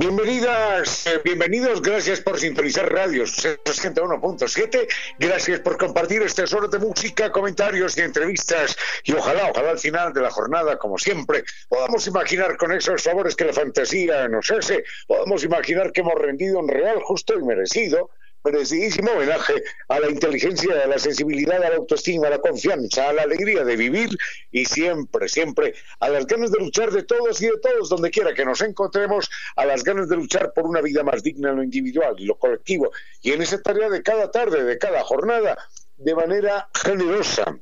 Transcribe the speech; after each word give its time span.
Bienvenidas, 0.00 1.06
eh, 1.06 1.20
bienvenidos, 1.22 1.82
gracias 1.82 2.22
por 2.22 2.40
sintonizar 2.40 2.90
Radio 2.90 3.24
61.7, 3.24 4.88
gracias 5.18 5.60
por 5.60 5.76
compartir 5.76 6.22
este 6.22 6.40
tesoro 6.40 6.68
de 6.68 6.78
música, 6.78 7.30
comentarios 7.30 7.98
y 7.98 8.00
entrevistas 8.00 8.78
y 9.04 9.12
ojalá, 9.12 9.50
ojalá 9.50 9.72
al 9.72 9.78
final 9.78 10.14
de 10.14 10.22
la 10.22 10.30
jornada, 10.30 10.78
como 10.78 10.96
siempre, 10.96 11.44
podamos 11.68 12.06
imaginar 12.06 12.56
con 12.56 12.72
esos 12.72 13.02
favores 13.02 13.36
que 13.36 13.44
la 13.44 13.52
fantasía 13.52 14.26
nos 14.26 14.50
hace, 14.50 14.84
podamos 15.06 15.44
imaginar 15.44 15.92
que 15.92 16.00
hemos 16.00 16.14
rendido 16.14 16.60
un 16.60 16.68
real, 16.68 16.98
justo 17.02 17.38
y 17.38 17.42
merecido 17.42 18.08
merecidísimo 18.44 19.12
homenaje 19.12 19.54
a 19.88 20.00
la 20.00 20.10
inteligencia, 20.10 20.82
a 20.82 20.86
la 20.86 20.98
sensibilidad, 20.98 21.62
a 21.62 21.70
la 21.70 21.76
autoestima, 21.76 22.28
a 22.28 22.30
la 22.30 22.38
confianza, 22.38 23.08
a 23.08 23.12
la 23.12 23.22
alegría 23.22 23.64
de 23.64 23.76
vivir 23.76 24.10
y 24.50 24.64
siempre, 24.64 25.28
siempre 25.28 25.74
a 26.00 26.08
las 26.08 26.26
ganas 26.26 26.50
de 26.50 26.58
luchar 26.58 26.90
de 26.90 27.02
todos 27.02 27.40
y 27.42 27.46
de 27.46 27.58
todos, 27.58 27.88
donde 27.88 28.10
quiera 28.10 28.34
que 28.34 28.44
nos 28.44 28.60
encontremos, 28.62 29.30
a 29.56 29.64
las 29.66 29.84
ganas 29.84 30.08
de 30.08 30.16
luchar 30.16 30.52
por 30.54 30.66
una 30.66 30.80
vida 30.80 31.02
más 31.02 31.22
digna 31.22 31.50
en 31.50 31.56
lo 31.56 31.62
individual 31.62 32.14
y 32.18 32.26
lo 32.26 32.36
colectivo. 32.36 32.90
Y 33.22 33.32
en 33.32 33.42
esa 33.42 33.60
tarea 33.60 33.88
de 33.88 34.02
cada 34.02 34.30
tarde, 34.30 34.64
de 34.64 34.78
cada 34.78 35.02
jornada, 35.02 35.56
de 35.98 36.14
manera 36.14 36.68
generosa, 36.74 37.58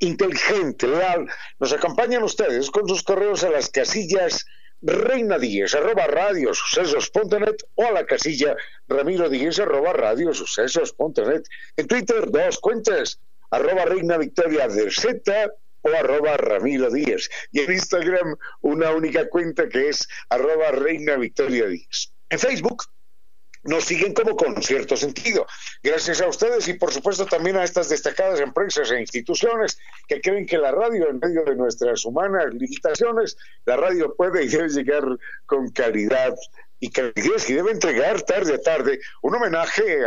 inteligente, 0.00 0.86
leal, 0.86 1.26
nos 1.58 1.72
acompañan 1.72 2.22
ustedes 2.22 2.70
con 2.70 2.88
sus 2.88 3.02
correos 3.02 3.42
a 3.44 3.50
las 3.50 3.70
casillas 3.70 4.44
Reina 4.86 5.38
Díez, 5.38 5.74
arroba 5.74 6.06
o 7.74 7.86
a 7.86 7.90
la 7.90 8.04
casilla 8.04 8.54
Ramiro 8.86 9.30
Díez, 9.30 9.58
arroba. 9.58 9.94
En 11.76 11.86
Twitter, 11.86 12.30
dos 12.30 12.58
cuentas, 12.58 13.18
arroba 13.50 13.86
Reina 13.86 14.18
Victoria 14.18 14.68
del 14.68 14.92
Z 14.92 15.54
o 15.80 15.88
arroba 15.88 16.36
Ramiro 16.36 16.90
Díez. 16.90 17.30
Y 17.50 17.60
en 17.60 17.72
Instagram, 17.72 18.36
una 18.60 18.90
única 18.90 19.26
cuenta 19.30 19.70
que 19.70 19.88
es 19.88 20.06
arroba 20.28 20.70
Reina 20.72 21.16
Victoria 21.16 21.66
Díez. 21.66 22.12
En 22.28 22.38
Facebook, 22.38 22.84
nos 23.64 23.84
siguen 23.84 24.12
como 24.12 24.36
con 24.36 24.62
cierto 24.62 24.96
sentido. 24.96 25.46
Gracias 25.82 26.20
a 26.20 26.28
ustedes 26.28 26.68
y 26.68 26.74
por 26.74 26.92
supuesto 26.92 27.26
también 27.26 27.56
a 27.56 27.64
estas 27.64 27.88
destacadas 27.88 28.40
empresas 28.40 28.90
e 28.90 29.00
instituciones 29.00 29.78
que 30.06 30.20
creen 30.20 30.46
que 30.46 30.58
la 30.58 30.70
radio, 30.70 31.08
en 31.08 31.18
medio 31.18 31.44
de 31.44 31.56
nuestras 31.56 32.04
humanas 32.04 32.52
limitaciones, 32.52 33.36
la 33.64 33.76
radio 33.76 34.14
puede 34.14 34.44
y 34.44 34.48
debe 34.54 34.68
llegar 34.68 35.04
con 35.46 35.70
calidad 35.70 36.34
y 36.80 36.90
calidez 36.90 37.48
y 37.48 37.54
debe 37.54 37.72
entregar 37.72 38.22
tarde 38.22 38.54
a 38.54 38.58
tarde 38.58 39.00
un 39.22 39.34
homenaje 39.34 40.04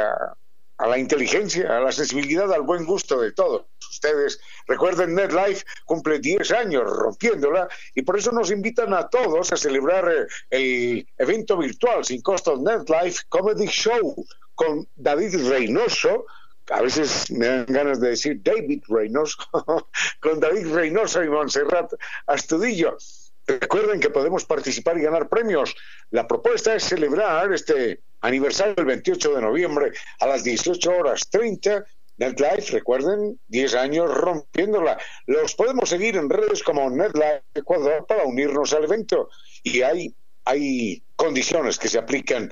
a 0.78 0.88
la 0.88 0.98
inteligencia, 0.98 1.76
a 1.76 1.80
la 1.80 1.92
sensibilidad, 1.92 2.52
al 2.54 2.62
buen 2.62 2.86
gusto 2.86 3.20
de 3.20 3.32
todos 3.32 3.66
ustedes. 3.90 4.40
Recuerden, 4.68 5.16
NetLife 5.16 5.66
cumple 5.86 6.20
10 6.20 6.52
años 6.52 6.84
rompiéndola 6.86 7.68
y 7.96 8.02
por 8.02 8.18
eso 8.18 8.32
nos 8.32 8.52
invitan 8.52 8.94
a 8.94 9.08
todos 9.08 9.52
a 9.54 9.58
celebrar 9.58 10.10
eh, 10.10 10.28
el 10.50 11.08
evento 11.18 11.58
virtual 11.58 12.04
sin 12.04 12.22
costo 12.22 12.58
NetLife 12.58 13.24
Comedy 13.30 13.68
Show 13.68 14.26
con 14.56 14.88
David 14.96 15.48
Reynoso, 15.48 16.26
a 16.70 16.82
veces 16.82 17.30
me 17.32 17.46
dan 17.46 17.66
ganas 17.68 18.02
de 18.02 18.10
decir 18.10 18.42
David 18.44 18.84
Reynoso, 18.88 19.38
con 20.20 20.40
David 20.40 20.74
Reynoso 20.74 21.24
y 21.24 21.30
Montserrat 21.30 21.94
Astudillo. 22.26 22.98
Recuerden 23.46 24.02
que 24.02 24.10
podemos 24.10 24.44
participar 24.44 24.98
y 24.98 25.04
ganar 25.04 25.30
premios. 25.30 25.74
La 26.10 26.28
propuesta 26.28 26.76
es 26.76 26.84
celebrar 26.84 27.54
este 27.54 28.02
aniversario 28.20 28.74
el 28.78 28.86
28 28.86 29.36
de 29.36 29.42
noviembre 29.42 29.92
a 30.20 30.28
las 30.28 30.44
18 30.44 30.92
horas 30.92 31.30
30. 31.30 31.86
NetLife, 32.18 32.72
recuerden, 32.72 33.40
10 33.48 33.76
años 33.76 34.14
rompiéndola. 34.14 34.98
Los 35.26 35.56
podemos 35.56 35.90
seguir 35.90 36.18
en 36.18 36.30
redes 36.30 36.64
como 36.64 36.90
NetLife 36.90 37.44
Ecuador 37.54 38.06
para 38.08 38.24
unirnos 38.24 38.74
al 38.74 38.86
evento. 38.86 39.30
Y 39.64 39.82
hay, 39.82 40.14
hay 40.46 41.04
condiciones 41.16 41.78
que 41.78 41.90
se 41.90 42.00
aplican. 42.00 42.52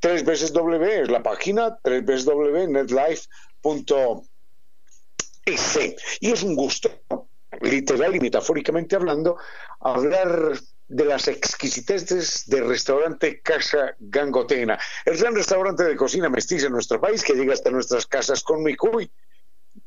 Tres 0.00 0.24
veces 0.24 0.52
W 0.52 1.02
es 1.02 1.10
la 1.10 1.22
página, 1.22 1.78
tres 1.82 2.04
veces 2.04 2.24
W, 2.24 2.68
netlife.es. 2.68 3.28
Y 6.20 6.30
es 6.30 6.42
un 6.42 6.56
gusto 6.56 6.90
literal 7.60 8.16
y 8.16 8.20
metafóricamente 8.20 8.96
hablando, 8.96 9.36
hablar 9.80 10.52
de 10.92 11.06
las 11.06 11.26
exquisiteces 11.26 12.44
del 12.46 12.68
restaurante 12.68 13.40
Casa 13.40 13.96
Gangotena, 13.98 14.78
el 15.06 15.16
gran 15.16 15.34
restaurante 15.34 15.84
de 15.84 15.96
cocina 15.96 16.28
mestiza 16.28 16.66
en 16.66 16.72
nuestro 16.72 17.00
país 17.00 17.24
que 17.24 17.32
llega 17.32 17.54
hasta 17.54 17.70
nuestras 17.70 18.06
casas 18.06 18.42
con 18.42 18.62
Micuy. 18.62 19.10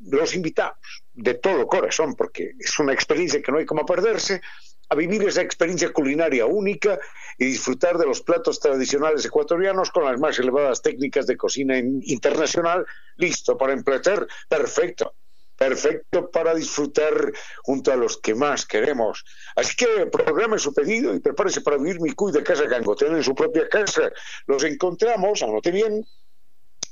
Los 0.00 0.34
invitamos 0.34 1.04
de 1.14 1.34
todo 1.34 1.68
corazón, 1.68 2.16
porque 2.16 2.54
es 2.58 2.76
una 2.80 2.92
experiencia 2.92 3.40
que 3.40 3.52
no 3.52 3.58
hay 3.58 3.64
como 3.64 3.86
perderse, 3.86 4.40
a 4.88 4.96
vivir 4.96 5.22
esa 5.22 5.42
experiencia 5.42 5.92
culinaria 5.92 6.44
única 6.46 6.98
y 7.38 7.44
disfrutar 7.44 7.98
de 7.98 8.06
los 8.06 8.22
platos 8.22 8.58
tradicionales 8.58 9.24
ecuatorianos 9.24 9.92
con 9.92 10.04
las 10.04 10.18
más 10.18 10.36
elevadas 10.40 10.82
técnicas 10.82 11.28
de 11.28 11.36
cocina 11.36 11.78
internacional, 11.78 12.84
listo 13.16 13.56
para 13.56 13.74
emplear, 13.74 14.26
perfecto 14.48 15.14
perfecto 15.56 16.30
para 16.30 16.54
disfrutar 16.54 17.32
junto 17.62 17.92
a 17.92 17.96
los 17.96 18.18
que 18.18 18.34
más 18.34 18.66
queremos. 18.66 19.24
Así 19.54 19.74
que 19.76 20.06
programe 20.06 20.58
su 20.58 20.74
pedido 20.74 21.14
y 21.14 21.20
prepárese 21.20 21.62
para 21.62 21.78
vivir 21.78 22.00
mi 22.00 22.12
cuy 22.12 22.32
de 22.32 22.42
casa 22.42 22.64
Gangotena 22.64 23.16
en 23.16 23.22
su 23.22 23.34
propia 23.34 23.66
casa. 23.68 24.10
Los 24.46 24.64
encontramos, 24.64 25.42
anote 25.42 25.70
bien, 25.70 26.04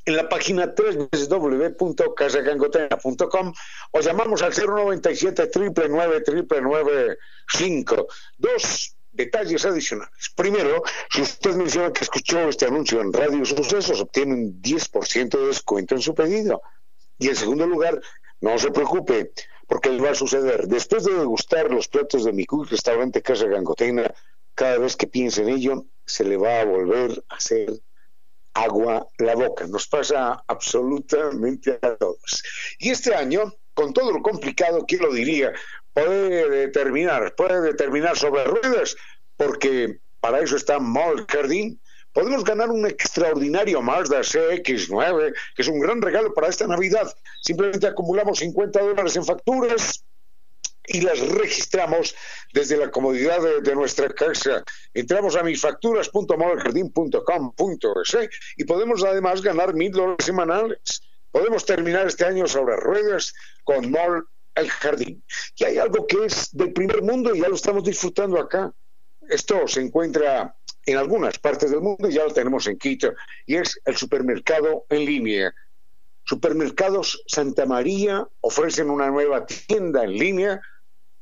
en 0.07 0.17
la 0.17 0.29
página 0.29 0.75
www.casagangotena.com 0.77 3.55
o 3.93 4.01
llamamos 4.01 4.43
al 4.43 4.53
097 4.53 5.51
999 5.89 7.17
Dos 8.39 8.97
detalles 9.13 9.65
adicionales. 9.65 10.31
Primero, 10.35 10.83
si 11.11 11.23
usted 11.23 11.55
menciona 11.55 11.91
que 11.93 12.05
escuchó 12.05 12.49
este 12.49 12.67
anuncio 12.67 13.01
en 13.01 13.13
Radio 13.13 13.45
Sucesos, 13.45 14.01
obtiene 14.01 14.35
un 14.35 14.61
10% 14.61 15.39
de 15.39 15.47
descuento 15.47 15.95
en 15.95 16.03
su 16.03 16.13
pedido. 16.15 16.61
Y 17.19 17.29
en 17.29 17.37
segundo 17.37 17.65
lugar, 17.67 18.01
no 18.41 18.59
se 18.59 18.71
preocupe, 18.71 19.33
porque 19.67 19.97
va 19.99 20.11
a 20.11 20.15
suceder. 20.15 20.67
Después 20.67 21.05
de 21.05 21.15
degustar 21.15 21.71
los 21.71 21.89
platos 21.89 22.25
de 22.25 22.33
mi 22.33 22.47
restaurante 22.69 23.23
Casa 23.23 23.47
Gangotena, 23.47 24.13
cada 24.55 24.79
vez 24.79 24.97
que 24.97 25.07
piense 25.07 25.43
en 25.43 25.49
ello, 25.49 25.87
se 26.07 26.25
le 26.25 26.37
va 26.37 26.61
a 26.61 26.65
volver 26.65 27.25
a 27.29 27.37
hacer 27.37 27.73
agua 28.55 29.09
la 29.19 29.35
boca. 29.35 29.67
Nos 29.67 29.89
pasa 29.89 30.45
absolutamente 30.47 31.79
a 31.83 31.97
todos. 31.97 32.43
Y 32.79 32.91
este 32.91 33.15
año, 33.15 33.53
con 33.75 33.93
todo 33.93 34.13
lo 34.13 34.23
complicado, 34.23 34.85
¿quién 34.87 35.03
lo 35.03 35.13
diría? 35.13 35.53
Puede 35.93 36.49
determinar, 36.49 37.35
puede 37.35 37.61
determinar 37.61 38.17
sobre 38.17 38.45
ruedas, 38.45 38.97
porque 39.37 39.99
para 40.21 40.41
eso 40.41 40.57
está 40.57 40.79
Mall 40.79 41.27
Jardín, 41.29 41.81
podemos 42.15 42.43
ganar 42.45 42.71
un 42.71 42.87
extraordinario 42.87 43.83
Mazda 43.83 44.21
CX9, 44.21 45.35
que 45.55 45.63
es 45.63 45.69
un 45.69 45.81
gran 45.81 46.01
regalo 46.01 46.33
para 46.33 46.49
esta 46.49 46.67
Navidad. 46.67 47.15
Simplemente 47.43 47.87
acumulamos 47.87 48.39
50 48.39 48.81
dólares 48.81 49.15
en 49.17 49.27
facturas 49.27 50.03
y 50.87 51.01
las 51.01 51.19
registramos 51.21 52.15
desde 52.53 52.77
la 52.77 52.91
comodidad 52.91 53.39
de, 53.63 53.75
nuestra 53.75 54.11
casa. 54.11 54.63
Entramos 54.93 55.35
a 55.37 55.43
misfacturas.modeljardín.com.es 55.43 58.17
y 58.57 58.65
podemos 58.65 59.03
además 59.03 59.41
ganar 59.43 59.75
mil 59.75 59.91
dólares 59.91 60.25
semanales. 60.25 61.03
Podemos 61.33 61.67
terminar 61.67 62.07
este 62.07 62.27
año 62.27 62.47
sobre 62.47 62.77
ruedas 62.77 63.35
con 63.65 63.91
Mall 63.91 64.25
El 64.55 64.71
Jardín. 64.71 65.25
Y 65.57 65.65
hay 65.65 65.79
algo 65.79 66.07
que 66.07 66.27
es 66.27 66.51
del 66.53 66.73
primer 66.73 67.03
mundo 67.03 67.35
y 67.35 67.41
ya 67.41 67.49
lo 67.49 67.57
estamos 67.57 67.83
disfrutando 67.83 68.39
acá. 68.39 68.73
Esto 69.29 69.67
se 69.67 69.81
encuentra 69.81 70.55
en 70.87 70.97
algunas 70.97 71.39
partes 71.39 71.71
del 71.71 71.81
mundo, 71.81 72.09
ya 72.09 72.25
lo 72.25 72.33
tenemos 72.33 72.67
en 72.67 72.79
Quito, 72.79 73.13
y 73.47 73.57
es 73.57 73.81
el 73.85 73.97
supermercado 73.97 74.87
en 74.91 75.05
línea. 75.05 75.55
Supermercados 76.25 77.23
Santa 77.27 77.67
María 77.67 78.27
ofrecen 78.41 78.91
una 78.91 79.11
nueva 79.11 79.47
tienda 79.47 80.05
en 80.05 80.13
línea 80.13 80.61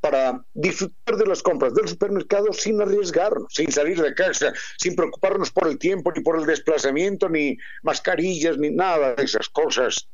para 0.00 0.44
disfrutar 0.52 1.16
de 1.16 1.26
las 1.26 1.42
compras 1.42 1.74
del 1.74 1.86
supermercado 1.86 2.52
sin 2.52 2.80
arriesgarnos, 2.82 3.54
sin 3.54 3.70
salir 3.70 4.02
de 4.02 4.14
casa, 4.14 4.52
sin 4.76 4.96
preocuparnos 4.96 5.52
por 5.52 5.68
el 5.68 5.78
tiempo, 5.78 6.10
ni 6.12 6.22
por 6.22 6.36
el 6.38 6.44
desplazamiento, 6.44 7.28
ni 7.28 7.56
mascarillas, 7.82 8.58
ni 8.58 8.70
nada 8.70 9.14
de 9.14 9.22
esas 9.22 9.48
cosas. 9.48 10.08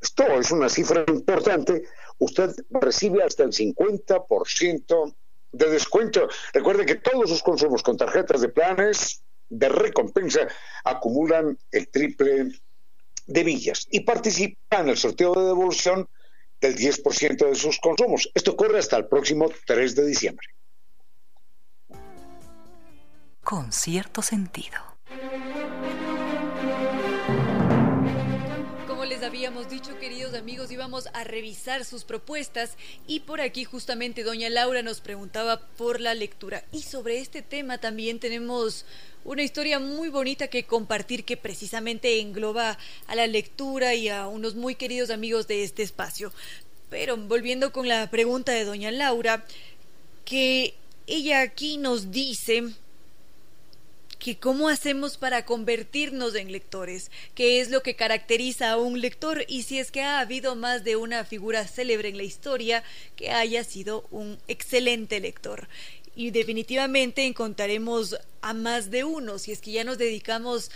esto 0.00 0.24
es 0.38 0.50
una 0.50 0.68
cifra 0.68 1.04
importante, 1.08 1.84
usted 2.18 2.50
recibe 2.70 3.22
hasta 3.22 3.44
el 3.44 3.52
50% 3.52 5.14
de 5.52 5.70
descuento. 5.70 6.28
Recuerde 6.52 6.86
que 6.86 6.96
todos 6.96 7.30
sus 7.30 7.42
consumos 7.42 7.82
con 7.82 7.96
tarjetas 7.96 8.40
de 8.40 8.48
planes 8.48 9.22
de 9.48 9.68
recompensa 9.68 10.48
acumulan 10.84 11.56
el 11.70 11.88
triple 11.88 12.48
de 13.26 13.44
millas 13.44 13.86
y 13.90 14.00
participa 14.00 14.80
en 14.80 14.88
el 14.88 14.96
sorteo 14.96 15.34
de 15.34 15.46
devolución 15.46 16.08
del 16.64 16.76
10% 16.76 17.48
de 17.50 17.54
sus 17.54 17.78
consumos. 17.78 18.30
Esto 18.34 18.56
corre 18.56 18.78
hasta 18.78 18.96
el 18.96 19.06
próximo 19.06 19.50
3 19.66 19.94
de 19.94 20.06
diciembre. 20.06 20.46
Con 23.42 23.70
cierto 23.70 24.22
sentido. 24.22 24.78
Habíamos 29.34 29.68
dicho, 29.68 29.98
queridos 29.98 30.32
amigos, 30.34 30.70
íbamos 30.70 31.08
a 31.12 31.24
revisar 31.24 31.84
sus 31.84 32.04
propuestas 32.04 32.76
y 33.08 33.18
por 33.18 33.40
aquí 33.40 33.64
justamente 33.64 34.22
doña 34.22 34.48
Laura 34.48 34.80
nos 34.80 35.00
preguntaba 35.00 35.58
por 35.76 36.00
la 36.00 36.14
lectura. 36.14 36.62
Y 36.70 36.82
sobre 36.82 37.18
este 37.18 37.42
tema 37.42 37.78
también 37.78 38.20
tenemos 38.20 38.86
una 39.24 39.42
historia 39.42 39.80
muy 39.80 40.08
bonita 40.08 40.46
que 40.46 40.66
compartir 40.66 41.24
que 41.24 41.36
precisamente 41.36 42.20
engloba 42.20 42.78
a 43.08 43.14
la 43.16 43.26
lectura 43.26 43.96
y 43.96 44.08
a 44.08 44.28
unos 44.28 44.54
muy 44.54 44.76
queridos 44.76 45.10
amigos 45.10 45.48
de 45.48 45.64
este 45.64 45.82
espacio. 45.82 46.32
Pero 46.88 47.16
volviendo 47.16 47.72
con 47.72 47.88
la 47.88 48.08
pregunta 48.10 48.52
de 48.52 48.64
doña 48.64 48.92
Laura, 48.92 49.44
que 50.24 50.74
ella 51.08 51.40
aquí 51.40 51.76
nos 51.76 52.12
dice 52.12 52.72
que 54.24 54.38
cómo 54.38 54.70
hacemos 54.70 55.18
para 55.18 55.44
convertirnos 55.44 56.34
en 56.34 56.50
lectores, 56.50 57.10
qué 57.34 57.60
es 57.60 57.68
lo 57.68 57.82
que 57.82 57.94
caracteriza 57.94 58.70
a 58.70 58.78
un 58.78 59.02
lector 59.02 59.44
y 59.48 59.64
si 59.64 59.78
es 59.78 59.90
que 59.90 60.00
ha 60.00 60.18
habido 60.18 60.56
más 60.56 60.82
de 60.82 60.96
una 60.96 61.26
figura 61.26 61.68
célebre 61.68 62.08
en 62.08 62.16
la 62.16 62.22
historia 62.22 62.82
que 63.16 63.32
haya 63.32 63.62
sido 63.64 64.06
un 64.10 64.38
excelente 64.48 65.20
lector. 65.20 65.68
Y 66.16 66.30
definitivamente 66.30 67.26
encontraremos 67.26 68.16
a 68.40 68.54
más 68.54 68.90
de 68.90 69.04
uno, 69.04 69.38
si 69.38 69.52
es 69.52 69.60
que 69.60 69.72
ya 69.72 69.84
nos 69.84 69.98
dedicamos 69.98 70.70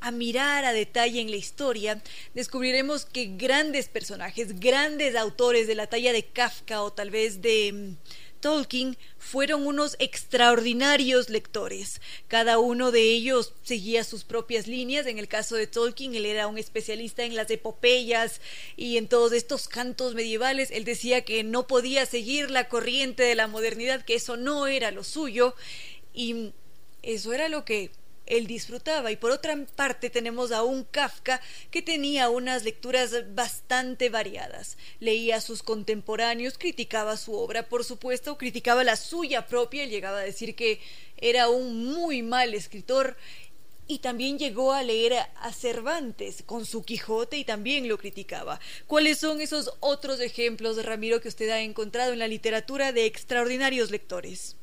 a 0.00 0.10
mirar 0.10 0.64
a 0.64 0.72
detalle 0.72 1.20
en 1.20 1.30
la 1.30 1.36
historia, 1.36 2.02
descubriremos 2.34 3.04
que 3.04 3.36
grandes 3.36 3.86
personajes, 3.86 4.58
grandes 4.58 5.14
autores 5.14 5.68
de 5.68 5.76
la 5.76 5.86
talla 5.86 6.12
de 6.12 6.24
Kafka 6.24 6.82
o 6.82 6.92
tal 6.92 7.10
vez 7.10 7.40
de 7.40 7.94
Tolkien 8.40 8.96
fueron 9.18 9.66
unos 9.66 9.96
extraordinarios 9.98 11.28
lectores. 11.28 12.00
Cada 12.28 12.58
uno 12.58 12.90
de 12.90 13.02
ellos 13.02 13.52
seguía 13.62 14.02
sus 14.04 14.24
propias 14.24 14.66
líneas. 14.66 15.06
En 15.06 15.18
el 15.18 15.28
caso 15.28 15.56
de 15.56 15.66
Tolkien, 15.66 16.14
él 16.14 16.26
era 16.26 16.46
un 16.46 16.58
especialista 16.58 17.24
en 17.24 17.36
las 17.36 17.50
epopeyas 17.50 18.40
y 18.76 18.96
en 18.96 19.08
todos 19.08 19.32
estos 19.32 19.68
cantos 19.68 20.14
medievales. 20.14 20.70
Él 20.70 20.84
decía 20.84 21.24
que 21.24 21.44
no 21.44 21.66
podía 21.66 22.06
seguir 22.06 22.50
la 22.50 22.68
corriente 22.68 23.22
de 23.22 23.34
la 23.34 23.46
modernidad, 23.46 24.04
que 24.04 24.14
eso 24.14 24.36
no 24.36 24.66
era 24.66 24.90
lo 24.90 25.04
suyo. 25.04 25.54
Y 26.14 26.52
eso 27.02 27.32
era 27.32 27.48
lo 27.48 27.64
que 27.64 27.90
él 28.30 28.46
disfrutaba. 28.46 29.10
Y 29.10 29.16
por 29.16 29.30
otra 29.30 29.56
parte 29.76 30.08
tenemos 30.08 30.52
a 30.52 30.62
un 30.62 30.84
Kafka 30.84 31.40
que 31.70 31.82
tenía 31.82 32.30
unas 32.30 32.64
lecturas 32.64 33.34
bastante 33.34 34.08
variadas. 34.08 34.78
Leía 35.00 35.36
a 35.36 35.40
sus 35.40 35.62
contemporáneos, 35.62 36.56
criticaba 36.56 37.16
su 37.16 37.34
obra, 37.34 37.68
por 37.68 37.84
supuesto, 37.84 38.38
criticaba 38.38 38.84
la 38.84 38.96
suya 38.96 39.46
propia, 39.46 39.86
llegaba 39.86 40.18
a 40.18 40.22
decir 40.22 40.54
que 40.54 40.80
era 41.16 41.48
un 41.48 41.84
muy 41.84 42.22
mal 42.22 42.54
escritor 42.54 43.16
y 43.90 43.98
también 43.98 44.38
llegó 44.38 44.72
a 44.72 44.84
leer 44.84 45.14
a 45.14 45.52
Cervantes 45.52 46.44
con 46.46 46.64
su 46.64 46.84
Quijote 46.84 47.38
y 47.38 47.44
también 47.44 47.88
lo 47.88 47.98
criticaba. 47.98 48.60
¿Cuáles 48.86 49.18
son 49.18 49.40
esos 49.40 49.72
otros 49.80 50.20
ejemplos, 50.20 50.82
Ramiro, 50.84 51.20
que 51.20 51.26
usted 51.26 51.50
ha 51.50 51.60
encontrado 51.60 52.12
en 52.12 52.20
la 52.20 52.28
literatura 52.28 52.92
de 52.92 53.06
extraordinarios 53.06 53.90
lectores? 53.90 54.56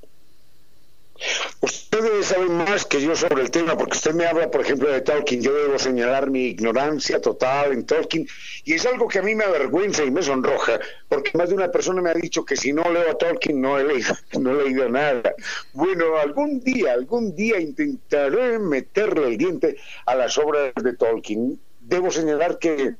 Usted 1.61 2.21
sabe 2.21 2.45
más 2.47 2.85
que 2.85 3.01
yo 3.01 3.15
sobre 3.15 3.41
el 3.41 3.51
tema, 3.51 3.77
porque 3.77 3.97
usted 3.97 4.13
me 4.13 4.25
habla, 4.25 4.51
por 4.51 4.61
ejemplo, 4.61 4.89
de 4.89 5.01
Tolkien. 5.01 5.41
Yo 5.41 5.53
debo 5.53 5.79
señalar 5.79 6.29
mi 6.29 6.45
ignorancia 6.47 7.19
total 7.19 7.73
en 7.73 7.85
Tolkien, 7.85 8.27
y 8.63 8.73
es 8.73 8.85
algo 8.85 9.07
que 9.07 9.19
a 9.19 9.21
mí 9.21 9.33
me 9.33 9.43
avergüenza 9.43 10.03
y 10.03 10.11
me 10.11 10.21
sonroja, 10.21 10.79
porque 11.09 11.31
más 11.37 11.49
de 11.49 11.55
una 11.55 11.71
persona 11.71 12.01
me 12.01 12.11
ha 12.11 12.13
dicho 12.13 12.45
que 12.45 12.55
si 12.55 12.73
no 12.73 12.83
leo 12.91 13.09
a 13.09 13.17
Tolkien 13.17 13.61
no 13.61 13.79
he 13.79 13.83
leído, 13.83 14.13
no 14.39 14.59
he 14.59 14.63
leído 14.65 14.89
nada. 14.89 15.33
Bueno, 15.73 16.17
algún 16.17 16.59
día, 16.59 16.93
algún 16.93 17.35
día 17.35 17.59
intentaré 17.59 18.59
meterle 18.59 19.29
el 19.29 19.37
diente 19.37 19.77
a 20.05 20.15
las 20.15 20.37
obras 20.37 20.73
de 20.75 20.93
Tolkien. 20.95 21.59
Debo 21.79 22.11
señalar 22.11 22.59
que 22.59 22.73
eh, 22.73 22.95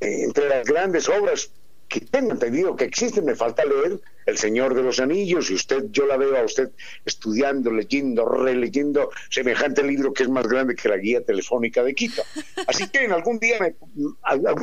entre 0.00 0.48
las 0.48 0.66
grandes 0.66 1.08
obras 1.08 1.50
que 1.88 2.00
tengo 2.00 2.32
entendido 2.32 2.76
que 2.76 2.84
existen, 2.84 3.24
me 3.24 3.36
falta 3.36 3.64
leer 3.64 4.00
El 4.26 4.38
Señor 4.38 4.74
de 4.74 4.82
los 4.82 5.00
Anillos, 5.00 5.50
y 5.50 5.54
usted, 5.54 5.84
yo 5.90 6.06
la 6.06 6.16
veo 6.16 6.36
a 6.36 6.44
usted 6.44 6.70
estudiando, 7.04 7.70
leyendo, 7.70 8.26
releyendo 8.26 9.10
semejante 9.30 9.82
libro 9.82 10.12
que 10.12 10.24
es 10.24 10.28
más 10.28 10.46
grande 10.46 10.74
que 10.74 10.88
la 10.88 10.96
guía 10.96 11.24
telefónica 11.24 11.82
de 11.82 11.94
Quito. 11.94 12.22
Así 12.66 12.88
que 12.88 13.04
en 13.04 13.12
algún 13.12 13.38
día 13.38 13.58
me, 13.60 13.74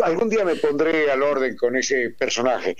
algún 0.04 0.30
día 0.30 0.44
me 0.44 0.56
pondré 0.56 1.12
al 1.12 1.22
orden 1.24 1.56
con 1.56 1.76
ese 1.76 2.12
personaje. 2.12 2.76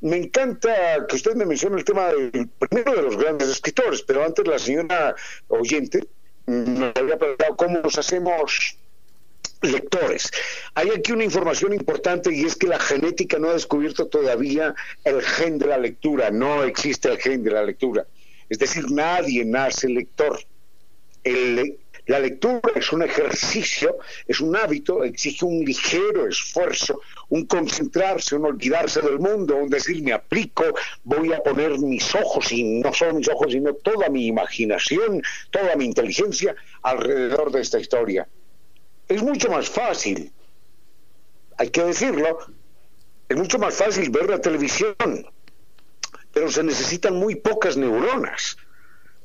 Me 0.00 0.16
encanta 0.16 1.06
que 1.08 1.16
usted 1.16 1.34
me 1.34 1.46
mencione 1.46 1.78
el 1.78 1.84
tema 1.84 2.08
del 2.08 2.48
primero 2.58 2.94
de 2.94 3.02
los 3.02 3.16
grandes 3.16 3.48
escritores, 3.48 4.02
pero 4.02 4.24
antes 4.24 4.46
la 4.46 4.58
señora 4.58 5.14
oyente 5.48 6.06
me 6.46 6.92
había 6.94 7.18
preguntado 7.18 7.56
cómo 7.56 7.80
nos 7.80 7.98
hacemos 7.98 8.76
lectores. 9.62 10.30
Hay 10.74 10.90
aquí 10.90 11.12
una 11.12 11.24
información 11.24 11.72
importante 11.72 12.34
y 12.34 12.44
es 12.44 12.56
que 12.56 12.66
la 12.66 12.78
genética 12.78 13.38
no 13.38 13.50
ha 13.50 13.54
descubierto 13.54 14.06
todavía 14.06 14.74
el 15.04 15.22
gen 15.22 15.58
de 15.58 15.66
la 15.66 15.78
lectura, 15.78 16.30
no 16.30 16.64
existe 16.64 17.08
el 17.08 17.18
gen 17.18 17.42
de 17.42 17.50
la 17.50 17.64
lectura. 17.64 18.06
Es 18.48 18.58
decir, 18.58 18.90
nadie 18.90 19.44
nace 19.44 19.88
lector. 19.88 20.38
la 22.06 22.20
lectura 22.20 22.60
es 22.76 22.92
un 22.92 23.02
ejercicio, 23.02 23.98
es 24.28 24.40
un 24.40 24.54
hábito, 24.54 25.02
exige 25.02 25.44
un 25.44 25.64
ligero 25.64 26.28
esfuerzo, 26.28 27.00
un 27.30 27.46
concentrarse, 27.46 28.36
un 28.36 28.44
olvidarse 28.44 29.00
del 29.00 29.18
mundo, 29.18 29.56
un 29.56 29.68
decir 29.68 30.00
me 30.04 30.12
aplico, 30.12 30.62
voy 31.02 31.32
a 31.32 31.42
poner 31.42 31.76
mis 31.80 32.14
ojos, 32.14 32.52
y 32.52 32.62
no 32.62 32.94
solo 32.94 33.14
mis 33.14 33.28
ojos, 33.28 33.50
sino 33.50 33.74
toda 33.74 34.08
mi 34.08 34.28
imaginación, 34.28 35.20
toda 35.50 35.74
mi 35.74 35.86
inteligencia 35.86 36.54
alrededor 36.82 37.50
de 37.50 37.62
esta 37.62 37.80
historia 37.80 38.28
es 39.08 39.22
mucho 39.22 39.50
más 39.50 39.68
fácil, 39.68 40.32
hay 41.56 41.70
que 41.70 41.84
decirlo, 41.84 42.38
es 43.28 43.36
mucho 43.36 43.58
más 43.58 43.74
fácil 43.74 44.10
ver 44.10 44.28
la 44.28 44.40
televisión, 44.40 44.96
pero 46.32 46.50
se 46.50 46.62
necesitan 46.62 47.14
muy 47.14 47.36
pocas 47.36 47.76
neuronas 47.76 48.56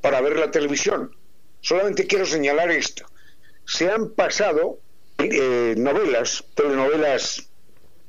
para 0.01 0.21
ver 0.21 0.37
la 0.37 0.49
televisión. 0.49 1.15
Solamente 1.61 2.07
quiero 2.07 2.25
señalar 2.25 2.71
esto. 2.71 3.05
Se 3.65 3.91
han 3.91 4.11
pasado 4.11 4.79
eh, 5.17 5.75
novelas, 5.77 6.43
telenovelas 6.55 7.49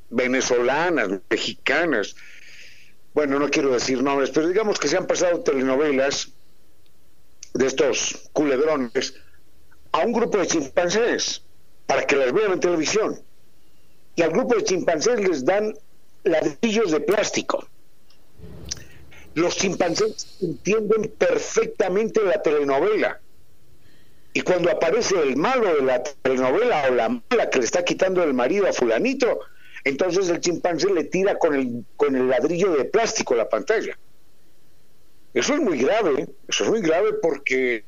venezolanas, 0.09 1.09
mexicanas, 1.29 2.15
bueno, 3.13 3.37
no 3.37 3.49
quiero 3.49 3.71
decir 3.71 4.01
nombres, 4.01 4.31
pero 4.31 4.47
digamos 4.47 4.79
que 4.79 4.87
se 4.87 4.97
han 4.97 5.05
pasado 5.05 5.41
telenovelas 5.41 6.31
de 7.53 7.67
estos 7.67 8.29
culebrones 8.33 9.13
a 9.91 9.99
un 9.99 10.13
grupo 10.13 10.39
de 10.39 10.47
chimpancés 10.47 11.42
para 11.85 12.05
que 12.05 12.15
las 12.15 12.31
vean 12.33 12.53
en 12.53 12.59
televisión. 12.59 13.19
Y 14.15 14.21
al 14.21 14.31
grupo 14.31 14.55
de 14.55 14.63
chimpancés 14.63 15.19
les 15.19 15.45
dan 15.45 15.73
ladrillos 16.23 16.91
de 16.91 16.99
plástico. 16.99 17.67
Los 19.35 19.57
chimpancés 19.57 20.37
entienden 20.41 21.11
perfectamente 21.17 22.23
la 22.23 22.41
telenovela. 22.41 23.19
Y 24.33 24.41
cuando 24.41 24.71
aparece 24.71 25.19
el 25.21 25.35
malo 25.35 25.75
de 25.75 25.81
la 25.81 26.03
telenovela 26.03 26.85
o 26.89 26.93
la 26.93 27.09
mala 27.09 27.49
que 27.49 27.59
le 27.59 27.65
está 27.65 27.83
quitando 27.83 28.23
el 28.23 28.33
marido 28.33 28.67
a 28.67 28.73
fulanito, 28.73 29.39
entonces 29.83 30.29
el 30.29 30.39
chimpancé 30.39 30.91
le 30.91 31.03
tira 31.05 31.37
con 31.37 31.55
el, 31.55 31.85
con 31.97 32.15
el 32.15 32.29
ladrillo 32.29 32.71
de 32.75 32.85
plástico 32.85 33.33
a 33.33 33.37
la 33.37 33.49
pantalla. 33.49 33.97
Eso 35.33 35.53
es 35.55 35.59
muy 35.59 35.79
grave, 35.79 36.27
eso 36.47 36.63
es 36.63 36.69
muy 36.69 36.81
grave 36.81 37.13
porque 37.13 37.83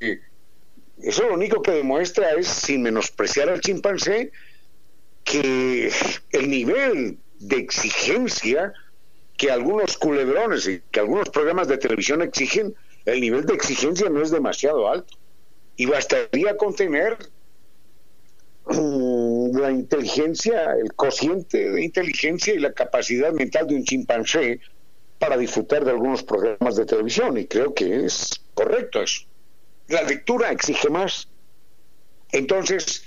eso 1.02 1.28
lo 1.28 1.34
único 1.34 1.62
que 1.62 1.72
demuestra 1.72 2.32
es, 2.32 2.48
sin 2.48 2.82
menospreciar 2.82 3.50
al 3.50 3.62
chimpancé, 3.62 4.32
que 5.24 5.92
el 6.32 6.50
nivel 6.50 7.18
de 7.40 7.58
exigencia 7.58 8.74
que 9.38 9.52
algunos 9.52 9.98
culebrones 9.98 10.68
y 10.68 10.82
que 10.92 11.00
algunos 11.00 11.30
programas 11.30 11.68
de 11.68 11.78
televisión 11.78 12.22
exigen, 12.22 12.74
el 13.06 13.20
nivel 13.20 13.46
de 13.46 13.54
exigencia 13.54 14.10
no 14.10 14.22
es 14.22 14.32
demasiado 14.32 14.90
alto. 14.90 15.18
Y 15.76 15.88
bastaría 15.88 16.56
con 16.56 16.74
tener 16.74 17.18
mm, 18.66 19.58
la 19.58 19.72
inteligencia, 19.72 20.74
el 20.74 20.94
cociente 20.94 21.70
de 21.70 21.84
inteligencia 21.84 22.54
y 22.54 22.60
la 22.60 22.72
capacidad 22.72 23.34
mental 23.34 23.68
de 23.68 23.76
un 23.76 23.84
chimpancé 23.84 24.62
para 25.20 25.38
disfrutar 25.38 25.84
de 25.84 25.92
algunos 25.92 26.24
programas 26.24 26.78
de 26.78 26.86
televisión. 26.86 27.38
Y 27.38 27.46
creo 27.46 27.74
que 27.74 28.06
es 28.06 28.42
correcto 28.54 29.04
eso. 29.04 29.24
La 29.88 30.02
lectura 30.04 30.52
exige 30.52 30.90
más. 30.90 31.28
Entonces, 32.32 33.04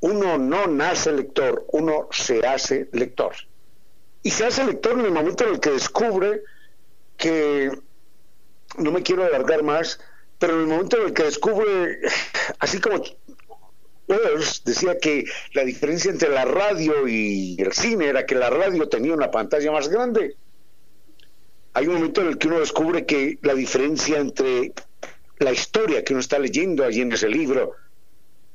uno 0.00 0.36
no 0.38 0.66
nace 0.66 1.12
lector, 1.12 1.64
uno 1.72 2.08
se 2.12 2.46
hace 2.46 2.88
lector. 2.92 3.34
Y 4.22 4.30
se 4.30 4.46
hace 4.46 4.64
lector 4.64 4.98
en 4.98 5.06
el 5.06 5.12
momento 5.12 5.44
en 5.44 5.54
el 5.54 5.60
que 5.60 5.70
descubre 5.70 6.42
que, 7.16 7.70
no 8.78 8.92
me 8.92 9.02
quiero 9.02 9.24
alargar 9.24 9.62
más, 9.62 9.98
pero 10.38 10.54
en 10.54 10.60
el 10.60 10.66
momento 10.66 10.98
en 10.98 11.06
el 11.06 11.14
que 11.14 11.24
descubre, 11.24 12.00
así 12.58 12.80
como 12.80 13.02
Wells 14.06 14.62
decía 14.64 14.98
que 14.98 15.24
la 15.54 15.64
diferencia 15.64 16.10
entre 16.10 16.28
la 16.28 16.44
radio 16.44 17.08
y 17.08 17.56
el 17.58 17.72
cine 17.72 18.08
era 18.08 18.26
que 18.26 18.34
la 18.34 18.50
radio 18.50 18.88
tenía 18.88 19.14
una 19.14 19.30
pantalla 19.30 19.72
más 19.72 19.88
grande. 19.88 20.36
Hay 21.72 21.86
un 21.86 21.94
momento 21.94 22.20
en 22.20 22.28
el 22.28 22.38
que 22.38 22.48
uno 22.48 22.60
descubre 22.60 23.06
que 23.06 23.38
la 23.42 23.54
diferencia 23.54 24.18
entre 24.18 24.72
la 25.38 25.52
historia 25.52 26.04
que 26.04 26.12
uno 26.12 26.20
está 26.20 26.38
leyendo 26.38 26.84
allí 26.84 27.00
en 27.00 27.12
ese 27.12 27.28
libro 27.28 27.72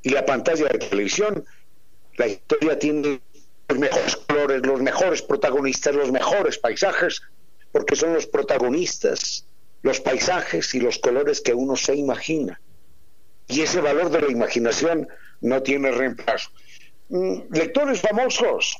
y 0.01 0.09
la 0.09 0.25
pantalla 0.25 0.67
de 0.69 0.79
televisión, 0.79 1.45
la 2.17 2.27
historia 2.27 2.79
tiene 2.79 3.21
los 3.67 3.77
mejores 3.77 4.15
colores, 4.15 4.65
los 4.65 4.81
mejores 4.81 5.21
protagonistas, 5.21 5.95
los 5.95 6.11
mejores 6.11 6.57
paisajes, 6.57 7.21
porque 7.71 7.95
son 7.95 8.13
los 8.13 8.25
protagonistas 8.25 9.45
los 9.81 9.99
paisajes 10.01 10.73
y 10.75 10.79
los 10.79 10.99
colores 10.99 11.41
que 11.41 11.53
uno 11.53 11.75
se 11.75 11.95
imagina. 11.95 12.59
Y 13.47 13.61
ese 13.61 13.81
valor 13.81 14.09
de 14.09 14.21
la 14.21 14.31
imaginación 14.31 15.07
no 15.41 15.63
tiene 15.63 15.91
reemplazo. 15.91 16.49
Mm, 17.09 17.39
lectores 17.51 18.01
famosos, 18.01 18.77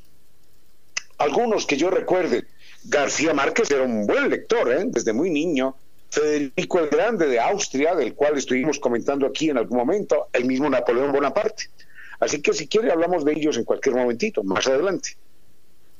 algunos 1.18 1.66
que 1.66 1.78
yo 1.78 1.90
recuerde, 1.90 2.46
García 2.84 3.34
Márquez 3.34 3.72
era 3.72 3.84
un 3.84 4.06
buen 4.06 4.30
lector, 4.30 4.72
¿eh? 4.72 4.84
desde 4.86 5.14
muy 5.14 5.30
niño. 5.30 5.76
Federico 6.10 6.80
el 6.80 6.90
Grande 6.90 7.28
de 7.28 7.40
Austria, 7.40 7.96
del 7.96 8.16
cual 8.16 8.38
estuvimos 8.38 8.80
comentando 8.80 9.26
aquí 9.28 9.50
en 9.50 9.58
algún 9.58 9.78
momento, 9.78 10.28
el 10.34 10.46
mismo 10.46 10.70
Napoleón 10.70 11.12
Bonaparte. 11.12 11.70
Así 12.20 12.42
que 12.42 12.54
si 12.54 12.68
quiere 12.68 12.92
hablamos 12.92 13.24
de 13.24 13.34
ellos 13.34 13.58
en 13.58 13.64
cualquier 13.64 13.96
momentito, 13.96 14.44
más 14.44 14.68
adelante. 14.68 15.18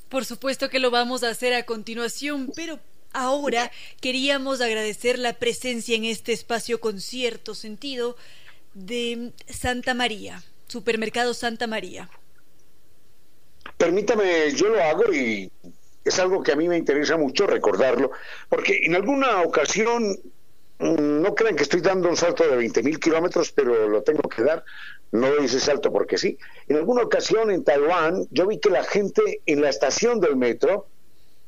Por 0.10 0.26
supuesto 0.26 0.70
que 0.70 0.80
lo 0.80 0.92
vamos 0.92 1.24
a 1.24 1.30
hacer 1.30 1.54
a 1.54 1.64
continuación, 1.64 2.52
pero 2.56 2.80
Ahora 3.12 3.72
queríamos 4.02 4.62
agradecer 4.62 5.18
la 5.18 5.34
presencia 5.34 5.96
en 5.96 6.06
este 6.06 6.32
espacio 6.32 6.80
con 6.80 7.02
cierto 7.02 7.56
sentido 7.56 8.16
de 8.76 9.32
Santa 9.48 9.94
María, 9.96 10.44
Supermercado 10.68 11.34
Santa 11.34 11.66
María. 11.66 12.10
Permítame, 13.78 14.54
yo 14.54 14.70
lo 14.70 14.84
hago 14.84 15.12
y 15.12 15.52
es 16.10 16.20
algo 16.20 16.44
que 16.44 16.52
a 16.52 16.56
mí 16.56 16.68
me 16.68 16.78
interesa 16.78 17.18
mucho 17.18 17.48
recordarlo, 17.48 18.12
porque 18.50 18.82
en 18.84 18.96
alguna 18.96 19.42
ocasión, 19.42 20.20
mm, 20.80 21.22
no 21.22 21.36
crean 21.36 21.56
que 21.56 21.64
estoy 21.64 21.82
dando 21.82 22.10
un 22.10 22.18
salto 22.18 22.44
de 22.44 22.58
20.000 22.58 23.00
kilómetros, 23.00 23.52
pero 23.52 23.88
lo 23.88 24.04
tengo 24.04 24.28
que 24.28 24.44
dar, 24.44 24.64
no 25.12 25.30
doy 25.30 25.46
ese 25.46 25.60
salto 25.60 25.92
porque 25.92 26.18
sí. 26.18 26.38
En 26.68 26.78
alguna 26.78 27.04
ocasión 27.04 27.52
en 27.52 27.64
Taiwán, 27.64 28.28
yo 28.32 28.48
vi 28.48 28.60
que 28.60 28.70
la 28.70 28.84
gente 28.84 29.42
en 29.46 29.62
la 29.62 29.70
estación 29.70 30.20
del 30.20 30.36
metro, 30.36 30.88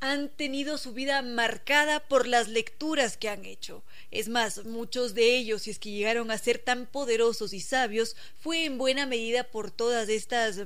han 0.00 0.30
tenido 0.30 0.78
su 0.78 0.92
vida 0.92 1.20
marcada 1.22 2.00
por 2.00 2.26
las 2.26 2.48
lecturas 2.48 3.16
que 3.16 3.28
han 3.28 3.44
hecho. 3.44 3.82
Es 4.10 4.28
más, 4.28 4.64
muchos 4.64 5.14
de 5.14 5.36
ellos, 5.36 5.62
si 5.62 5.70
es 5.70 5.78
que 5.78 5.90
llegaron 5.90 6.30
a 6.30 6.38
ser 6.38 6.58
tan 6.58 6.86
poderosos 6.86 7.52
y 7.52 7.60
sabios, 7.60 8.16
fue 8.38 8.64
en 8.64 8.78
buena 8.78 9.06
medida 9.06 9.44
por 9.44 9.70
todas 9.70 10.08
estas 10.08 10.60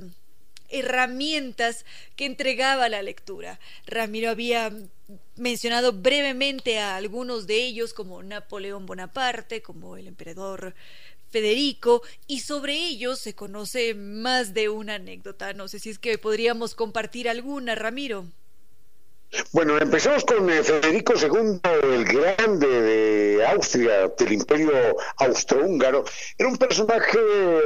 herramientas 0.69 1.85
que 2.15 2.25
entregaba 2.25 2.89
la 2.89 3.01
lectura. 3.01 3.59
Ramiro 3.85 4.29
había 4.29 4.71
mencionado 5.35 5.93
brevemente 5.93 6.79
a 6.79 6.95
algunos 6.95 7.45
de 7.45 7.63
ellos 7.63 7.93
como 7.93 8.23
Napoleón 8.23 8.85
Bonaparte, 8.85 9.61
como 9.61 9.97
el 9.97 10.07
emperador 10.07 10.73
Federico, 11.29 12.01
y 12.27 12.39
sobre 12.39 12.73
ellos 12.73 13.19
se 13.19 13.35
conoce 13.35 13.93
más 13.93 14.53
de 14.53 14.69
una 14.69 14.95
anécdota. 14.95 15.53
No 15.53 15.67
sé 15.67 15.79
si 15.79 15.89
es 15.89 15.99
que 15.99 16.17
podríamos 16.17 16.73
compartir 16.73 17.27
alguna, 17.27 17.75
Ramiro. 17.75 18.25
Bueno, 19.51 19.77
empezamos 19.77 20.23
con 20.23 20.49
eh, 20.49 20.63
Federico 20.63 21.13
II 21.13 21.59
el 21.83 22.05
Grande 22.05 22.67
de 22.67 23.45
Austria, 23.45 24.07
del 24.17 24.33
Imperio 24.33 24.71
Austrohúngaro. 25.17 26.05
Era 26.37 26.49
un 26.49 26.57
personaje 26.57 27.17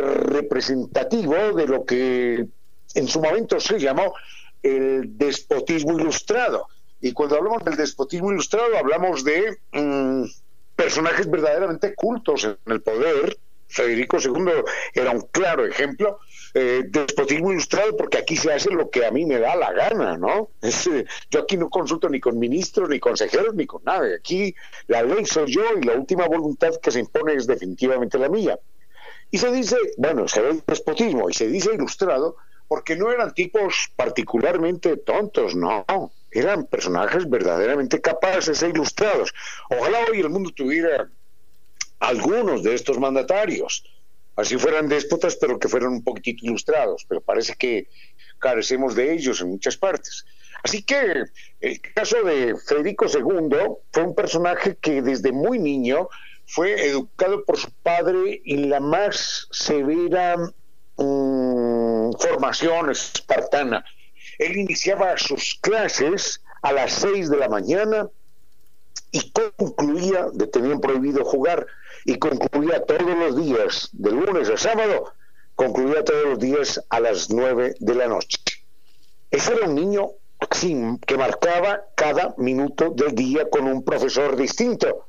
representativo 0.02 1.36
de 1.54 1.68
lo 1.68 1.86
que 1.86 2.48
en 2.96 3.08
su 3.08 3.22
momento 3.22 3.60
se 3.60 3.80
llamó 3.80 4.14
el 4.64 5.18
despotismo 5.18 6.00
ilustrado. 6.00 6.68
Y 7.02 7.14
cuando 7.14 7.38
hablamos 7.38 7.64
del 7.64 7.78
despotismo 7.78 8.32
ilustrado, 8.32 8.78
hablamos 8.78 9.24
de 9.24 9.58
mm, 9.72 10.24
personajes 10.76 11.30
verdaderamente 11.30 11.94
cultos 11.96 12.44
en 12.46 12.58
el 12.66 12.82
poder. 12.82 13.38
Federico 13.68 14.18
II 14.20 14.64
era 14.94 15.12
un 15.12 15.22
claro 15.32 15.66
ejemplo. 15.66 16.20
Eh, 16.56 16.84
despotismo 16.88 17.52
ilustrado 17.52 17.96
porque 17.96 18.18
aquí 18.18 18.36
se 18.36 18.52
hace 18.52 18.72
lo 18.72 18.90
que 18.90 19.06
a 19.06 19.12
mí 19.12 19.24
me 19.26 19.38
da 19.38 19.56
la 19.56 19.72
gana, 19.72 20.18
¿no? 20.18 20.50
Eh, 20.62 21.06
yo 21.30 21.42
aquí 21.42 21.58
no 21.58 21.70
consulto 21.70 22.10
ni 22.10 22.20
con 22.20 22.40
ministros, 22.40 22.90
ni 22.90 23.00
consejeros, 23.00 23.54
ni 23.54 23.66
con 23.66 23.84
nada. 23.84 24.08
Aquí 24.16 24.56
la 24.88 25.04
ley 25.04 25.26
soy 25.26 25.52
yo 25.52 25.64
y 25.80 25.84
la 25.84 25.94
última 25.94 26.28
voluntad 26.28 26.72
que 26.82 26.92
se 26.92 27.00
impone 27.00 27.34
es 27.34 27.46
definitivamente 27.46 28.18
la 28.18 28.30
mía. 28.30 28.60
Y 29.32 29.38
se 29.38 29.52
dice, 29.52 29.78
bueno, 29.98 30.28
se 30.28 30.42
ve 30.42 30.62
despotismo 30.66 31.30
y 31.30 31.34
se 31.34 31.48
dice 31.48 31.74
ilustrado 31.74 32.38
porque 32.68 32.96
no 32.96 33.12
eran 33.12 33.34
tipos 33.34 33.92
particularmente 33.96 34.98
tontos, 34.98 35.56
no, 35.56 35.86
eran 36.32 36.66
personajes 36.66 37.30
verdaderamente 37.30 38.02
capaces 38.02 38.62
e 38.62 38.70
ilustrados. 38.70 39.34
Ojalá 39.70 40.00
hoy 40.10 40.20
el 40.20 40.30
mundo 40.30 40.52
tuviera 40.56 41.10
algunos 42.00 42.64
de 42.64 42.76
estos 42.76 43.00
mandatarios, 43.00 43.84
así 44.40 44.58
fueran 44.58 44.88
déspotas, 44.88 45.36
pero 45.36 45.60
que 45.60 45.68
fueran 45.68 45.90
un 45.90 46.04
poquitito 46.04 46.46
ilustrados, 46.46 47.06
pero 47.08 47.22
parece 47.22 47.56
que 47.56 47.88
carecemos 48.40 48.96
de 48.96 49.14
ellos 49.14 49.42
en 49.42 49.50
muchas 49.50 49.78
partes. 49.78 50.26
Así 50.64 50.84
que 50.84 51.26
el 51.62 51.82
caso 51.94 52.22
de 52.24 52.56
Federico 52.68 53.06
II 53.06 53.58
fue 53.92 54.04
un 54.04 54.16
personaje 54.16 54.78
que 54.82 55.02
desde 55.02 55.32
muy 55.32 55.60
niño 55.60 56.10
fue 56.46 56.88
educado 56.88 57.46
por 57.46 57.58
su 57.58 57.72
padre 57.84 58.42
en 58.46 58.70
la 58.70 58.80
más 58.80 59.48
severa 59.52 60.36
mm, 60.98 62.12
formación 62.20 62.90
espartana. 62.90 63.86
Él 64.38 64.58
iniciaba 64.58 65.18
sus 65.18 65.56
clases 65.62 66.42
a 66.62 66.74
las 66.74 66.94
seis 66.94 67.30
de 67.30 67.38
la 67.38 67.50
mañana 67.50 68.10
y 69.12 69.32
concluía, 69.32 70.28
de 70.34 70.48
tenían 70.48 70.82
prohibido 70.82 71.24
jugar, 71.24 71.66
y 72.06 72.18
concluía 72.18 72.84
todos 72.86 73.18
los 73.18 73.36
días, 73.36 73.90
de 73.94 74.12
lunes 74.12 74.50
a 74.50 74.58
sábado, 74.58 75.14
concluía 75.56 76.04
todos 76.04 76.26
los 76.26 76.40
días 76.40 76.82
a 76.90 77.00
las 77.00 77.30
nueve 77.30 77.76
de 77.80 77.96
la 77.96 78.08
noche. 78.08 78.38
Ese 79.32 79.54
era 79.54 79.68
un 79.68 79.76
niño 79.76 80.12
que 81.06 81.18
marcaba 81.18 81.84
cada 81.96 82.34
minuto 82.38 82.90
del 82.90 83.14
día 83.14 83.50
con 83.50 83.66
un 83.66 83.84
profesor 83.84 84.36
distinto. 84.36 85.08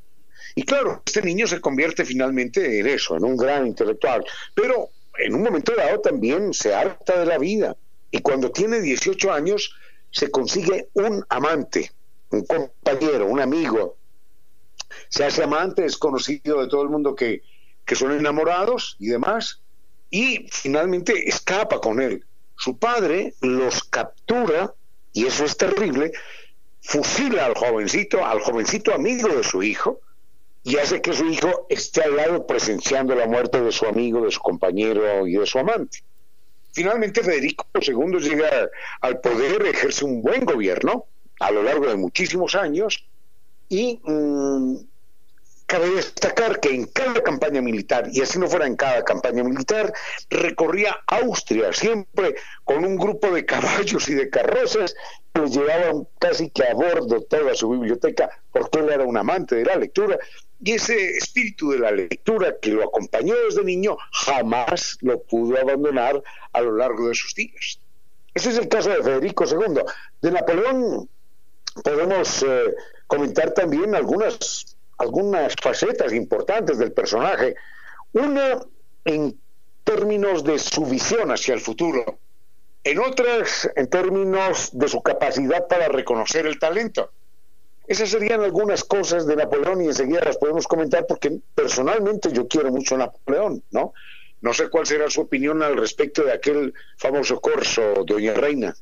Y 0.55 0.63
claro, 0.63 1.01
este 1.05 1.21
niño 1.21 1.47
se 1.47 1.61
convierte 1.61 2.05
finalmente 2.05 2.79
en 2.79 2.87
eso, 2.87 3.15
en 3.15 3.23
un 3.23 3.37
gran 3.37 3.65
intelectual, 3.65 4.23
pero 4.53 4.89
en 5.17 5.35
un 5.35 5.43
momento 5.43 5.73
dado 5.75 5.99
también 5.99 6.53
se 6.53 6.73
harta 6.73 7.19
de 7.19 7.25
la 7.25 7.37
vida 7.37 7.75
y 8.11 8.19
cuando 8.19 8.51
tiene 8.51 8.81
18 8.81 9.31
años 9.31 9.73
se 10.11 10.29
consigue 10.29 10.89
un 10.93 11.25
amante, 11.29 11.91
un 12.29 12.45
compañero, 12.45 13.27
un 13.27 13.39
amigo. 13.39 13.97
Se 15.09 15.25
hace 15.25 15.43
amante, 15.43 15.85
es 15.85 15.97
conocido 15.97 16.61
de 16.61 16.67
todo 16.67 16.83
el 16.83 16.89
mundo 16.89 17.15
que, 17.15 17.43
que 17.85 17.95
son 17.95 18.11
enamorados 18.11 18.95
y 18.99 19.07
demás, 19.07 19.61
y 20.09 20.47
finalmente 20.51 21.27
escapa 21.27 21.79
con 21.79 22.01
él. 22.01 22.25
Su 22.57 22.77
padre 22.77 23.33
los 23.41 23.83
captura, 23.83 24.73
y 25.13 25.25
eso 25.25 25.45
es 25.45 25.57
terrible, 25.57 26.11
fusila 26.81 27.45
al 27.45 27.55
jovencito, 27.55 28.25
al 28.25 28.39
jovencito 28.41 28.93
amigo 28.93 29.29
de 29.29 29.43
su 29.43 29.63
hijo, 29.63 29.99
y 30.63 30.77
hace 30.77 31.01
que 31.01 31.13
su 31.13 31.25
hijo 31.25 31.65
esté 31.69 32.03
al 32.03 32.17
lado 32.17 32.45
presenciando 32.45 33.15
la 33.15 33.25
muerte 33.25 33.61
de 33.61 33.71
su 33.71 33.85
amigo, 33.87 34.23
de 34.23 34.31
su 34.31 34.39
compañero 34.39 35.25
y 35.25 35.33
de 35.33 35.45
su 35.45 35.57
amante. 35.57 36.03
Finalmente 36.71 37.23
Federico 37.23 37.65
II 37.73 38.19
llega 38.19 38.69
al 39.01 39.19
poder, 39.19 39.65
ejerce 39.65 40.05
un 40.05 40.21
buen 40.21 40.45
gobierno 40.45 41.05
a 41.39 41.51
lo 41.51 41.63
largo 41.63 41.87
de 41.87 41.95
muchísimos 41.95 42.55
años 42.55 43.03
y 43.71 43.99
mm, 44.03 44.75
Cabe 45.71 45.89
destacar 45.91 46.59
que 46.59 46.75
en 46.75 46.85
cada 46.87 47.23
campaña 47.23 47.61
militar, 47.61 48.09
y 48.11 48.19
así 48.19 48.37
no 48.37 48.49
fuera 48.49 48.67
en 48.67 48.75
cada 48.75 49.05
campaña 49.05 49.41
militar, 49.41 49.93
recorría 50.29 50.99
Austria 51.07 51.71
siempre 51.71 52.35
con 52.65 52.83
un 52.83 52.97
grupo 52.97 53.31
de 53.31 53.45
caballos 53.45 54.09
y 54.09 54.15
de 54.15 54.29
carrozas 54.29 54.93
que 55.33 55.47
llevaban 55.47 56.09
casi 56.19 56.49
que 56.49 56.65
a 56.65 56.73
bordo 56.73 57.21
toda 57.21 57.55
su 57.55 57.69
biblioteca, 57.69 58.29
porque 58.51 58.79
él 58.79 58.89
era 58.89 59.05
un 59.05 59.15
amante 59.15 59.55
de 59.55 59.63
la 59.63 59.77
lectura, 59.77 60.19
y 60.61 60.73
ese 60.73 61.11
espíritu 61.11 61.71
de 61.71 61.79
la 61.79 61.91
lectura 61.91 62.57
que 62.61 62.71
lo 62.71 62.83
acompañó 62.83 63.33
desde 63.45 63.63
niño 63.63 63.95
jamás 64.11 64.97
lo 64.99 65.23
pudo 65.23 65.57
abandonar 65.57 66.21
a 66.51 66.59
lo 66.59 66.75
largo 66.75 67.07
de 67.07 67.15
sus 67.15 67.33
días. 67.33 67.79
Ese 68.33 68.49
es 68.49 68.57
el 68.57 68.67
caso 68.67 68.89
de 68.89 69.01
Federico 69.03 69.45
II. 69.45 69.83
De 70.21 70.31
Napoleón 70.31 71.09
podemos 71.81 72.43
eh, 72.43 72.75
comentar 73.11 73.51
también 73.51 73.93
algunas 73.93 74.77
algunas 74.97 75.53
facetas 75.61 76.13
importantes 76.13 76.77
del 76.77 76.93
personaje. 76.93 77.55
Una 78.13 78.61
en 79.03 79.37
términos 79.83 80.45
de 80.45 80.57
su 80.57 80.85
visión 80.85 81.29
hacia 81.29 81.53
el 81.53 81.59
futuro, 81.59 82.19
en 82.85 82.99
otras 82.99 83.69
en 83.75 83.89
términos 83.89 84.69
de 84.71 84.87
su 84.87 85.01
capacidad 85.01 85.67
para 85.67 85.89
reconocer 85.89 86.45
el 86.45 86.57
talento. 86.57 87.11
Esas 87.85 88.09
serían 88.09 88.43
algunas 88.43 88.85
cosas 88.85 89.27
de 89.27 89.35
Napoleón 89.35 89.81
y 89.81 89.87
enseguida 89.87 90.21
las 90.23 90.37
podemos 90.37 90.65
comentar 90.65 91.05
porque 91.05 91.37
personalmente 91.53 92.31
yo 92.31 92.47
quiero 92.47 92.71
mucho 92.71 92.95
a 92.95 92.99
Napoleón, 92.99 93.61
¿no? 93.71 93.93
No 94.39 94.53
sé 94.53 94.69
cuál 94.69 94.85
será 94.85 95.09
su 95.09 95.21
opinión 95.21 95.61
al 95.63 95.75
respecto 95.75 96.23
de 96.23 96.31
aquel 96.31 96.73
famoso 96.97 97.41
corso, 97.41 98.05
Doña 98.05 98.33
Reina 98.35 98.73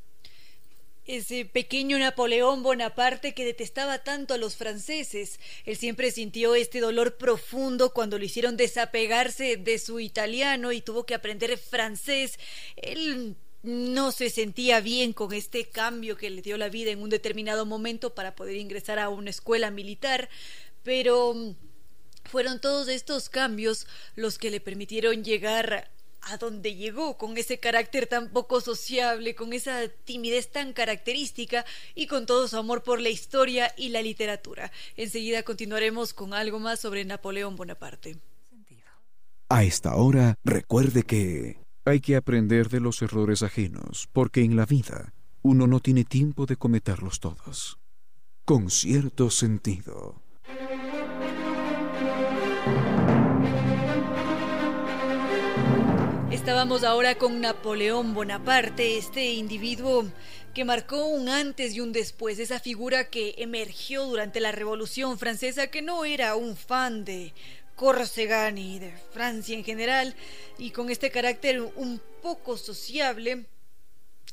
ese 1.10 1.44
pequeño 1.44 1.98
Napoleón 1.98 2.62
Bonaparte 2.62 3.34
que 3.34 3.44
detestaba 3.44 4.04
tanto 4.04 4.36
a 4.36 4.38
los 4.38 4.56
franceses. 4.56 5.40
Él 5.66 5.76
siempre 5.76 6.12
sintió 6.12 6.54
este 6.54 6.82
dolor 6.82 7.18
profundo 7.18 7.94
cuando 7.94 8.20
lo 8.20 8.26
hicieron 8.26 8.58
desapegarse 8.58 9.58
de 9.58 9.80
su 9.80 10.00
italiano 10.00 10.72
y 10.72 10.82
tuvo 10.82 11.08
que 11.08 11.16
aprender 11.16 11.58
francés. 11.58 12.38
Él 12.76 13.36
no 13.64 14.12
se 14.12 14.30
sentía 14.30 14.82
bien 14.82 15.14
con 15.14 15.34
este 15.34 15.66
cambio 15.66 16.16
que 16.16 16.30
le 16.30 16.44
dio 16.44 16.58
la 16.58 16.70
vida 16.70 16.92
en 16.92 17.02
un 17.02 17.10
determinado 17.10 17.66
momento 17.66 18.14
para 18.14 18.36
poder 18.36 18.58
ingresar 18.58 19.00
a 19.00 19.10
una 19.10 19.32
escuela 19.32 19.72
militar, 19.72 20.30
pero 20.84 21.56
fueron 22.24 22.62
todos 22.62 22.88
estos 22.88 23.30
cambios 23.30 23.88
los 24.16 24.38
que 24.38 24.52
le 24.52 24.62
permitieron 24.62 25.24
llegar 25.24 25.90
a 26.22 26.38
dónde 26.38 26.76
llegó 26.76 27.18
con 27.18 27.38
ese 27.38 27.60
carácter 27.60 28.08
tan 28.08 28.30
poco 28.30 28.62
sociable, 28.62 29.36
con 29.36 29.54
esa 29.54 29.88
timidez 30.06 30.52
tan 30.52 30.74
característica 30.74 31.66
y 31.96 32.08
con 32.08 32.26
todo 32.26 32.48
su 32.48 32.58
amor 32.58 32.84
por 32.84 33.02
la 33.02 33.10
historia 33.10 33.74
y 33.78 33.90
la 33.90 34.02
literatura. 34.02 34.72
Enseguida 34.96 35.44
continuaremos 35.44 36.14
con 36.14 36.34
algo 36.34 36.60
más 36.60 36.80
sobre 36.80 37.06
Napoleón 37.06 37.56
Bonaparte. 37.56 38.18
A 39.52 39.64
esta 39.64 39.96
hora, 39.96 40.36
recuerde 40.44 41.04
que 41.04 41.58
hay 41.84 42.02
que 42.02 42.16
aprender 42.16 42.70
de 42.70 42.80
los 42.80 43.02
errores 43.02 43.42
ajenos, 43.42 44.08
porque 44.14 44.42
en 44.42 44.56
la 44.56 44.68
vida 44.68 45.14
uno 45.42 45.66
no 45.66 45.80
tiene 45.80 46.04
tiempo 46.04 46.46
de 46.46 46.56
cometerlos 46.56 47.20
todos. 47.20 47.80
Con 48.46 48.70
cierto 48.70 49.32
sentido. 49.32 50.22
Estábamos 56.50 56.84
ahora 56.84 57.14
con 57.14 57.42
Napoleón 57.42 58.16
Bonaparte, 58.16 58.98
este 58.98 59.34
individuo 59.34 60.12
que 60.56 60.66
marcó 60.66 61.06
un 61.06 61.30
antes 61.30 61.76
y 61.76 61.80
un 61.80 61.92
después, 61.92 62.40
esa 62.40 62.60
figura 62.60 63.12
que 63.12 63.36
emergió 63.38 64.06
durante 64.06 64.40
la 64.40 64.52
Revolución 64.52 65.20
Francesa, 65.20 65.68
que 65.68 65.84
no 65.84 66.06
era 66.06 66.36
un 66.36 66.58
fan 66.58 67.06
de 67.06 67.36
Corsegan 67.76 68.58
y 68.58 68.80
de 68.80 68.92
Francia 69.14 69.56
en 69.56 69.64
general, 69.64 70.16
y 70.58 70.72
con 70.72 70.90
este 70.90 71.12
carácter 71.12 71.62
un 71.62 72.02
poco 72.24 72.58
sociable, 72.58 73.46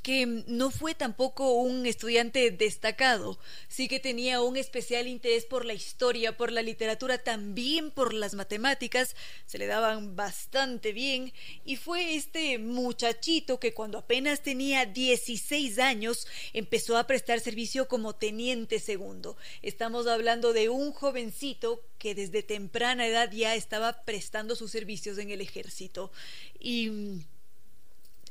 que 0.02 0.26
no 0.26 0.70
fue 0.70 0.94
tampoco 0.94 1.54
un 1.54 1.86
estudiante 1.86 2.50
destacado, 2.50 3.38
sí 3.68 3.88
que 3.88 4.00
tenía 4.00 4.40
un 4.40 4.56
especial 4.56 5.08
interés 5.08 5.44
por 5.44 5.64
la 5.64 5.74
historia, 5.74 6.36
por 6.36 6.52
la 6.52 6.62
literatura, 6.62 7.18
también 7.18 7.90
por 7.90 8.14
las 8.14 8.34
matemáticas, 8.34 9.16
se 9.46 9.58
le 9.58 9.66
daban 9.66 10.16
bastante 10.16 10.92
bien, 10.92 11.32
y 11.64 11.76
fue 11.76 12.14
este 12.14 12.58
muchachito 12.58 13.58
que 13.58 13.74
cuando 13.74 13.98
apenas 13.98 14.42
tenía 14.42 14.86
16 14.86 15.78
años 15.78 16.26
empezó 16.52 16.96
a 16.96 17.06
prestar 17.06 17.40
servicio 17.40 17.88
como 17.88 18.14
teniente 18.14 18.78
segundo. 18.78 19.36
Estamos 19.62 20.06
hablando 20.06 20.52
de 20.52 20.68
un 20.68 20.92
jovencito 20.92 21.82
que 21.98 22.14
desde 22.14 22.42
temprana 22.42 23.06
edad 23.06 23.30
ya 23.32 23.54
estaba 23.54 24.04
prestando 24.04 24.54
sus 24.54 24.70
servicios 24.70 25.18
en 25.18 25.30
el 25.30 25.40
ejército. 25.40 26.12
Y 26.58 27.22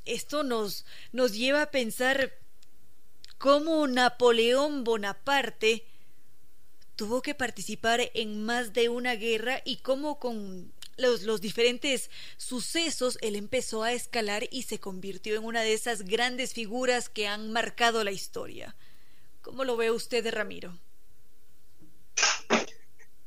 esto 0.05 0.43
nos, 0.43 0.85
nos 1.11 1.33
lleva 1.33 1.63
a 1.63 1.71
pensar 1.71 2.33
cómo 3.37 3.87
Napoleón 3.87 4.83
Bonaparte 4.83 5.85
tuvo 6.95 7.21
que 7.21 7.35
participar 7.35 8.11
en 8.13 8.45
más 8.45 8.73
de 8.73 8.89
una 8.89 9.15
guerra 9.15 9.61
y 9.65 9.77
cómo 9.77 10.19
con 10.19 10.71
los, 10.97 11.23
los, 11.23 11.41
diferentes 11.41 12.09
sucesos 12.37 13.17
él 13.21 13.35
empezó 13.35 13.83
a 13.83 13.91
escalar 13.91 14.47
y 14.49 14.63
se 14.63 14.79
convirtió 14.79 15.35
en 15.35 15.43
una 15.43 15.61
de 15.61 15.73
esas 15.73 16.03
grandes 16.03 16.53
figuras 16.53 17.09
que 17.09 17.27
han 17.27 17.51
marcado 17.51 18.03
la 18.03 18.11
historia. 18.11 18.75
¿Cómo 19.41 19.65
lo 19.65 19.75
ve 19.75 19.91
usted, 19.91 20.25
Ramiro? 20.33 20.79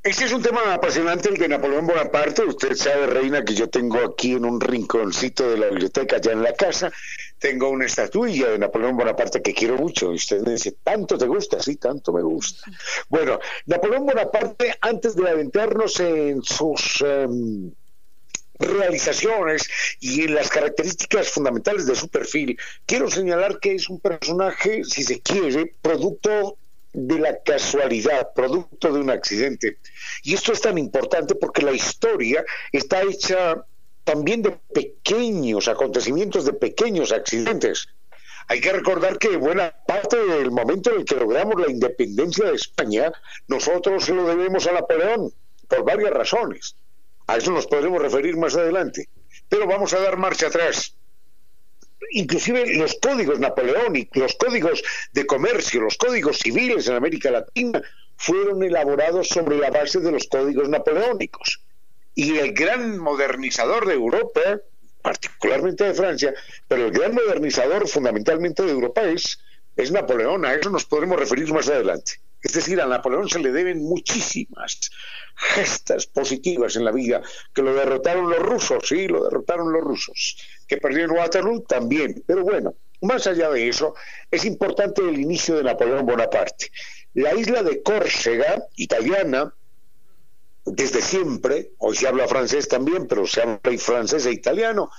Este 0.02 0.24
es 0.24 0.32
un 0.32 0.42
tema 0.42 0.72
apasionante, 0.72 1.28
el 1.28 1.36
de 1.36 1.48
Napoleón 1.48 1.86
Bonaparte. 1.86 2.44
Usted 2.44 2.74
sabe, 2.74 3.08
Reina, 3.08 3.44
que 3.44 3.54
yo 3.54 3.68
tengo 3.68 3.98
aquí 3.98 4.32
en 4.32 4.44
un 4.44 4.60
rinconcito 4.60 5.50
de 5.50 5.58
la 5.58 5.66
biblioteca, 5.66 6.18
ya 6.20 6.32
en 6.32 6.42
la 6.42 6.54
casa, 6.54 6.90
tengo 7.38 7.68
una 7.68 7.86
estatuilla 7.86 8.50
de 8.50 8.58
Napoleón 8.58 8.96
Bonaparte 8.96 9.42
que 9.42 9.52
quiero 9.52 9.76
mucho. 9.76 10.12
Y 10.12 10.16
usted 10.16 10.40
me 10.42 10.52
dice, 10.52 10.76
¿tanto 10.84 11.18
te 11.18 11.26
gusta? 11.26 11.60
Sí, 11.60 11.76
tanto 11.76 12.12
me 12.12 12.22
gusta. 12.22 12.70
Bueno, 13.08 13.40
Napoleón 13.66 14.06
Bonaparte, 14.06 14.76
antes 14.80 15.16
de 15.16 15.28
adentrarnos 15.28 15.98
en 16.00 16.42
sus... 16.42 17.02
Em, 17.04 17.72
realizaciones 18.60 19.68
y 20.00 20.22
en 20.22 20.34
las 20.34 20.48
características 20.48 21.28
fundamentales 21.28 21.86
de 21.86 21.94
su 21.94 22.08
perfil, 22.08 22.58
quiero 22.86 23.08
señalar 23.08 23.60
que 23.60 23.76
es 23.76 23.88
un 23.88 24.00
personaje, 24.00 24.82
si 24.82 25.04
se 25.04 25.20
quiere, 25.20 25.76
producto 25.80 26.58
de 26.92 27.18
la 27.18 27.38
casualidad, 27.42 28.32
producto 28.34 28.92
de 28.92 29.00
un 29.00 29.10
accidente. 29.10 29.78
Y 30.22 30.34
esto 30.34 30.52
es 30.52 30.60
tan 30.60 30.78
importante 30.78 31.34
porque 31.34 31.62
la 31.62 31.72
historia 31.72 32.44
está 32.72 33.02
hecha 33.02 33.64
también 34.04 34.42
de 34.42 34.52
pequeños 34.72 35.68
acontecimientos, 35.68 36.44
de 36.44 36.54
pequeños 36.54 37.12
accidentes. 37.12 37.88
Hay 38.48 38.60
que 38.62 38.72
recordar 38.72 39.18
que 39.18 39.36
buena 39.36 39.74
parte 39.86 40.16
del 40.16 40.50
momento 40.50 40.90
en 40.90 41.00
el 41.00 41.04
que 41.04 41.16
logramos 41.16 41.60
la 41.60 41.70
independencia 41.70 42.46
de 42.46 42.56
España, 42.56 43.12
nosotros 43.46 44.06
se 44.06 44.14
lo 44.14 44.26
debemos 44.26 44.66
a 44.66 44.72
Napoleón, 44.72 45.32
por 45.68 45.84
varias 45.84 46.10
razones. 46.10 46.74
A 47.26 47.36
eso 47.36 47.52
nos 47.52 47.66
podremos 47.66 48.00
referir 48.00 48.38
más 48.38 48.56
adelante. 48.56 49.10
Pero 49.50 49.66
vamos 49.66 49.92
a 49.92 50.00
dar 50.00 50.16
marcha 50.16 50.46
atrás. 50.46 50.94
Inclusive 52.12 52.74
los 52.76 52.94
códigos 53.00 53.38
napoleónicos, 53.38 54.16
los 54.16 54.34
códigos 54.36 54.82
de 55.12 55.26
comercio, 55.26 55.80
los 55.80 55.96
códigos 55.96 56.38
civiles 56.38 56.88
en 56.88 56.94
América 56.94 57.30
Latina 57.30 57.82
fueron 58.16 58.62
elaborados 58.62 59.28
sobre 59.28 59.58
la 59.58 59.70
base 59.70 60.00
de 60.00 60.12
los 60.12 60.26
códigos 60.26 60.68
napoleónicos. 60.68 61.60
Y 62.14 62.38
el 62.38 62.52
gran 62.52 62.98
modernizador 62.98 63.86
de 63.86 63.94
Europa, 63.94 64.60
particularmente 65.02 65.84
de 65.84 65.94
Francia, 65.94 66.34
pero 66.66 66.86
el 66.86 66.92
gran 66.92 67.14
modernizador 67.14 67.86
fundamentalmente 67.88 68.64
de 68.64 68.72
Europa 68.72 69.02
es, 69.02 69.38
es 69.76 69.92
Napoleón. 69.92 70.44
A 70.44 70.54
eso 70.54 70.70
nos 70.70 70.84
podremos 70.84 71.18
referir 71.18 71.52
más 71.52 71.68
adelante. 71.68 72.14
Es 72.42 72.52
decir, 72.52 72.80
a 72.80 72.86
Napoleón 72.86 73.28
se 73.28 73.40
le 73.40 73.52
deben 73.52 73.82
muchísimas 73.82 74.90
gestas 75.34 76.06
positivas 76.06 76.76
en 76.76 76.84
la 76.84 76.92
vida, 76.92 77.22
que 77.54 77.62
lo 77.62 77.74
derrotaron 77.74 78.30
los 78.30 78.40
rusos, 78.40 78.88
sí, 78.88 79.08
lo 79.08 79.24
derrotaron 79.24 79.72
los 79.72 79.82
rusos, 79.82 80.36
que 80.68 80.76
perdieron 80.76 81.16
Waterloo 81.16 81.62
también, 81.62 82.22
pero 82.26 82.44
bueno, 82.44 82.74
más 83.00 83.26
allá 83.26 83.50
de 83.50 83.68
eso, 83.68 83.94
es 84.30 84.44
importante 84.44 85.00
el 85.00 85.18
inicio 85.18 85.56
de 85.56 85.64
Napoleón 85.64 86.06
Bonaparte. 86.06 86.70
La 87.14 87.34
isla 87.34 87.62
de 87.62 87.82
Córcega, 87.82 88.62
italiana, 88.76 89.52
desde 90.66 91.00
siempre, 91.00 91.70
hoy 91.78 91.96
se 91.96 92.06
habla 92.06 92.28
francés 92.28 92.68
también, 92.68 93.06
pero 93.08 93.26
se 93.26 93.40
habla 93.40 93.58
francés 93.78 94.26
e 94.26 94.32
italiano, 94.32 94.90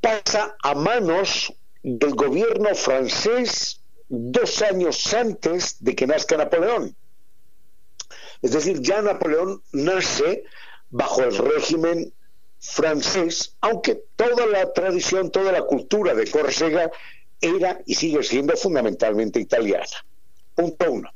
pasa 0.00 0.56
a 0.62 0.74
manos 0.74 1.52
del 1.82 2.14
gobierno 2.14 2.74
francés 2.74 3.82
dos 4.08 4.62
años 4.62 5.12
antes 5.12 5.76
de 5.80 5.94
que 5.94 6.06
nazca 6.06 6.36
Napoleón. 6.36 6.96
Es 8.40 8.52
decir, 8.52 8.80
ya 8.80 9.02
Napoleón 9.02 9.62
nace 9.72 10.44
bajo 10.88 11.22
el 11.22 11.36
régimen 11.36 12.12
francés, 12.60 13.56
aunque 13.60 14.02
toda 14.16 14.46
la 14.46 14.72
tradición, 14.72 15.30
toda 15.30 15.50
la 15.50 15.62
cultura 15.62 16.14
de 16.14 16.30
Córcega 16.30 16.90
era 17.40 17.80
y 17.86 17.94
sigue 17.94 18.22
siendo 18.22 18.54
fundamentalmente 18.56 19.40
italiana. 19.40 19.86
Punto 20.54 20.92
uno. 20.92 21.10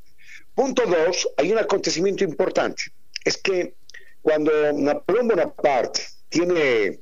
Punto 0.55 0.85
dos, 0.87 1.29
hay 1.37 1.53
un 1.53 1.59
acontecimiento 1.59 2.25
importante. 2.25 2.85
Es 3.25 3.37
que 3.37 3.75
cuando 4.23 4.51
Napoleón 4.73 5.29
Bonaparte 5.29 6.01
tiene 6.31 7.01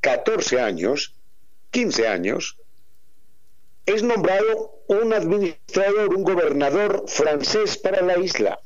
14 0.00 0.60
años, 0.60 1.14
15 1.70 2.06
años, 2.06 2.56
es 3.84 4.02
nombrado 4.02 4.84
un 4.86 5.12
administrador, 5.12 6.14
un 6.14 6.22
gobernador 6.22 7.04
francés 7.08 7.76
para 7.78 8.00
la 8.02 8.18
isla. 8.18 8.60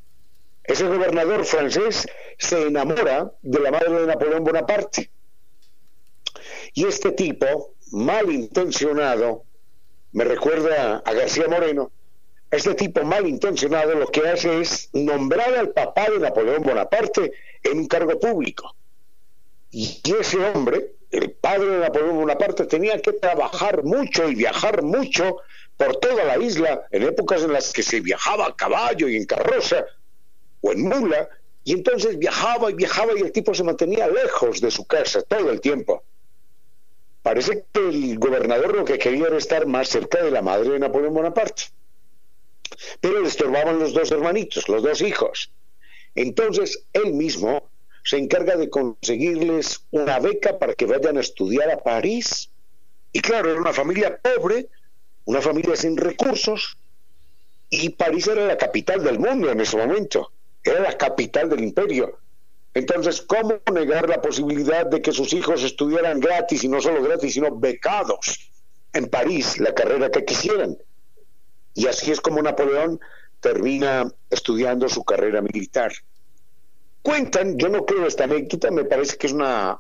Ese 0.67 0.87
gobernador 0.87 1.45
francés 1.45 2.07
se 2.39 2.63
enamora 2.67 3.33
de 3.43 3.61
la 3.61 3.71
madre 3.71 4.01
de 4.01 4.07
Napoleón 4.07 4.45
Bonaparte. 4.45 5.11
Y 6.75 6.87
este 6.87 7.13
tipo, 7.13 7.75
malintencionado, 7.93 9.45
me 10.13 10.25
recuerda 10.25 11.03
a 11.05 11.13
García 11.13 11.49
Moreno, 11.49 11.93
este 12.51 12.75
tipo 12.75 13.05
malintencionado 13.05 13.95
lo 13.95 14.09
que 14.09 14.29
hace 14.29 14.61
es 14.61 14.91
nombrar 14.93 15.55
al 15.55 15.71
papá 15.71 16.11
de 16.11 16.19
Napoleón 16.19 16.63
Bonaparte 16.63 17.33
en 17.63 17.79
un 17.79 17.87
cargo 17.87 18.19
público. 18.19 18.75
Y 19.71 20.01
ese 20.19 20.39
hombre, 20.39 20.95
el 21.11 21.31
padre 21.33 21.67
de 21.69 21.79
Napoleón 21.79 22.17
Bonaparte, 22.17 22.67
tenía 22.67 23.01
que 23.01 23.13
trabajar 23.13 23.85
mucho 23.85 24.29
y 24.29 24.35
viajar 24.35 24.83
mucho 24.83 25.39
por 25.77 25.97
toda 25.97 26.25
la 26.25 26.39
isla 26.39 26.87
en 26.91 27.05
épocas 27.05 27.43
en 27.43 27.53
las 27.53 27.73
que 27.73 27.83
se 27.83 28.01
viajaba 28.01 28.47
a 28.47 28.57
caballo 28.57 29.09
y 29.09 29.17
en 29.17 29.27
carroza 29.27 29.85
o 30.61 30.73
en 30.73 30.83
mula, 30.83 31.29
y 31.65 31.73
entonces 31.73 32.19
viajaba 32.19 32.71
y 32.71 32.75
viajaba 32.75 33.13
y 33.17 33.23
el 33.23 33.33
tipo 33.33 33.55
se 33.55 33.65
mantenía 33.65 34.07
lejos 34.09 34.61
de 34.61 34.71
su 34.71 34.85
casa 34.87 35.23
todo 35.23 35.51
el 35.51 35.61
tiempo. 35.61 36.05
Parece 37.23 37.65
que 37.73 37.81
el 37.81 38.19
gobernador 38.19 38.77
lo 38.77 38.85
que 38.85 38.99
quería 38.99 39.27
era 39.27 39.37
estar 39.37 39.67
más 39.67 39.89
cerca 39.89 40.23
de 40.23 40.31
la 40.31 40.43
madre 40.43 40.71
de 40.71 40.79
Napoleón 40.79 41.15
Bonaparte. 41.15 41.65
Pero 43.01 43.21
le 43.21 43.29
estorbaban 43.29 43.81
los 43.81 43.93
dos 43.95 44.13
hermanitos, 44.13 44.69
los 44.69 44.83
dos 44.83 45.01
hijos. 45.01 45.51
Entonces 46.15 46.85
él 46.93 47.15
mismo 47.15 47.69
se 48.05 48.19
encarga 48.19 48.57
de 48.57 48.71
conseguirles 48.71 49.85
una 49.91 50.21
beca 50.21 50.59
para 50.59 50.75
que 50.75 50.87
vayan 50.87 51.17
a 51.17 51.21
estudiar 51.21 51.69
a 51.71 51.83
París. 51.83 52.49
Y 53.13 53.21
claro, 53.21 53.51
era 53.51 53.61
una 53.61 53.73
familia 53.73 54.21
pobre, 54.23 54.69
una 55.25 55.41
familia 55.41 55.75
sin 55.75 55.97
recursos, 55.97 56.79
y 57.69 57.91
París 57.91 58.29
era 58.29 58.47
la 58.47 58.57
capital 58.57 59.03
del 59.03 59.19
mundo 59.19 59.51
en 59.51 59.61
ese 59.61 59.77
momento, 59.77 60.31
era 60.71 60.81
la 60.81 60.97
capital 60.97 61.49
del 61.49 61.63
imperio. 61.63 62.19
Entonces, 62.75 63.23
¿cómo 63.23 63.61
negar 63.73 64.09
la 64.09 64.21
posibilidad 64.21 64.85
de 64.85 65.01
que 65.01 65.13
sus 65.13 65.33
hijos 65.33 65.63
estudiaran 65.63 66.21
gratis, 66.21 66.63
y 66.65 66.69
no 66.69 66.81
solo 66.81 67.03
gratis, 67.03 67.35
sino 67.35 67.57
becados 67.57 68.51
en 68.93 69.09
París, 69.09 69.59
la 69.59 69.75
carrera 69.75 70.11
que 70.11 70.25
quisieran? 70.25 70.77
Y 71.75 71.87
así 71.87 72.11
es 72.11 72.21
como 72.21 72.43
Napoleón 72.43 73.01
termina 73.41 74.11
estudiando 74.31 74.89
su 74.89 75.05
carrera 75.05 75.41
militar. 75.41 75.93
Cuentan, 77.03 77.57
yo 77.57 77.69
no 77.69 77.87
creo 77.87 78.07
esta 78.07 78.25
anécdota, 78.25 78.71
me 78.71 78.85
parece 78.85 79.17
que 79.17 79.29
es 79.29 79.33
una 79.33 79.79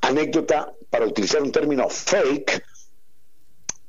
anécdota, 0.00 0.72
para 0.90 1.06
utilizar 1.06 1.42
un 1.42 1.52
término 1.52 1.88
fake, 1.88 2.64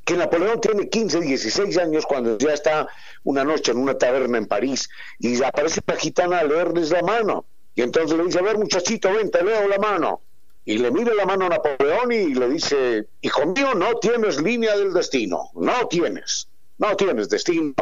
que 0.05 0.17
Napoleón 0.17 0.59
tiene 0.59 0.89
15, 0.89 1.21
16 1.21 1.77
años 1.77 2.05
cuando 2.05 2.37
ya 2.37 2.53
está 2.53 2.87
una 3.23 3.43
noche 3.43 3.71
en 3.71 3.77
una 3.77 3.97
taberna 3.97 4.37
en 4.37 4.45
París 4.45 4.89
y 5.19 5.41
aparece 5.43 5.81
la 5.85 5.95
gitana 5.95 6.39
a 6.39 6.43
leerles 6.43 6.91
la 6.91 7.01
mano. 7.01 7.45
Y 7.75 7.81
entonces 7.81 8.17
le 8.17 8.25
dice, 8.25 8.39
a 8.39 8.43
ver 8.43 8.57
muchachito, 8.57 9.11
ven, 9.13 9.31
te 9.31 9.43
leo 9.43 9.67
la 9.67 9.77
mano. 9.77 10.21
Y 10.65 10.77
le 10.77 10.91
mira 10.91 11.13
la 11.13 11.25
mano 11.25 11.45
a 11.45 11.49
Napoleón 11.49 12.11
y 12.11 12.33
le 12.33 12.49
dice, 12.49 13.07
hijo 13.21 13.45
mío, 13.47 13.73
no 13.75 13.95
tienes 13.95 14.41
línea 14.41 14.77
del 14.77 14.93
destino, 14.93 15.49
no 15.55 15.87
tienes, 15.89 16.47
no 16.77 16.95
tienes 16.95 17.29
destino. 17.29 17.73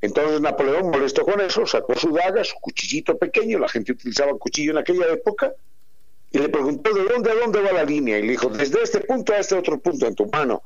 Entonces 0.00 0.40
Napoleón, 0.40 0.90
molesto 0.90 1.24
con 1.24 1.40
eso, 1.40 1.66
sacó 1.66 1.96
su 1.96 2.12
daga, 2.12 2.44
su 2.44 2.54
cuchillito 2.60 3.16
pequeño, 3.16 3.58
la 3.58 3.68
gente 3.68 3.92
utilizaba 3.92 4.36
cuchillo 4.38 4.72
en 4.72 4.78
aquella 4.78 5.08
época, 5.08 5.52
y 6.30 6.38
le 6.38 6.48
preguntó, 6.48 6.92
¿de 6.92 7.04
dónde 7.04 7.30
a 7.30 7.34
dónde 7.34 7.60
va 7.60 7.72
la 7.72 7.84
línea? 7.84 8.18
Y 8.18 8.22
le 8.22 8.32
dijo, 8.32 8.50
desde 8.50 8.82
este 8.82 9.00
punto 9.00 9.32
a 9.32 9.38
este 9.38 9.54
otro 9.54 9.78
punto 9.78 10.06
en 10.06 10.14
tu 10.14 10.26
mano. 10.26 10.62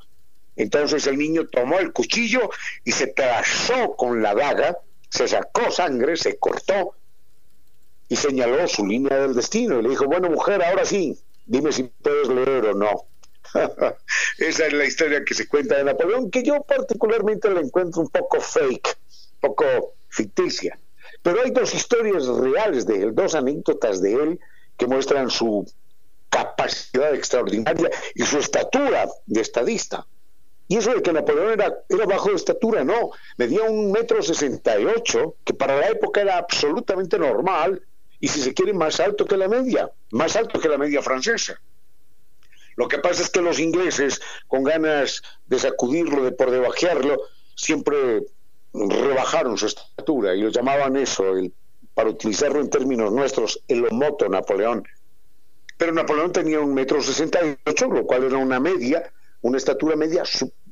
Entonces 0.55 1.07
el 1.07 1.17
niño 1.17 1.47
tomó 1.47 1.79
el 1.79 1.93
cuchillo 1.93 2.49
y 2.83 2.91
se 2.91 3.07
trazó 3.07 3.95
con 3.95 4.21
la 4.21 4.35
daga, 4.35 4.77
se 5.09 5.27
sacó 5.27 5.71
sangre, 5.71 6.15
se 6.17 6.37
cortó 6.37 6.95
y 8.09 8.15
señaló 8.15 8.67
su 8.67 8.85
línea 8.85 9.17
del 9.17 9.33
destino. 9.33 9.79
Y 9.79 9.83
le 9.83 9.89
dijo, 9.89 10.05
bueno 10.05 10.29
mujer, 10.29 10.61
ahora 10.63 10.85
sí, 10.85 11.17
dime 11.45 11.71
si 11.71 11.83
puedes 11.83 12.27
leer 12.27 12.65
o 12.65 12.73
no. 12.73 13.07
Esa 14.37 14.67
es 14.67 14.73
la 14.73 14.85
historia 14.85 15.23
que 15.25 15.33
se 15.33 15.47
cuenta 15.47 15.77
de 15.77 15.83
Napoleón, 15.83 16.29
que 16.29 16.43
yo 16.43 16.61
particularmente 16.63 17.49
la 17.49 17.61
encuentro 17.61 18.01
un 18.01 18.09
poco 18.09 18.39
fake, 18.39 18.97
poco 19.39 19.95
ficticia. 20.09 20.77
Pero 21.21 21.41
hay 21.41 21.51
dos 21.51 21.73
historias 21.73 22.25
reales 22.27 22.85
de 22.85 23.03
él, 23.03 23.15
dos 23.15 23.35
anécdotas 23.35 24.01
de 24.01 24.13
él 24.13 24.39
que 24.77 24.87
muestran 24.87 25.29
su 25.29 25.65
capacidad 26.29 27.13
extraordinaria 27.13 27.91
y 28.15 28.23
su 28.23 28.39
estatura 28.39 29.07
de 29.25 29.41
estadista. 29.41 30.07
Y 30.71 30.77
eso 30.77 30.93
de 30.93 31.01
que 31.01 31.11
Napoleón 31.11 31.51
era, 31.51 31.83
era 31.89 32.05
bajo 32.05 32.29
de 32.29 32.37
estatura, 32.37 32.85
no, 32.85 33.11
medía 33.35 33.63
un 33.63 33.91
metro 33.91 34.23
sesenta 34.23 34.79
y 34.79 34.85
ocho, 34.85 35.35
que 35.43 35.53
para 35.53 35.75
la 35.75 35.89
época 35.89 36.21
era 36.21 36.37
absolutamente 36.37 37.19
normal, 37.19 37.83
y 38.21 38.29
si 38.29 38.39
se 38.39 38.53
quiere 38.53 38.71
más 38.71 39.01
alto 39.01 39.25
que 39.25 39.35
la 39.35 39.49
media, 39.49 39.91
más 40.11 40.37
alto 40.37 40.61
que 40.61 40.69
la 40.69 40.77
media 40.77 41.01
francesa. 41.01 41.59
Lo 42.77 42.87
que 42.87 42.99
pasa 42.99 43.21
es 43.21 43.29
que 43.29 43.41
los 43.41 43.59
ingleses, 43.59 44.21
con 44.47 44.63
ganas 44.63 45.21
de 45.45 45.59
sacudirlo, 45.59 46.23
de 46.23 46.31
por 46.31 46.51
debajearlo, 46.51 47.21
siempre 47.53 48.23
rebajaron 48.73 49.57
su 49.57 49.65
estatura 49.65 50.35
y 50.35 50.41
lo 50.41 50.51
llamaban 50.51 50.95
eso, 50.95 51.35
el, 51.35 51.51
para 51.93 52.11
utilizarlo 52.11 52.61
en 52.61 52.69
términos 52.69 53.11
nuestros, 53.11 53.61
el 53.67 53.87
homoto 53.87 54.29
Napoleón. 54.29 54.87
Pero 55.77 55.91
Napoleón 55.91 56.31
tenía 56.31 56.61
un 56.61 56.73
metro 56.73 57.01
sesenta 57.01 57.45
y 57.45 57.57
ocho, 57.65 57.87
lo 57.87 58.05
cual 58.05 58.23
era 58.23 58.37
una 58.37 58.61
media, 58.61 59.11
una 59.41 59.57
estatura 59.57 59.97
media 59.97 60.23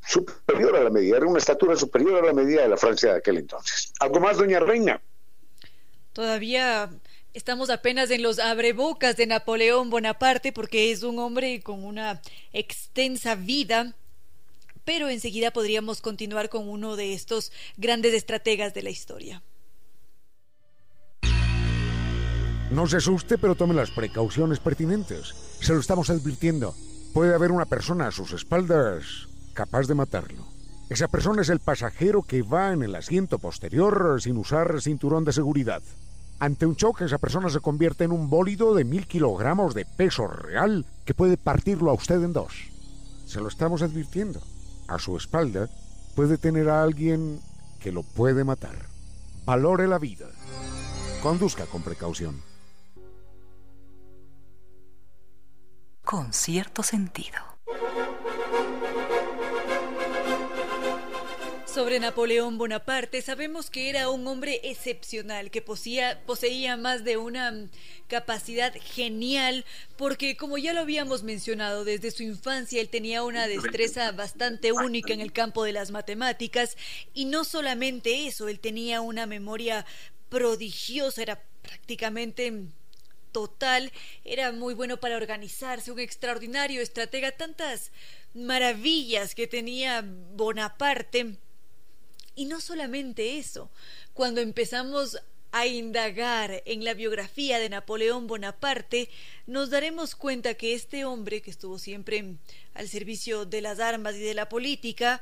superior 0.09 0.75
a 0.75 0.83
la 0.83 0.89
media, 0.89 1.17
era 1.17 1.27
una 1.27 1.37
estatura 1.37 1.75
superior 1.75 2.23
a 2.23 2.27
la 2.27 2.33
media 2.33 2.61
de 2.61 2.69
la 2.69 2.77
Francia 2.77 3.11
de 3.11 3.17
aquel 3.19 3.37
entonces. 3.37 3.93
¿Algo 3.99 4.19
más, 4.19 4.37
doña 4.37 4.59
Reina? 4.59 4.99
Todavía 6.13 6.89
Estamos 7.31 7.69
apenas 7.69 8.09
en 8.09 8.23
los 8.23 8.39
abrebocas 8.39 9.15
de 9.15 9.27
Napoleón 9.27 9.91
Bonaparte 9.91 10.51
porque 10.51 10.91
es 10.91 11.03
un 11.03 11.19
hombre 11.19 11.61
con 11.61 11.83
una 11.85 12.21
extensa 12.53 13.35
vida, 13.35 13.93
pero 14.83 15.09
enseguida 15.09 15.51
podríamos 15.51 16.01
continuar 16.01 16.49
con 16.49 16.67
uno 16.67 16.95
de 16.95 17.13
estos 17.13 17.51
grandes 17.77 18.15
estrategas 18.15 18.73
de 18.73 18.81
la 18.81 18.89
historia. 18.89 19.43
No 22.71 22.87
se 22.87 22.97
asuste, 22.97 23.37
pero 23.37 23.53
tome 23.53 23.75
las 23.75 23.91
precauciones 23.91 24.59
pertinentes. 24.59 25.35
Se 25.61 25.73
lo 25.73 25.79
estamos 25.79 26.09
advirtiendo. 26.09 26.75
Puede 27.13 27.35
haber 27.35 27.51
una 27.51 27.65
persona 27.65 28.07
a 28.07 28.11
sus 28.11 28.31
espaldas 28.33 29.28
capaz 29.59 29.87
de 29.87 29.93
matarlo. 29.93 30.45
Esa 30.89 31.09
persona 31.09 31.41
es 31.41 31.49
el 31.49 31.59
pasajero 31.59 32.23
que 32.23 32.43
va 32.43 32.71
en 32.71 32.81
el 32.81 32.95
asiento 32.95 33.39
posterior 33.39 34.21
sin 34.21 34.37
usar 34.37 34.81
cinturón 34.81 35.25
de 35.25 35.33
seguridad. 35.33 35.81
Ante 36.39 36.65
un 36.65 36.77
choque, 36.77 37.03
esa 37.03 37.17
persona 37.17 37.49
se 37.49 37.59
convierte 37.59 38.05
en 38.05 38.13
un 38.13 38.29
bólido 38.29 38.73
de 38.73 38.85
mil 38.85 39.05
kilogramos 39.05 39.73
de 39.73 39.85
peso 39.85 40.27
real 40.27 40.85
que 41.03 41.13
puede 41.13 41.35
partirlo 41.35 41.91
a 41.91 41.93
usted 41.93 42.23
en 42.23 42.31
dos. 42.31 42.53
Se 43.25 43.41
lo 43.41 43.49
estamos 43.49 43.81
advirtiendo. 43.81 44.39
A 44.87 44.97
su 44.97 45.17
espalda 45.17 45.69
puede 46.15 46.37
tener 46.37 46.69
a 46.69 46.81
alguien 46.81 47.41
que 47.81 47.91
lo 47.91 48.03
puede 48.03 48.45
matar. 48.45 48.77
Valore 49.43 49.87
la 49.89 49.99
vida. 49.99 50.29
Conduzca 51.21 51.65
con 51.65 51.81
precaución. 51.81 52.41
Con 56.05 56.31
cierto 56.31 56.81
sentido. 56.81 57.49
Sobre 61.73 61.99
Napoleón 61.99 62.57
Bonaparte 62.57 63.21
sabemos 63.21 63.69
que 63.69 63.91
era 63.91 64.09
un 64.09 64.25
hombre 64.25 64.59
excepcional, 64.63 65.51
que 65.51 65.61
poseía, 65.61 66.19
poseía 66.25 66.77
más 66.77 67.03
de 67.03 67.17
una 67.17 67.51
mm, 67.51 67.69
capacidad 68.07 68.73
genial, 68.73 69.63
porque 69.95 70.35
como 70.35 70.57
ya 70.57 70.73
lo 70.73 70.79
habíamos 70.79 71.21
mencionado, 71.21 71.85
desde 71.85 72.09
su 72.09 72.23
infancia 72.23 72.81
él 72.81 72.89
tenía 72.89 73.21
una 73.23 73.47
destreza 73.47 74.11
bastante 74.13 74.71
única 74.71 75.13
en 75.13 75.21
el 75.21 75.31
campo 75.31 75.63
de 75.63 75.73
las 75.73 75.91
matemáticas, 75.91 76.75
y 77.13 77.25
no 77.25 77.43
solamente 77.43 78.25
eso, 78.25 78.47
él 78.49 78.59
tenía 78.59 79.01
una 79.01 79.27
memoria 79.27 79.85
prodigiosa, 80.29 81.21
era 81.21 81.43
prácticamente 81.61 82.49
mm, 82.51 82.71
total, 83.31 83.91
era 84.25 84.51
muy 84.51 84.73
bueno 84.73 84.99
para 84.99 85.17
organizarse, 85.17 85.91
un 85.91 85.99
extraordinario 85.99 86.81
estratega, 86.81 87.31
tantas 87.31 87.91
maravillas 88.33 89.35
que 89.35 89.45
tenía 89.45 90.03
Bonaparte 90.33 91.37
y 92.39 92.45
no 92.45 92.61
solamente 92.61 93.37
eso, 93.37 93.69
cuando 94.13 94.39
empezamos 94.39 95.17
a 95.51 95.67
indagar 95.67 96.63
en 96.65 96.85
la 96.85 96.93
biografía 96.93 97.59
de 97.59 97.67
Napoleón 97.67 98.27
Bonaparte, 98.27 99.09
nos 99.45 99.69
daremos 99.69 100.15
cuenta 100.15 100.53
que 100.53 100.73
este 100.73 101.03
hombre, 101.03 101.41
que 101.41 101.51
estuvo 101.51 101.77
siempre 101.77 102.35
al 102.75 102.87
servicio 102.87 103.45
de 103.45 103.61
las 103.61 103.81
armas 103.81 104.15
y 104.15 104.19
de 104.19 104.33
la 104.33 104.47
política, 104.47 105.21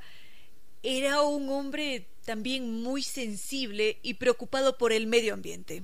era 0.84 1.24
un 1.24 1.50
hombre 1.50 2.06
también 2.24 2.84
muy 2.84 3.02
sensible 3.02 3.98
y 4.04 4.14
preocupado 4.14 4.78
por 4.78 4.92
el 4.92 5.08
medio 5.08 5.34
ambiente. 5.34 5.82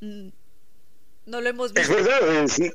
Mm, 0.00 0.28
no 1.26 1.40
lo 1.40 1.48
hemos 1.48 1.72
visto. 1.72 1.92
Es 1.92 2.04
verdad, 2.04 2.46
sí. 2.46 2.70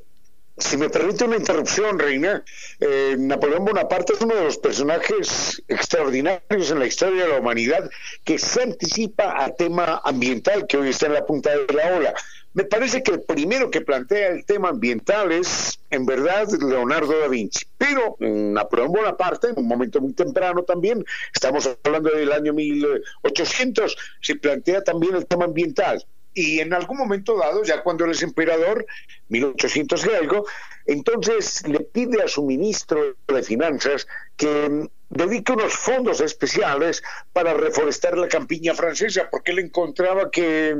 Si 0.60 0.76
me 0.76 0.90
permite 0.90 1.24
una 1.24 1.38
interrupción, 1.38 1.98
Reina, 1.98 2.44
eh, 2.82 3.16
Napoleón 3.18 3.64
Bonaparte 3.64 4.14
es 4.14 4.22
uno 4.22 4.36
de 4.36 4.44
los 4.44 4.58
personajes 4.58 5.64
extraordinarios 5.70 6.70
en 6.70 6.80
la 6.80 6.86
historia 6.86 7.24
de 7.24 7.30
la 7.30 7.40
humanidad 7.40 7.90
que 8.26 8.38
se 8.38 8.64
anticipa 8.64 9.32
al 9.32 9.56
tema 9.56 10.02
ambiental 10.04 10.68
que 10.68 10.78
hoy 10.78 10.90
está 10.90 11.06
en 11.06 11.14
la 11.14 11.26
punta 11.26 11.52
de 11.52 11.74
la 11.74 11.96
ola. 11.96 12.14
Me 12.54 12.66
parece 12.66 13.02
que 13.04 13.12
el 13.12 13.22
primero 13.22 13.72
que 13.72 13.82
plantea 13.82 14.28
el 14.28 14.46
tema 14.46 14.70
ambiental 14.70 15.32
es, 15.32 15.80
en 15.92 16.06
verdad, 16.06 16.48
Leonardo 16.60 17.18
da 17.18 17.30
Vinci. 17.30 17.66
Pero 17.78 18.18
Napoleón 18.20 18.92
Bonaparte, 18.92 19.50
en 19.50 19.60
un 19.60 19.68
momento 19.68 20.02
muy 20.02 20.14
temprano 20.14 20.64
también, 20.64 21.06
estamos 21.34 21.70
hablando 21.84 22.10
del 22.10 22.34
año 22.34 22.54
1800, 22.54 23.96
se 24.22 24.36
plantea 24.36 24.84
también 24.84 25.16
el 25.16 25.26
tema 25.26 25.46
ambiental 25.46 26.06
y 26.34 26.60
en 26.60 26.74
algún 26.74 26.98
momento 26.98 27.38
dado, 27.38 27.64
ya 27.64 27.82
cuando 27.84 28.06
él 28.06 28.12
es 28.12 28.24
emperador, 28.24 28.86
1800 29.30 30.06
y 30.06 30.10
algo, 30.10 30.46
entonces 30.86 31.68
le 31.68 31.82
pide 31.82 32.22
a 32.22 32.28
su 32.28 32.44
ministro 32.44 33.16
de 33.28 33.44
Finanzas 33.44 34.08
que 34.36 34.90
dedique 35.10 35.52
unos 35.52 35.74
fondos 35.74 36.22
especiales 36.22 37.04
para 37.34 37.54
reforestar 37.54 38.18
la 38.18 38.28
campiña 38.28 38.74
francesa, 38.74 39.28
porque 39.30 39.52
él 39.52 39.60
encontraba 39.60 40.30
que 40.30 40.78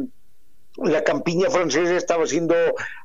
la 0.78 1.04
campiña 1.04 1.50
francesa 1.50 1.96
estaba 1.96 2.26
siendo 2.26 2.56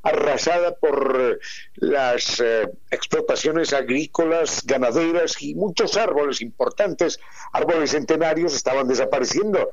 arrasada 0.03 0.77
por 0.77 1.41
las 1.77 2.41
eh, 2.41 2.69
explotaciones 2.91 3.73
agrícolas, 3.73 4.65
ganaderas 4.65 5.41
y 5.43 5.55
muchos 5.55 5.97
árboles 5.97 6.41
importantes, 6.41 7.19
árboles 7.53 7.91
centenarios 7.91 8.55
estaban 8.55 8.87
desapareciendo. 8.87 9.73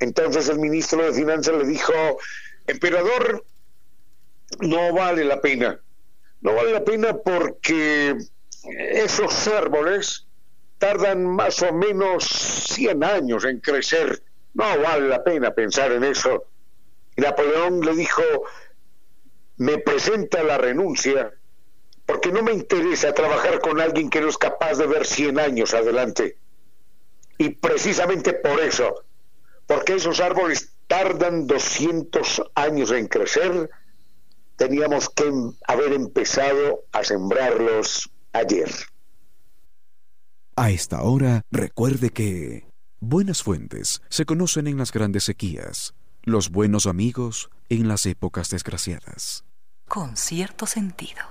Entonces 0.00 0.48
el 0.48 0.58
ministro 0.58 1.04
de 1.04 1.12
Finanzas 1.12 1.54
le 1.56 1.66
dijo, 1.66 1.92
emperador, 2.66 3.44
no 4.60 4.92
vale 4.92 5.24
la 5.24 5.40
pena. 5.40 5.78
No 6.40 6.54
vale 6.54 6.72
la 6.72 6.84
pena 6.84 7.16
porque 7.18 8.16
esos 8.64 9.46
árboles 9.48 10.26
tardan 10.78 11.26
más 11.26 11.60
o 11.62 11.72
menos 11.74 12.24
100 12.24 13.04
años 13.04 13.44
en 13.44 13.60
crecer. 13.60 14.22
No 14.54 14.64
vale 14.80 15.06
la 15.06 15.22
pena 15.22 15.54
pensar 15.54 15.92
en 15.92 16.02
eso. 16.04 16.46
Y 17.14 17.20
Napoleón 17.20 17.80
le 17.80 17.94
dijo, 17.94 18.22
me 19.58 19.76
presenta 19.78 20.42
la 20.42 20.56
renuncia 20.56 21.30
porque 22.06 22.32
no 22.32 22.42
me 22.42 22.52
interesa 22.52 23.12
trabajar 23.12 23.60
con 23.60 23.80
alguien 23.80 24.08
que 24.08 24.20
no 24.20 24.28
es 24.28 24.38
capaz 24.38 24.78
de 24.78 24.86
ver 24.86 25.06
100 25.06 25.38
años 25.38 25.74
adelante. 25.74 26.38
Y 27.36 27.50
precisamente 27.50 28.32
por 28.32 28.58
eso 28.60 29.04
porque 29.70 29.94
esos 29.94 30.18
árboles 30.18 30.72
tardan 30.88 31.46
200 31.46 32.42
años 32.56 32.90
en 32.90 33.06
crecer, 33.06 33.70
teníamos 34.56 35.08
que 35.10 35.30
haber 35.68 35.92
empezado 35.92 36.80
a 36.90 37.04
sembrarlos 37.04 38.10
ayer. 38.32 38.68
A 40.56 40.72
esta 40.72 41.02
hora, 41.02 41.42
recuerde 41.52 42.10
que 42.10 42.66
buenas 42.98 43.44
fuentes 43.44 44.02
se 44.08 44.24
conocen 44.24 44.66
en 44.66 44.76
las 44.76 44.90
grandes 44.90 45.22
sequías, 45.22 45.94
los 46.24 46.50
buenos 46.50 46.86
amigos 46.86 47.48
en 47.68 47.86
las 47.86 48.06
épocas 48.06 48.50
desgraciadas. 48.50 49.44
Con 49.86 50.16
cierto 50.16 50.66
sentido. 50.66 51.22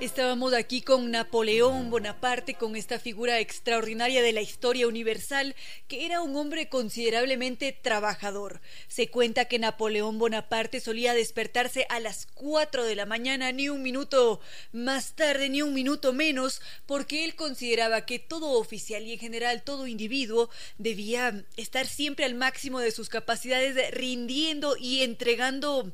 Estábamos 0.00 0.54
aquí 0.54 0.80
con 0.80 1.10
Napoleón 1.10 1.90
Bonaparte, 1.90 2.54
con 2.54 2.74
esta 2.74 2.98
figura 2.98 3.38
extraordinaria 3.38 4.22
de 4.22 4.32
la 4.32 4.40
historia 4.40 4.88
universal, 4.88 5.54
que 5.88 6.06
era 6.06 6.22
un 6.22 6.34
hombre 6.36 6.70
considerablemente 6.70 7.72
trabajador. 7.72 8.62
Se 8.88 9.08
cuenta 9.08 9.44
que 9.44 9.58
Napoleón 9.58 10.18
Bonaparte 10.18 10.80
solía 10.80 11.12
despertarse 11.12 11.84
a 11.90 12.00
las 12.00 12.24
cuatro 12.32 12.86
de 12.86 12.96
la 12.96 13.04
mañana, 13.04 13.52
ni 13.52 13.68
un 13.68 13.82
minuto 13.82 14.40
más 14.72 15.16
tarde, 15.16 15.50
ni 15.50 15.60
un 15.60 15.74
minuto 15.74 16.14
menos, 16.14 16.62
porque 16.86 17.26
él 17.26 17.36
consideraba 17.36 18.06
que 18.06 18.18
todo 18.18 18.52
oficial 18.52 19.02
y 19.02 19.12
en 19.12 19.18
general 19.18 19.64
todo 19.64 19.86
individuo 19.86 20.48
debía 20.78 21.44
estar 21.58 21.86
siempre 21.86 22.24
al 22.24 22.34
máximo 22.34 22.80
de 22.80 22.90
sus 22.90 23.10
capacidades, 23.10 23.90
rindiendo 23.90 24.78
y 24.78 25.02
entregando 25.02 25.92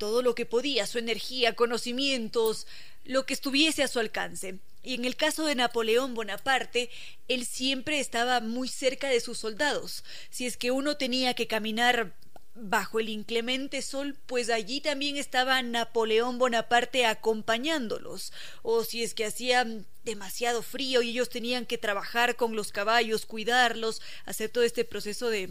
todo 0.00 0.22
lo 0.22 0.34
que 0.34 0.46
podía, 0.46 0.86
su 0.86 0.98
energía, 0.98 1.54
conocimientos, 1.54 2.66
lo 3.04 3.26
que 3.26 3.34
estuviese 3.34 3.82
a 3.82 3.88
su 3.88 4.00
alcance. 4.00 4.58
Y 4.82 4.94
en 4.94 5.04
el 5.04 5.14
caso 5.14 5.44
de 5.44 5.54
Napoleón 5.54 6.14
Bonaparte, 6.14 6.88
él 7.28 7.44
siempre 7.44 8.00
estaba 8.00 8.40
muy 8.40 8.66
cerca 8.66 9.10
de 9.10 9.20
sus 9.20 9.36
soldados. 9.36 10.02
Si 10.30 10.46
es 10.46 10.56
que 10.56 10.70
uno 10.70 10.96
tenía 10.96 11.34
que 11.34 11.46
caminar 11.46 12.14
bajo 12.54 12.98
el 12.98 13.10
inclemente 13.10 13.82
sol, 13.82 14.16
pues 14.26 14.48
allí 14.48 14.80
también 14.80 15.18
estaba 15.18 15.60
Napoleón 15.60 16.38
Bonaparte 16.38 17.04
acompañándolos. 17.04 18.32
O 18.62 18.84
si 18.84 19.02
es 19.02 19.12
que 19.12 19.26
hacía 19.26 19.66
demasiado 20.04 20.62
frío 20.62 21.02
y 21.02 21.10
ellos 21.10 21.28
tenían 21.28 21.66
que 21.66 21.76
trabajar 21.76 22.36
con 22.36 22.56
los 22.56 22.72
caballos, 22.72 23.26
cuidarlos, 23.26 24.00
hacer 24.24 24.48
todo 24.48 24.64
este 24.64 24.86
proceso 24.86 25.28
de 25.28 25.50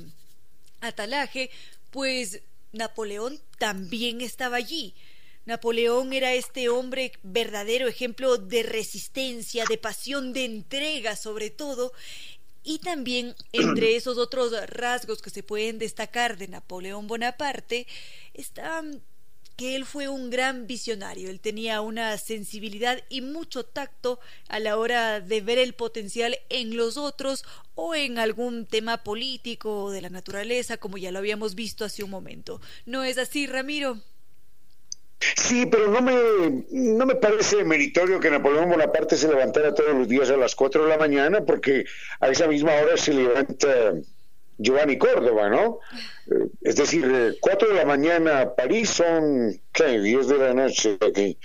atalaje, 0.81 1.51
pues 1.91 2.41
Napoleón 2.71 3.39
también 3.57 4.21
estaba 4.21 4.57
allí. 4.57 4.95
Napoleón 5.45 6.13
era 6.13 6.33
este 6.33 6.69
hombre 6.69 7.13
verdadero 7.23 7.87
ejemplo 7.87 8.37
de 8.37 8.63
resistencia, 8.63 9.65
de 9.65 9.77
pasión, 9.77 10.31
de 10.33 10.45
entrega 10.45 11.15
sobre 11.15 11.49
todo, 11.49 11.91
y 12.63 12.79
también 12.79 13.35
entre 13.51 13.95
esos 13.95 14.17
otros 14.17 14.53
rasgos 14.67 15.21
que 15.21 15.29
se 15.29 15.43
pueden 15.43 15.79
destacar 15.79 16.37
de 16.37 16.47
Napoleón 16.47 17.07
Bonaparte 17.07 17.87
está 18.33 18.83
que 19.59 19.75
él 19.75 19.83
fue 19.83 20.07
un 20.07 20.29
gran 20.29 20.67
visionario. 20.67 21.29
Él 21.29 21.41
tenía 21.41 21.81
una 21.81 22.17
sensibilidad 22.17 23.03
y 23.09 23.19
mucho 23.19 23.65
tacto 23.65 24.21
a 24.47 24.57
la 24.57 24.77
hora 24.77 25.19
de 25.19 25.41
ver 25.41 25.57
el 25.57 25.73
potencial 25.73 26.37
en 26.47 26.77
los 26.77 26.95
otros 26.95 27.43
o 27.75 27.93
en 27.93 28.19
algún 28.19 28.65
tema 28.65 29.03
político 29.03 29.83
o 29.83 29.91
de 29.91 29.99
la 29.99 30.09
naturaleza, 30.09 30.77
como 30.77 30.97
ya 30.97 31.11
lo 31.11 31.19
habíamos 31.19 31.55
visto 31.55 31.83
hace 31.83 32.05
un 32.05 32.09
momento. 32.09 32.61
¿No 32.85 33.03
es 33.03 33.17
así, 33.17 33.47
Ramiro? 33.47 33.97
Sí, 35.35 35.65
pero 35.65 35.89
no 35.89 36.01
me, 36.01 36.63
no 36.71 37.05
me 37.05 37.15
parece 37.15 37.65
meritorio 37.65 38.21
que 38.21 38.31
Napoleón 38.31 38.69
Bonaparte 38.69 39.17
se 39.17 39.27
levantara 39.27 39.75
todos 39.75 39.93
los 39.93 40.07
días 40.07 40.29
a 40.29 40.37
las 40.37 40.55
4 40.55 40.85
de 40.85 40.89
la 40.89 40.97
mañana, 40.97 41.43
porque 41.43 41.83
a 42.21 42.29
esa 42.29 42.47
misma 42.47 42.75
hora 42.75 42.95
se 42.95 43.13
levanta 43.13 43.91
Giovanni 44.59 44.97
Córdoba, 44.97 45.49
¿no? 45.49 45.79
Eh, 46.27 46.47
es 46.61 46.75
decir, 46.75 47.37
4 47.39 47.69
de 47.69 47.73
la 47.75 47.85
mañana 47.85 48.53
París 48.55 48.89
son, 48.89 49.59
¿qué? 49.71 49.99
10 49.99 50.27
de 50.27 50.37
la 50.37 50.53
noche 50.53 50.97
aquí, 51.01 51.39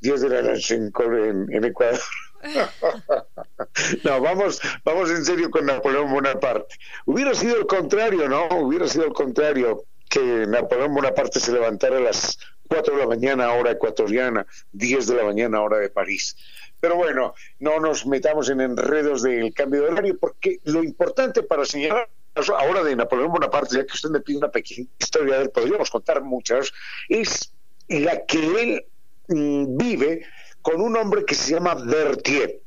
10 0.00 0.20
de 0.20 0.28
la 0.28 0.42
noche 0.42 0.74
en, 0.76 1.64
Ecuador. 1.64 1.98
no, 4.04 4.20
vamos, 4.20 4.60
vamos 4.84 5.10
en 5.10 5.24
serio 5.24 5.50
con 5.50 5.66
Napoleón 5.66 6.12
Bonaparte. 6.12 6.76
Hubiera 7.06 7.34
sido 7.34 7.56
el 7.56 7.66
contrario, 7.66 8.28
¿no? 8.28 8.46
Hubiera 8.48 8.86
sido 8.86 9.06
el 9.06 9.12
contrario 9.12 9.84
que 10.08 10.46
Napoleón 10.46 10.94
Bonaparte 10.94 11.40
se 11.40 11.52
levantara 11.52 11.96
a 11.96 12.00
las 12.00 12.38
4 12.68 12.94
de 12.94 13.00
la 13.00 13.08
mañana 13.08 13.50
hora 13.52 13.72
ecuatoriana, 13.72 14.46
10 14.72 15.06
de 15.06 15.14
la 15.14 15.24
mañana 15.24 15.62
hora 15.62 15.78
de 15.78 15.88
París. 15.88 16.36
Pero 16.80 16.96
bueno, 16.96 17.34
no 17.58 17.80
nos 17.80 18.06
metamos 18.06 18.50
en 18.50 18.60
enredos 18.60 19.22
del 19.22 19.52
cambio 19.54 19.82
de 19.82 19.88
horario, 19.88 20.18
porque 20.18 20.60
lo 20.64 20.84
importante 20.84 21.42
para 21.42 21.64
señalar 21.64 22.08
ahora 22.56 22.82
de 22.82 22.96
Napoleón 22.96 23.32
Bonaparte, 23.32 23.76
ya 23.76 23.86
que 23.86 23.92
usted 23.92 24.10
me 24.10 24.20
pide 24.20 24.38
una 24.38 24.50
pequeña 24.50 24.88
historia 24.98 25.48
podríamos 25.48 25.90
contar 25.90 26.22
muchas, 26.22 26.72
es 27.08 27.52
la 27.88 28.24
que 28.26 28.38
él 28.38 28.86
mm, 29.28 29.76
vive 29.76 30.26
con 30.62 30.80
un 30.80 30.96
hombre 30.96 31.24
que 31.24 31.34
se 31.34 31.52
llama 31.52 31.74
Berthier. 31.74 32.60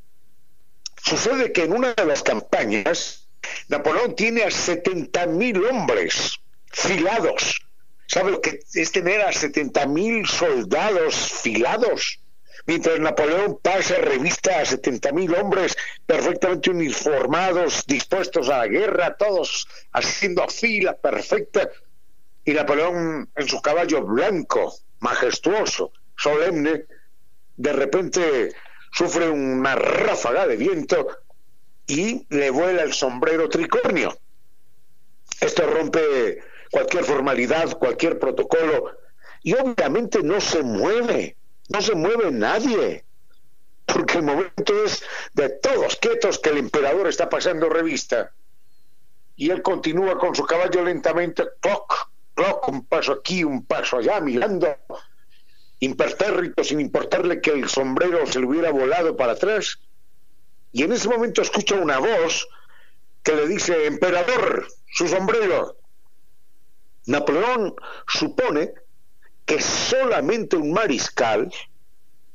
Sucede 1.04 1.52
que 1.52 1.64
en 1.64 1.74
una 1.74 1.94
de 1.94 2.06
las 2.06 2.24
campañas, 2.24 3.28
Napoleón 3.70 4.16
tiene 4.16 4.44
a 4.44 4.52
70 4.52 5.26
mil 5.28 5.66
hombres 5.66 6.40
filados 6.72 7.62
¿Sabe 8.12 8.32
lo 8.32 8.42
que 8.42 8.60
es 8.74 8.92
tener 8.92 9.22
a 9.22 9.32
70.000 9.32 10.28
soldados 10.28 11.16
filados? 11.16 12.20
Mientras 12.72 13.02
Napoleón 13.02 13.60
pasa 13.62 13.96
revista 13.98 14.60
a 14.60 14.64
70.000 14.64 15.38
hombres 15.42 15.76
perfectamente 16.06 16.70
uniformados, 16.70 17.86
dispuestos 17.86 18.48
a 18.48 18.60
la 18.60 18.68
guerra, 18.68 19.18
todos 19.18 19.68
haciendo 19.92 20.48
fila 20.48 20.96
perfecta, 20.96 21.70
y 22.46 22.54
Napoleón 22.54 23.30
en 23.36 23.48
su 23.50 23.62
caballo 23.62 24.04
blanco, 24.04 24.74
majestuoso, 25.02 25.92
solemne, 26.16 26.86
de 27.58 27.74
repente 27.74 28.56
sufre 28.94 29.30
una 29.30 29.76
ráfaga 29.76 30.48
de 30.48 30.56
viento 30.56 31.10
y 31.88 32.26
le 32.30 32.52
vuela 32.52 32.84
el 32.84 32.94
sombrero 32.94 33.50
tricornio. 33.50 34.18
Esto 35.42 35.70
rompe 35.70 36.42
cualquier 36.72 37.04
formalidad, 37.04 37.78
cualquier 37.78 38.18
protocolo, 38.18 38.96
y 39.44 39.56
obviamente 39.56 40.24
no 40.24 40.40
se 40.40 40.64
mueve, 40.64 41.36
no 41.72 41.82
se 41.82 41.96
mueve 41.96 42.32
nadie, 42.32 43.06
porque 43.86 44.18
el 44.18 44.24
momento 44.24 44.84
es 44.84 45.04
de 45.34 45.50
todos 45.50 45.96
quietos 45.98 46.40
que 46.40 46.50
el 46.50 46.58
emperador 46.58 47.08
está 47.08 47.30
pasando 47.30 47.70
revista. 47.70 48.32
Y 49.36 49.50
él 49.50 49.62
continúa 49.62 50.18
con 50.18 50.36
su 50.36 50.46
caballo 50.46 50.84
lentamente, 50.84 51.44
cloc, 51.62 52.10
cloc, 52.34 52.68
un 52.68 52.86
paso 52.86 53.14
aquí, 53.14 53.44
un 53.44 53.66
paso 53.66 53.98
allá, 53.98 54.20
mirando, 54.20 54.76
impertérrito, 55.80 56.64
sin 56.64 56.82
importarle 56.82 57.42
que 57.42 57.52
el 57.52 57.70
sombrero 57.70 58.26
se 58.28 58.40
le 58.40 58.48
hubiera 58.48 58.72
volado 58.72 59.16
para 59.16 59.34
atrás. 59.34 59.80
Y 60.74 60.84
en 60.84 60.92
ese 60.92 61.10
momento 61.10 61.42
escucha 61.42 61.76
una 61.76 62.00
voz 62.00 62.48
que 63.24 63.36
le 63.36 63.48
dice, 63.48 63.86
emperador, 63.86 64.68
su 64.92 65.08
sombrero. 65.08 65.78
Napoleón 67.06 67.76
supone 68.08 68.74
que 69.52 69.62
solamente 69.62 70.56
un 70.56 70.72
mariscal, 70.72 71.52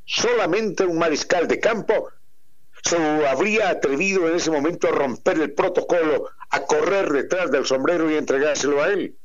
solamente 0.04 0.84
un 0.84 0.98
mariscal 0.98 1.48
de 1.48 1.58
campo, 1.58 2.10
se 2.82 2.98
habría 3.26 3.70
atrevido 3.70 4.28
en 4.28 4.36
ese 4.36 4.50
momento 4.50 4.88
a 4.88 4.90
romper 4.90 5.40
el 5.40 5.54
protocolo, 5.54 6.28
a 6.50 6.60
correr 6.60 7.10
detrás 7.10 7.50
del 7.50 7.64
sombrero 7.64 8.10
y 8.10 8.16
entregárselo 8.16 8.82
a 8.82 8.88
él. 8.88 9.16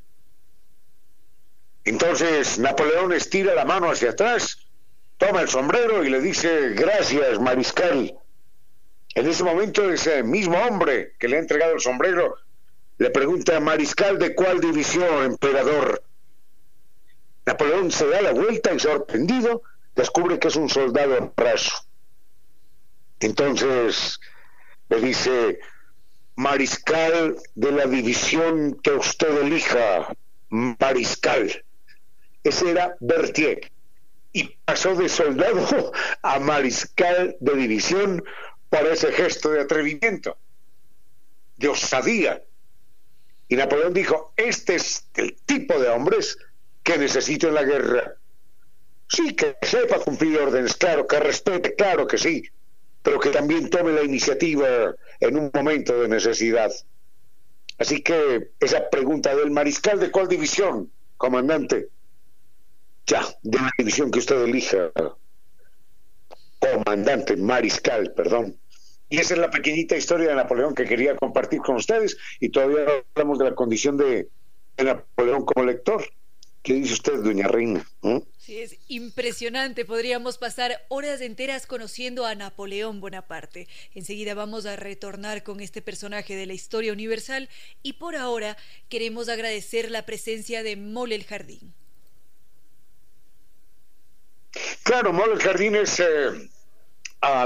Entonces 1.84 2.58
Napoleón 2.60 3.12
estira 3.12 3.56
la 3.56 3.66
mano 3.66 3.92
hacia 3.92 4.12
atrás, 4.12 4.66
toma 5.18 5.42
el 5.42 5.50
sombrero 5.50 6.06
y 6.06 6.10
le 6.10 6.22
dice, 6.22 6.70
gracias, 6.70 7.42
mariscal. 7.42 8.18
En 9.16 9.28
ese 9.28 9.44
momento 9.44 9.92
ese 9.92 10.24
mismo 10.24 10.58
hombre 10.58 11.16
que 11.20 11.28
le 11.28 11.36
ha 11.36 11.40
entregado 11.40 11.74
el 11.74 11.82
sombrero 11.82 12.38
le 13.00 13.10
pregunta, 13.10 13.60
mariscal 13.60 14.18
de 14.18 14.34
cuál 14.34 14.62
división, 14.62 15.26
emperador. 15.26 16.02
Napoleón 17.52 17.92
se 17.92 18.08
da 18.08 18.22
la 18.22 18.32
vuelta 18.32 18.74
y 18.74 18.80
sorprendido 18.80 19.64
descubre 19.94 20.40
que 20.40 20.48
es 20.48 20.56
un 20.56 20.70
soldado 20.70 21.34
raso. 21.36 21.86
Entonces 23.20 24.22
le 24.88 25.02
dice, 25.02 25.60
mariscal 26.36 27.36
de 27.56 27.72
la 27.74 27.88
división 27.88 28.80
que 28.82 28.92
usted 28.92 29.42
elija, 29.42 30.16
mariscal. 30.48 31.66
Ese 32.42 32.72
era 32.72 32.96
Berthier. 33.02 33.70
Y 34.32 34.56
pasó 34.64 34.96
de 34.96 35.10
soldado 35.10 35.92
a 36.22 36.40
mariscal 36.40 37.36
de 37.42 37.56
división 37.56 38.24
por 38.70 38.88
ese 38.88 39.12
gesto 39.12 39.50
de 39.50 39.60
atrevimiento, 39.60 40.38
de 41.58 41.68
osadía, 41.68 42.42
y 43.50 43.58
Napoleón 43.58 43.94
dijo, 43.94 44.32
este 44.38 44.76
es 44.76 45.10
el 45.16 45.36
tipo 45.46 45.78
de 45.78 45.90
hombres 45.90 46.38
que 46.84 46.98
necesito 46.98 47.48
en 47.48 47.56
la 47.56 47.64
guerra. 47.64 48.16
Sí, 49.08 49.34
que 49.36 49.58
sepa 49.62 50.00
cumplir 50.00 50.40
órdenes, 50.40 50.76
claro, 50.76 51.06
que 51.06 51.20
respete, 51.20 51.76
claro 51.76 52.08
que 52.08 52.18
sí, 52.18 52.44
pero 53.04 53.20
que 53.20 53.30
también 53.30 53.70
tome 53.70 53.92
la 53.92 54.04
iniciativa 54.04 54.96
en 55.20 55.38
un 55.38 55.52
momento 55.54 56.02
de 56.02 56.08
necesidad. 56.08 56.72
Así 57.78 58.02
que 58.02 58.52
esa 58.60 58.90
pregunta 58.90 59.36
del 59.36 59.52
mariscal 59.52 60.00
de 60.00 60.12
cuál 60.12 60.28
división, 60.28 60.92
comandante, 61.18 61.90
ya, 63.06 63.26
de 63.42 63.58
la 63.58 63.72
división 63.78 64.12
que 64.12 64.20
usted 64.20 64.42
elija, 64.44 64.92
comandante, 66.60 67.36
mariscal, 67.36 68.14
perdón. 68.14 68.58
Y 69.10 69.18
esa 69.18 69.34
es 69.34 69.40
la 69.42 69.52
pequeñita 69.52 69.98
historia 69.98 70.30
de 70.30 70.36
Napoleón 70.36 70.74
que 70.74 70.86
quería 70.86 71.18
compartir 71.18 71.60
con 71.60 71.76
ustedes. 71.76 72.18
Y 72.40 72.50
todavía 72.50 72.86
hablamos 73.14 73.40
de 73.40 73.46
la 73.46 73.56
condición 73.56 73.98
de, 73.98 74.30
Napoleón 74.78 75.44
como 75.46 75.66
lector. 75.66 76.02
¿Qué 76.64 76.74
dice 76.74 76.94
usted, 76.94 77.20
doña 77.24 77.48
Reina? 77.48 77.84
¿Mm? 78.02 78.20
Sí, 78.38 78.60
es 78.60 78.78
impresionante. 78.88 79.84
Podríamos 79.84 80.38
pasar 80.38 80.86
horas 80.90 81.22
enteras 81.22 81.66
conociendo 81.66 82.26
a 82.26 82.36
Napoleón 82.36 83.02
Bonaparte. 83.02 83.68
Enseguida 83.96 84.36
vamos 84.36 84.68
a 84.68 84.76
retornar 84.76 85.44
con 85.44 85.60
este 85.60 85.82
personaje 85.82 86.36
de 86.36 86.46
la 86.46 86.54
historia 86.54 86.94
universal 86.94 87.50
y 87.82 87.94
por 87.94 88.16
ahora 88.16 88.58
queremos 88.90 89.28
agradecer 89.28 89.90
la 89.90 90.06
presencia 90.06 90.62
de 90.62 90.76
Mole 90.76 91.16
el 91.16 91.24
Jardín. 91.24 91.74
Claro, 94.84 95.14
Mole 95.14 95.34
el 95.34 95.40
Jardín 95.40 95.76
es 95.76 96.00
eh, 96.00 96.50
a 97.22 97.46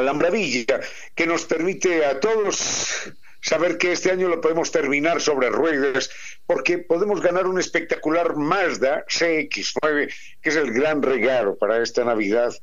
que 1.16 1.26
nos 1.26 1.46
permite 1.46 2.06
a 2.06 2.20
todos 2.20 3.14
saber 3.46 3.78
que 3.78 3.92
este 3.92 4.10
año 4.12 4.28
lo 4.28 4.42
podemos 4.42 4.72
terminar 4.72 5.22
sobre 5.22 5.50
ruedas, 5.50 6.10
porque 6.48 6.80
podemos 6.80 7.22
ganar 7.22 7.46
un 7.46 7.60
espectacular 7.60 8.36
Mazda 8.36 9.06
CX9, 9.06 10.12
que 10.42 10.50
es 10.50 10.56
el 10.56 10.74
gran 10.74 11.04
regalo 11.04 11.56
para 11.56 11.84
esta 11.84 12.04
Navidad. 12.04 12.56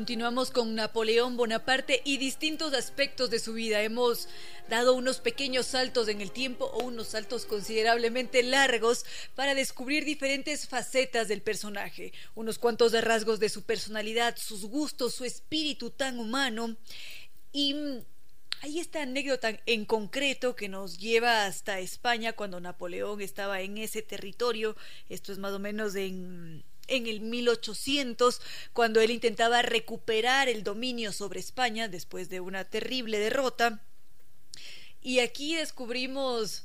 Continuamos 0.00 0.50
con 0.50 0.74
Napoleón 0.74 1.36
Bonaparte 1.36 2.00
y 2.06 2.16
distintos 2.16 2.72
aspectos 2.72 3.28
de 3.28 3.38
su 3.38 3.52
vida. 3.52 3.82
Hemos 3.82 4.28
dado 4.70 4.94
unos 4.94 5.18
pequeños 5.18 5.66
saltos 5.66 6.08
en 6.08 6.22
el 6.22 6.30
tiempo 6.30 6.64
o 6.64 6.84
unos 6.84 7.08
saltos 7.08 7.44
considerablemente 7.44 8.42
largos 8.42 9.04
para 9.34 9.54
descubrir 9.54 10.06
diferentes 10.06 10.66
facetas 10.66 11.28
del 11.28 11.42
personaje, 11.42 12.14
unos 12.34 12.58
cuantos 12.58 12.92
de 12.92 13.02
rasgos 13.02 13.40
de 13.40 13.50
su 13.50 13.64
personalidad, 13.64 14.38
sus 14.38 14.64
gustos, 14.64 15.12
su 15.12 15.26
espíritu 15.26 15.90
tan 15.90 16.18
humano. 16.18 16.78
Y 17.52 17.76
hay 18.62 18.78
esta 18.78 19.02
anécdota 19.02 19.60
en 19.66 19.84
concreto 19.84 20.56
que 20.56 20.70
nos 20.70 20.96
lleva 20.96 21.44
hasta 21.44 21.78
España 21.78 22.32
cuando 22.32 22.58
Napoleón 22.58 23.20
estaba 23.20 23.60
en 23.60 23.76
ese 23.76 24.00
territorio. 24.00 24.76
Esto 25.10 25.30
es 25.30 25.36
más 25.36 25.52
o 25.52 25.58
menos 25.58 25.94
en 25.94 26.64
en 26.90 27.06
el 27.06 27.20
1800, 27.20 28.40
cuando 28.74 29.00
él 29.00 29.10
intentaba 29.10 29.62
recuperar 29.62 30.48
el 30.48 30.62
dominio 30.62 31.12
sobre 31.12 31.40
España 31.40 31.88
después 31.88 32.28
de 32.28 32.40
una 32.40 32.64
terrible 32.64 33.18
derrota. 33.18 33.82
Y 35.00 35.20
aquí 35.20 35.54
descubrimos 35.54 36.64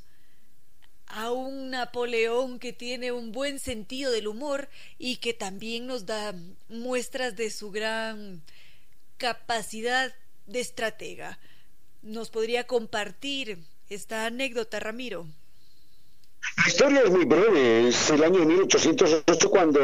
a 1.07 1.31
un 1.31 1.69
Napoleón 1.69 2.59
que 2.59 2.73
tiene 2.73 3.11
un 3.11 3.31
buen 3.31 3.59
sentido 3.59 4.11
del 4.11 4.27
humor 4.27 4.69
y 4.97 5.17
que 5.17 5.33
también 5.33 5.87
nos 5.87 6.05
da 6.05 6.33
muestras 6.67 7.35
de 7.35 7.51
su 7.51 7.71
gran 7.71 8.41
capacidad 9.17 10.13
de 10.47 10.59
estratega. 10.59 11.39
¿Nos 12.01 12.29
podría 12.29 12.65
compartir 12.67 13.59
esta 13.89 14.25
anécdota, 14.25 14.79
Ramiro? 14.79 15.27
La 16.57 16.67
historia 16.67 17.01
es 17.01 17.11
muy 17.11 17.25
breve, 17.25 17.89
es 17.89 18.09
el 18.09 18.23
año 18.23 18.45
1808 18.45 19.49
cuando 19.49 19.79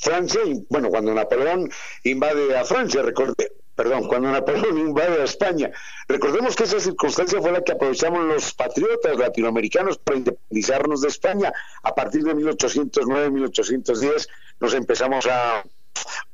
Francia, 0.00 0.40
bueno, 0.70 0.88
cuando 0.88 1.12
Napoleón 1.12 1.70
invade 2.04 2.56
a 2.56 2.64
Francia, 2.64 3.02
recordé, 3.02 3.52
perdón, 3.74 4.08
cuando 4.08 4.30
Napoleón 4.30 4.78
invade 4.88 5.20
a 5.20 5.24
España. 5.24 5.70
Recordemos 6.08 6.56
que 6.56 6.64
esa 6.64 6.80
circunstancia 6.80 7.40
fue 7.40 7.52
la 7.52 7.62
que 7.62 7.72
aprovechamos 7.72 8.24
los 8.24 8.54
patriotas 8.54 9.18
latinoamericanos 9.18 9.98
para 9.98 10.18
independizarnos 10.18 11.02
de 11.02 11.08
España. 11.08 11.52
A 11.82 11.94
partir 11.94 12.22
de 12.24 12.34
1809-1810 12.34 14.28
nos 14.60 14.74
empezamos 14.74 15.26
a 15.26 15.64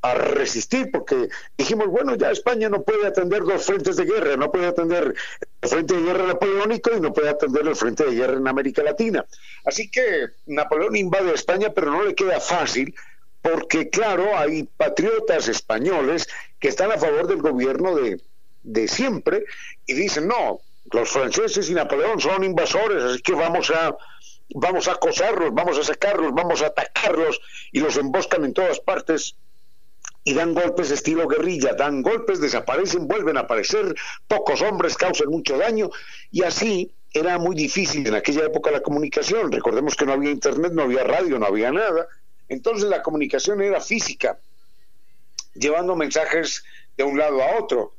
a 0.02 0.14
resistir 0.14 0.90
porque 0.90 1.28
dijimos, 1.58 1.88
bueno, 1.88 2.14
ya 2.16 2.30
España 2.30 2.68
no 2.68 2.82
puede 2.82 3.06
atender 3.06 3.42
dos 3.42 3.64
frentes 3.64 3.96
de 3.96 4.04
guerra, 4.04 4.36
no 4.36 4.50
puede 4.50 4.66
atender 4.66 5.14
el 5.61 5.68
frente 5.68 5.94
de 5.94 6.02
guerra 6.02 6.26
napoleónico 6.26 6.90
y 6.96 7.00
no 7.00 7.12
puede 7.12 7.28
atender 7.28 7.66
el 7.66 7.76
frente 7.76 8.04
de 8.04 8.14
guerra 8.14 8.38
en 8.38 8.48
América 8.48 8.82
Latina. 8.82 9.24
Así 9.64 9.90
que 9.90 10.28
Napoleón 10.46 10.96
invade 10.96 11.34
España, 11.34 11.70
pero 11.74 11.90
no 11.90 12.02
le 12.02 12.14
queda 12.14 12.40
fácil 12.40 12.94
porque, 13.42 13.90
claro, 13.90 14.36
hay 14.36 14.64
patriotas 14.64 15.48
españoles 15.48 16.28
que 16.58 16.68
están 16.68 16.92
a 16.92 16.98
favor 16.98 17.26
del 17.26 17.42
gobierno 17.42 17.94
de, 17.94 18.20
de 18.62 18.88
siempre 18.88 19.44
y 19.86 19.94
dicen, 19.94 20.28
no, 20.28 20.61
los 20.92 21.11
franceses 21.11 21.68
y 21.68 21.74
Napoleón 21.74 22.20
son 22.20 22.42
invasores, 22.44 23.02
así 23.02 23.22
que 23.22 23.34
vamos 23.34 23.70
a 23.70 23.96
vamos 24.52 24.88
a 24.88 24.92
acosarlos, 24.92 25.54
vamos 25.54 25.78
a 25.78 25.84
sacarlos, 25.84 26.34
vamos 26.34 26.61
a 26.62 26.66
atacarlos 26.66 27.40
y 27.70 27.78
los 27.78 27.96
emboscan 27.96 28.44
en 28.44 28.52
todas 28.52 28.80
partes 28.80 29.36
y 30.24 30.34
dan 30.34 30.54
golpes 30.54 30.90
estilo 30.90 31.26
guerrilla, 31.26 31.74
dan 31.74 32.02
golpes, 32.02 32.40
desaparecen, 32.40 33.08
vuelven 33.08 33.36
a 33.36 33.40
aparecer, 33.40 33.94
pocos 34.28 34.60
hombres 34.62 34.96
causan 34.96 35.28
mucho 35.28 35.56
daño 35.56 35.90
y 36.30 36.42
así 36.42 36.92
era 37.12 37.38
muy 37.38 37.56
difícil 37.56 38.06
en 38.06 38.14
aquella 38.14 38.44
época 38.44 38.70
la 38.70 38.80
comunicación. 38.80 39.50
Recordemos 39.50 39.96
que 39.96 40.06
no 40.06 40.12
había 40.12 40.30
internet, 40.30 40.72
no 40.72 40.82
había 40.82 41.04
radio, 41.04 41.38
no 41.38 41.46
había 41.46 41.72
nada. 41.72 42.06
Entonces 42.48 42.88
la 42.88 43.02
comunicación 43.02 43.62
era 43.62 43.80
física, 43.80 44.38
llevando 45.54 45.96
mensajes 45.96 46.64
de 46.96 47.04
un 47.04 47.18
lado 47.18 47.42
a 47.42 47.58
otro. 47.58 47.94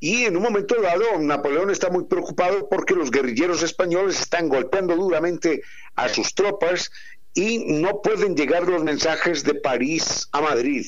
Y 0.00 0.24
en 0.24 0.36
un 0.36 0.42
momento 0.42 0.80
dado, 0.80 1.18
Napoleón 1.18 1.70
está 1.70 1.90
muy 1.90 2.04
preocupado 2.04 2.68
porque 2.68 2.94
los 2.94 3.10
guerrilleros 3.10 3.62
españoles 3.62 4.20
están 4.20 4.48
golpeando 4.48 4.94
duramente 4.96 5.62
a 5.96 6.08
sus 6.08 6.34
tropas 6.34 6.92
y 7.34 7.80
no 7.80 8.00
pueden 8.00 8.36
llegar 8.36 8.68
los 8.68 8.84
mensajes 8.84 9.42
de 9.42 9.54
París 9.54 10.28
a 10.32 10.40
Madrid. 10.40 10.86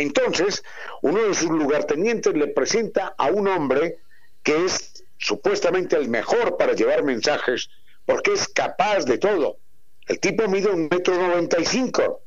Entonces, 0.00 0.64
uno 1.02 1.22
de 1.22 1.34
sus 1.34 1.50
lugartenientes 1.50 2.32
le 2.34 2.48
presenta 2.48 3.14
a 3.18 3.26
un 3.26 3.48
hombre 3.48 3.98
que 4.42 4.64
es 4.64 5.04
supuestamente 5.18 5.96
el 5.96 6.08
mejor 6.08 6.56
para 6.56 6.72
llevar 6.72 7.02
mensajes, 7.02 7.68
porque 8.06 8.32
es 8.32 8.48
capaz 8.48 9.04
de 9.04 9.18
todo. 9.18 9.58
El 10.08 10.18
tipo 10.18 10.48
mide 10.48 10.70
un 10.70 10.88
metro 10.90 11.14
noventa 11.14 11.60
y 11.60 11.66
cinco, 11.66 12.22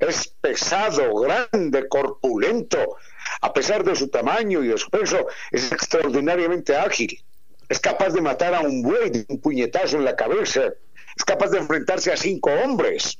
es 0.00 0.26
pesado, 0.40 1.14
grande, 1.14 1.88
corpulento. 1.88 2.96
A 3.40 3.52
pesar 3.52 3.84
de 3.84 3.94
su 3.94 4.08
tamaño 4.08 4.64
y 4.64 4.68
de 4.68 4.76
su 4.76 4.90
peso, 4.90 5.28
es 5.52 5.70
extraordinariamente 5.70 6.76
ágil. 6.76 7.22
Es 7.68 7.78
capaz 7.78 8.10
de 8.10 8.20
matar 8.20 8.54
a 8.54 8.60
un 8.60 8.82
buey 8.82 9.10
de 9.10 9.24
un 9.28 9.40
puñetazo 9.40 9.96
en 9.98 10.04
la 10.04 10.16
cabeza. 10.16 10.72
Es 11.16 11.24
capaz 11.24 11.50
de 11.50 11.58
enfrentarse 11.58 12.12
a 12.12 12.16
cinco 12.16 12.50
hombres 12.50 13.18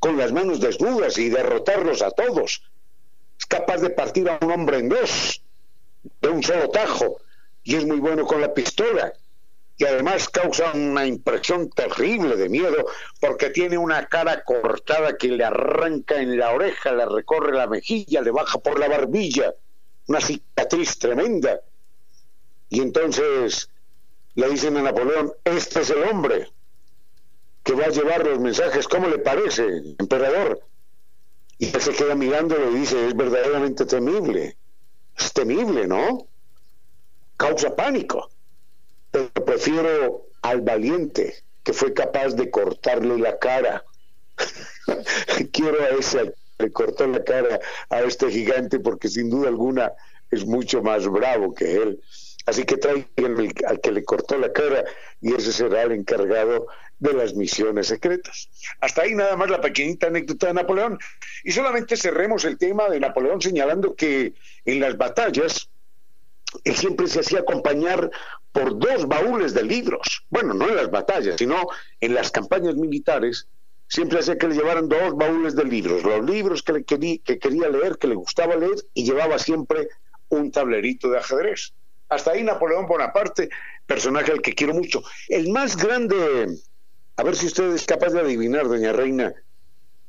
con 0.00 0.18
las 0.18 0.32
manos 0.32 0.60
desnudas 0.60 1.16
y 1.16 1.30
derrotarlos 1.30 2.02
a 2.02 2.10
todos 2.10 2.62
es 3.38 3.46
capaz 3.46 3.78
de 3.78 3.90
partir 3.90 4.28
a 4.28 4.38
un 4.40 4.50
hombre 4.50 4.78
en 4.78 4.88
dos, 4.88 5.42
de 6.20 6.28
un 6.28 6.42
solo 6.42 6.68
tajo, 6.70 7.18
y 7.62 7.76
es 7.76 7.86
muy 7.86 7.98
bueno 7.98 8.26
con 8.26 8.40
la 8.40 8.52
pistola. 8.52 9.12
Y 9.76 9.84
además 9.84 10.28
causa 10.28 10.72
una 10.72 11.06
impresión 11.06 11.70
terrible 11.70 12.34
de 12.34 12.48
miedo 12.48 12.86
porque 13.20 13.50
tiene 13.50 13.78
una 13.78 14.06
cara 14.06 14.42
cortada 14.42 15.16
que 15.16 15.28
le 15.28 15.44
arranca 15.44 16.20
en 16.20 16.36
la 16.36 16.50
oreja, 16.50 16.92
le 16.92 17.06
recorre 17.06 17.52
la 17.52 17.68
mejilla, 17.68 18.20
le 18.20 18.32
baja 18.32 18.58
por 18.58 18.80
la 18.80 18.88
barbilla, 18.88 19.54
una 20.08 20.20
cicatriz 20.20 20.98
tremenda. 20.98 21.60
Y 22.70 22.80
entonces 22.80 23.70
le 24.34 24.48
dicen 24.48 24.76
a 24.78 24.82
Napoleón, 24.82 25.32
este 25.44 25.80
es 25.82 25.90
el 25.90 26.02
hombre 26.02 26.50
que 27.62 27.74
va 27.74 27.84
a 27.84 27.90
llevar 27.90 28.26
los 28.26 28.40
mensajes, 28.40 28.88
¿cómo 28.88 29.08
le 29.08 29.18
parece, 29.18 29.64
emperador? 29.98 30.60
Y 31.58 31.74
él 31.74 31.80
se 31.80 31.92
queda 31.92 32.14
mirándolo 32.14 32.70
y 32.70 32.80
dice, 32.80 33.08
es 33.08 33.16
verdaderamente 33.16 33.84
temible. 33.84 34.56
Es 35.16 35.32
temible, 35.32 35.86
¿no? 35.86 36.28
Causa 37.36 37.74
pánico. 37.74 38.30
Pero 39.10 39.30
prefiero 39.44 40.26
al 40.42 40.60
valiente 40.60 41.34
que 41.64 41.72
fue 41.72 41.92
capaz 41.92 42.30
de 42.30 42.50
cortarle 42.50 43.18
la 43.18 43.38
cara. 43.38 43.84
Quiero 45.52 45.82
a 45.82 45.88
ese 45.88 46.32
le 46.58 46.72
cortó 46.72 47.06
la 47.06 47.22
cara 47.22 47.60
a 47.88 48.00
este 48.00 48.30
gigante 48.30 48.80
porque 48.80 49.08
sin 49.08 49.30
duda 49.30 49.48
alguna 49.48 49.92
es 50.30 50.44
mucho 50.44 50.82
más 50.82 51.06
bravo 51.06 51.54
que 51.54 51.76
él. 51.76 52.02
Así 52.48 52.64
que 52.64 52.78
traigan 52.78 53.36
al 53.66 53.80
que 53.82 53.92
le 53.92 54.02
cortó 54.04 54.38
la 54.38 54.50
cara 54.50 54.82
y 55.20 55.34
ese 55.34 55.52
será 55.52 55.82
el 55.82 55.92
encargado 55.92 56.66
de 56.98 57.12
las 57.12 57.34
misiones 57.34 57.88
secretas. 57.88 58.48
Hasta 58.80 59.02
ahí 59.02 59.14
nada 59.14 59.36
más 59.36 59.50
la 59.50 59.60
pequeñita 59.60 60.06
anécdota 60.06 60.46
de 60.46 60.54
Napoleón. 60.54 60.98
Y 61.44 61.52
solamente 61.52 61.94
cerremos 61.98 62.46
el 62.46 62.56
tema 62.56 62.88
de 62.88 63.00
Napoleón 63.00 63.42
señalando 63.42 63.94
que 63.94 64.32
en 64.64 64.80
las 64.80 64.96
batallas 64.96 65.68
él 66.64 66.74
siempre 66.74 67.06
se 67.08 67.20
hacía 67.20 67.40
acompañar 67.40 68.10
por 68.52 68.78
dos 68.78 69.06
baúles 69.06 69.52
de 69.52 69.64
libros. 69.64 70.24
Bueno, 70.30 70.54
no 70.54 70.70
en 70.70 70.76
las 70.76 70.90
batallas, 70.90 71.36
sino 71.36 71.68
en 72.00 72.14
las 72.14 72.30
campañas 72.30 72.76
militares. 72.76 73.46
Siempre 73.88 74.20
hacía 74.20 74.38
que 74.38 74.48
le 74.48 74.54
llevaran 74.54 74.88
dos 74.88 75.14
baúles 75.14 75.54
de 75.54 75.64
libros, 75.64 76.02
los 76.02 76.24
libros 76.24 76.62
que, 76.62 76.72
le 76.72 76.84
que 76.84 77.38
quería 77.38 77.68
leer, 77.68 77.98
que 77.98 78.08
le 78.08 78.14
gustaba 78.14 78.56
leer, 78.56 78.76
y 78.94 79.04
llevaba 79.04 79.38
siempre 79.38 79.88
un 80.30 80.50
tablerito 80.50 81.10
de 81.10 81.18
ajedrez. 81.18 81.74
Hasta 82.08 82.32
ahí 82.32 82.42
Napoleón 82.42 82.86
Bonaparte, 82.86 83.48
personaje 83.86 84.32
al 84.32 84.42
que 84.42 84.54
quiero 84.54 84.74
mucho. 84.74 85.02
El 85.28 85.50
más 85.50 85.76
grande 85.76 86.58
a 87.18 87.24
ver 87.24 87.34
si 87.34 87.46
usted 87.46 87.74
es 87.74 87.84
capaz 87.84 88.10
de 88.10 88.20
adivinar, 88.20 88.68
doña 88.68 88.92
Reina, 88.92 89.34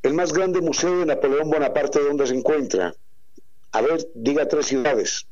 el 0.04 0.14
más 0.14 0.32
grande 0.32 0.62
museo 0.62 1.00
de 1.00 1.08
Napoleón 1.08 1.50
Bonaparte, 1.50 2.00
¿dónde 2.00 2.28
se 2.28 2.36
encuentra? 2.36 2.94
A 3.72 3.82
ver, 3.82 4.08
diga 4.14 4.48
tres 4.48 4.68
ciudades. 4.68 5.26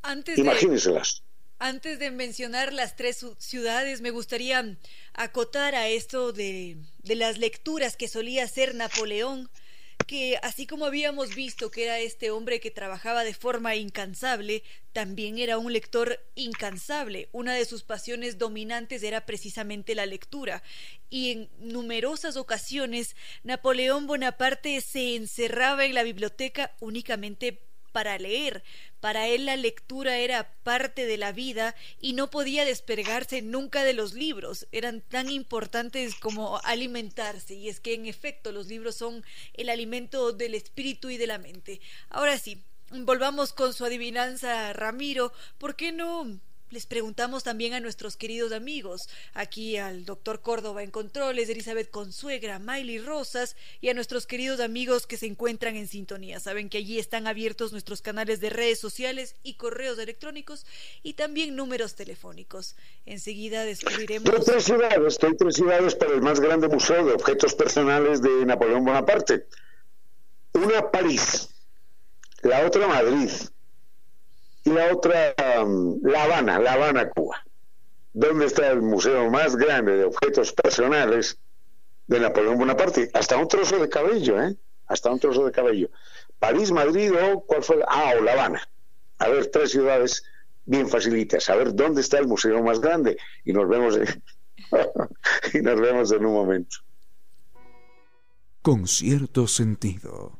Antes 0.00 0.38
Imagínenselas. 0.38 1.22
antes 1.58 1.98
de 1.98 2.10
mencionar 2.10 2.72
las 2.72 2.96
tres 2.96 3.22
ciudades, 3.36 4.00
me 4.00 4.10
gustaría 4.10 4.78
acotar 5.12 5.74
a 5.74 5.88
esto 5.88 6.32
de, 6.32 6.78
de 7.02 7.14
las 7.16 7.36
lecturas 7.36 7.98
que 7.98 8.08
solía 8.08 8.44
hacer 8.44 8.74
Napoleón 8.74 9.50
que 10.06 10.38
así 10.42 10.66
como 10.66 10.86
habíamos 10.86 11.34
visto 11.34 11.70
que 11.70 11.84
era 11.84 11.98
este 11.98 12.30
hombre 12.30 12.60
que 12.60 12.70
trabajaba 12.70 13.24
de 13.24 13.34
forma 13.34 13.76
incansable, 13.76 14.62
también 14.92 15.38
era 15.38 15.58
un 15.58 15.72
lector 15.72 16.20
incansable. 16.34 17.28
Una 17.32 17.54
de 17.54 17.64
sus 17.64 17.82
pasiones 17.82 18.38
dominantes 18.38 19.02
era 19.02 19.26
precisamente 19.26 19.94
la 19.94 20.06
lectura. 20.06 20.62
Y 21.10 21.32
en 21.32 21.50
numerosas 21.58 22.36
ocasiones 22.36 23.16
Napoleón 23.42 24.06
Bonaparte 24.06 24.80
se 24.80 25.14
encerraba 25.14 25.84
en 25.84 25.94
la 25.94 26.02
biblioteca 26.02 26.74
únicamente 26.80 27.67
para 27.98 28.16
leer. 28.16 28.62
Para 29.00 29.26
él 29.26 29.46
la 29.46 29.56
lectura 29.56 30.18
era 30.18 30.54
parte 30.62 31.04
de 31.04 31.16
la 31.16 31.32
vida 31.32 31.74
y 32.00 32.12
no 32.12 32.30
podía 32.30 32.64
despegarse 32.64 33.42
nunca 33.42 33.82
de 33.82 33.92
los 33.92 34.14
libros. 34.14 34.68
Eran 34.70 35.00
tan 35.00 35.28
importantes 35.28 36.14
como 36.14 36.60
alimentarse. 36.62 37.54
Y 37.54 37.68
es 37.68 37.80
que 37.80 37.94
en 37.94 38.06
efecto 38.06 38.52
los 38.52 38.68
libros 38.68 38.94
son 38.94 39.24
el 39.52 39.68
alimento 39.68 40.32
del 40.32 40.54
espíritu 40.54 41.10
y 41.10 41.16
de 41.16 41.26
la 41.26 41.38
mente. 41.38 41.80
Ahora 42.08 42.38
sí, 42.38 42.62
volvamos 42.92 43.52
con 43.52 43.74
su 43.74 43.84
adivinanza, 43.84 44.72
Ramiro. 44.74 45.32
¿Por 45.58 45.74
qué 45.74 45.90
no 45.90 46.38
les 46.70 46.86
preguntamos 46.86 47.44
también 47.44 47.74
a 47.74 47.80
nuestros 47.80 48.16
queridos 48.16 48.52
amigos, 48.52 49.08
aquí 49.34 49.76
al 49.76 50.04
doctor 50.04 50.40
Córdoba 50.40 50.82
en 50.82 50.90
controles, 50.90 51.48
Elizabeth 51.48 51.90
Consuegra, 51.90 52.58
Miley 52.58 52.98
Rosas 52.98 53.56
y 53.80 53.88
a 53.88 53.94
nuestros 53.94 54.26
queridos 54.26 54.60
amigos 54.60 55.06
que 55.06 55.16
se 55.16 55.26
encuentran 55.26 55.76
en 55.76 55.88
sintonía. 55.88 56.40
Saben 56.40 56.68
que 56.68 56.78
allí 56.78 56.98
están 56.98 57.26
abiertos 57.26 57.72
nuestros 57.72 58.02
canales 58.02 58.40
de 58.40 58.50
redes 58.50 58.78
sociales 58.78 59.36
y 59.42 59.54
correos 59.54 59.98
electrónicos 59.98 60.66
y 61.02 61.14
también 61.14 61.56
números 61.56 61.94
telefónicos. 61.94 62.76
Enseguida 63.06 63.64
descubriremos. 63.64 64.28
Estoy 64.28 64.44
tres 64.44 64.64
ciudades, 64.64 65.18
tres 65.18 65.54
ciudades 65.54 65.94
para 65.94 66.12
el 66.12 66.22
más 66.22 66.40
grande 66.40 66.68
museo 66.68 67.06
de 67.06 67.14
objetos 67.14 67.54
personales 67.54 68.20
de 68.22 68.44
Napoleón 68.44 68.84
Bonaparte. 68.84 69.46
Una 70.52 70.90
París, 70.90 71.48
la 72.42 72.66
otra 72.66 72.86
Madrid 72.86 73.30
y 74.64 74.70
la 74.70 74.92
otra, 74.92 75.34
um, 75.62 76.00
La 76.02 76.24
Habana, 76.24 76.58
La 76.58 76.74
Habana, 76.74 77.10
Cuba, 77.10 77.44
donde 78.12 78.46
está 78.46 78.70
el 78.70 78.82
museo 78.82 79.30
más 79.30 79.56
grande 79.56 79.96
de 79.96 80.04
objetos 80.04 80.52
personales 80.52 81.38
de 82.06 82.20
Napoleón 82.20 82.58
Bonaparte, 82.58 83.10
hasta 83.14 83.36
un 83.36 83.48
trozo 83.48 83.78
de 83.78 83.88
cabello, 83.88 84.42
¿eh? 84.42 84.56
Hasta 84.86 85.10
un 85.10 85.20
trozo 85.20 85.44
de 85.44 85.52
cabello. 85.52 85.90
París, 86.38 86.72
Madrid 86.72 87.12
o 87.12 87.40
cuál 87.40 87.62
fue, 87.62 87.82
ah, 87.86 88.14
o 88.18 88.22
La 88.22 88.32
Habana. 88.32 88.68
A 89.18 89.28
ver, 89.28 89.46
tres 89.48 89.70
ciudades 89.72 90.24
bien 90.64 90.88
facilitas. 90.88 91.48
A 91.50 91.56
ver 91.56 91.74
dónde 91.74 92.00
está 92.00 92.18
el 92.18 92.26
museo 92.28 92.62
más 92.62 92.80
grande 92.80 93.16
y 93.44 93.52
nos 93.52 93.68
vemos 93.68 93.98
y 95.54 95.58
nos 95.60 95.80
vemos 95.80 96.12
en 96.12 96.26
un 96.26 96.32
momento. 96.32 96.78
Con 98.62 98.86
cierto 98.86 99.46
sentido. 99.46 100.37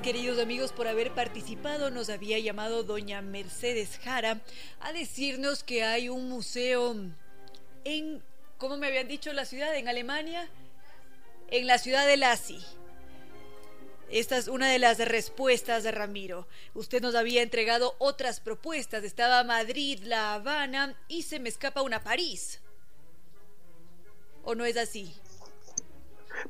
Queridos 0.00 0.38
amigos 0.38 0.72
por 0.72 0.88
haber 0.88 1.12
participado. 1.12 1.90
Nos 1.90 2.08
había 2.08 2.38
llamado 2.38 2.82
doña 2.82 3.20
Mercedes 3.20 4.00
Jara 4.02 4.40
a 4.80 4.92
decirnos 4.92 5.62
que 5.62 5.84
hay 5.84 6.08
un 6.08 6.28
museo 6.28 6.96
en, 7.84 8.22
¿cómo 8.58 8.76
me 8.78 8.86
habían 8.86 9.06
dicho 9.06 9.32
la 9.32 9.44
ciudad? 9.44 9.76
En 9.76 9.88
Alemania, 9.88 10.48
en 11.48 11.66
la 11.66 11.78
ciudad 11.78 12.06
de 12.06 12.16
Lassi. 12.16 12.58
Esta 14.10 14.38
es 14.38 14.48
una 14.48 14.68
de 14.68 14.78
las 14.78 14.98
respuestas 14.98 15.84
de 15.84 15.92
Ramiro. 15.92 16.48
Usted 16.74 17.00
nos 17.02 17.14
había 17.14 17.42
entregado 17.42 17.94
otras 17.98 18.40
propuestas. 18.40 19.04
Estaba 19.04 19.44
Madrid, 19.44 20.00
La 20.04 20.34
Habana 20.34 20.96
y 21.06 21.22
se 21.22 21.38
me 21.38 21.48
escapa 21.48 21.82
una 21.82 22.02
París. 22.02 22.60
¿O 24.42 24.54
no 24.54 24.64
es 24.64 24.76
así? 24.76 25.14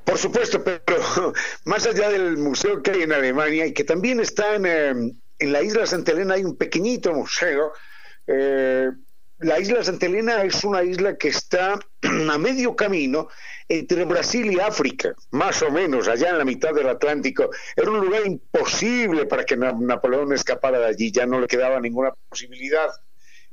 Por 0.04 0.18
supuesto, 0.18 0.62
pero 0.62 0.82
más 1.64 1.86
allá 1.86 2.10
del 2.10 2.36
museo 2.36 2.82
que 2.82 2.92
hay 2.92 3.02
en 3.02 3.12
Alemania 3.12 3.66
y 3.66 3.72
que 3.72 3.84
también 3.84 4.20
está 4.20 4.54
en, 4.56 4.66
em, 4.66 5.12
la 5.40 5.62
isla 5.62 5.86
Santa 5.86 6.12
Elena, 6.12 6.34
hay 6.34 6.44
un 6.44 6.56
pequeñito 6.56 7.12
museo. 7.12 7.72
Eh, 8.26 8.90
la 9.38 9.58
isla 9.58 9.82
Santa 9.82 10.06
Elena 10.06 10.42
es 10.44 10.62
una 10.64 10.82
isla 10.82 11.16
que 11.16 11.28
está 11.28 11.78
a 12.02 12.38
medio 12.38 12.76
camino 12.76 13.28
entre 13.68 14.04
Brasil 14.04 14.52
y 14.52 14.60
África, 14.60 15.14
más 15.30 15.62
o 15.62 15.70
menos, 15.70 16.08
allá 16.08 16.30
en 16.30 16.38
la 16.38 16.44
mitad 16.44 16.74
del 16.74 16.88
Atlántico. 16.88 17.50
Era 17.74 17.90
un 17.90 18.00
lugar 18.00 18.26
imposible 18.26 19.26
para 19.26 19.44
que 19.44 19.56
Napoleón 19.56 20.32
escapara 20.32 20.78
de 20.78 20.86
allí, 20.86 21.10
ya 21.10 21.26
no 21.26 21.40
le 21.40 21.46
quedaba 21.46 21.80
ninguna 21.80 22.12
posibilidad. 22.28 22.90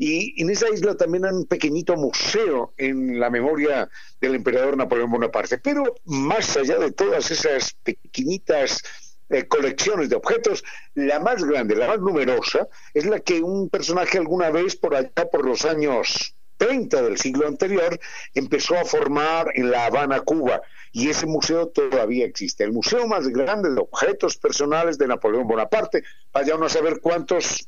Y 0.01 0.41
en 0.41 0.49
esa 0.49 0.69
isla 0.69 0.95
también 0.95 1.25
hay 1.25 1.33
un 1.33 1.45
pequeñito 1.45 1.97
museo 1.97 2.73
en 2.77 3.19
la 3.19 3.29
memoria 3.29 3.89
del 4.21 4.35
emperador 4.35 4.77
Napoleón 4.77 5.11
Bonaparte. 5.11 5.57
Pero 5.57 5.93
más 6.05 6.55
allá 6.55 6.79
de 6.79 6.93
todas 6.93 7.29
esas 7.31 7.73
pequeñitas 7.83 8.81
eh, 9.27 9.45
colecciones 9.45 10.07
de 10.07 10.15
objetos, 10.15 10.63
la 10.95 11.19
más 11.19 11.43
grande, 11.43 11.75
la 11.75 11.87
más 11.87 11.99
numerosa, 11.99 12.69
es 12.93 13.07
la 13.07 13.19
que 13.19 13.41
un 13.41 13.67
personaje 13.67 14.17
alguna 14.17 14.49
vez 14.51 14.77
por 14.77 14.95
allá, 14.95 15.11
por 15.29 15.45
los 15.45 15.65
años 15.65 16.33
30 16.55 17.01
del 17.01 17.17
siglo 17.17 17.45
anterior, 17.45 17.99
empezó 18.33 18.77
a 18.77 18.85
formar 18.85 19.51
en 19.55 19.69
La 19.69 19.87
Habana, 19.87 20.21
Cuba. 20.21 20.61
Y 20.93 21.09
ese 21.09 21.25
museo 21.25 21.67
todavía 21.67 22.25
existe. 22.25 22.63
El 22.63 22.71
museo 22.71 23.05
más 23.05 23.27
grande 23.27 23.69
de 23.69 23.81
objetos 23.81 24.37
personales 24.37 24.97
de 24.97 25.07
Napoleón 25.07 25.45
Bonaparte. 25.45 26.03
Vaya 26.31 26.55
uno 26.55 26.67
a 26.67 26.69
saber 26.69 27.01
cuántos 27.01 27.67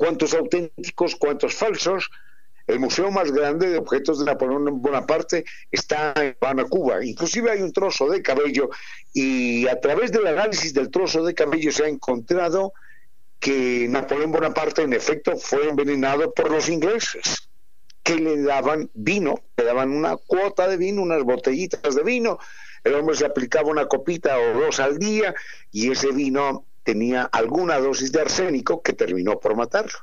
cuántos 0.00 0.32
auténticos, 0.32 1.14
cuántos 1.14 1.54
falsos. 1.54 2.10
El 2.66 2.80
museo 2.80 3.10
más 3.10 3.30
grande 3.32 3.68
de 3.68 3.76
objetos 3.76 4.18
de 4.18 4.24
Napoleón 4.24 4.80
Bonaparte 4.80 5.44
está 5.70 6.14
en 6.16 6.68
Cuba. 6.68 7.04
Inclusive 7.04 7.50
hay 7.50 7.60
un 7.60 7.70
trozo 7.70 8.08
de 8.08 8.22
cabello 8.22 8.70
y 9.12 9.68
a 9.68 9.78
través 9.78 10.10
del 10.10 10.26
análisis 10.26 10.72
del 10.72 10.90
trozo 10.90 11.22
de 11.22 11.34
cabello 11.34 11.70
se 11.70 11.84
ha 11.84 11.88
encontrado 11.88 12.72
que 13.40 13.88
Napoleón 13.90 14.32
Bonaparte 14.32 14.82
en 14.82 14.94
efecto 14.94 15.36
fue 15.36 15.68
envenenado 15.68 16.32
por 16.32 16.50
los 16.50 16.70
ingleses 16.70 17.50
que 18.02 18.14
le 18.14 18.40
daban 18.40 18.88
vino, 18.94 19.34
le 19.58 19.64
daban 19.64 19.90
una 19.90 20.16
cuota 20.16 20.66
de 20.66 20.78
vino, 20.78 21.02
unas 21.02 21.22
botellitas 21.24 21.94
de 21.94 22.02
vino, 22.02 22.38
el 22.84 22.94
hombre 22.94 23.16
se 23.16 23.26
aplicaba 23.26 23.68
una 23.68 23.84
copita 23.84 24.38
o 24.38 24.60
dos 24.60 24.80
al 24.80 24.98
día 24.98 25.34
y 25.70 25.90
ese 25.90 26.10
vino 26.12 26.64
tenía 26.90 27.22
alguna 27.30 27.78
dosis 27.78 28.10
de 28.10 28.20
arsénico 28.20 28.82
que 28.82 28.92
terminó 28.92 29.38
por 29.38 29.54
matarlo. 29.54 29.96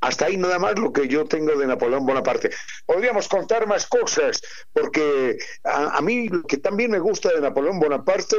Hasta 0.00 0.24
ahí 0.24 0.38
nada 0.38 0.58
más 0.58 0.78
lo 0.78 0.90
que 0.90 1.06
yo 1.06 1.26
tengo 1.26 1.54
de 1.58 1.66
Napoleón 1.66 2.06
Bonaparte. 2.06 2.50
Podríamos 2.86 3.28
contar 3.28 3.66
más 3.66 3.86
cosas, 3.86 4.40
porque 4.72 5.36
a, 5.62 6.00
mí 6.00 6.28
lo 6.28 6.42
que 6.44 6.56
también 6.56 6.90
me 6.90 7.00
gusta 7.00 7.28
de 7.34 7.42
Napoleón 7.42 7.78
Bonaparte 7.78 8.36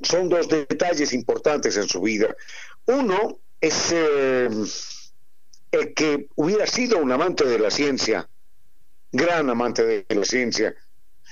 son 0.00 0.28
dos 0.28 0.48
detalles 0.48 1.12
importantes 1.12 1.76
en 1.76 1.88
su 1.88 2.00
vida. 2.02 2.36
Uno 2.86 3.40
es 3.60 3.90
eh, 3.92 4.48
el 5.72 5.92
que 5.92 6.28
hubiera 6.36 6.68
sido 6.68 6.98
un 6.98 7.10
amante 7.10 7.44
de 7.46 7.58
la 7.58 7.70
ciencia, 7.72 8.28
gran 9.10 9.50
amante 9.50 9.84
de 9.84 10.14
la 10.14 10.24
ciencia, 10.24 10.72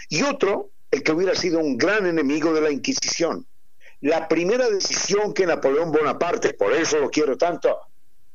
y 0.08 0.22
otro, 0.22 0.70
el 0.90 1.04
que 1.04 1.12
hubiera 1.12 1.36
sido 1.36 1.60
un 1.60 1.78
gran 1.78 2.06
enemigo 2.06 2.52
de 2.52 2.60
la 2.60 2.72
Inquisición. 2.72 3.46
La 4.00 4.28
primera 4.28 4.68
decisión 4.68 5.34
que 5.34 5.46
Napoleón 5.46 5.90
Bonaparte, 5.90 6.54
por 6.54 6.72
eso 6.72 6.98
lo 6.98 7.10
quiero 7.10 7.36
tanto, 7.36 7.78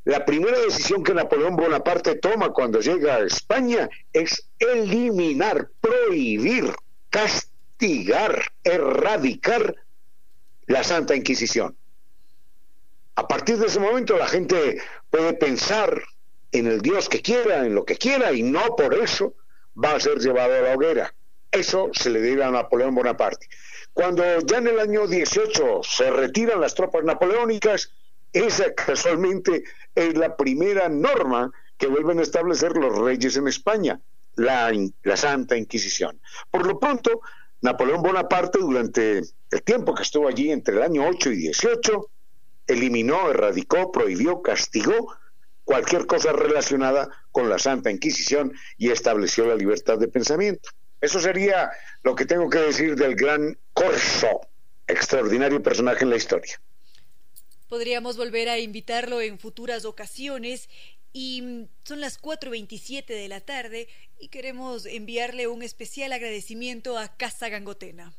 la 0.05 0.25
primera 0.25 0.59
decisión 0.59 1.03
que 1.03 1.13
Napoleón 1.13 1.55
Bonaparte 1.55 2.15
toma 2.15 2.51
cuando 2.51 2.81
llega 2.81 3.15
a 3.15 3.23
España 3.23 3.89
es 4.11 4.49
eliminar, 4.59 5.69
prohibir, 5.79 6.73
castigar, 7.09 8.43
erradicar 8.63 9.75
la 10.65 10.83
Santa 10.83 11.15
Inquisición. 11.15 11.77
A 13.15 13.27
partir 13.27 13.57
de 13.57 13.67
ese 13.67 13.79
momento 13.79 14.17
la 14.17 14.27
gente 14.27 14.81
puede 15.09 15.33
pensar 15.33 16.03
en 16.51 16.67
el 16.67 16.81
Dios 16.81 17.07
que 17.07 17.21
quiera, 17.21 17.65
en 17.65 17.73
lo 17.73 17.85
que 17.85 17.95
quiera, 17.95 18.33
y 18.33 18.43
no 18.43 18.75
por 18.75 18.93
eso 18.95 19.35
va 19.81 19.95
a 19.95 19.99
ser 19.99 20.19
llevado 20.19 20.53
a 20.53 20.61
la 20.61 20.75
hoguera. 20.75 21.13
Eso 21.51 21.91
se 21.93 22.09
le 22.09 22.19
debe 22.19 22.43
a 22.43 22.51
Napoleón 22.51 22.93
Bonaparte. 22.93 23.47
Cuando 23.93 24.23
ya 24.41 24.57
en 24.57 24.67
el 24.67 24.79
año 24.79 25.07
18 25.07 25.81
se 25.83 26.09
retiran 26.09 26.59
las 26.59 26.73
tropas 26.73 27.03
napoleónicas, 27.03 27.91
esa 28.31 28.73
casualmente 28.73 29.63
es 29.93 30.17
la 30.17 30.35
primera 30.35 30.89
norma 30.89 31.51
que 31.77 31.87
vuelven 31.87 32.19
a 32.19 32.23
establecer 32.23 32.75
los 32.75 32.97
reyes 32.97 33.37
en 33.37 33.47
España, 33.47 33.99
la, 34.35 34.71
Santa 35.15 35.55
Inquisición. 35.57 36.19
Por 36.49 36.65
lo 36.65 36.79
pronto, 36.79 37.21
Napoleón 37.61 38.01
Bonaparte, 38.01 38.59
durante 38.59 39.19
el 39.51 39.63
tiempo 39.63 39.93
que 39.93 40.03
estuvo 40.03 40.27
allí, 40.27 40.51
entre 40.51 40.75
el 40.75 40.81
año 40.81 41.07
8 41.07 41.31
y 41.31 41.37
18, 41.37 42.09
eliminó, 42.67 43.29
erradicó, 43.29 43.91
prohibió, 43.91 44.41
castigó 44.41 45.15
cualquier 45.63 46.07
cosa 46.07 46.33
relacionada 46.33 47.09
con 47.31 47.47
la 47.47 47.59
Santa 47.59 47.91
Inquisición 47.91 48.53
y 48.77 48.89
estableció 48.89 49.45
la 49.45 49.55
libertad 49.55 49.99
de 49.99 50.07
pensamiento. 50.07 50.69
Eso 51.03 51.19
sería 51.19 51.69
lo 52.03 52.15
que 52.15 52.25
tengo 52.25 52.49
que 52.49 52.59
decir 52.59 52.95
del 52.95 53.15
gran 53.15 53.59
Corso, 53.73 54.39
extraordinario 54.87 55.61
personaje 55.61 56.05
en 56.05 56.09
la 56.09 56.15
historia. 56.15 56.61
Podríamos 57.67 58.15
volver 58.15 58.47
a 58.47 58.57
invitarlo 58.57 59.19
en 59.19 59.37
futuras 59.37 59.83
ocasiones 59.83 60.69
y 61.11 61.67
son 61.83 61.99
las 61.99 62.21
4.27 62.21 63.05
de 63.05 63.27
la 63.27 63.41
tarde 63.41 63.89
y 64.17 64.29
queremos 64.29 64.85
enviarle 64.85 65.47
un 65.47 65.61
especial 65.61 66.13
agradecimiento 66.13 66.97
a 66.97 67.09
Casa 67.17 67.49
Gangotena. 67.49 68.13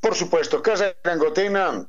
Por 0.00 0.14
supuesto, 0.14 0.62
Casa 0.62 0.96
Gangotena. 1.04 1.86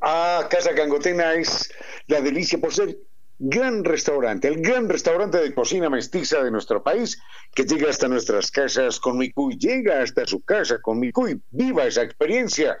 Ah, 0.00 0.46
Casa 0.48 0.70
Gangotena 0.70 1.34
es 1.34 1.72
la 2.06 2.20
delicia 2.20 2.60
por 2.60 2.72
ser 2.72 2.96
gran 3.44 3.82
restaurante, 3.82 4.46
el 4.46 4.62
gran 4.62 4.88
restaurante 4.88 5.38
de 5.38 5.52
cocina 5.52 5.90
mestiza 5.90 6.44
de 6.44 6.50
nuestro 6.52 6.80
país, 6.80 7.20
que 7.52 7.64
llega 7.64 7.90
hasta 7.90 8.06
nuestras 8.06 8.52
casas 8.52 9.00
con 9.00 9.18
Micuy, 9.18 9.58
llega 9.58 10.00
hasta 10.00 10.24
su 10.26 10.42
casa 10.42 10.80
con 10.80 11.00
Micuy, 11.00 11.40
viva 11.50 11.84
esa 11.84 12.02
experiencia. 12.02 12.80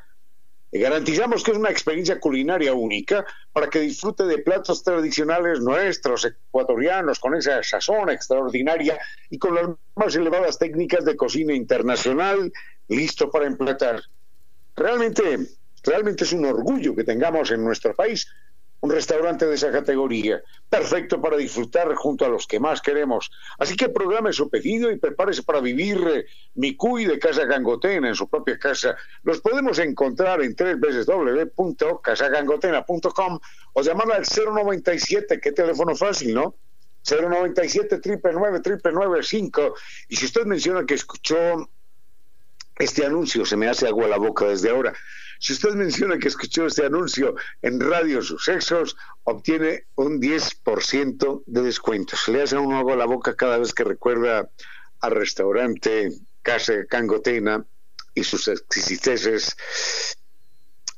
Y 0.70 0.78
garantizamos 0.78 1.42
que 1.42 1.50
es 1.50 1.56
una 1.56 1.70
experiencia 1.70 2.20
culinaria 2.20 2.72
única 2.74 3.26
para 3.52 3.68
que 3.68 3.80
disfrute 3.80 4.24
de 4.24 4.38
platos 4.38 4.84
tradicionales 4.84 5.60
nuestros, 5.60 6.24
ecuatorianos, 6.24 7.18
con 7.18 7.34
esa 7.34 7.60
sazón 7.64 8.08
extraordinaria 8.10 9.00
y 9.30 9.38
con 9.38 9.56
las 9.56 9.68
más 9.96 10.14
elevadas 10.14 10.60
técnicas 10.60 11.04
de 11.04 11.16
cocina 11.16 11.54
internacional, 11.54 12.52
listo 12.86 13.28
para 13.32 13.46
emplatar. 13.46 14.00
Realmente, 14.76 15.38
realmente 15.82 16.22
es 16.22 16.32
un 16.32 16.44
orgullo 16.44 16.94
que 16.94 17.02
tengamos 17.02 17.50
en 17.50 17.64
nuestro 17.64 17.94
país 17.96 18.28
un 18.82 18.90
restaurante 18.90 19.46
de 19.46 19.54
esa 19.54 19.70
categoría, 19.70 20.42
perfecto 20.68 21.20
para 21.20 21.36
disfrutar 21.36 21.94
junto 21.94 22.24
a 22.24 22.28
los 22.28 22.48
que 22.48 22.58
más 22.58 22.82
queremos. 22.82 23.30
Así 23.58 23.76
que 23.76 23.88
programe 23.88 24.32
su 24.32 24.50
pedido 24.50 24.90
y 24.90 24.98
prepárese 24.98 25.44
para 25.44 25.60
vivir 25.60 26.04
eh, 26.08 26.26
mi 26.56 26.74
cuy 26.74 27.04
de 27.04 27.20
Casa 27.20 27.44
Gangotena 27.44 28.08
en 28.08 28.16
su 28.16 28.28
propia 28.28 28.58
casa. 28.58 28.96
Los 29.22 29.40
podemos 29.40 29.78
encontrar 29.78 30.42
en 30.42 30.56
www.casagangotena.com 30.56 33.38
o 33.72 33.82
llamarla 33.82 34.16
al 34.16 34.26
097, 34.26 35.40
qué 35.40 35.52
teléfono 35.52 35.94
fácil, 35.94 36.34
¿no? 36.34 36.56
097 37.08 38.00
999 38.04 39.22
5 39.22 39.74
y 40.08 40.16
si 40.16 40.26
usted 40.26 40.44
menciona 40.44 40.84
que 40.84 40.94
escuchó 40.94 41.70
este 42.78 43.06
anuncio, 43.06 43.44
se 43.44 43.56
me 43.56 43.68
hace 43.68 43.86
agua 43.86 44.08
la 44.08 44.18
boca 44.18 44.46
desde 44.46 44.70
ahora. 44.70 44.92
Si 45.42 45.54
usted 45.54 45.70
menciona 45.70 46.20
que 46.20 46.28
escuchó 46.28 46.66
este 46.66 46.86
anuncio 46.86 47.34
en 47.62 47.80
Radio 47.80 48.22
Sucesos, 48.22 48.96
obtiene 49.24 49.86
un 49.96 50.20
10% 50.20 51.42
de 51.46 51.62
descuento. 51.62 52.16
Se 52.16 52.30
le 52.30 52.42
hace 52.42 52.56
un 52.56 52.72
agua 52.72 52.94
a 52.94 52.98
la 52.98 53.06
boca 53.06 53.34
cada 53.34 53.58
vez 53.58 53.74
que 53.74 53.82
recuerda 53.82 54.48
al 55.00 55.10
restaurante 55.10 56.12
Casa 56.42 56.86
Cangotena 56.88 57.66
y 58.14 58.22
sus 58.22 58.46
exquisiteces 58.46 59.56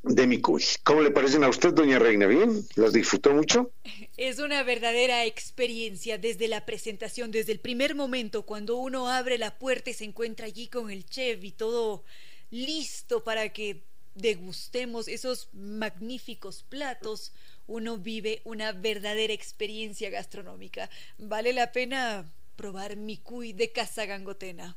de 0.03 0.27
Micuy. 0.27 0.63
¿Cómo 0.83 1.01
le 1.01 1.11
parecen 1.11 1.43
a 1.43 1.49
usted, 1.49 1.73
doña 1.73 1.99
Reina? 1.99 2.27
¿Bien? 2.27 2.67
¿Las 2.75 2.93
disfrutó 2.93 3.33
mucho? 3.33 3.73
Es 4.19 4.41
una 4.41 4.63
verdadera 4.63 5.25
experiencia 5.25 6.19
desde 6.19 6.49
la 6.49 6.67
presentación, 6.67 7.31
desde 7.31 7.53
el 7.53 7.61
primer 7.61 7.95
momento, 7.95 8.45
cuando 8.45 8.77
uno 8.77 9.09
abre 9.09 9.39
la 9.39 9.59
puerta 9.59 9.89
y 9.89 9.95
se 9.95 10.05
encuentra 10.05 10.45
allí 10.45 10.69
con 10.69 10.91
el 10.91 11.07
chef 11.07 11.43
y 11.43 11.53
todo 11.53 12.05
listo 12.51 13.25
para 13.25 13.49
que 13.49 13.83
degustemos 14.15 15.09
esos 15.09 15.49
magníficos 15.53 16.63
platos, 16.63 17.33
uno 17.67 17.99
vive 17.99 18.41
una 18.45 18.73
verdadera 18.73 19.33
experiencia 19.33 20.11
gastronómica. 20.11 20.91
Vale 21.19 21.53
la 21.53 21.73
pena 21.73 22.33
probar 22.57 22.97
mi 22.97 23.19
cuy 23.19 23.53
de 23.53 23.73
casa 23.73 24.07
gangotena. 24.07 24.77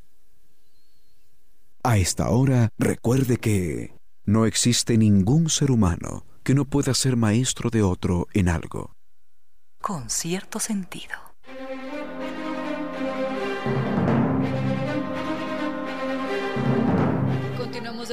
A 1.84 1.98
esta 1.98 2.30
hora, 2.30 2.70
recuerde 2.78 3.38
que 3.38 3.94
no 4.26 4.46
existe 4.46 4.98
ningún 4.98 5.50
ser 5.50 5.72
humano 5.72 6.26
que 6.44 6.54
no 6.54 6.66
pueda 6.66 6.94
ser 6.94 7.16
maestro 7.16 7.70
de 7.70 7.84
otro 7.84 8.28
en 8.34 8.50
algo. 8.50 8.96
Con 9.82 10.10
cierto 10.10 10.60
sentido. 10.60 11.27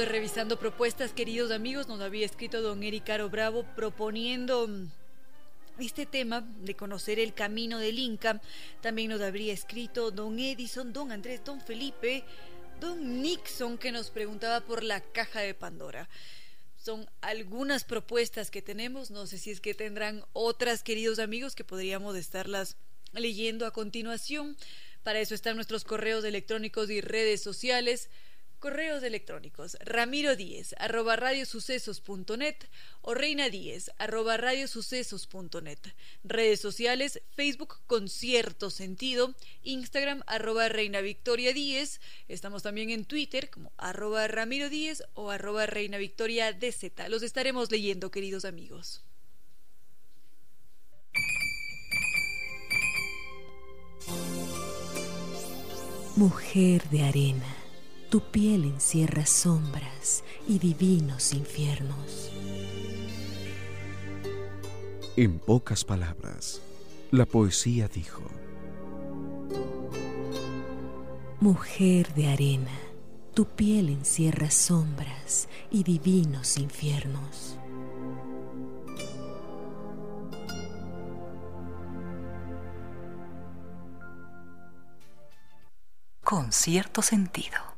Revisando 0.03 0.59
propuestas, 0.59 1.13
queridos 1.13 1.51
amigos. 1.51 1.87
Nos 1.87 2.01
había 2.01 2.25
escrito 2.25 2.61
don 2.61 2.83
Eric 2.83 3.05
Caro 3.05 3.29
Bravo 3.29 3.63
proponiendo 3.77 4.67
mm, 4.67 4.91
este 5.79 6.05
tema 6.05 6.41
de 6.41 6.75
conocer 6.75 7.17
el 7.17 7.33
camino 7.33 7.79
del 7.79 7.97
Inca. 7.97 8.41
También 8.81 9.09
nos 9.09 9.21
habría 9.21 9.53
escrito 9.53 10.11
don 10.11 10.37
Edison, 10.37 10.91
don 10.91 11.13
Andrés, 11.13 11.41
don 11.45 11.61
Felipe, 11.61 12.25
don 12.81 13.21
Nixon, 13.21 13.77
que 13.77 13.93
nos 13.93 14.09
preguntaba 14.09 14.59
por 14.59 14.83
la 14.83 14.99
caja 14.99 15.39
de 15.39 15.53
Pandora. 15.53 16.09
Son 16.75 17.09
algunas 17.21 17.85
propuestas 17.85 18.51
que 18.51 18.61
tenemos. 18.61 19.11
No 19.11 19.27
sé 19.27 19.37
si 19.37 19.51
es 19.51 19.61
que 19.61 19.73
tendrán 19.73 20.25
otras, 20.33 20.83
queridos 20.83 21.19
amigos, 21.19 21.55
que 21.55 21.63
podríamos 21.63 22.17
estarlas 22.17 22.75
leyendo 23.13 23.65
a 23.65 23.71
continuación. 23.71 24.57
Para 25.03 25.19
eso 25.21 25.35
están 25.35 25.55
nuestros 25.55 25.85
correos 25.85 26.25
electrónicos 26.25 26.89
y 26.89 26.99
redes 26.99 27.41
sociales. 27.41 28.09
Correos 28.65 29.03
electrónicos 29.03 29.77
ramiro 29.81 30.35
díez 30.35 30.73
arroba 30.79 31.15
radiosucesos.net 31.15 32.55
o 33.03 33.13
reina 33.13 33.47
díez 33.51 33.91
arroba 33.99 34.37
radiosucesos.net. 34.37 35.77
Redes 36.23 36.61
sociales 36.61 37.21
Facebook 37.35 37.75
con 37.85 38.09
cierto 38.09 38.71
sentido, 38.71 39.35
Instagram 39.61 40.23
arroba 40.25 40.67
reina 40.67 41.01
victoria 41.01 41.53
díez. 41.53 42.01
Estamos 42.27 42.63
también 42.63 42.89
en 42.89 43.05
Twitter 43.05 43.51
como 43.51 43.71
arroba 43.77 44.27
ramiro 44.27 44.67
díez 44.67 45.03
o 45.13 45.29
arroba 45.29 45.67
reina 45.67 45.99
victoria 45.99 46.51
dz. 46.51 47.07
Los 47.07 47.21
estaremos 47.21 47.69
leyendo 47.69 48.09
queridos 48.09 48.45
amigos. 48.45 49.03
Mujer 56.15 56.81
de 56.89 57.03
arena 57.03 57.64
tu 58.09 58.21
piel 58.21 58.65
encierra 58.65 59.25
sombras 59.25 60.23
y 60.47 60.59
divinos 60.59 61.33
infiernos. 61.33 62.31
En 65.17 65.39
pocas 65.39 65.83
palabras, 65.83 66.61
la 67.11 67.25
poesía 67.25 67.87
dijo, 67.87 68.23
Mujer 71.39 72.13
de 72.13 72.27
arena, 72.27 72.77
tu 73.33 73.45
piel 73.45 73.89
encierra 73.89 74.49
sombras 74.49 75.47
y 75.71 75.83
divinos 75.83 76.57
infiernos. 76.57 77.57
Con 86.23 86.51
cierto 86.51 87.01
sentido. 87.01 87.74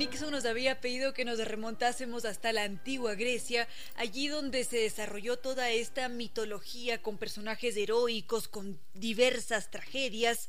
Nixon 0.00 0.30
nos 0.30 0.46
había 0.46 0.80
pedido 0.80 1.12
que 1.12 1.26
nos 1.26 1.38
remontásemos 1.44 2.24
hasta 2.24 2.54
la 2.54 2.64
antigua 2.64 3.16
Grecia, 3.16 3.68
allí 3.96 4.28
donde 4.28 4.64
se 4.64 4.78
desarrolló 4.78 5.38
toda 5.38 5.68
esta 5.72 6.08
mitología 6.08 7.02
con 7.02 7.18
personajes 7.18 7.76
heroicos, 7.76 8.48
con 8.48 8.80
diversas 8.94 9.70
tragedias, 9.70 10.48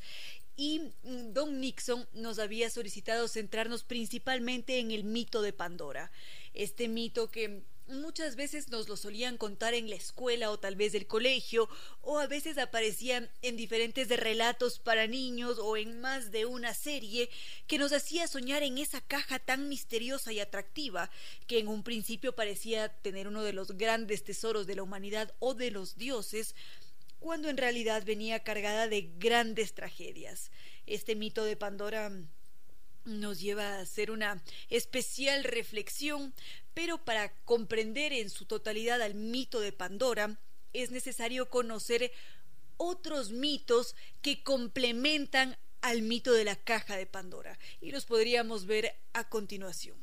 y 0.56 0.94
mm, 1.04 1.34
Don 1.34 1.60
Nixon 1.60 2.08
nos 2.14 2.40
había 2.40 2.70
solicitado 2.70 3.28
centrarnos 3.28 3.84
principalmente 3.84 4.80
en 4.80 4.92
el 4.92 5.04
mito 5.04 5.42
de 5.42 5.52
Pandora, 5.52 6.14
este 6.54 6.88
mito 6.88 7.30
que 7.30 7.62
muchas 7.88 8.36
veces 8.36 8.70
nos 8.70 8.88
lo 8.88 8.98
solían 8.98 9.38
contar 9.38 9.74
en 9.74 9.90
la 9.90 9.96
escuela 9.96 10.52
o 10.52 10.60
tal 10.60 10.76
vez 10.76 10.92
del 10.92 11.08
colegio, 11.08 11.70
o 12.02 12.20
a 12.20 12.28
veces 12.28 12.58
aparecían 12.58 13.30
en 13.42 13.58
diferentes 13.58 14.08
relatos 14.10 14.80
para 14.80 15.08
niños 15.08 15.58
o 15.60 15.78
en 15.78 16.00
más 16.02 16.32
de 16.32 16.46
una 16.46 16.74
serie 16.74 17.30
que 17.68 17.78
nos 17.78 17.94
hacía 17.94 18.28
soñar 18.28 18.64
en 18.64 18.78
esa 18.78 19.02
caja 19.02 19.40
tan 19.40 19.70
misteriosa 19.70 20.32
y 20.32 20.40
atractiva 20.40 21.10
que 21.48 21.60
en 21.60 21.68
un 21.68 21.84
principio 21.84 22.34
parecía 22.34 22.90
tener 22.90 23.28
uno 23.28 23.44
de 23.44 23.54
los 23.54 23.72
grandes 23.78 24.24
tesoros 24.24 24.68
de 24.68 24.76
la 24.76 24.84
humanidad 24.84 25.34
o 25.40 25.54
de 25.54 25.72
los 25.72 25.98
dioses, 25.98 26.56
cuando 27.20 27.50
en 27.50 27.58
realidad 27.58 28.04
venía 28.04 28.44
cargada 28.44 28.88
de 28.88 29.12
grandes 29.18 29.74
tragedias. 29.74 30.52
Este 30.88 31.16
mito 31.16 31.44
de 31.44 31.56
Pandora 31.56 32.12
nos 33.06 33.40
lleva 33.40 33.76
a 33.76 33.82
hacer 33.82 34.12
una 34.12 34.44
especial 34.70 35.44
reflexión, 35.44 36.34
pero 36.74 37.04
para 37.04 37.34
comprender 37.46 38.14
en 38.14 38.30
su 38.30 38.46
totalidad 38.46 39.02
al 39.02 39.16
mito 39.16 39.60
de 39.60 39.72
Pandora 39.72 40.40
es 40.74 40.92
necesario 40.92 41.50
conocer 41.50 42.12
otros 42.78 43.32
mitos 43.32 43.96
que 44.22 44.44
complementan 44.44 45.58
al 45.82 46.02
mito 46.02 46.34
de 46.34 46.46
la 46.46 46.56
caja 46.56 46.96
de 46.96 47.06
Pandora 47.06 47.58
y 47.80 47.92
los 47.92 48.06
podríamos 48.06 48.66
ver 48.66 48.96
a 49.14 49.28
continuación. 49.30 49.98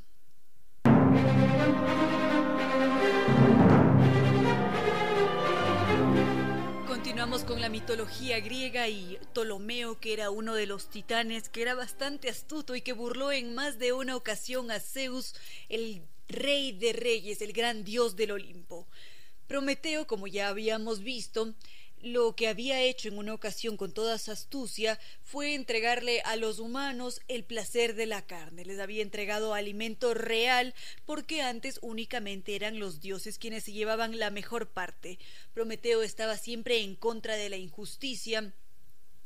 Continuamos 7.19 7.45
con 7.49 7.61
la 7.61 7.69
mitología 7.69 8.39
griega 8.39 8.87
y 8.87 9.19
Ptolomeo, 9.33 9.99
que 9.99 10.12
era 10.12 10.31
uno 10.31 10.55
de 10.55 10.66
los 10.66 10.89
titanes, 10.89 11.49
que 11.49 11.62
era 11.62 11.75
bastante 11.75 12.29
astuto 12.29 12.77
y 12.77 12.81
que 12.81 12.93
burló 12.93 13.33
en 13.33 13.57
más 13.57 13.81
de 13.81 13.93
una 13.93 14.14
ocasión 14.14 14.71
a 14.71 14.79
Zeus, 14.79 15.35
el 15.69 16.01
rey 16.29 16.71
de 16.71 16.93
reyes, 16.93 17.43
el 17.43 17.53
gran 17.53 17.83
dios 17.83 18.14
del 18.14 18.31
Olimpo. 18.31 18.87
Prometeo, 19.49 20.07
como 20.07 20.29
ya 20.29 20.47
habíamos 20.47 21.01
visto, 21.01 21.57
lo 22.03 22.37
que 22.37 22.49
había 22.49 22.83
hecho 22.83 23.09
en 23.09 23.19
una 23.19 23.35
ocasión 23.35 23.77
con 23.77 23.93
toda 23.93 24.19
su 24.19 24.31
astucia 24.31 24.99
fue 25.23 25.55
entregarle 25.55 26.21
a 26.23 26.37
los 26.37 26.59
humanos 26.59 27.21
el 27.29 27.45
placer 27.45 27.95
de 27.95 28.07
la 28.07 28.27
carne. 28.27 28.65
Les 28.65 28.79
había 28.79 29.03
entregado 29.03 29.55
alimento 29.55 30.15
real 30.15 30.75
porque 31.07 31.43
antes 31.43 31.79
únicamente 31.83 32.55
eran 32.55 32.79
los 32.79 33.01
dioses 33.01 33.39
quienes 33.39 33.65
se 33.65 33.73
llevaban 33.73 34.19
la 34.19 34.31
mejor 34.31 34.69
parte. 34.69 35.19
Prometeo 35.55 36.03
estaba 36.03 36.37
siempre 36.37 36.81
en 36.81 36.95
contra 36.95 37.37
de 37.37 37.49
la 37.49 37.57
injusticia 37.57 38.53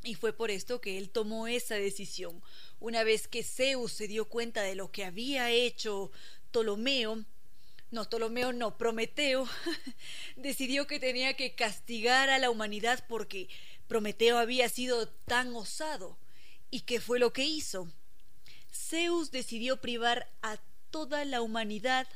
y 0.05 0.14
fue 0.14 0.33
por 0.33 0.51
esto 0.51 0.81
que 0.81 0.99
él 0.99 1.11
tomó 1.11 1.47
esa 1.47 1.77
decisión. 1.77 2.43
Una 2.81 3.05
vez 3.05 3.29
que 3.29 3.45
Zeus 3.45 3.93
se 3.93 4.09
dio 4.09 4.25
cuenta 4.25 4.62
de 4.62 4.75
lo 4.75 4.91
que 4.91 5.05
había 5.05 5.51
hecho 5.51 6.11
Ptolomeo, 6.51 7.25
no, 7.93 8.07
Ptolomeo 8.07 8.53
no, 8.53 8.76
Prometeo 8.76 9.47
decidió 10.36 10.86
que 10.86 10.99
tenía 10.99 11.34
que 11.34 11.55
castigar 11.55 12.30
a 12.30 12.38
la 12.38 12.51
humanidad 12.51 13.05
porque 13.09 13.49
Prometeo 13.86 14.38
había 14.38 14.68
sido 14.68 15.09
tan 15.09 15.55
osado. 15.55 16.16
¿Y 16.70 16.80
qué 16.80 17.01
fue 17.01 17.18
lo 17.18 17.32
que 17.32 17.45
hizo? 17.45 17.88
Zeus 18.72 19.30
decidió 19.30 19.80
privar 19.80 20.28
a 20.40 20.59
toda 20.90 21.24
la 21.24 21.43
humanidad 21.43 22.09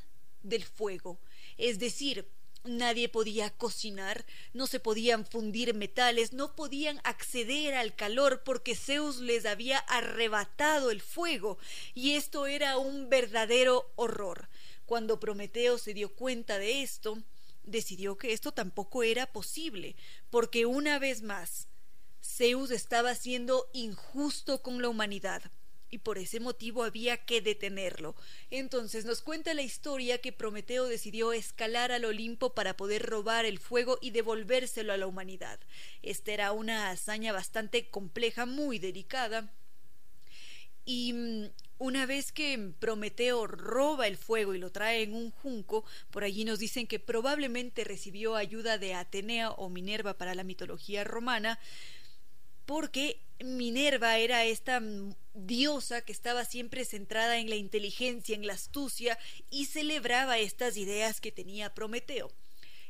del 0.43 0.65
fuego, 0.65 1.19
es 1.59 1.79
decir, 1.79 2.27
Nadie 2.67 3.09
podía 3.09 3.51
cocinar, 3.51 4.27
no 4.53 4.67
se 4.67 4.81
podían 4.81 5.25
fundir 5.25 5.73
metales, 5.75 6.33
no 6.33 6.57
podían 6.57 7.01
acceder 7.05 7.75
al 7.75 7.95
calor 7.95 8.43
porque 8.45 8.75
Zeus 8.75 9.19
les 9.19 9.47
había 9.47 9.79
arrebatado 9.79 10.91
el 10.91 11.01
fuego, 11.01 11.59
y 11.95 12.15
esto 12.15 12.47
era 12.47 12.77
un 12.77 13.09
verdadero 13.09 13.93
horror. 13.95 14.49
Cuando 14.87 15.21
Prometeo 15.21 15.79
se 15.79 15.95
dio 15.95 16.15
cuenta 16.15 16.59
de 16.59 16.83
esto, 16.83 17.19
decidió 17.65 18.17
que 18.17 18.33
esto 18.33 18.53
tampoco 18.53 19.03
era 19.03 19.27
posible, 19.27 19.97
porque 20.31 20.65
una 20.65 20.99
vez 20.99 21.23
más, 21.23 21.69
Zeus 22.23 22.71
estaba 22.71 23.15
siendo 23.15 23.69
injusto 23.73 24.63
con 24.63 24.81
la 24.81 24.89
humanidad 24.89 25.43
y 25.91 25.99
por 25.99 26.19
ese 26.19 26.41
motivo 26.41 26.83
había 26.85 27.25
que 27.25 27.41
detenerlo. 27.41 28.17
Entonces 28.51 29.05
nos 29.05 29.23
cuenta 29.23 29.55
la 29.55 29.63
historia 29.63 30.21
que 30.21 30.33
Prometeo 30.33 30.87
decidió 30.87 31.33
escalar 31.33 31.93
al 31.93 32.05
Olimpo 32.05 32.55
para 32.55 32.77
poder 32.77 33.07
robar 33.07 33.45
el 33.45 33.59
fuego 33.59 33.99
y 34.01 34.11
devolvérselo 34.11 34.93
a 34.93 34.97
la 34.97 35.07
humanidad. 35.07 35.61
Esta 36.03 36.33
era 36.33 36.53
una 36.53 36.91
hazaña 36.91 37.33
bastante 37.33 37.89
compleja, 37.89 38.47
muy 38.47 38.79
delicada. 38.79 39.53
Y 40.85 41.15
una 41.79 42.07
vez 42.07 42.33
que 42.33 42.73
Prometeo 42.79 43.47
roba 43.47 44.07
el 44.07 44.17
fuego 44.17 44.55
y 44.55 44.59
lo 44.59 44.73
trae 44.73 45.03
en 45.03 45.15
un 45.15 45.31
junco, 45.31 45.85
por 46.11 46.25
allí 46.25 46.45
nos 46.45 46.59
dicen 46.59 46.87
que 46.87 46.99
probablemente 46.99 47.85
recibió 47.85 48.37
ayuda 48.37 48.79
de 48.79 48.95
Atenea 48.95 49.51
o 49.51 49.69
Minerva 49.69 50.15
para 50.15 50.35
la 50.35 50.45
mitología 50.45 51.05
romana, 51.05 51.59
porque 52.65 53.21
Minerva 53.45 54.19
era 54.19 54.45
esta 54.45 54.83
diosa 55.35 56.01
que 56.01 56.13
estaba 56.13 56.45
siempre 56.45 56.85
centrada 56.85 57.39
en 57.39 57.51
la 57.51 57.57
inteligencia, 57.57 58.35
en 58.35 58.47
la 58.47 58.55
astucia 58.55 59.19
y 59.51 59.67
celebraba 59.67 60.39
estas 60.39 60.77
ideas 60.77 61.21
que 61.21 61.33
tenía 61.33 61.75
Prometeo. 61.75 62.33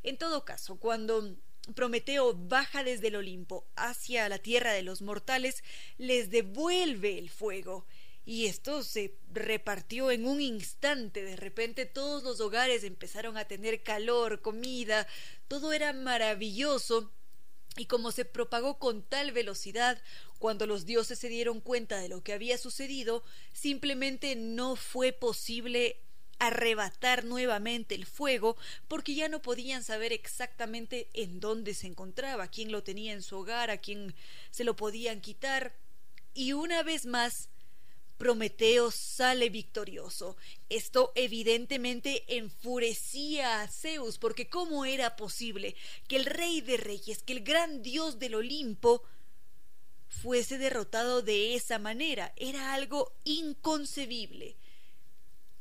En 0.03 0.16
todo 0.16 0.45
caso, 0.45 0.76
cuando 0.76 1.37
Prometeo 1.74 2.32
baja 2.34 2.84
desde 2.84 3.09
el 3.09 3.16
Olimpo 3.16 3.66
hacia 3.74 4.28
la 4.28 4.39
tierra 4.39 4.72
de 4.72 4.82
los 4.82 5.03
mortales, 5.03 5.64
les 5.99 6.30
devuelve 6.30 7.18
el 7.18 7.28
fuego 7.28 7.87
y 8.27 8.47
esto 8.47 8.83
se 8.83 9.14
repartió 9.33 10.11
en 10.11 10.27
un 10.27 10.41
instante. 10.41 11.22
De 11.22 11.37
repente 11.37 11.87
todos 11.87 12.24
los 12.24 12.41
hogares 12.41 12.83
empezaron 12.83 13.39
a 13.39 13.45
tener 13.45 13.85
calor, 13.85 14.43
comida, 14.43 15.07
todo 15.47 15.72
era 15.72 15.93
maravilloso. 15.93 17.12
Y 17.77 17.87
como 17.87 18.11
se 18.11 18.24
propagó 18.24 18.81
con 18.81 19.03
tal 19.03 19.31
velocidad, 19.31 20.03
cuando 20.41 20.66
los 20.66 20.87
dioses 20.87 21.20
se 21.20 21.29
dieron 21.29 21.61
cuenta 21.61 22.01
de 22.01 22.09
lo 22.09 22.24
que 22.24 22.33
había 22.33 22.59
sucedido, 22.59 23.22
simplemente 23.53 24.35
no 24.35 24.74
fue 24.74 25.12
posible 25.12 26.01
arrebatar 26.39 27.24
nuevamente 27.24 27.95
el 27.95 28.07
fuego 28.07 28.57
porque 28.89 29.14
ya 29.14 29.29
no 29.29 29.41
podían 29.41 29.85
saber 29.85 30.12
exactamente 30.12 31.09
en 31.14 31.39
dónde 31.39 31.74
se 31.74 31.87
encontraba, 31.87 32.49
quién 32.49 32.72
lo 32.72 32.83
tenía 32.83 33.12
en 33.12 33.22
su 33.22 33.39
hogar, 33.39 33.70
a 33.70 33.79
quién 33.79 34.16
se 34.51 34.64
lo 34.64 34.74
podían 34.74 35.20
quitar. 35.20 35.77
Y 36.35 36.55
una 36.55 36.83
vez 36.83 37.07
más, 37.07 37.51
Prometeo 38.19 38.91
sale 38.91 39.51
victorioso. 39.51 40.37
Esto 40.69 41.12
evidentemente 41.14 42.25
enfurecía 42.37 43.61
a 43.61 43.69
Zeus, 43.69 44.19
porque 44.19 44.49
¿cómo 44.49 44.85
era 44.85 45.17
posible 45.17 45.77
que 46.09 46.17
el 46.17 46.25
rey 46.25 46.61
de 46.61 46.79
reyes, 46.79 47.23
que 47.23 47.35
el 47.35 47.45
gran 47.45 47.83
dios 47.83 48.19
del 48.19 48.37
Olimpo, 48.37 49.03
fuese 50.09 50.57
derrotado 50.57 51.21
de 51.21 51.55
esa 51.55 51.79
manera? 51.79 52.33
Era 52.37 52.73
algo 52.73 53.12
inconcebible. 53.25 54.57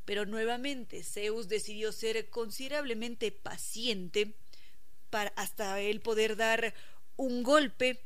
Pero 0.06 0.26
nuevamente 0.26 1.04
Zeus 1.04 1.50
decidió 1.50 1.92
ser 1.92 2.30
considerablemente 2.30 3.32
paciente 3.32 4.34
para 5.10 5.34
hasta 5.36 5.82
él 5.82 6.00
poder 6.00 6.36
dar 6.36 6.74
un 7.18 7.44
golpe 7.44 8.02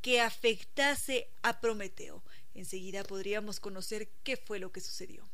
que 0.00 0.20
afectase 0.20 1.28
a 1.42 1.60
Prometeo. 1.60 2.22
Enseguida 2.60 3.04
podríamos 3.04 3.58
conocer 3.58 4.10
qué 4.22 4.36
fue 4.36 4.58
lo 4.58 4.70
que 4.70 4.82
sucedió. 4.82 5.26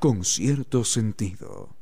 Con 0.00 0.24
cierto 0.24 0.82
sentido. 0.82 1.76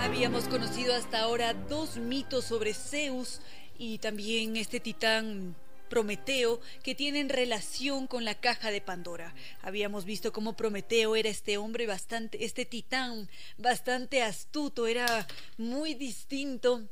Habíamos 0.00 0.48
conocido 0.48 0.94
hasta 0.94 1.20
ahora 1.20 1.52
dos 1.52 1.98
mitos 1.98 2.46
sobre 2.46 2.72
Zeus 2.72 3.42
y 3.76 3.98
también 3.98 4.56
este 4.56 4.80
titán 4.80 5.54
Prometeo 5.90 6.60
que 6.82 6.94
tienen 6.94 7.28
relación 7.28 8.06
con 8.06 8.24
la 8.24 8.40
caja 8.40 8.70
de 8.70 8.80
Pandora. 8.80 9.34
Habíamos 9.60 10.06
visto 10.06 10.32
cómo 10.32 10.56
Prometeo 10.56 11.16
era 11.16 11.28
este 11.28 11.58
hombre 11.58 11.86
bastante, 11.86 12.42
este 12.44 12.64
titán 12.64 13.28
bastante 13.58 14.22
astuto, 14.22 14.86
era 14.86 15.26
muy 15.58 15.92
distinto 15.92 16.88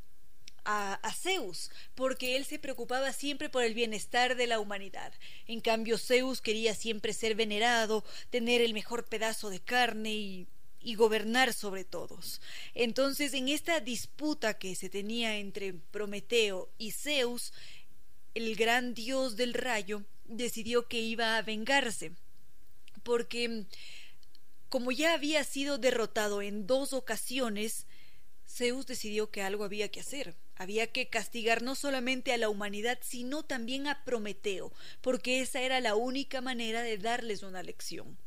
a, 0.70 1.00
Zeus, 1.14 1.70
porque 1.94 2.36
él 2.36 2.44
se 2.44 2.58
preocupaba 2.58 3.14
siempre 3.14 3.48
por 3.48 3.64
el 3.64 3.72
bienestar 3.72 4.36
de 4.36 4.46
la 4.46 4.60
humanidad. 4.60 5.14
En 5.46 5.60
cambio, 5.60 5.96
Zeus 5.96 6.42
quería 6.42 6.74
siempre 6.74 7.14
ser 7.14 7.34
venerado, 7.34 8.04
tener 8.28 8.60
el 8.60 8.74
mejor 8.74 9.06
pedazo 9.06 9.48
de 9.48 9.60
carne 9.60 10.12
y, 10.12 10.46
y 10.80 10.94
gobernar 10.94 11.54
sobre 11.54 11.84
todos. 11.84 12.42
Entonces, 12.74 13.32
en 13.32 13.48
esta 13.48 13.80
disputa 13.80 14.58
que 14.58 14.74
se 14.74 14.90
tenía 14.90 15.38
entre 15.38 15.72
Prometeo 15.72 16.68
y 16.76 16.90
Zeus, 16.90 17.54
el 18.38 18.56
gran 18.56 18.94
dios 18.94 19.36
del 19.36 19.52
rayo 19.52 20.04
decidió 20.24 20.88
que 20.88 21.00
iba 21.00 21.36
a 21.36 21.42
vengarse, 21.42 22.12
porque 23.02 23.66
como 24.68 24.92
ya 24.92 25.14
había 25.14 25.42
sido 25.44 25.76
derrotado 25.78 26.40
en 26.40 26.66
dos 26.66 26.92
ocasiones, 26.92 27.86
Zeus 28.46 28.86
decidió 28.86 29.30
que 29.30 29.42
algo 29.42 29.64
había 29.64 29.90
que 29.90 30.00
hacer. 30.00 30.36
Había 30.56 30.86
que 30.88 31.08
castigar 31.08 31.62
no 31.62 31.74
solamente 31.74 32.32
a 32.32 32.38
la 32.38 32.48
humanidad, 32.48 32.98
sino 33.02 33.44
también 33.44 33.86
a 33.86 34.04
Prometeo, 34.04 34.72
porque 35.00 35.40
esa 35.40 35.60
era 35.60 35.80
la 35.80 35.94
única 35.94 36.40
manera 36.40 36.82
de 36.82 36.98
darles 36.98 37.42
una 37.42 37.62
lección. 37.62 38.18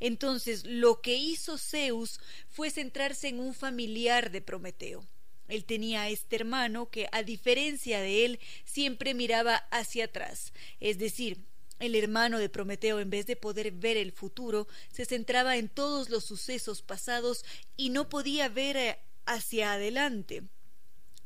Entonces, 0.00 0.64
lo 0.64 1.00
que 1.00 1.14
hizo 1.14 1.56
Zeus 1.58 2.20
fue 2.50 2.70
centrarse 2.70 3.28
en 3.28 3.40
un 3.40 3.54
familiar 3.54 4.30
de 4.30 4.42
Prometeo. 4.42 5.06
Él 5.48 5.64
tenía 5.64 6.08
este 6.08 6.36
hermano 6.36 6.90
que, 6.90 7.08
a 7.12 7.22
diferencia 7.22 8.00
de 8.00 8.24
él, 8.24 8.40
siempre 8.64 9.14
miraba 9.14 9.56
hacia 9.70 10.06
atrás, 10.06 10.52
es 10.80 10.98
decir, 10.98 11.38
el 11.78 11.94
hermano 11.94 12.38
de 12.38 12.48
Prometeo, 12.48 13.00
en 13.00 13.10
vez 13.10 13.26
de 13.26 13.36
poder 13.36 13.70
ver 13.70 13.96
el 13.96 14.12
futuro, 14.12 14.66
se 14.90 15.04
centraba 15.04 15.56
en 15.56 15.68
todos 15.68 16.08
los 16.08 16.24
sucesos 16.24 16.82
pasados 16.82 17.44
y 17.76 17.90
no 17.90 18.08
podía 18.08 18.48
ver 18.48 18.76
eh, 18.76 18.98
hacia 19.26 19.74
adelante. 19.74 20.44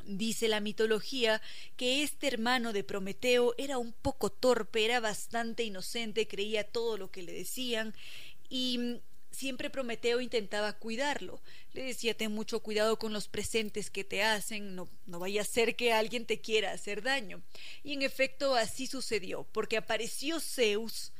Dice 0.04 0.48
la 0.48 0.60
mitología 0.60 1.40
que 1.76 2.02
este 2.02 2.26
hermano 2.26 2.72
de 2.72 2.82
Prometeo 2.82 3.54
era 3.58 3.78
un 3.78 3.92
poco 3.92 4.30
torpe, 4.30 4.84
era 4.84 4.98
bastante 4.98 5.62
inocente, 5.62 6.26
creía 6.26 6.64
todo 6.64 6.96
lo 6.96 7.10
que 7.12 7.22
le 7.22 7.32
decían 7.32 7.94
y 8.48 9.00
siempre 9.30 9.70
Prometeo 9.70 10.20
intentaba 10.20 10.72
cuidarlo. 10.72 11.40
Le 11.72 11.84
decía, 11.84 12.16
ten 12.16 12.32
mucho 12.32 12.60
cuidado 12.60 12.98
con 12.98 13.12
los 13.12 13.28
presentes 13.28 13.90
que 13.90 14.04
te 14.04 14.22
hacen, 14.22 14.74
no, 14.74 14.88
no 15.06 15.18
vaya 15.18 15.42
a 15.42 15.44
ser 15.44 15.76
que 15.76 15.92
alguien 15.92 16.26
te 16.26 16.40
quiera 16.40 16.72
hacer 16.72 17.02
daño. 17.02 17.42
Y 17.82 17.92
en 17.92 18.02
efecto 18.02 18.54
así 18.54 18.86
sucedió, 18.86 19.46
porque 19.52 19.76
apareció 19.76 20.40
Zeus 20.40 21.12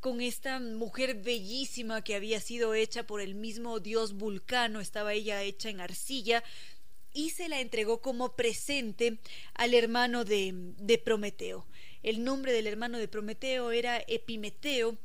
con 0.00 0.20
esta 0.20 0.60
mujer 0.60 1.14
bellísima 1.14 2.02
que 2.02 2.14
había 2.14 2.40
sido 2.40 2.74
hecha 2.74 3.06
por 3.06 3.20
el 3.20 3.34
mismo 3.34 3.80
dios 3.80 4.14
Vulcano, 4.14 4.80
estaba 4.80 5.12
ella 5.12 5.42
hecha 5.42 5.70
en 5.70 5.80
arcilla, 5.80 6.44
y 7.12 7.30
se 7.30 7.48
la 7.48 7.60
entregó 7.60 8.00
como 8.00 8.36
presente 8.36 9.18
al 9.54 9.74
hermano 9.74 10.24
de, 10.24 10.52
de 10.54 10.98
Prometeo. 10.98 11.66
El 12.02 12.22
nombre 12.22 12.52
del 12.52 12.66
hermano 12.68 12.98
de 12.98 13.08
Prometeo 13.08 13.72
era 13.72 14.02
Epimeteo, 14.06 14.96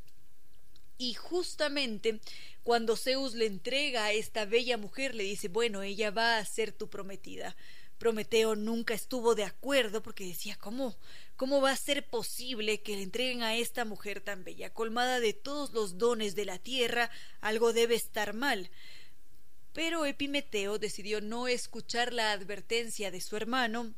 y 1.04 1.16
justamente 1.16 2.22
cuando 2.64 2.96
Zeus 2.96 3.34
le 3.34 3.46
entrega 3.46 4.06
a 4.06 4.14
esta 4.14 4.46
bella 4.46 4.78
mujer, 4.78 5.16
le 5.16 5.24
dice, 5.24 5.50
bueno, 5.50 5.82
ella 5.82 6.12
va 6.12 6.38
a 6.38 6.46
ser 6.46 6.72
tu 6.72 6.90
prometida. 6.90 7.58
Prometeo 7.98 8.56
nunca 8.56 8.94
estuvo 8.94 9.36
de 9.36 9.44
acuerdo 9.44 10.02
porque 10.02 10.26
decía, 10.26 10.56
¿cómo? 10.56 10.96
¿Cómo 11.36 11.60
va 11.60 11.72
a 11.72 11.76
ser 11.76 12.08
posible 12.08 12.82
que 12.82 12.96
le 12.96 13.04
entreguen 13.04 13.44
a 13.44 13.58
esta 13.58 13.84
mujer 13.84 14.22
tan 14.22 14.46
bella, 14.46 14.74
colmada 14.74 15.20
de 15.20 15.34
todos 15.34 15.74
los 15.74 15.98
dones 15.98 16.36
de 16.36 16.46
la 16.46 16.58
tierra? 16.58 17.12
Algo 17.42 17.74
debe 17.74 17.96
estar 17.96 18.34
mal. 18.34 18.72
Pero 19.74 20.06
Epimeteo 20.06 20.80
decidió 20.80 21.20
no 21.20 21.50
escuchar 21.50 22.14
la 22.14 22.32
advertencia 22.32 23.12
de 23.12 23.20
su 23.20 23.36
hermano 23.36 23.94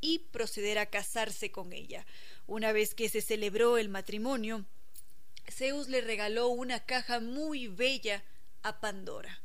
y 0.00 0.20
proceder 0.30 0.78
a 0.78 0.86
casarse 0.86 1.50
con 1.50 1.74
ella. 1.74 2.06
Una 2.46 2.72
vez 2.72 2.94
que 2.94 3.10
se 3.10 3.20
celebró 3.20 3.76
el 3.76 3.90
matrimonio, 3.90 4.64
Zeus 5.50 5.88
le 5.88 6.00
regaló 6.00 6.48
una 6.48 6.80
caja 6.80 7.20
muy 7.20 7.68
bella 7.68 8.24
a 8.62 8.80
Pandora. 8.80 9.40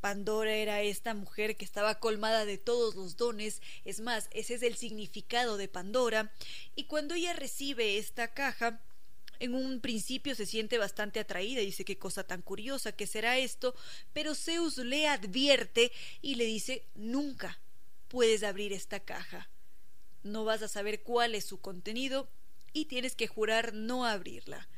Pandora 0.00 0.54
era 0.54 0.82
esta 0.82 1.14
mujer 1.14 1.56
que 1.56 1.64
estaba 1.64 1.98
colmada 1.98 2.44
de 2.44 2.58
todos 2.58 2.94
los 2.94 3.16
dones, 3.16 3.60
es 3.84 4.00
más, 4.00 4.28
ese 4.30 4.54
es 4.54 4.62
el 4.62 4.76
significado 4.76 5.56
de 5.56 5.66
Pandora, 5.66 6.32
y 6.76 6.84
cuando 6.84 7.14
ella 7.14 7.32
recibe 7.32 7.98
esta 7.98 8.32
caja, 8.32 8.80
en 9.40 9.54
un 9.54 9.80
principio 9.80 10.34
se 10.34 10.46
siente 10.46 10.78
bastante 10.78 11.20
atraída, 11.20 11.60
dice 11.60 11.84
qué 11.84 11.98
cosa 11.98 12.24
tan 12.24 12.42
curiosa, 12.42 12.92
que 12.92 13.06
será 13.06 13.38
esto, 13.38 13.74
pero 14.12 14.34
Zeus 14.34 14.78
le 14.78 15.08
advierte 15.08 15.92
y 16.22 16.36
le 16.36 16.44
dice 16.44 16.84
nunca 16.94 17.58
puedes 18.08 18.42
abrir 18.42 18.72
esta 18.72 19.00
caja. 19.00 19.48
No 20.22 20.44
vas 20.44 20.62
a 20.62 20.68
saber 20.68 21.02
cuál 21.02 21.34
es 21.34 21.44
su 21.44 21.60
contenido 21.60 22.28
y 22.72 22.86
tienes 22.86 23.14
que 23.14 23.28
jurar 23.28 23.74
no 23.74 24.04
abrirla. 24.04 24.68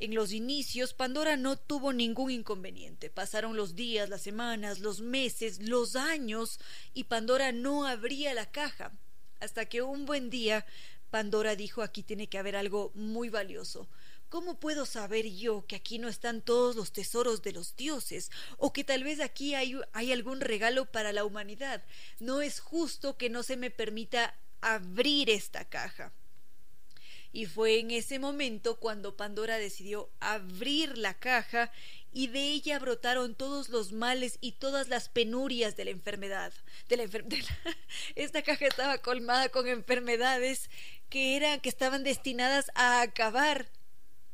En 0.00 0.14
los 0.14 0.32
inicios, 0.32 0.94
Pandora 0.94 1.36
no 1.36 1.58
tuvo 1.58 1.92
ningún 1.92 2.30
inconveniente. 2.30 3.10
Pasaron 3.10 3.54
los 3.54 3.74
días, 3.74 4.08
las 4.08 4.22
semanas, 4.22 4.78
los 4.78 5.02
meses, 5.02 5.60
los 5.60 5.94
años, 5.94 6.58
y 6.94 7.04
Pandora 7.04 7.52
no 7.52 7.86
abría 7.86 8.32
la 8.32 8.50
caja. 8.50 8.92
Hasta 9.40 9.66
que 9.66 9.82
un 9.82 10.06
buen 10.06 10.30
día, 10.30 10.64
Pandora 11.10 11.54
dijo 11.54 11.82
aquí 11.82 12.02
tiene 12.02 12.28
que 12.28 12.38
haber 12.38 12.56
algo 12.56 12.92
muy 12.94 13.28
valioso. 13.28 13.90
¿Cómo 14.30 14.58
puedo 14.58 14.86
saber 14.86 15.28
yo 15.28 15.66
que 15.66 15.76
aquí 15.76 15.98
no 15.98 16.08
están 16.08 16.40
todos 16.40 16.76
los 16.76 16.92
tesoros 16.92 17.42
de 17.42 17.52
los 17.52 17.76
dioses? 17.76 18.30
¿O 18.56 18.72
que 18.72 18.84
tal 18.84 19.04
vez 19.04 19.20
aquí 19.20 19.54
hay, 19.54 19.78
hay 19.92 20.12
algún 20.12 20.40
regalo 20.40 20.86
para 20.86 21.12
la 21.12 21.26
humanidad? 21.26 21.84
No 22.20 22.40
es 22.40 22.60
justo 22.60 23.18
que 23.18 23.28
no 23.28 23.42
se 23.42 23.58
me 23.58 23.70
permita 23.70 24.34
abrir 24.62 25.28
esta 25.28 25.66
caja. 25.66 26.14
Y 27.32 27.46
fue 27.46 27.78
en 27.78 27.90
ese 27.92 28.18
momento 28.18 28.80
cuando 28.80 29.16
Pandora 29.16 29.58
decidió 29.58 30.10
abrir 30.18 30.98
la 30.98 31.14
caja 31.14 31.70
y 32.12 32.26
de 32.26 32.40
ella 32.40 32.78
brotaron 32.80 33.36
todos 33.36 33.68
los 33.68 33.92
males 33.92 34.38
y 34.40 34.52
todas 34.52 34.88
las 34.88 35.08
penurias 35.08 35.76
de 35.76 35.84
la 35.84 35.90
enfermedad. 35.92 36.52
De 36.88 36.96
la 36.96 37.04
Esta 38.16 38.42
caja 38.42 38.66
estaba 38.66 38.98
colmada 38.98 39.48
con 39.48 39.68
enfermedades 39.68 40.70
que 41.08 41.36
eran 41.36 41.60
que 41.60 41.68
estaban 41.68 42.02
destinadas 42.02 42.70
a 42.74 43.00
acabar 43.02 43.68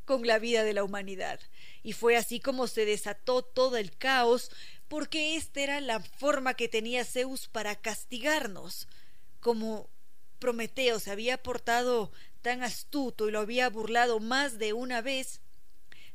con 0.06 0.26
la 0.26 0.38
vida 0.38 0.64
de 0.64 0.72
la 0.72 0.84
humanidad. 0.84 1.40
Y 1.82 1.92
fue 1.92 2.16
así 2.16 2.40
como 2.40 2.66
se 2.66 2.86
desató 2.86 3.42
todo 3.42 3.76
el 3.76 3.94
caos, 3.94 4.50
porque 4.88 5.36
esta 5.36 5.60
era 5.60 5.80
la 5.80 6.00
forma 6.00 6.54
que 6.54 6.68
tenía 6.68 7.04
Zeus 7.04 7.48
para 7.48 7.74
castigarnos. 7.74 8.88
Como 9.40 9.90
Prometeo 10.38 11.00
se 11.00 11.10
había 11.10 11.42
portado 11.42 12.12
tan 12.46 12.62
astuto 12.62 13.26
y 13.26 13.32
lo 13.32 13.40
había 13.40 13.68
burlado 13.68 14.20
más 14.20 14.56
de 14.60 14.72
una 14.72 15.02
vez, 15.02 15.40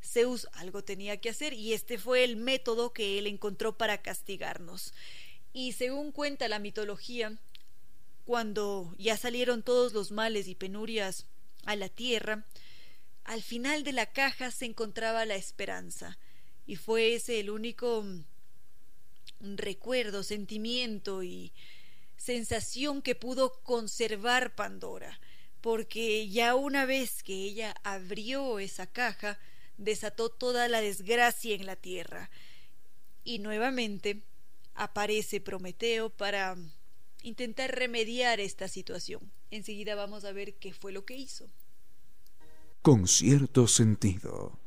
Zeus 0.02 0.48
algo 0.54 0.82
tenía 0.82 1.20
que 1.20 1.30
hacer 1.30 1.52
y 1.52 1.74
este 1.74 1.98
fue 1.98 2.24
el 2.24 2.38
método 2.38 2.94
que 2.94 3.20
él 3.20 3.28
encontró 3.28 3.78
para 3.78 4.02
castigarnos. 4.02 4.94
Y 5.52 5.74
según 5.74 6.14
cuenta 6.14 6.48
la 6.48 6.60
mitología, 6.60 7.38
cuando 8.24 8.96
ya 8.98 9.18
salieron 9.18 9.62
todos 9.62 9.92
los 9.92 10.12
males 10.14 10.48
y 10.48 10.56
penurias 10.56 11.26
a 11.66 11.76
la 11.76 11.90
tierra, 11.90 12.46
al 13.26 13.42
final 13.42 13.84
de 13.84 13.92
la 13.92 14.06
caja 14.06 14.52
se 14.52 14.64
encontraba 14.64 15.26
la 15.26 15.36
esperanza, 15.36 16.18
y 16.66 16.78
fue 16.78 17.16
ese 17.16 17.42
el 17.42 17.50
único 17.50 18.06
recuerdo, 19.42 20.24
sentimiento 20.24 21.24
y 21.24 21.52
sensación 22.16 23.02
que 23.02 23.16
pudo 23.16 23.62
conservar 23.64 24.56
Pandora 24.56 25.20
porque 25.62 26.28
ya 26.30 26.55
una 26.55 26.86
vez 26.86 27.24
que 27.24 27.34
ella 27.34 27.76
abrió 27.84 28.59
esa 28.59 28.88
caja, 28.88 29.39
desató 29.78 30.30
toda 30.30 30.68
la 30.68 30.82
desgracia 30.82 31.55
en 31.55 31.66
la 31.66 31.76
tierra. 31.76 32.30
Y 33.24 33.39
nuevamente 33.39 34.24
aparece 34.74 35.39
Prometeo 35.39 36.09
para 36.09 36.57
intentar 37.22 37.76
remediar 37.76 38.39
esta 38.39 38.68
situación. 38.68 39.32
Enseguida 39.51 39.95
vamos 39.95 40.26
a 40.26 40.32
ver 40.32 40.55
qué 40.55 40.74
fue 40.74 40.91
lo 40.91 41.05
que 41.05 41.16
hizo. 41.16 41.49
Con 42.82 43.07
cierto 43.07 43.68
sentido. 43.68 44.57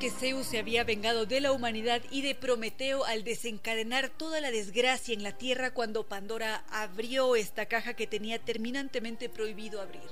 Que 0.00 0.10
Zeus 0.10 0.46
se 0.46 0.58
había 0.58 0.82
vengado 0.82 1.26
de 1.26 1.40
la 1.40 1.52
humanidad 1.52 2.02
y 2.10 2.22
de 2.22 2.34
Prometeo 2.34 3.04
al 3.04 3.22
desencadenar 3.22 4.10
toda 4.10 4.40
la 4.40 4.50
desgracia 4.50 5.14
en 5.14 5.22
la 5.22 5.38
tierra 5.38 5.72
cuando 5.72 6.08
Pandora 6.08 6.64
abrió 6.70 7.36
esta 7.36 7.66
caja 7.66 7.94
que 7.94 8.08
tenía 8.08 8.40
terminantemente 8.40 9.28
prohibido 9.28 9.80
abrir. 9.80 10.10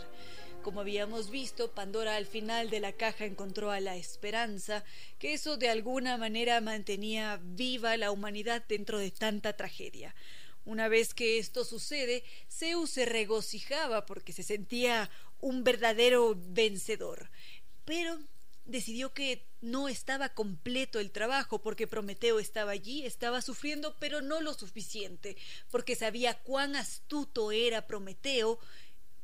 Como 0.62 0.80
habíamos 0.80 1.30
visto, 1.30 1.72
Pandora 1.72 2.14
al 2.14 2.26
final 2.26 2.70
de 2.70 2.78
la 2.78 2.92
caja 2.92 3.24
encontró 3.24 3.72
a 3.72 3.80
la 3.80 3.96
esperanza, 3.96 4.84
que 5.18 5.34
eso 5.34 5.56
de 5.56 5.68
alguna 5.68 6.16
manera 6.16 6.60
mantenía 6.60 7.40
viva 7.42 7.96
la 7.96 8.12
humanidad 8.12 8.64
dentro 8.68 8.98
de 8.98 9.10
tanta 9.10 9.54
tragedia. 9.54 10.14
Una 10.64 10.88
vez 10.88 11.14
que 11.14 11.38
esto 11.38 11.64
sucede, 11.64 12.22
Zeus 12.48 12.90
se 12.90 13.06
regocijaba 13.06 14.06
porque 14.06 14.32
se 14.32 14.44
sentía 14.44 15.10
un 15.40 15.64
verdadero 15.64 16.36
vencedor. 16.36 17.28
Pero 17.84 18.18
decidió 18.68 19.12
que 19.14 19.44
no 19.60 19.88
estaba 19.88 20.28
completo 20.28 21.00
el 21.00 21.10
trabajo 21.10 21.58
porque 21.58 21.88
Prometeo 21.88 22.38
estaba 22.38 22.70
allí, 22.70 23.04
estaba 23.04 23.42
sufriendo, 23.42 23.96
pero 23.98 24.20
no 24.20 24.40
lo 24.40 24.54
suficiente, 24.54 25.36
porque 25.70 25.96
sabía 25.96 26.34
cuán 26.34 26.76
astuto 26.76 27.50
era 27.50 27.86
Prometeo 27.86 28.60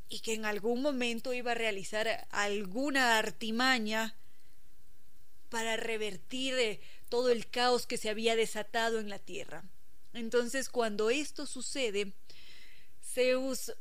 y 0.09 0.21
que 0.21 0.33
en 0.33 0.47
algún 0.47 0.83
momento 0.83 1.33
iba 1.33 1.53
a 1.53 1.57
realizar 1.57 2.27
alguna 2.31 3.19
artimaña 3.19 4.17
para 5.51 5.77
revertir 5.77 6.55
eh, 6.55 6.81
todo 7.11 7.29
el 7.29 7.47
caos 7.47 7.87
que 7.87 7.99
se 7.99 8.09
había 8.09 8.37
desatado 8.37 8.99
en 8.99 9.11
la 9.11 9.19
tierra. 9.19 9.63
Entonces, 10.15 10.69
cuando 10.71 11.11
esto 11.11 11.47
sucede, 11.47 12.13
Zeus 13.03 13.73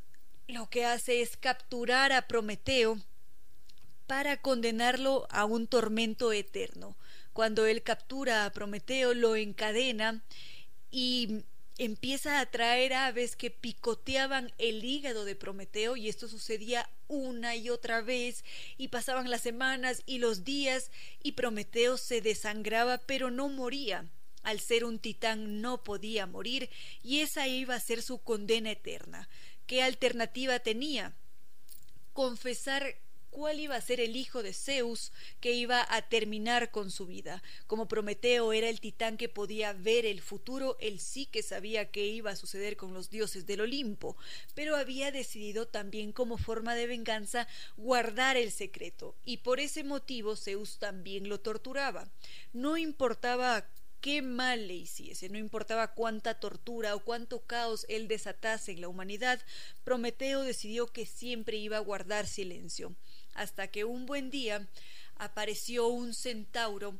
lo 0.46 0.68
que 0.68 0.84
hace 0.84 1.22
es 1.22 1.38
capturar 1.38 2.12
a 2.12 2.28
Prometeo 2.28 3.00
para 4.06 4.40
condenarlo 4.40 5.26
a 5.30 5.44
un 5.44 5.66
tormento 5.66 6.32
eterno. 6.32 6.96
Cuando 7.32 7.66
él 7.66 7.82
captura 7.82 8.44
a 8.44 8.52
Prometeo, 8.52 9.14
lo 9.14 9.36
encadena 9.36 10.22
y 10.90 11.42
empieza 11.78 12.38
a 12.38 12.46
traer 12.46 12.92
aves 12.92 13.34
que 13.34 13.50
picoteaban 13.50 14.52
el 14.58 14.84
hígado 14.84 15.24
de 15.24 15.34
Prometeo 15.34 15.96
y 15.96 16.08
esto 16.08 16.28
sucedía 16.28 16.88
una 17.08 17.56
y 17.56 17.70
otra 17.70 18.00
vez 18.00 18.44
y 18.78 18.88
pasaban 18.88 19.30
las 19.30 19.40
semanas 19.40 20.02
y 20.06 20.18
los 20.18 20.44
días 20.44 20.90
y 21.22 21.32
Prometeo 21.32 21.96
se 21.96 22.20
desangraba 22.20 22.98
pero 22.98 23.30
no 23.30 23.48
moría. 23.48 24.08
Al 24.44 24.60
ser 24.60 24.84
un 24.84 24.98
titán 24.98 25.62
no 25.62 25.82
podía 25.82 26.26
morir 26.26 26.68
y 27.02 27.20
esa 27.20 27.48
iba 27.48 27.74
a 27.74 27.80
ser 27.80 28.02
su 28.02 28.18
condena 28.18 28.70
eterna. 28.70 29.28
¿Qué 29.66 29.82
alternativa 29.82 30.58
tenía? 30.58 31.14
Confesar 32.12 32.94
cuál 33.34 33.58
iba 33.58 33.74
a 33.74 33.80
ser 33.80 33.98
el 33.98 34.14
hijo 34.14 34.44
de 34.44 34.52
Zeus 34.52 35.10
que 35.40 35.50
iba 35.50 35.84
a 35.90 36.02
terminar 36.02 36.70
con 36.70 36.92
su 36.92 37.04
vida. 37.04 37.42
Como 37.66 37.88
Prometeo 37.88 38.52
era 38.52 38.68
el 38.68 38.78
titán 38.78 39.16
que 39.16 39.28
podía 39.28 39.72
ver 39.72 40.06
el 40.06 40.20
futuro, 40.20 40.76
él 40.78 41.00
sí 41.00 41.26
que 41.26 41.42
sabía 41.42 41.90
qué 41.90 42.06
iba 42.06 42.30
a 42.30 42.36
suceder 42.36 42.76
con 42.76 42.94
los 42.94 43.10
dioses 43.10 43.44
del 43.44 43.62
Olimpo, 43.62 44.16
pero 44.54 44.76
había 44.76 45.10
decidido 45.10 45.66
también 45.66 46.12
como 46.12 46.38
forma 46.38 46.76
de 46.76 46.86
venganza 46.86 47.48
guardar 47.76 48.36
el 48.36 48.52
secreto, 48.52 49.16
y 49.24 49.38
por 49.38 49.58
ese 49.58 49.82
motivo 49.82 50.36
Zeus 50.36 50.78
también 50.78 51.28
lo 51.28 51.40
torturaba. 51.40 52.08
No 52.52 52.76
importaba 52.76 53.66
qué 54.04 54.20
mal 54.20 54.68
le 54.68 54.74
hiciese, 54.74 55.30
no 55.30 55.38
importaba 55.38 55.94
cuánta 55.94 56.38
tortura 56.38 56.94
o 56.94 57.00
cuánto 57.02 57.40
caos 57.46 57.86
él 57.88 58.06
desatase 58.06 58.70
en 58.72 58.82
la 58.82 58.88
humanidad, 58.88 59.40
Prometeo 59.82 60.42
decidió 60.42 60.88
que 60.88 61.06
siempre 61.06 61.56
iba 61.56 61.78
a 61.78 61.80
guardar 61.80 62.26
silencio, 62.26 62.94
hasta 63.34 63.68
que 63.68 63.84
un 63.84 64.06
buen 64.06 64.30
día 64.30 64.66
apareció 65.16 65.88
un 65.88 66.14
centauro 66.14 66.98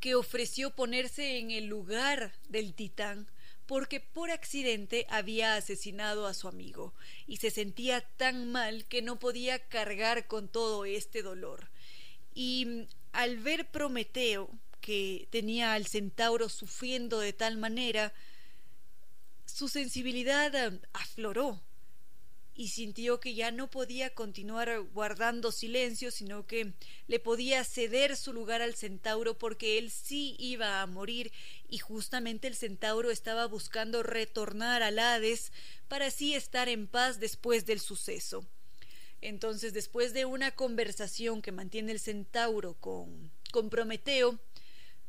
que 0.00 0.14
ofreció 0.14 0.70
ponerse 0.70 1.38
en 1.38 1.50
el 1.50 1.66
lugar 1.66 2.32
del 2.48 2.74
titán 2.74 3.28
porque 3.66 4.00
por 4.00 4.30
accidente 4.30 5.06
había 5.08 5.54
asesinado 5.54 6.26
a 6.26 6.34
su 6.34 6.48
amigo 6.48 6.92
y 7.26 7.36
se 7.36 7.50
sentía 7.50 8.00
tan 8.16 8.50
mal 8.50 8.84
que 8.86 9.02
no 9.02 9.18
podía 9.18 9.60
cargar 9.60 10.26
con 10.26 10.48
todo 10.48 10.84
este 10.84 11.22
dolor. 11.22 11.70
Y 12.34 12.88
al 13.12 13.38
ver 13.38 13.70
Prometeo 13.70 14.50
que 14.80 15.28
tenía 15.30 15.74
al 15.74 15.86
centauro 15.86 16.48
sufriendo 16.48 17.20
de 17.20 17.32
tal 17.32 17.56
manera, 17.56 18.12
su 19.46 19.68
sensibilidad 19.68 20.54
eh, 20.54 20.80
afloró 20.92 21.62
y 22.54 22.68
sintió 22.68 23.18
que 23.20 23.34
ya 23.34 23.50
no 23.50 23.70
podía 23.70 24.14
continuar 24.14 24.80
guardando 24.92 25.52
silencio, 25.52 26.10
sino 26.10 26.46
que 26.46 26.74
le 27.06 27.18
podía 27.18 27.64
ceder 27.64 28.16
su 28.16 28.32
lugar 28.32 28.60
al 28.60 28.74
centauro 28.74 29.38
porque 29.38 29.78
él 29.78 29.90
sí 29.90 30.36
iba 30.38 30.82
a 30.82 30.86
morir 30.86 31.32
y 31.68 31.78
justamente 31.78 32.48
el 32.48 32.54
centauro 32.54 33.10
estaba 33.10 33.46
buscando 33.46 34.02
retornar 34.02 34.82
al 34.82 34.98
Hades 34.98 35.52
para 35.88 36.06
así 36.06 36.34
estar 36.34 36.68
en 36.68 36.86
paz 36.86 37.20
después 37.20 37.64
del 37.64 37.80
suceso. 37.80 38.46
Entonces, 39.22 39.72
después 39.72 40.12
de 40.12 40.24
una 40.24 40.50
conversación 40.50 41.42
que 41.42 41.52
mantiene 41.52 41.92
el 41.92 42.00
centauro 42.00 42.74
con, 42.74 43.30
con 43.52 43.70
Prometeo, 43.70 44.38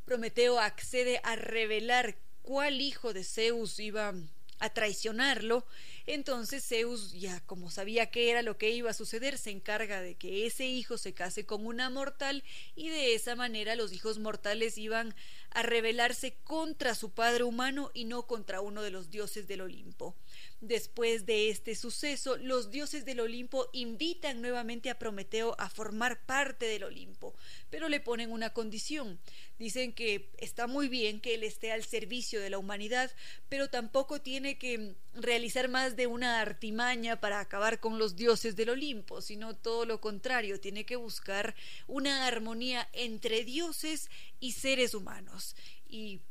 Prometeo 0.06 0.60
accede 0.60 1.20
a 1.24 1.36
revelar 1.36 2.16
cuál 2.44 2.80
hijo 2.80 3.14
de 3.14 3.24
Zeus 3.24 3.80
iba 3.80 4.14
a 4.60 4.70
traicionarlo, 4.70 5.66
entonces 6.06 6.66
Zeus, 6.68 7.14
ya 7.14 7.40
como 7.42 7.72
sabía 7.72 8.12
que 8.12 8.30
era 8.30 8.42
lo 8.42 8.58
que 8.58 8.72
iba 8.72 8.90
a 8.90 8.94
suceder, 8.94 9.38
se 9.38 9.52
encarga 9.52 10.02
de 10.02 10.16
que 10.16 10.46
ese 10.46 10.66
hijo 10.66 10.98
se 10.98 11.14
case 11.14 11.46
con 11.46 11.66
una 11.66 11.90
mortal 11.90 12.44
y 12.76 12.90
de 12.90 13.16
esa 13.16 13.36
manera 13.36 13.76
los 13.76 13.94
hijos 13.94 14.20
mortales 14.20 14.78
iban 14.78 15.16
a 15.52 15.62
rebelarse 15.64 16.36
contra 16.44 16.96
su 16.96 17.12
padre 17.12 17.44
humano 17.44 17.92
y 17.94 18.06
no 18.06 18.28
contra 18.28 18.60
uno 18.60 18.82
de 18.82 18.92
los 18.92 19.10
dioses 19.10 19.48
del 19.48 19.62
Olimpo. 19.62 20.16
Después 20.62 21.26
de 21.26 21.50
este 21.50 21.76
suceso, 21.76 22.38
los 22.38 22.72
dioses 22.72 23.04
del 23.04 23.20
Olimpo 23.20 23.70
invitan 23.74 24.42
nuevamente 24.42 24.90
a 24.90 24.98
Prometeo 24.98 25.56
a 25.60 25.70
formar 25.70 26.26
parte 26.26 26.66
del 26.66 26.86
Olimpo, 26.86 27.36
pero 27.70 27.90
le 27.90 28.00
ponen 28.00 28.32
una 28.32 28.52
condición. 28.52 29.20
Dicen 29.60 29.94
que 29.94 30.32
está 30.38 30.68
muy 30.68 30.88
bien 30.88 31.20
que 31.20 31.34
él 31.34 31.44
esté 31.44 31.72
al 31.72 31.84
servicio 31.84 32.40
de 32.40 32.50
la 32.50 32.58
humanidad, 32.60 33.12
pero 33.50 33.70
tampoco 33.70 34.22
tiene 34.22 34.58
que 34.58 34.96
realizar 35.14 35.68
más 35.68 35.96
de 35.96 36.08
una 36.08 36.40
artimaña 36.40 37.20
para 37.20 37.40
acabar 37.40 37.80
con 37.80 38.00
los 38.00 38.16
dioses 38.16 38.56
del 38.56 38.70
Olimpo, 38.70 39.22
sino 39.22 39.56
todo 39.56 39.86
lo 39.86 40.00
contrario, 40.00 40.60
tiene 40.60 40.86
que 40.86 40.96
buscar 40.96 41.56
una 41.88 42.26
armonía 42.26 42.90
entre 42.94 43.44
dioses 43.44 44.10
y 44.40 44.54
seres 44.54 44.94
humanos. 44.94 45.56
Y 45.88 46.22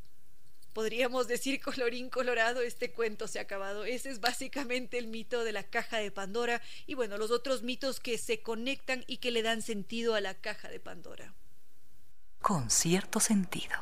podríamos 0.73 1.29
decir 1.29 1.61
colorín 1.61 2.11
colorado, 2.11 2.63
este 2.63 2.93
cuento 2.93 3.29
se 3.29 3.39
ha 3.39 3.43
acabado. 3.43 3.85
Ese 3.85 4.11
es 4.11 4.21
básicamente 4.21 4.99
el 4.99 5.07
mito 5.07 5.45
de 5.45 5.53
la 5.53 5.63
caja 5.63 5.99
de 5.99 6.11
Pandora 6.11 6.63
y 6.87 6.95
bueno, 6.95 7.19
los 7.19 7.31
otros 7.31 7.63
mitos 7.63 8.01
que 8.01 8.19
se 8.19 8.43
conectan 8.43 9.05
y 9.07 9.19
que 9.19 9.31
le 9.31 9.43
dan 9.43 9.63
sentido 9.63 10.15
a 10.15 10.21
la 10.21 10.35
caja 10.35 10.69
de 10.69 10.81
Pandora. 10.81 11.35
Con 12.41 12.71
cierto 12.71 13.21
sentido. 13.21 13.77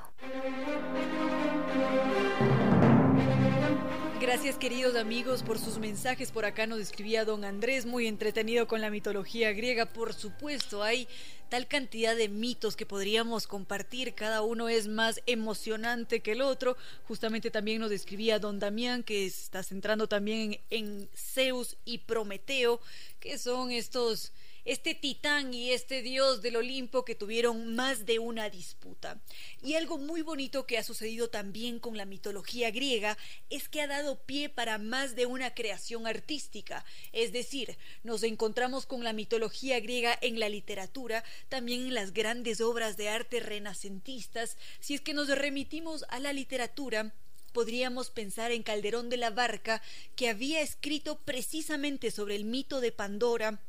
Gracias 4.20 4.58
queridos 4.58 4.96
amigos 4.96 5.42
por 5.42 5.58
sus 5.58 5.78
mensajes. 5.78 6.30
Por 6.30 6.44
acá 6.44 6.66
nos 6.66 6.78
escribía 6.78 7.24
don 7.24 7.42
Andrés, 7.42 7.86
muy 7.86 8.06
entretenido 8.06 8.68
con 8.68 8.82
la 8.82 8.90
mitología 8.90 9.50
griega. 9.54 9.86
Por 9.86 10.12
supuesto, 10.12 10.82
hay 10.82 11.08
tal 11.48 11.66
cantidad 11.66 12.14
de 12.14 12.28
mitos 12.28 12.76
que 12.76 12.84
podríamos 12.84 13.46
compartir. 13.46 14.12
Cada 14.14 14.42
uno 14.42 14.68
es 14.68 14.88
más 14.88 15.22
emocionante 15.24 16.20
que 16.20 16.32
el 16.32 16.42
otro. 16.42 16.76
Justamente 17.08 17.50
también 17.50 17.80
nos 17.80 17.92
escribía 17.92 18.38
don 18.38 18.58
Damián, 18.58 19.04
que 19.04 19.24
está 19.24 19.62
centrando 19.62 20.06
también 20.06 20.60
en, 20.68 20.98
en 21.00 21.08
Zeus 21.16 21.78
y 21.86 21.98
Prometeo, 21.98 22.78
que 23.20 23.38
son 23.38 23.70
estos 23.70 24.32
este 24.64 24.94
titán 24.94 25.54
y 25.54 25.72
este 25.72 26.02
dios 26.02 26.42
del 26.42 26.56
Olimpo 26.56 27.04
que 27.04 27.14
tuvieron 27.14 27.74
más 27.74 28.06
de 28.06 28.18
una 28.18 28.50
disputa. 28.50 29.20
Y 29.62 29.74
algo 29.74 29.98
muy 29.98 30.22
bonito 30.22 30.66
que 30.66 30.78
ha 30.78 30.82
sucedido 30.82 31.28
también 31.28 31.78
con 31.78 31.96
la 31.96 32.04
mitología 32.04 32.70
griega 32.70 33.16
es 33.48 33.68
que 33.68 33.80
ha 33.80 33.86
dado 33.86 34.20
pie 34.24 34.48
para 34.48 34.78
más 34.78 35.14
de 35.14 35.26
una 35.26 35.54
creación 35.54 36.06
artística. 36.06 36.84
Es 37.12 37.32
decir, 37.32 37.78
nos 38.02 38.22
encontramos 38.22 38.86
con 38.86 39.04
la 39.04 39.12
mitología 39.12 39.80
griega 39.80 40.18
en 40.20 40.38
la 40.38 40.48
literatura, 40.48 41.24
también 41.48 41.82
en 41.82 41.94
las 41.94 42.12
grandes 42.12 42.60
obras 42.60 42.96
de 42.96 43.08
arte 43.08 43.40
renacentistas. 43.40 44.56
Si 44.80 44.94
es 44.94 45.00
que 45.00 45.14
nos 45.14 45.28
remitimos 45.28 46.04
a 46.08 46.18
la 46.20 46.32
literatura, 46.32 47.14
podríamos 47.52 48.10
pensar 48.10 48.52
en 48.52 48.62
Calderón 48.62 49.08
de 49.08 49.16
la 49.16 49.30
Barca, 49.30 49.82
que 50.16 50.28
había 50.28 50.60
escrito 50.60 51.20
precisamente 51.20 52.10
sobre 52.10 52.36
el 52.36 52.44
mito 52.44 52.80
de 52.80 52.92
Pandora, 52.92 53.60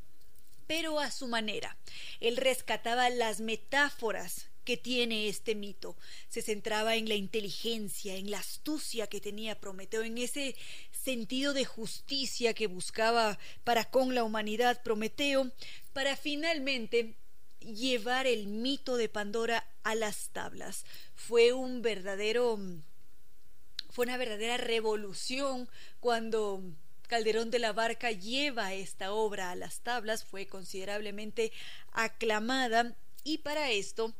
pero 0.72 1.02
a 1.02 1.12
su 1.12 1.28
manera. 1.28 1.76
Él 2.22 2.38
rescataba 2.38 3.10
las 3.10 3.42
metáforas 3.42 4.48
que 4.64 4.78
tiene 4.78 5.28
este 5.28 5.54
mito. 5.54 5.98
Se 6.30 6.42
centraba 6.42 6.96
en 6.96 7.10
la 7.10 7.16
inteligencia, 7.16 8.16
en 8.16 8.32
la 8.32 8.40
astucia 8.40 9.08
que 9.08 9.20
tenía 9.20 9.60
Prometeo, 9.60 10.04
en 10.04 10.18
ese 10.18 10.56
sentido 10.94 11.52
de 11.52 11.66
justicia 11.66 12.54
que 12.54 12.68
buscaba 12.68 13.38
para 13.66 13.84
con 13.84 14.16
la 14.16 14.24
humanidad 14.24 14.82
Prometeo, 14.82 15.52
para 15.92 16.16
finalmente 16.16 17.18
llevar 17.60 18.26
el 18.26 18.48
mito 18.48 18.96
de 18.96 19.10
Pandora 19.10 19.68
a 19.84 19.94
las 19.94 20.30
tablas. 20.30 20.86
Fue 21.16 21.52
un 21.52 21.82
verdadero 21.82 22.58
fue 23.90 24.06
una 24.06 24.16
verdadera 24.16 24.56
revolución 24.56 25.68
cuando 26.00 26.64
Calderón 27.12 27.52
de 27.52 27.60
la 27.60 27.74
Barca 27.74 28.12
lleva 28.12 28.74
esta 28.74 29.12
obra 29.12 29.52
a 29.52 29.56
las 29.56 29.82
tablas, 29.82 30.24
fue 30.24 30.48
considerablemente 30.48 31.52
aclamada 31.92 32.96
y 33.26 33.40
para 33.40 33.70
esto 33.70 34.16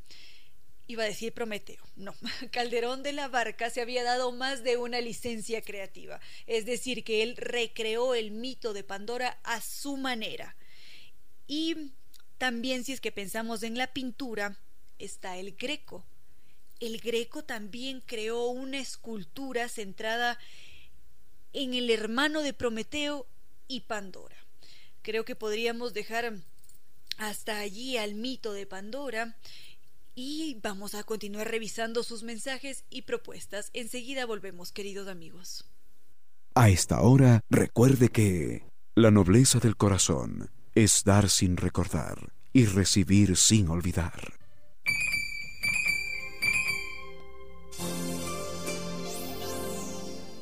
iba 0.88 1.04
a 1.04 1.06
decir 1.06 1.32
Prometeo. 1.32 1.82
No, 1.96 2.14
Calderón 2.52 3.02
de 3.02 3.14
la 3.14 3.30
Barca 3.30 3.70
se 3.70 3.80
había 3.80 4.04
dado 4.04 4.34
más 4.34 4.66
de 4.66 4.76
una 4.76 5.00
licencia 5.00 5.62
creativa, 5.62 6.20
es 6.48 6.66
decir, 6.66 7.06
que 7.06 7.24
él 7.24 7.38
recreó 7.38 8.14
el 8.14 8.32
mito 8.32 8.74
de 8.74 8.84
Pandora 8.84 9.40
a 9.46 9.62
su 9.62 9.96
manera. 9.96 10.58
Y 11.48 11.94
también 12.38 12.84
si 12.84 12.92
es 12.92 13.00
que 13.00 13.14
pensamos 13.14 13.64
en 13.64 13.78
la 13.78 13.94
pintura, 13.94 14.58
está 15.00 15.38
el 15.38 15.54
Greco. 15.54 16.04
El 16.82 17.00
Greco 17.00 17.46
también 17.46 18.02
creó 18.06 18.48
una 18.48 18.80
escultura 18.80 19.70
centrada 19.70 20.34
en 20.34 20.42
el 21.54 21.90
hermano 21.90 22.42
de 22.42 22.54
Prometeo 22.54 23.28
y 23.68 23.82
Pandora. 23.82 24.36
Creo 25.02 25.26
que 25.26 25.36
podríamos 25.36 25.94
dejar 25.94 26.34
hasta 27.18 27.60
allí 27.60 27.98
al 27.98 28.16
mito 28.16 28.54
de 28.54 28.66
Pandora 28.66 29.38
y 30.16 30.60
vamos 30.62 30.96
a 30.96 31.04
continuar 31.04 31.50
revisando 31.50 32.04
sus 32.04 32.24
mensajes 32.24 32.84
y 32.90 33.04
propuestas. 33.04 33.70
Enseguida 33.74 34.26
volvemos, 34.26 34.72
queridos 34.72 35.08
amigos. 35.08 35.66
A 36.54 36.70
esta 36.70 37.02
hora, 37.02 37.42
recuerde 37.50 38.10
que 38.10 38.66
la 38.96 39.10
nobleza 39.10 39.60
del 39.60 39.78
corazón 39.78 40.52
es 40.76 41.04
dar 41.06 41.30
sin 41.30 41.58
recordar 41.58 42.34
y 42.54 42.66
recibir 42.66 43.38
sin 43.38 43.70
olvidar. 43.70 44.34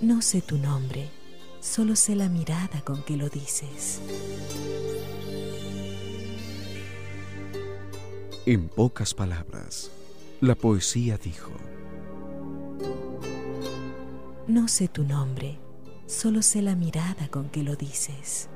No 0.01 0.21
sé 0.21 0.41
tu 0.41 0.57
nombre, 0.57 1.09
solo 1.59 1.93
sé 1.97 2.15
la 2.15 2.29
mirada 2.29 2.81
con 2.85 3.03
que 3.03 3.17
lo 3.17 3.27
dices. 3.27 3.99
En 8.45 8.69
pocas 8.69 9.13
palabras, 9.13 9.91
la 10.39 10.55
poesía 10.55 11.17
dijo, 11.17 11.51
No 14.47 14.69
sé 14.69 14.87
tu 14.87 15.03
nombre, 15.03 15.59
solo 16.07 16.43
sé 16.43 16.61
la 16.61 16.75
mirada 16.75 17.27
con 17.27 17.49
que 17.49 17.63
lo 17.63 17.75
dices. 17.75 18.47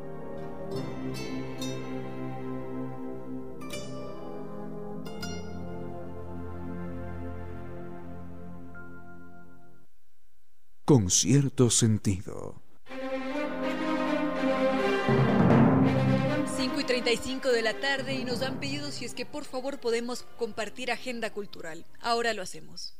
Con 10.85 11.09
cierto 11.09 11.69
sentido. 11.69 12.61
5 16.57 16.79
y 16.79 16.83
35 16.83 17.49
de 17.49 17.61
la 17.61 17.79
tarde 17.79 18.13
y 18.15 18.25
nos 18.25 18.41
han 18.41 18.59
pedido 18.59 18.91
si 18.91 19.05
es 19.05 19.13
que 19.13 19.25
por 19.25 19.45
favor 19.45 19.79
podemos 19.79 20.23
compartir 20.37 20.91
agenda 20.91 21.31
cultural. 21.31 21.85
Ahora 22.01 22.33
lo 22.33 22.41
hacemos. 22.41 22.95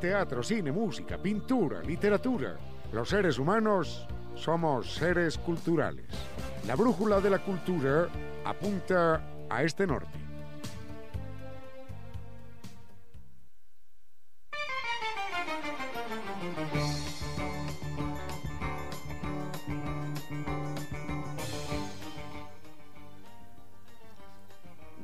teatro, 0.00 0.44
cine, 0.44 0.70
música, 0.70 1.18
pintura, 1.18 1.82
literatura. 1.82 2.56
Los 2.92 3.08
seres 3.08 3.36
humanos 3.36 4.06
somos 4.36 4.94
seres 4.94 5.36
culturales. 5.38 6.06
La 6.68 6.76
brújula 6.76 7.20
de 7.20 7.30
la 7.30 7.40
cultura 7.40 8.08
apunta 8.44 9.20
a 9.50 9.62
este 9.64 9.88
norte. 9.88 10.27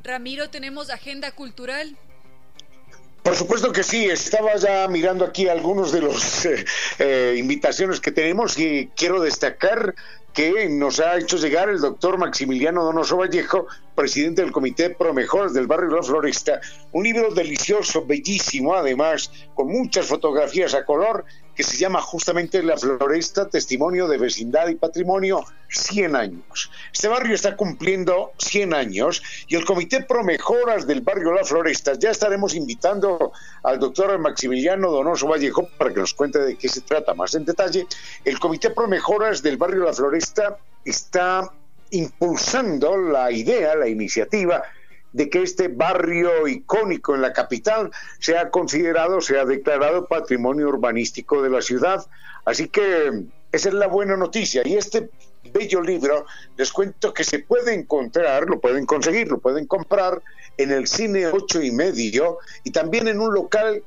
Ramiro, 0.04 0.50
¿tenemos 0.50 0.90
agenda 0.90 1.32
cultural? 1.32 1.96
Por 3.22 3.34
supuesto 3.34 3.72
que 3.72 3.82
sí, 3.82 4.04
estaba 4.04 4.54
ya 4.56 4.86
mirando 4.86 5.24
aquí 5.24 5.48
algunos 5.48 5.92
de 5.92 6.02
los 6.02 6.44
eh, 6.46 6.64
eh, 6.98 7.34
invitaciones 7.38 8.00
que 8.00 8.12
tenemos 8.12 8.58
y 8.58 8.90
quiero 8.94 9.22
destacar 9.22 9.94
que 10.34 10.68
nos 10.68 11.00
ha 11.00 11.16
hecho 11.16 11.38
llegar 11.38 11.70
el 11.70 11.80
doctor 11.80 12.18
Maximiliano 12.18 12.84
Donoso 12.84 13.16
Vallejo, 13.16 13.66
presidente 13.94 14.42
del 14.42 14.52
Comité 14.52 14.90
Pro 14.90 15.14
Mejores 15.14 15.54
del 15.54 15.68
barrio 15.68 15.96
La 15.96 16.02
Floresta, 16.02 16.60
un 16.92 17.04
libro 17.04 17.32
delicioso, 17.32 18.04
bellísimo, 18.04 18.74
además, 18.74 19.30
con 19.54 19.68
muchas 19.68 20.06
fotografías 20.06 20.74
a 20.74 20.84
color 20.84 21.24
que 21.54 21.62
se 21.62 21.76
llama 21.76 22.00
justamente 22.00 22.62
La 22.62 22.76
Floresta, 22.76 23.48
Testimonio 23.48 24.08
de 24.08 24.18
Vecindad 24.18 24.68
y 24.68 24.74
Patrimonio, 24.74 25.44
100 25.68 26.16
años. 26.16 26.70
Este 26.92 27.08
barrio 27.08 27.34
está 27.34 27.56
cumpliendo 27.56 28.32
100 28.38 28.74
años 28.74 29.22
y 29.48 29.56
el 29.56 29.64
Comité 29.64 30.02
Pro 30.02 30.24
Mejoras 30.24 30.86
del 30.86 31.00
barrio 31.00 31.32
La 31.32 31.44
Floresta, 31.44 31.94
ya 31.94 32.10
estaremos 32.10 32.54
invitando 32.54 33.32
al 33.62 33.78
doctor 33.78 34.18
Maximiliano 34.18 34.90
Donoso 34.90 35.28
Vallejo 35.28 35.68
para 35.78 35.92
que 35.92 36.00
nos 36.00 36.14
cuente 36.14 36.38
de 36.38 36.56
qué 36.56 36.68
se 36.68 36.80
trata 36.80 37.14
más 37.14 37.34
en 37.34 37.44
detalle. 37.44 37.86
El 38.24 38.38
Comité 38.38 38.70
Pro 38.70 38.88
Mejoras 38.88 39.42
del 39.42 39.56
barrio 39.56 39.84
La 39.84 39.92
Floresta 39.92 40.58
está 40.84 41.50
impulsando 41.90 42.96
la 42.96 43.30
idea, 43.30 43.74
la 43.76 43.88
iniciativa 43.88 44.62
de 45.14 45.30
que 45.30 45.42
este 45.42 45.68
barrio 45.68 46.46
icónico 46.48 47.14
en 47.14 47.22
la 47.22 47.32
capital 47.32 47.90
sea 48.18 48.50
considerado, 48.50 49.20
sea 49.20 49.44
declarado 49.44 50.06
patrimonio 50.06 50.68
urbanístico 50.68 51.40
de 51.40 51.50
la 51.50 51.62
ciudad. 51.62 52.04
Así 52.44 52.68
que 52.68 53.24
esa 53.52 53.68
es 53.68 53.74
la 53.74 53.86
buena 53.86 54.16
noticia. 54.16 54.62
Y 54.64 54.76
este 54.76 55.08
bello 55.52 55.80
libro, 55.80 56.26
les 56.56 56.72
cuento 56.72 57.14
que 57.14 57.22
se 57.22 57.38
puede 57.38 57.74
encontrar, 57.74 58.48
lo 58.48 58.60
pueden 58.60 58.86
conseguir, 58.86 59.28
lo 59.28 59.38
pueden 59.38 59.66
comprar 59.66 60.20
en 60.56 60.72
el 60.72 60.88
cine 60.88 61.28
ocho 61.28 61.62
y 61.62 61.70
medio 61.70 62.38
y 62.64 62.72
también 62.72 63.06
en 63.06 63.20
un 63.20 63.32
local 63.32 63.84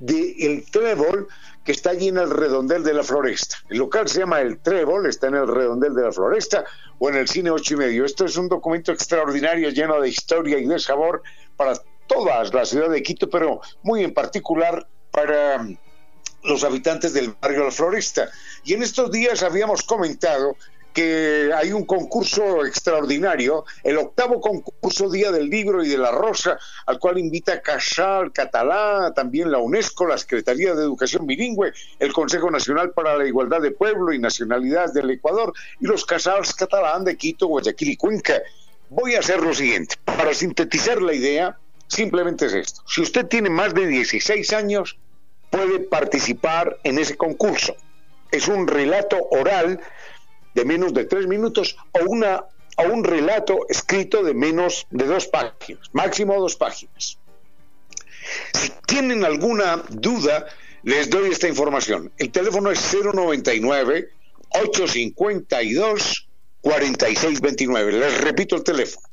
de 0.00 0.34
El 0.40 0.68
Trébol 0.68 1.28
que 1.66 1.72
está 1.72 1.90
allí 1.90 2.08
en 2.08 2.18
el 2.18 2.30
redondel 2.30 2.84
de 2.84 2.94
la 2.94 3.02
floresta. 3.02 3.56
El 3.68 3.78
local 3.78 4.08
se 4.08 4.20
llama 4.20 4.40
El 4.40 4.60
Trébol, 4.60 5.06
está 5.06 5.26
en 5.26 5.34
el 5.34 5.48
redondel 5.48 5.94
de 5.94 6.02
la 6.02 6.12
floresta 6.12 6.64
o 7.00 7.10
en 7.10 7.16
el 7.16 7.28
cine 7.28 7.50
ocho 7.50 7.74
y 7.74 7.76
medio. 7.76 8.04
Esto 8.04 8.24
es 8.24 8.36
un 8.36 8.48
documento 8.48 8.92
extraordinario 8.92 9.68
lleno 9.70 10.00
de 10.00 10.08
historia 10.08 10.58
y 10.58 10.64
de 10.64 10.78
sabor 10.78 11.24
para 11.56 11.74
toda 12.06 12.44
la 12.44 12.64
ciudad 12.64 12.88
de 12.88 13.02
Quito, 13.02 13.28
pero 13.28 13.60
muy 13.82 14.04
en 14.04 14.14
particular 14.14 14.86
para 15.10 15.58
mm, 15.58 15.76
los 16.44 16.62
habitantes 16.62 17.12
del 17.12 17.34
barrio 17.42 17.64
La 17.64 17.72
Floresta. 17.72 18.30
Y 18.64 18.74
en 18.74 18.84
estos 18.84 19.10
días 19.10 19.42
habíamos 19.42 19.82
comentado 19.82 20.56
que 20.96 21.50
hay 21.54 21.72
un 21.72 21.84
concurso 21.84 22.64
extraordinario, 22.64 23.66
el 23.84 23.98
octavo 23.98 24.40
concurso 24.40 25.10
Día 25.10 25.30
del 25.30 25.50
Libro 25.50 25.84
y 25.84 25.88
de 25.88 25.98
la 25.98 26.10
Rosa, 26.10 26.58
al 26.86 26.98
cual 26.98 27.18
invita 27.18 27.60
Casal, 27.60 28.32
Catalá, 28.32 29.12
también 29.14 29.52
la 29.52 29.58
UNESCO, 29.58 30.06
la 30.06 30.16
Secretaría 30.16 30.74
de 30.74 30.82
Educación 30.82 31.26
Bilingüe, 31.26 31.74
el 31.98 32.14
Consejo 32.14 32.50
Nacional 32.50 32.92
para 32.92 33.14
la 33.14 33.26
Igualdad 33.26 33.60
de 33.60 33.72
Pueblo 33.72 34.10
y 34.14 34.18
Nacionalidad 34.18 34.90
del 34.94 35.10
Ecuador 35.10 35.52
y 35.80 35.86
los 35.86 36.06
Casals 36.06 36.54
Catalán 36.54 37.04
de 37.04 37.14
Quito, 37.18 37.48
Guayaquil 37.48 37.90
y 37.90 37.96
Cuenca. 37.98 38.40
Voy 38.88 39.16
a 39.16 39.18
hacer 39.18 39.42
lo 39.42 39.52
siguiente, 39.52 39.96
para 40.02 40.32
sintetizar 40.32 41.02
la 41.02 41.12
idea, 41.12 41.58
simplemente 41.88 42.46
es 42.46 42.54
esto. 42.54 42.80
Si 42.86 43.02
usted 43.02 43.26
tiene 43.26 43.50
más 43.50 43.74
de 43.74 43.86
16 43.86 44.50
años, 44.54 44.96
puede 45.50 45.78
participar 45.78 46.78
en 46.84 46.98
ese 46.98 47.18
concurso. 47.18 47.76
Es 48.30 48.48
un 48.48 48.66
relato 48.66 49.28
oral 49.30 49.78
de 50.56 50.64
menos 50.64 50.94
de 50.94 51.04
tres 51.04 51.26
minutos 51.26 51.76
o, 51.92 52.00
una, 52.06 52.46
o 52.78 52.82
un 52.84 53.04
relato 53.04 53.66
escrito 53.68 54.22
de 54.22 54.32
menos 54.32 54.86
de 54.90 55.04
dos 55.04 55.26
páginas, 55.26 55.90
máximo 55.92 56.40
dos 56.40 56.56
páginas. 56.56 57.18
Si 58.54 58.72
tienen 58.86 59.24
alguna 59.24 59.84
duda, 59.90 60.46
les 60.82 61.10
doy 61.10 61.30
esta 61.30 61.46
información. 61.46 62.10
El 62.16 62.32
teléfono 62.32 62.70
es 62.70 62.80
099 62.90 64.08
852 64.48 66.26
4629. 66.62 67.92
Les 67.92 68.20
repito 68.22 68.56
el 68.56 68.64
teléfono. 68.64 69.06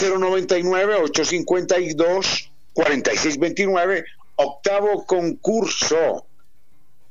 099 0.00 0.94
852 0.94 2.50
4629, 2.72 4.04
octavo 4.36 5.04
concurso 5.04 6.26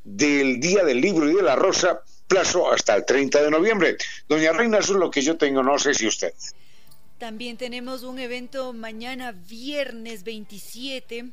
del 0.04 0.60
Día 0.60 0.84
del 0.84 1.00
Libro 1.00 1.30
y 1.30 1.36
de 1.36 1.44
la 1.44 1.56
Rosa 1.56 2.02
plazo 2.28 2.72
hasta 2.72 2.96
el 2.96 3.06
30 3.06 3.44
de 3.44 3.52
noviembre. 3.52 3.98
Doña 4.28 4.52
Reina, 4.54 4.80
eso 4.80 4.94
es 4.94 5.00
lo 5.00 5.12
que 5.12 5.22
yo 5.22 5.38
tengo, 5.38 5.64
no 5.64 5.78
sé 5.78 5.94
si 5.94 6.08
usted. 6.08 6.34
También 7.18 7.58
tenemos 7.58 8.04
un 8.04 8.20
evento 8.20 8.74
mañana, 8.74 9.32
viernes 9.32 10.24
27 10.24 11.32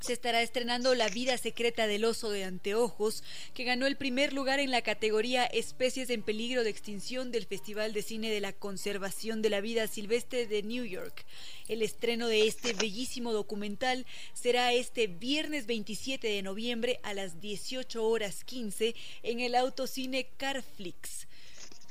se 0.00 0.12
estará 0.12 0.40
estrenando 0.42 0.94
La 0.94 1.08
vida 1.08 1.36
secreta 1.36 1.86
del 1.86 2.04
oso 2.04 2.30
de 2.30 2.44
anteojos, 2.44 3.22
que 3.52 3.64
ganó 3.64 3.86
el 3.86 3.96
primer 3.96 4.32
lugar 4.32 4.60
en 4.60 4.70
la 4.70 4.82
categoría 4.82 5.44
Especies 5.44 6.08
en 6.10 6.22
peligro 6.22 6.64
de 6.64 6.70
extinción 6.70 7.30
del 7.30 7.46
Festival 7.46 7.92
de 7.92 8.02
Cine 8.02 8.30
de 8.30 8.40
la 8.40 8.52
Conservación 8.52 9.42
de 9.42 9.50
la 9.50 9.60
Vida 9.60 9.86
Silvestre 9.86 10.46
de 10.46 10.62
New 10.62 10.84
York. 10.84 11.26
El 11.68 11.82
estreno 11.82 12.28
de 12.28 12.46
este 12.46 12.72
bellísimo 12.72 13.32
documental 13.32 14.06
será 14.32 14.72
este 14.72 15.08
viernes 15.08 15.66
27 15.66 16.26
de 16.26 16.42
noviembre 16.42 17.00
a 17.02 17.12
las 17.12 17.40
18 17.40 18.02
horas 18.02 18.44
15 18.44 18.94
en 19.22 19.40
el 19.40 19.54
autocine 19.54 20.28
Carflix. 20.36 21.26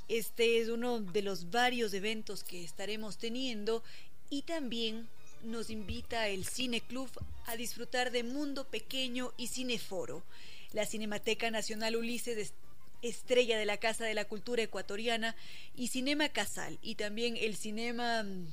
Este 0.07 0.59
es 0.59 0.69
uno 0.69 1.01
de 1.01 1.21
los 1.21 1.51
varios 1.51 1.93
eventos 1.93 2.43
que 2.43 2.63
estaremos 2.63 3.17
teniendo 3.17 3.83
y 4.29 4.43
también 4.43 5.09
nos 5.47 5.69
invita 5.69 6.27
el 6.27 6.45
Cine 6.45 6.81
Club 6.81 7.09
a 7.45 7.55
disfrutar 7.55 8.11
de 8.11 8.23
Mundo 8.23 8.65
Pequeño 8.65 9.33
y 9.37 9.47
Cineforo. 9.47 10.23
La 10.73 10.85
Cinemateca 10.85 11.49
Nacional 11.49 11.95
Ulises 11.95 12.53
estrella 13.01 13.57
de 13.57 13.65
la 13.65 13.77
Casa 13.77 14.05
de 14.05 14.13
la 14.13 14.25
Cultura 14.25 14.63
Ecuatoriana 14.63 15.35
y 15.75 15.87
Cinema 15.87 16.29
Casal 16.29 16.77
y 16.81 16.95
también 16.95 17.37
el 17.37 17.55
Cinema 17.55 18.23
mm, 18.23 18.47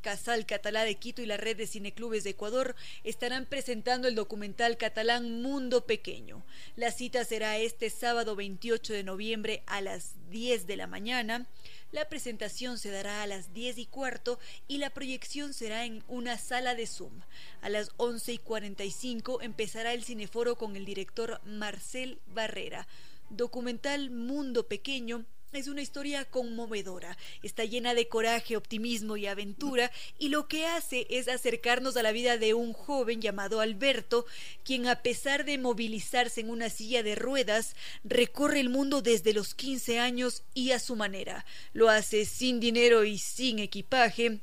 Casal 0.00 0.46
Catalá 0.46 0.84
de 0.84 0.96
Quito 0.96 1.22
y 1.22 1.26
la 1.26 1.36
red 1.36 1.56
de 1.56 1.66
cineclubes 1.66 2.24
de 2.24 2.30
Ecuador 2.30 2.74
estarán 3.04 3.46
presentando 3.46 4.08
el 4.08 4.14
documental 4.14 4.76
catalán 4.76 5.42
Mundo 5.42 5.86
Pequeño. 5.86 6.42
La 6.74 6.90
cita 6.90 7.24
será 7.24 7.58
este 7.58 7.90
sábado 7.90 8.34
28 8.34 8.92
de 8.92 9.04
noviembre 9.04 9.62
a 9.66 9.80
las 9.80 10.14
10 10.30 10.66
de 10.66 10.76
la 10.76 10.86
mañana. 10.86 11.46
La 11.92 12.08
presentación 12.08 12.78
se 12.78 12.90
dará 12.90 13.22
a 13.22 13.26
las 13.26 13.52
10 13.52 13.78
y 13.78 13.86
cuarto 13.86 14.38
y 14.68 14.78
la 14.78 14.90
proyección 14.90 15.52
será 15.52 15.84
en 15.84 16.04
una 16.06 16.38
sala 16.38 16.76
de 16.76 16.86
Zoom. 16.86 17.20
A 17.62 17.68
las 17.68 17.90
11 17.96 18.34
y 18.34 18.38
45 18.38 19.42
empezará 19.42 19.92
el 19.92 20.04
cineforo 20.04 20.56
con 20.56 20.76
el 20.76 20.84
director 20.84 21.40
Marcel 21.44 22.20
Barrera. 22.26 22.86
Documental 23.28 24.10
Mundo 24.10 24.68
Pequeño 24.68 25.24
es 25.52 25.66
una 25.66 25.82
historia 25.82 26.24
conmovedora, 26.24 27.16
está 27.42 27.64
llena 27.64 27.94
de 27.94 28.08
coraje, 28.08 28.56
optimismo 28.56 29.16
y 29.16 29.26
aventura, 29.26 29.90
y 30.18 30.28
lo 30.28 30.46
que 30.46 30.66
hace 30.66 31.06
es 31.10 31.28
acercarnos 31.28 31.96
a 31.96 32.02
la 32.02 32.12
vida 32.12 32.38
de 32.38 32.54
un 32.54 32.72
joven 32.72 33.20
llamado 33.20 33.60
Alberto, 33.60 34.26
quien 34.64 34.86
a 34.86 35.02
pesar 35.02 35.44
de 35.44 35.58
movilizarse 35.58 36.40
en 36.40 36.50
una 36.50 36.70
silla 36.70 37.02
de 37.02 37.16
ruedas, 37.16 37.74
recorre 38.04 38.60
el 38.60 38.68
mundo 38.68 39.02
desde 39.02 39.32
los 39.32 39.54
15 39.54 39.98
años 39.98 40.44
y 40.54 40.70
a 40.70 40.78
su 40.78 40.94
manera. 40.94 41.44
Lo 41.72 41.88
hace 41.88 42.24
sin 42.26 42.60
dinero 42.60 43.04
y 43.04 43.18
sin 43.18 43.58
equipaje, 43.58 44.40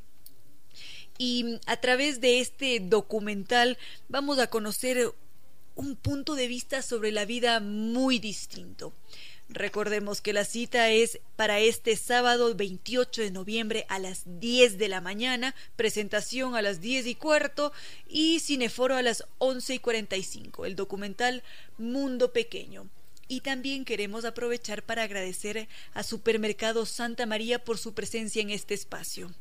y 1.18 1.60
a 1.66 1.78
través 1.78 2.22
de 2.22 2.42
este 2.42 2.80
documental 2.80 3.78
vamos 4.08 4.40
a 4.40 4.48
conocer 4.48 5.14
un 5.74 5.96
punto 5.96 6.36
de 6.36 6.48
vista 6.48 6.82
sobre 6.82 7.12
la 7.12 7.26
vida 7.26 7.60
muy 7.60 8.20
distinto. 8.20 8.94
Recordemos 9.50 10.20
que 10.20 10.34
la 10.34 10.44
cita 10.44 10.90
es 10.90 11.20
para 11.38 11.60
este 11.60 11.96
sábado 11.96 12.54
28 12.54 13.22
de 13.22 13.32
noviembre 13.32 13.86
a 13.88 13.98
las 13.98 14.24
10 14.26 14.78
de 14.78 14.90
la 14.90 15.00
mañana, 15.00 15.56
presentación 15.78 16.56
a 16.56 16.62
las 16.62 16.82
10 16.82 17.08
y 17.08 17.16
cuarto 17.16 17.72
y 18.10 18.42
cineforo 18.42 18.96
a 18.96 19.02
las 19.02 19.24
11 19.38 19.76
y 19.76 19.80
45, 19.80 20.66
el 20.66 20.76
documental 20.76 21.44
Mundo 21.78 22.34
Pequeño. 22.34 22.90
Y 23.30 23.40
también 23.40 23.86
queremos 23.86 24.26
aprovechar 24.26 24.84
para 24.84 25.04
agradecer 25.04 25.70
a 25.94 26.04
Supermercado 26.04 26.86
Santa 26.86 27.26
María 27.26 27.64
por 27.64 27.78
su 27.78 27.94
presencia 27.94 28.42
en 28.42 28.50
este 28.50 28.74
espacio. 28.74 29.32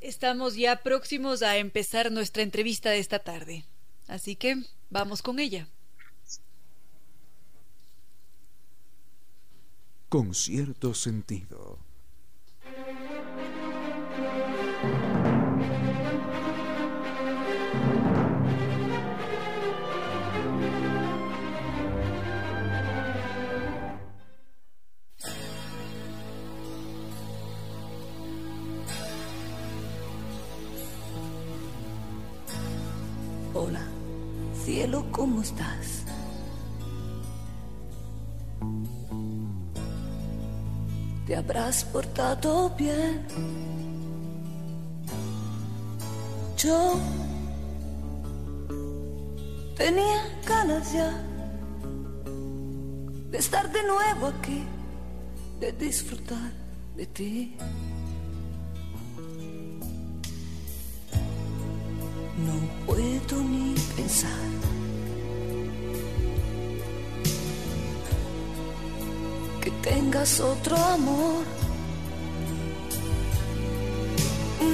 Estamos 0.00 0.56
ya 0.56 0.82
próximos 0.82 1.42
a 1.42 1.56
empezar 1.58 2.10
nuestra 2.10 2.42
entrevista 2.42 2.90
de 2.90 2.98
esta 2.98 3.20
tarde. 3.20 3.64
Así 4.08 4.34
que 4.34 4.56
vamos 4.90 5.22
con 5.22 5.38
ella. 5.38 5.68
Con 10.08 10.34
cierto 10.34 10.94
sentido. 10.94 11.78
Hola, 33.52 33.86
cielo, 34.64 35.04
¿cómo 35.10 35.42
estás? 35.42 35.67
Portado 41.92 42.70
bien. 42.76 43.24
Yo 46.58 46.98
tenía 49.76 50.22
ganas 50.46 50.92
ya 50.92 51.10
de 53.30 53.38
estar 53.38 53.72
de 53.72 53.82
nuevo 53.84 54.26
aquí, 54.26 54.64
de 55.60 55.72
disfrutar 55.72 56.52
de 56.96 57.06
ti. 57.06 57.56
No 62.46 62.86
puedo 62.86 63.42
ni 63.42 63.74
pensar 63.96 64.77
tengas 69.88 70.40
otro 70.40 70.76
amor. 70.76 71.44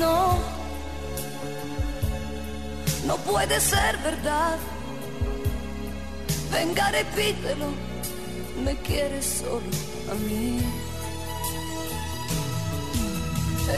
No, 0.01 0.39
no 3.07 3.16
puede 3.19 3.61
ser 3.61 3.97
verdad. 3.99 4.59
Venga, 6.53 6.91
repítelo, 6.91 7.69
me 8.65 8.74
quieres 8.86 9.27
solo 9.41 9.70
a 10.12 10.15
mí. 10.27 10.61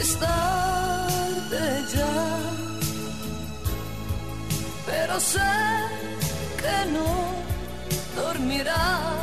Es 0.01 0.19
tarde 0.19 1.85
ya, 1.95 2.39
pero 4.87 5.21
sé 5.21 5.53
que 6.61 6.79
no 6.97 7.11
dormirás 8.21 9.16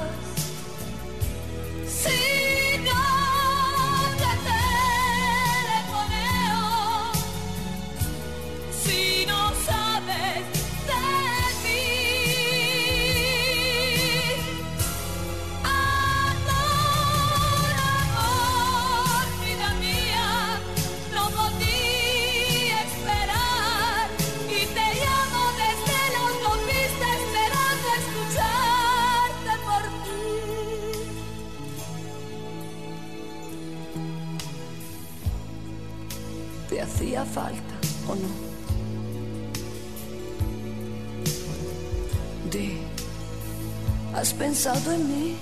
pensado 44.44 44.92
en 44.92 45.02
mí? 45.08 45.38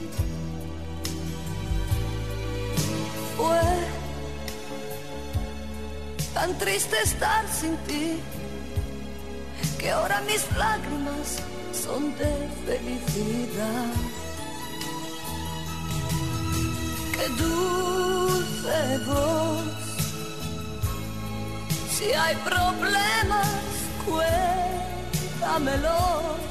Fue 3.35 3.61
tan 6.35 6.49
triste 6.59 6.95
estar 7.03 7.43
sin 7.59 7.75
ti 7.87 8.19
que 9.79 9.89
ahora 9.89 10.21
mis 10.29 10.43
lágrimas 10.55 11.27
son 11.83 12.15
de 12.19 12.33
felicidad. 12.67 13.91
Qué 17.15 17.25
dulce 17.43 18.79
voz 19.07 19.65
si 21.95 22.07
hay 22.13 22.35
problemas, 22.51 23.49
cuéntamelos. 25.39 26.50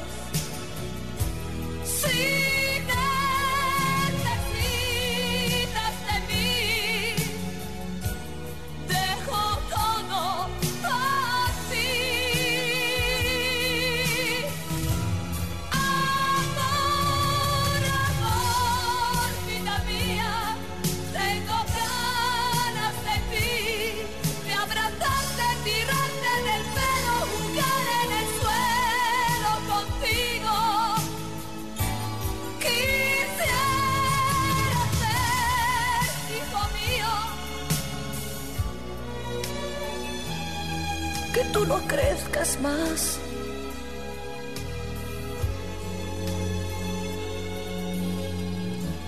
Crezcas 41.91 42.59
más. 42.61 43.19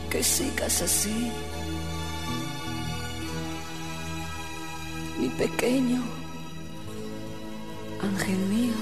Que 0.09 0.21
sigas 0.21 0.81
así, 0.81 1.31
mi 5.17 5.29
pequeño 5.29 6.03
ángel 8.01 8.37
mío. 8.37 8.73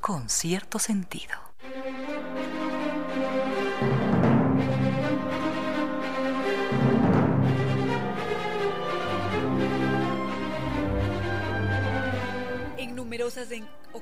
Con 0.00 0.30
cierto 0.30 0.78
sentido. 0.78 1.37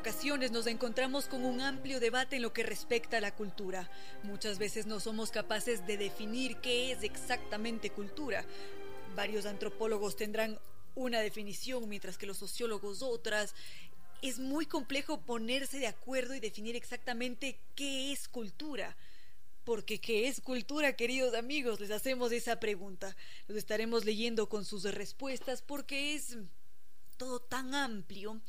Ocasiones 0.07 0.53
nos 0.53 0.69
encontramos 0.69 1.27
con 1.27 1.45
un 1.45 1.61
amplio 1.61 1.99
debate 1.99 2.37
en 2.37 2.43
lo 2.43 2.53
que 2.53 2.63
respecta 2.63 3.17
a 3.17 3.21
la 3.21 3.35
cultura. 3.35 3.91
Muchas 4.23 4.57
veces 4.57 4.87
no 4.87 5.01
somos 5.01 5.33
capaces 5.33 5.85
de 5.85 5.97
definir 5.97 6.59
qué 6.59 6.93
es 6.93 7.03
exactamente 7.03 7.91
cultura. 7.91 8.45
Varios 9.17 9.47
antropólogos 9.47 10.15
tendrán 10.15 10.61
una 10.95 11.19
definición, 11.19 11.89
mientras 11.89 12.19
que 12.19 12.27
los 12.27 12.39
sociólogos 12.39 13.03
otras. 13.03 13.57
Es 14.23 14.39
muy 14.39 14.67
complejo 14.67 15.23
ponerse 15.23 15.81
de 15.81 15.89
acuerdo 15.89 16.37
y 16.37 16.41
definir 16.41 16.77
exactamente 16.77 17.59
qué 17.75 18.13
es 18.13 18.29
cultura. 18.29 18.97
Porque 19.65 19.99
¿qué 20.01 20.29
es 20.29 20.41
cultura, 20.41 20.95
queridos 20.95 21.35
amigos? 21.35 21.81
Les 21.81 21.91
hacemos 21.91 22.31
esa 22.31 22.61
pregunta. 22.61 23.17
Los 23.49 23.59
estaremos 23.59 24.05
leyendo 24.05 24.49
con 24.49 24.65
sus 24.65 24.85
respuestas 24.85 25.63
porque 25.63 26.15
es 26.15 26.39
todo 27.17 27.41
tan 27.41 27.75
amplio 27.75 28.41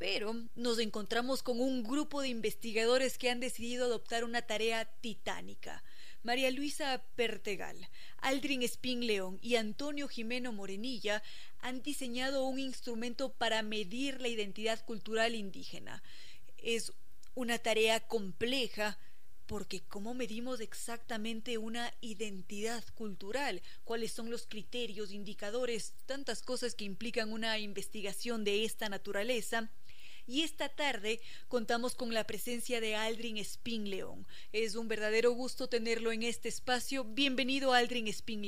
pero 0.00 0.34
nos 0.54 0.78
encontramos 0.78 1.42
con 1.42 1.60
un 1.60 1.82
grupo 1.82 2.22
de 2.22 2.28
investigadores 2.28 3.18
que 3.18 3.28
han 3.28 3.38
decidido 3.38 3.84
adoptar 3.84 4.24
una 4.24 4.40
tarea 4.40 4.86
titánica. 4.86 5.84
María 6.22 6.50
Luisa 6.50 7.04
Pertegal, 7.16 7.76
Aldrin 8.16 8.62
Spin 8.62 9.06
León 9.06 9.38
y 9.42 9.56
Antonio 9.56 10.08
Jimeno 10.08 10.54
Morenilla 10.54 11.22
han 11.58 11.82
diseñado 11.82 12.46
un 12.46 12.58
instrumento 12.58 13.34
para 13.34 13.60
medir 13.60 14.22
la 14.22 14.28
identidad 14.28 14.82
cultural 14.86 15.34
indígena. 15.34 16.02
Es 16.56 16.94
una 17.34 17.58
tarea 17.58 18.00
compleja 18.00 18.96
porque 19.44 19.82
¿cómo 19.82 20.14
medimos 20.14 20.60
exactamente 20.60 21.58
una 21.58 21.92
identidad 22.00 22.84
cultural? 22.94 23.60
¿Cuáles 23.84 24.12
son 24.12 24.30
los 24.30 24.46
criterios, 24.46 25.12
indicadores, 25.12 25.92
tantas 26.06 26.40
cosas 26.40 26.74
que 26.74 26.84
implican 26.84 27.32
una 27.32 27.58
investigación 27.58 28.44
de 28.44 28.64
esta 28.64 28.88
naturaleza? 28.88 29.70
Y 30.30 30.42
esta 30.42 30.68
tarde 30.68 31.20
contamos 31.48 31.96
con 31.96 32.14
la 32.14 32.22
presencia 32.22 32.80
de 32.80 32.94
Aldrin 32.94 33.38
Spin 33.38 33.84
Es 34.52 34.76
un 34.76 34.86
verdadero 34.86 35.32
gusto 35.32 35.68
tenerlo 35.68 36.12
en 36.12 36.22
este 36.22 36.48
espacio. 36.48 37.02
Bienvenido 37.02 37.72
Aldrin 37.72 38.06
Spin 38.06 38.46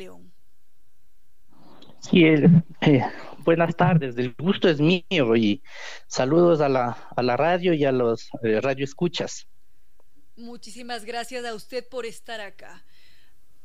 Sí, 1.98 2.24
eh, 2.24 3.02
buenas 3.38 3.74
tardes, 3.74 4.16
el 4.16 4.32
gusto 4.38 4.68
es 4.68 4.80
mío 4.80 5.34
y 5.34 5.60
saludos 6.06 6.60
a 6.60 6.68
la, 6.68 6.90
a 7.16 7.22
la 7.22 7.36
radio 7.36 7.74
y 7.74 7.84
a 7.84 7.90
los 7.90 8.30
eh, 8.44 8.60
radioescuchas. 8.60 9.48
Muchísimas 10.36 11.04
gracias 11.04 11.44
a 11.44 11.52
usted 11.52 11.88
por 11.88 12.06
estar 12.06 12.40
acá. 12.40 12.84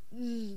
Mm, 0.10 0.56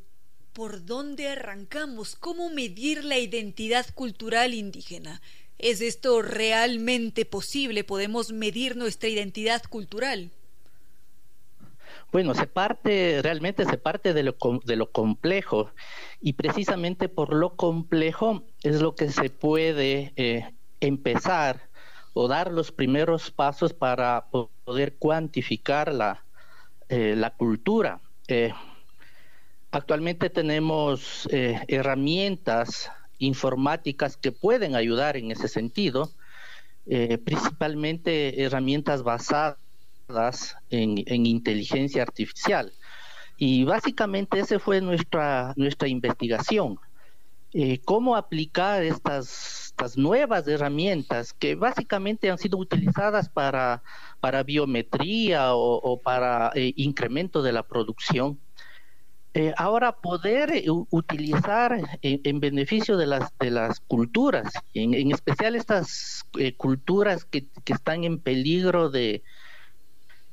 ¿Por 0.55 0.87
dónde 0.87 1.28
arrancamos? 1.28 2.16
¿Cómo 2.16 2.49
medir 2.49 3.05
la 3.05 3.19
identidad 3.19 3.87
cultural 3.95 4.55
indígena? 4.55 5.20
¿Es 5.62 5.82
esto 5.82 6.23
realmente 6.23 7.27
posible? 7.27 7.85
¿Podemos 7.85 8.32
medir 8.32 8.77
nuestra 8.77 9.11
identidad 9.11 9.62
cultural? 9.69 10.31
Bueno, 12.11 12.35
se 12.35 12.47
parte, 12.47 13.20
realmente 13.23 13.66
se 13.66 13.77
parte 13.77 14.15
de 14.15 14.23
lo, 14.23 14.37
de 14.65 14.77
lo 14.77 14.91
complejo 14.91 15.70
y 16.23 16.32
precisamente 16.32 17.11
por 17.11 17.35
lo 17.35 17.57
complejo 17.57 18.43
es 18.62 18.81
lo 18.81 18.95
que 18.95 19.11
se 19.11 19.28
puede 19.28 20.15
eh, 20.16 20.51
empezar 20.81 21.69
o 22.15 22.27
dar 22.27 22.51
los 22.51 22.73
primeros 22.73 23.31
pasos 23.31 23.74
para 23.74 24.28
poder 24.65 24.97
cuantificar 24.97 25.93
la, 25.93 26.24
eh, 26.89 27.15
la 27.16 27.35
cultura. 27.35 28.01
Eh, 28.28 28.55
actualmente 29.70 30.31
tenemos 30.31 31.28
herramientas 31.31 32.91
informáticas 33.21 34.17
que 34.17 34.33
pueden 34.33 34.75
ayudar 34.75 35.17
en 35.17 35.31
ese 35.31 35.47
sentido, 35.47 36.11
eh, 36.87 37.19
principalmente 37.19 38.43
herramientas 38.43 39.05
basadas 39.05 40.57
en, 40.71 41.27
inteligencia 41.27 42.03
artificial. 42.03 42.73
Y 43.37 43.65
básicamente 43.65 44.41
esa 44.41 44.59
fue 44.59 44.81
nuestra, 44.81 45.53
nuestra 45.57 45.87
investigación. 45.87 46.79
Eh, 47.53 47.81
cómo 47.85 48.17
aplicar 48.17 48.83
estas, 48.83 49.67
estas, 49.67 49.97
nuevas 49.97 50.47
herramientas 50.47 51.33
que 51.33 51.57
básicamente 51.57 52.31
han 52.31 52.39
sido 52.39 52.59
utilizadas 52.59 53.29
para, 53.29 53.83
para 54.21 54.45
biometría 54.45 55.55
o, 55.55 56.01
para 56.01 56.53
eh, 56.55 56.73
incremento 56.77 57.43
de 57.43 57.53
la 57.53 57.65
producción 57.65 58.39
eh, 59.32 59.55
ahora 59.57 59.93
poder 59.93 60.51
eh, 60.51 60.65
utilizar 60.69 61.78
en, 62.02 62.40
beneficio 62.40 62.97
de 62.97 63.07
las 63.07 63.32
de 63.39 63.52
las 63.52 63.78
culturas, 63.78 64.52
en, 64.74 65.12
especial 65.12 65.55
estas 65.55 66.24
eh, 66.36 66.55
culturas 66.57 67.24
que, 67.24 67.47
están 67.66 68.02
en 68.02 68.19
peligro 68.19 68.90
de, 68.90 69.23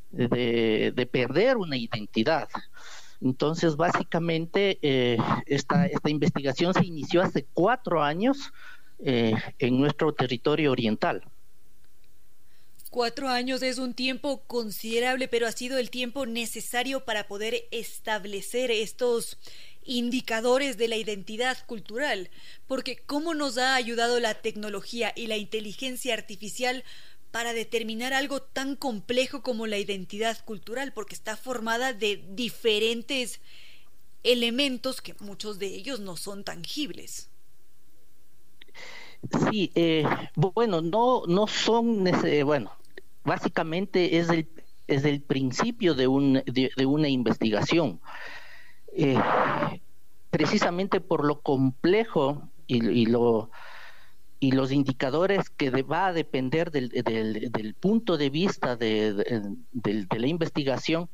de, 0.09 1.09
perder 1.11 1.57
una 1.57 1.77
identidad. 1.77 2.49
Entonces, 3.21 3.75
básicamente, 3.75 4.79
esta, 5.45 5.85
esta 5.85 6.09
investigación 6.09 6.73
se 6.73 6.85
inició 6.85 7.21
hace 7.21 7.45
cuatro 7.53 8.03
años 8.03 8.51
en 8.99 9.79
nuestro 9.79 10.11
territorio 10.13 10.71
oriental. 10.71 11.23
Cuatro 12.89 13.27
años 13.27 13.63
es 13.63 13.79
un 13.79 13.93
tiempo 13.93 14.43
considerable, 14.47 15.27
pero 15.27 15.45
ha 15.45 15.51
sido 15.51 15.77
el 15.77 15.89
tiempo 15.89 16.25
necesario 16.25 17.03
para 17.03 17.27
poder 17.27 17.67
establecer 17.71 18.71
estos 18.71 19.37
indicadores 19.83 20.77
de 20.77 20.87
la 20.87 20.95
identidad 20.95 21.57
cultural, 21.65 22.29
porque 22.65 22.97
¿cómo 22.97 23.33
nos 23.33 23.57
ha 23.57 23.75
ayudado 23.75 24.19
la 24.19 24.35
tecnología 24.35 25.11
y 25.15 25.27
la 25.27 25.37
inteligencia 25.37 26.13
artificial 26.13 26.85
para 27.31 27.53
determinar 27.53 28.13
algo 28.13 28.41
tan 28.41 28.75
complejo 28.75 29.41
como 29.41 29.67
la 29.67 29.77
identidad 29.77 30.43
cultural? 30.45 30.93
Porque 30.93 31.15
está 31.15 31.35
formada 31.35 31.91
de 31.93 32.23
diferentes 32.29 33.41
elementos 34.23 35.01
que 35.01 35.13
muchos 35.19 35.59
de 35.59 35.67
ellos 35.67 35.99
no 35.99 36.15
son 36.15 36.45
tangibles. 36.45 37.29
Sí, 39.49 39.71
eh, 39.75 40.05
bueno, 40.35 40.81
no, 40.81 41.23
no 41.27 41.47
son, 41.47 42.05
bueno, 42.45 42.71
básicamente 43.23 44.17
es 44.17 44.29
el, 44.29 44.47
es 44.87 45.03
el 45.03 45.21
principio 45.21 45.93
de, 45.93 46.07
un, 46.07 46.41
de, 46.45 46.85
una 46.85 47.09
investigación. 47.09 47.99
Eh, 48.93 49.17
precisamente 50.29 51.01
por 51.01 51.25
lo 51.25 51.41
complejo 51.41 52.49
y, 52.67 53.05
lo, 53.05 53.49
y 54.39 54.51
los 54.51 54.71
indicadores 54.71 55.49
que 55.49 55.69
va 55.83 56.07
a 56.07 56.13
depender 56.13 56.71
del, 56.71 56.89
del, 56.89 57.73
punto 57.73 58.17
de 58.17 58.29
vista 58.29 58.75
de, 58.75 59.13
de, 59.71 60.07
la 60.19 60.27
investigación, 60.27 61.09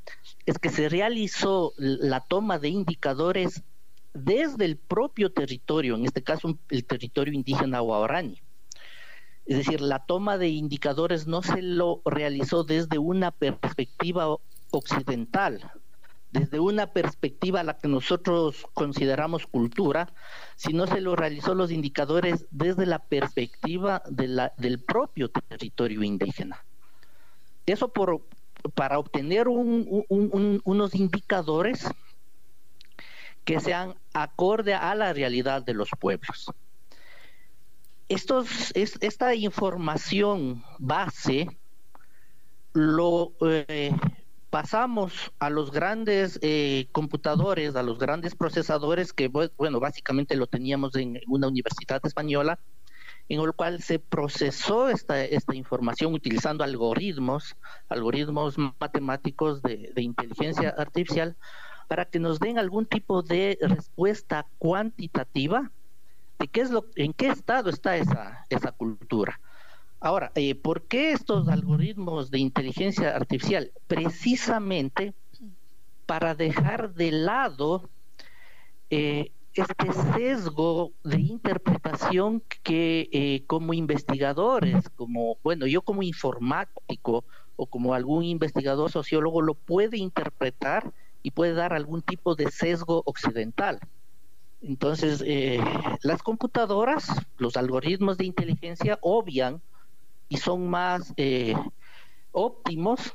es 0.46 0.60
que 0.60 0.70
se 0.70 0.90
realizó 0.90 1.74
la 1.78 2.22
toma 2.22 2.60
de 2.60 2.70
indicadores 2.70 3.64
desde 4.14 4.66
el 4.66 4.78
propio 4.78 5.32
territorio, 5.32 5.96
en 5.96 6.06
este 6.06 6.22
caso 6.22 6.58
el 6.70 6.86
territorio 6.86 7.34
indígena 7.34 7.80
Guarani. 7.80 8.42
Es 9.46 9.58
decir, 9.58 9.82
la 9.82 10.00
toma 10.00 10.38
de 10.38 10.50
indicadores 10.50 11.28
no 11.28 11.42
se 11.42 11.62
lo 11.62 12.02
realizó 12.06 12.64
desde 12.64 12.98
una 12.98 13.32
perspectiva 13.32 14.38
occidental, 14.72 15.72
desde 16.32 16.60
una 16.60 16.88
perspectiva 16.88 17.60
a 17.60 17.64
la 17.64 17.78
que 17.78 17.88
nosotros 17.88 18.66
consideramos 18.74 19.46
cultura, 19.46 20.14
sino 20.56 20.88
se 20.88 21.02
lo 21.02 21.16
realizó 21.16 21.56
los 21.56 21.72
indicadores 21.72 22.46
desde 22.52 22.86
la 22.86 23.00
perspectiva 23.00 24.02
del 24.08 24.80
propio 24.80 25.30
territorio 25.30 26.04
indígena. 26.04 26.64
Eso 27.66 27.90
por, 27.90 28.22
para 28.74 28.98
obtener 28.98 29.48
unos 29.50 30.96
indicadores 30.96 31.88
que 33.46 33.60
sean 33.60 33.96
acorde 34.14 34.74
a 34.74 34.96
la 34.96 35.14
realidad 35.14 35.64
de 35.64 35.74
los 35.74 35.90
pueblos. 36.00 36.52
Estos, 38.10 38.72
esta 38.76 39.34
información 39.36 40.64
base 40.78 41.48
lo 42.74 43.34
eh, 43.42 43.96
pasamos 44.50 45.32
a 45.40 45.50
los 45.50 45.72
grandes 45.72 46.38
eh, 46.42 46.88
computadores, 46.92 47.76
a 47.76 47.84
los 47.84 47.98
grandes 47.98 48.36
procesadores 48.36 49.14
que, 49.14 49.28
bueno, 49.28 49.80
básicamente 49.80 50.36
lo 50.36 50.48
teníamos 50.48 50.96
en 50.96 51.20
una 51.28 51.48
universidad 51.48 52.00
española, 52.06 52.60
en 53.30 53.40
el 53.40 53.54
cual 53.54 53.82
se 53.82 54.00
procesó 54.00 54.90
esta, 54.90 55.24
esta 55.24 55.56
información 55.56 56.14
utilizando 56.14 56.64
algoritmos, 56.64 57.56
algoritmos 57.90 58.58
matemáticos 58.80 59.62
de, 59.64 59.92
de 59.96 60.02
inteligencia 60.02 60.70
artificial, 60.78 61.36
para 61.88 62.06
que 62.06 62.20
nos 62.20 62.40
den 62.40 62.58
algún 62.58 62.86
tipo 62.86 63.22
de 63.22 63.58
respuesta 63.62 64.46
cuantitativa 64.58 65.72
de 66.40 66.48
qué 66.48 66.62
es 66.62 66.72
lo, 66.72 66.86
en 66.96 67.14
qué 67.14 67.28
estado 67.28 67.70
está 67.70 67.98
esa, 67.98 68.46
esa 68.50 68.72
cultura. 68.72 69.40
Ahora, 70.00 70.32
eh, 70.36 70.56
¿por 70.56 70.84
qué 70.84 71.14
estos 71.14 71.48
algoritmos 71.48 72.30
de 72.30 72.40
inteligencia 72.40 73.16
artificial? 73.16 73.72
Precisamente 73.88 75.14
para 76.06 76.36
dejar 76.36 76.94
de 76.94 77.12
lado 77.12 77.90
eh, 78.90 79.32
este 79.54 79.94
sesgo 80.14 80.92
de 81.04 81.20
interpretación 81.22 82.44
que 82.64 83.08
eh, 83.12 83.44
como 83.48 83.74
investigadores, 83.74 84.90
como, 84.90 85.38
bueno, 85.44 85.68
yo 85.68 85.82
como 85.82 86.04
informático 86.04 87.24
o 87.56 87.68
como 87.68 87.94
algún 87.94 88.24
investigador 88.24 88.92
sociólogo 88.92 89.42
lo 89.42 89.54
puede 89.54 89.98
interpretar 89.98 90.92
y 91.24 91.32
puede 91.32 91.54
dar 91.54 91.74
algún 91.74 92.02
tipo 92.02 92.36
de 92.36 92.52
sesgo 92.52 93.02
occidental. 93.06 93.80
Entonces, 94.62 95.24
eh, 95.26 95.60
las 96.04 96.22
computadoras, 96.22 97.08
los 97.38 97.58
algoritmos 97.58 98.18
de 98.18 98.26
inteligencia 98.26 99.00
obvian 99.02 99.62
y 100.30 100.38
son 100.38 100.70
más 100.70 101.14
eh, 101.18 101.56
óptimos 102.32 103.14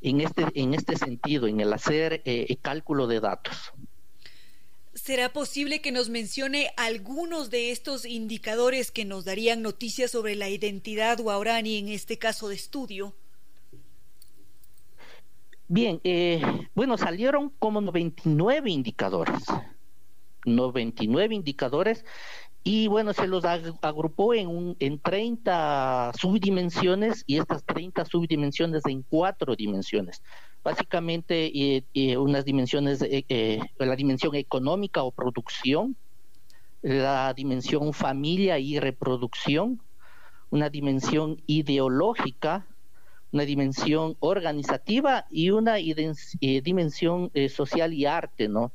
en 0.00 0.20
este, 0.20 0.46
en 0.54 0.74
este 0.74 0.96
sentido, 0.96 1.46
en 1.46 1.60
el 1.60 1.72
hacer 1.72 2.22
eh, 2.24 2.56
cálculo 2.62 3.06
de 3.06 3.20
datos. 3.20 3.72
¿Será 4.94 5.32
posible 5.32 5.80
que 5.80 5.92
nos 5.92 6.10
mencione 6.10 6.70
algunos 6.76 7.50
de 7.50 7.70
estos 7.70 8.04
indicadores 8.04 8.90
que 8.90 9.06
nos 9.06 9.24
darían 9.24 9.62
noticias 9.62 10.10
sobre 10.10 10.34
la 10.34 10.50
identidad 10.50 11.18
guaraní 11.18 11.78
en 11.78 11.88
este 11.88 12.18
caso 12.18 12.48
de 12.48 12.56
estudio? 12.56 13.14
Bien, 15.74 16.02
eh, 16.04 16.42
bueno, 16.74 16.98
salieron 16.98 17.48
como 17.58 17.80
99 17.80 18.70
indicadores. 18.70 19.42
99 20.44 21.34
indicadores 21.34 22.04
y 22.62 22.88
bueno, 22.88 23.14
se 23.14 23.26
los 23.26 23.42
agrupó 23.46 24.34
en, 24.34 24.48
un, 24.48 24.76
en 24.80 25.00
30 25.00 26.12
subdimensiones 26.14 27.24
y 27.26 27.38
estas 27.38 27.64
30 27.64 28.04
subdimensiones 28.04 28.82
en 28.84 29.00
cuatro 29.00 29.56
dimensiones. 29.56 30.22
Básicamente 30.62 31.50
unas 32.18 32.44
dimensiones, 32.44 33.00
eh, 33.00 33.24
eh, 33.30 33.60
la 33.78 33.96
dimensión 33.96 34.34
económica 34.34 35.02
o 35.02 35.10
producción, 35.10 35.96
la 36.82 37.32
dimensión 37.32 37.94
familia 37.94 38.58
y 38.58 38.78
reproducción, 38.78 39.80
una 40.50 40.68
dimensión 40.68 41.42
ideológica, 41.46 42.66
una 43.32 43.44
dimensión 43.44 44.16
organizativa 44.20 45.26
y 45.30 45.50
una 45.50 45.78
eh, 45.78 46.60
dimensión 46.62 47.30
social 47.48 47.94
y 47.94 48.06
arte, 48.06 48.48
¿no? 48.48 48.72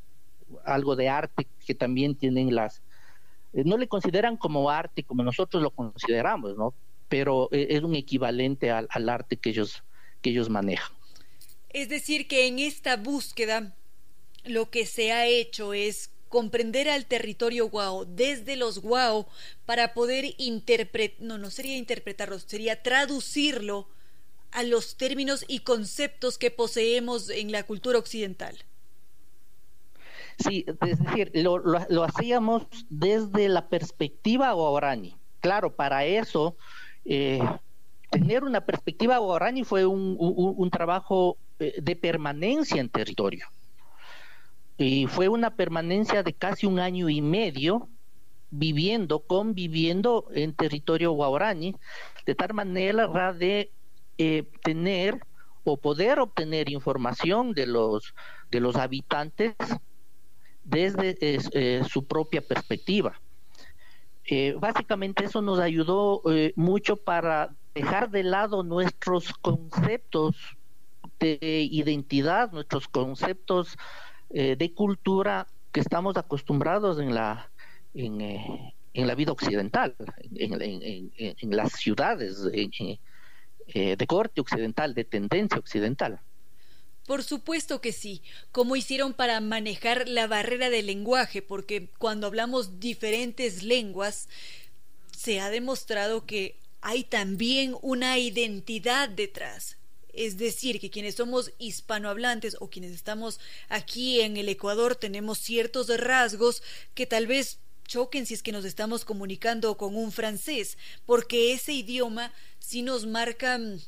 Algo 0.65 0.95
de 0.95 1.09
arte 1.09 1.47
que 1.65 1.75
también 1.75 2.15
tienen 2.15 2.55
las 2.55 2.81
eh, 3.53 3.63
no 3.65 3.77
le 3.77 3.87
consideran 3.87 4.37
como 4.37 4.69
arte 4.69 5.03
como 5.03 5.23
nosotros 5.23 5.63
lo 5.63 5.71
consideramos, 5.71 6.55
¿no? 6.57 6.73
Pero 7.09 7.49
eh, 7.51 7.67
es 7.71 7.81
un 7.81 7.95
equivalente 7.95 8.71
al, 8.71 9.09
arte 9.09 9.37
que 9.37 9.49
ellos, 9.49 9.83
que 10.21 10.29
ellos 10.31 10.49
manejan. 10.49 10.91
Es 11.69 11.89
decir, 11.89 12.27
que 12.27 12.47
en 12.47 12.59
esta 12.59 12.97
búsqueda 12.97 13.75
lo 14.43 14.69
que 14.69 14.85
se 14.85 15.11
ha 15.11 15.25
hecho 15.25 15.73
es 15.73 16.11
comprender 16.29 16.89
al 16.89 17.05
territorio 17.05 17.69
guao 17.69 18.05
desde 18.05 18.57
los 18.57 18.79
guao 18.79 19.27
para 19.65 19.93
poder 19.93 20.35
interpretar, 20.37 21.17
no, 21.21 21.37
no 21.37 21.49
sería 21.49 21.77
interpretarlo, 21.77 22.37
sería 22.39 22.83
traducirlo 22.83 23.87
a 24.51 24.63
los 24.63 24.97
términos 24.97 25.45
y 25.47 25.59
conceptos 25.59 26.37
que 26.37 26.51
poseemos 26.51 27.29
en 27.29 27.51
la 27.51 27.63
cultura 27.63 27.99
occidental. 27.99 28.57
Sí, 30.39 30.65
es 30.67 30.99
decir, 30.99 31.31
lo, 31.33 32.03
hacíamos 32.03 32.67
desde 32.89 33.49
la 33.49 33.67
perspectiva 33.69 34.51
guaraní. 34.53 35.15
Claro, 35.39 35.75
para 35.75 36.05
eso, 36.05 36.55
eh, 37.05 37.41
tener 38.11 38.43
una 38.43 38.61
perspectiva 38.61 39.17
guaraní 39.17 39.63
fue 39.63 39.85
un, 39.85 40.15
un, 40.19 40.69
trabajo 40.69 41.37
eh, 41.59 41.73
de 41.81 41.95
permanencia 41.95 42.79
en 42.79 42.89
territorio. 42.89 43.47
Y 44.77 45.07
fue 45.07 45.27
una 45.27 45.55
permanencia 45.55 46.21
de 46.21 46.33
casi 46.33 46.67
un 46.67 46.79
año 46.79 47.09
y 47.09 47.21
medio 47.21 47.89
viviendo, 48.51 49.19
conviviendo 49.19 50.27
en 50.33 50.53
territorio 50.53 51.11
guaraní, 51.11 51.75
de 52.25 52.35
tal 52.35 52.53
manera 52.53 53.33
de 53.33 53.71
eh, 54.17 54.43
tener 54.63 55.19
o 55.63 55.77
poder 55.77 56.19
obtener 56.19 56.69
información 56.71 57.53
de 57.53 57.67
los, 57.67 58.13
de 58.49 58.59
los 58.59 58.75
habitantes 58.75 59.55
desde 60.63 61.17
eh, 61.21 61.83
su 61.87 62.05
propia 62.05 62.41
perspectiva. 62.41 63.19
Eh, 64.25 64.55
básicamente 64.59 65.25
eso 65.25 65.41
nos 65.41 65.59
ayudó 65.59 66.21
mucho 66.55 66.97
para 66.97 67.55
dejar 67.73 68.09
de 68.09 68.23
lado 68.23 68.63
nuestros 68.63 69.33
conceptos 69.33 70.35
de 71.19 71.67
identidad, 71.71 72.51
nuestros 72.51 72.87
conceptos 72.87 73.77
de 74.29 74.73
cultura 74.75 75.47
que 75.71 75.79
estamos 75.79 76.17
acostumbrados 76.17 76.99
en 76.99 77.15
la, 77.15 77.49
en, 77.93 78.19
en 78.21 79.07
la 79.07 79.15
vida 79.15 79.31
occidental, 79.31 79.95
en, 80.35 81.11
en 81.17 81.55
las 81.55 81.71
ciudades 81.71 82.43
de 83.73 84.07
corte 84.07 84.41
occidental, 84.41 84.93
de 84.93 85.03
tendencia 85.03 85.59
occidental. 85.59 86.19
Por 87.07 87.23
supuesto 87.23 87.79
que 87.79 87.93
sí. 87.93 88.21
¿Cómo 88.51 88.75
hicieron 88.75 89.13
para 89.13 89.39
manejar 89.39 90.09
la 90.09 90.27
barrera 90.27 90.69
del 90.69 90.87
lenguaje? 90.87 91.41
Porque 91.41 91.87
cuando 91.97 92.27
hablamos 92.27 92.81
diferentes 92.81 93.63
lenguas, 93.63 94.27
se 95.15 95.39
ha 95.39 95.49
demostrado 95.49 96.25
que 96.25 96.59
hay 96.81 97.05
también 97.05 97.75
una 97.81 98.17
identidad 98.17 99.07
detrás. 99.07 99.77
Es 100.11 100.37
decir, 100.37 100.81
que 100.81 100.89
quienes 100.89 101.15
somos 101.15 101.53
hispanohablantes 101.59 102.57
o 102.59 102.69
quienes 102.69 102.91
estamos 102.91 103.39
aquí 103.69 104.19
en 104.19 104.35
el 104.35 104.49
Ecuador 104.49 104.95
tenemos 104.95 105.37
ciertos 105.37 105.87
rasgos 105.97 106.61
que 106.93 107.05
tal 107.05 107.25
vez 107.25 107.59
choquen 107.87 108.25
si 108.25 108.33
es 108.33 108.43
que 108.43 108.51
nos 108.51 108.65
estamos 108.65 109.05
comunicando 109.05 109.77
con 109.77 109.95
un 109.95 110.11
francés, 110.11 110.77
porque 111.05 111.53
ese 111.53 111.73
idioma 111.73 112.31
sí 112.59 112.81
nos 112.81 113.05
marca 113.05 113.57
mm, 113.57 113.79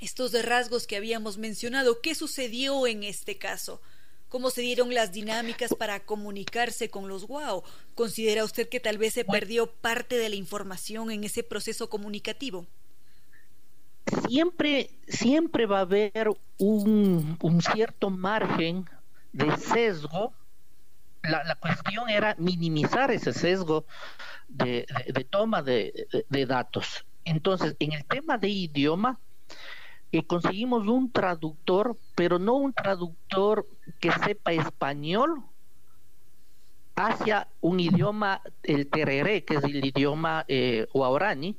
estos 0.00 0.32
rasgos 0.44 0.86
que 0.86 0.96
habíamos 0.96 1.38
mencionado. 1.38 2.00
¿Qué 2.00 2.14
sucedió 2.14 2.86
en 2.86 3.04
este 3.04 3.38
caso? 3.38 3.80
¿Cómo 4.28 4.50
se 4.50 4.60
dieron 4.60 4.92
las 4.92 5.12
dinámicas 5.12 5.74
para 5.74 6.00
comunicarse 6.00 6.90
con 6.90 7.08
los 7.08 7.26
guau? 7.26 7.62
¿Considera 7.94 8.44
usted 8.44 8.68
que 8.68 8.78
tal 8.78 8.98
vez 8.98 9.14
se 9.14 9.24
perdió 9.24 9.70
parte 9.70 10.18
de 10.18 10.28
la 10.28 10.34
información 10.34 11.10
en 11.10 11.24
ese 11.24 11.42
proceso 11.42 11.88
comunicativo? 11.88 12.66
Siempre, 14.28 14.90
siempre 15.06 15.66
va 15.66 15.78
a 15.78 15.82
haber 15.82 16.30
un, 16.58 17.38
cierto 17.72 18.10
margen 18.10 18.84
de 19.32 19.56
sesgo. 19.56 20.34
La, 21.22 21.56
cuestión 21.56 22.08
era 22.08 22.34
minimizar 22.38 23.10
ese 23.10 23.32
sesgo 23.32 23.84
de, 24.48 24.86
toma 25.30 25.62
de, 25.62 26.06
de 26.28 26.46
datos. 26.46 27.04
Entonces, 27.24 27.76
en 27.80 27.92
el 27.92 28.04
tema 28.04 28.38
de 28.38 28.48
idioma, 28.48 29.18
que 30.10 30.26
conseguimos 30.26 30.86
un 30.86 31.12
traductor, 31.12 31.98
pero 32.14 32.38
no 32.38 32.54
un 32.54 32.72
traductor 32.72 33.66
que 34.00 34.10
sepa 34.12 34.52
español 34.52 35.42
hacia 36.96 37.48
un 37.60 37.78
idioma, 37.78 38.42
el 38.62 38.88
tereré, 38.88 39.44
que 39.44 39.56
es 39.56 39.64
el 39.64 39.84
idioma 39.84 40.44
eh, 40.48 40.86
guaraní, 40.92 41.56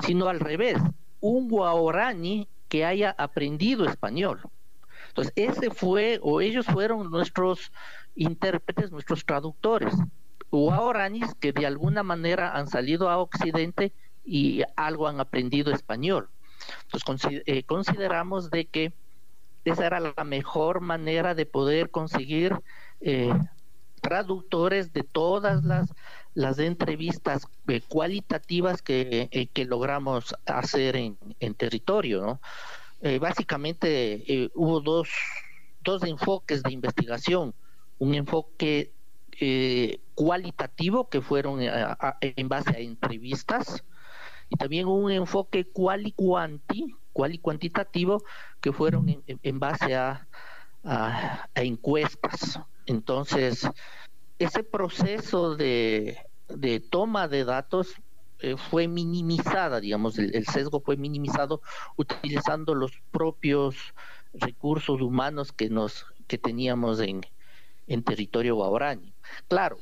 sino 0.00 0.28
al 0.28 0.40
revés, 0.40 0.78
un 1.20 1.48
guaraní 1.48 2.48
que 2.68 2.84
haya 2.84 3.14
aprendido 3.16 3.84
español. 3.84 4.40
Entonces, 5.08 5.32
ese 5.36 5.70
fue, 5.70 6.18
o 6.22 6.40
ellos 6.40 6.66
fueron 6.66 7.08
nuestros 7.10 7.70
intérpretes, 8.14 8.90
nuestros 8.90 9.24
traductores, 9.24 9.94
guaraníes 10.50 11.34
que 11.34 11.52
de 11.52 11.66
alguna 11.66 12.02
manera 12.02 12.56
han 12.56 12.68
salido 12.68 13.08
a 13.10 13.18
Occidente 13.18 13.92
y 14.24 14.62
algo 14.76 15.08
han 15.08 15.20
aprendido 15.20 15.72
español. 15.72 16.28
Entonces 16.92 17.42
eh, 17.46 17.62
consideramos 17.64 18.50
de 18.50 18.66
que 18.66 18.92
esa 19.64 19.86
era 19.86 20.00
la 20.00 20.24
mejor 20.24 20.80
manera 20.80 21.34
de 21.34 21.46
poder 21.46 21.90
conseguir 21.90 22.54
eh, 23.00 23.32
traductores 24.00 24.92
de 24.92 25.02
todas 25.02 25.64
las, 25.64 25.92
las 26.34 26.58
entrevistas 26.58 27.46
eh, 27.68 27.80
cualitativas 27.88 28.82
que, 28.82 29.50
logramos 29.66 30.34
hacer 30.46 30.96
en, 30.96 31.54
territorio. 31.54 32.40
básicamente 33.20 34.50
hubo 34.54 34.80
dos, 34.80 35.08
dos 35.82 36.02
enfoques 36.02 36.62
de 36.62 36.72
investigación. 36.72 37.54
Un 37.98 38.14
enfoque 38.14 38.92
cualitativo 40.14 41.08
que 41.08 41.20
fueron 41.20 41.58
en 41.60 42.48
base 42.48 42.70
a 42.70 42.78
entrevistas 42.78 43.84
y 44.48 44.56
también 44.56 44.86
un 44.86 45.10
enfoque 45.10 45.64
cual 45.64 46.06
y 46.06 46.12
cuanti, 46.12 46.94
cual 47.12 47.40
cuantitativo, 47.40 48.24
que 48.60 48.72
fueron 48.72 49.22
en, 49.26 49.60
base 49.60 49.94
a, 49.94 50.26
encuestas. 51.54 52.60
Entonces, 52.86 53.66
ese 54.38 54.62
proceso 54.62 55.56
de, 55.56 56.18
toma 56.90 57.28
de 57.28 57.44
datos 57.44 57.94
eh, 58.40 58.56
fue 58.56 58.88
minimizada, 58.88 59.80
digamos, 59.80 60.18
el, 60.18 60.46
sesgo 60.46 60.80
fue 60.80 60.96
minimizado 60.96 61.62
utilizando 61.96 62.74
los 62.74 62.92
propios 63.10 63.76
recursos 64.34 65.00
humanos 65.00 65.52
que 65.52 65.70
nos 65.70 66.06
que 66.26 66.38
teníamos 66.38 67.00
en, 67.00 67.20
en 67.86 68.02
territorio 68.02 68.56
guaraní. 68.56 69.12
Claro, 69.48 69.78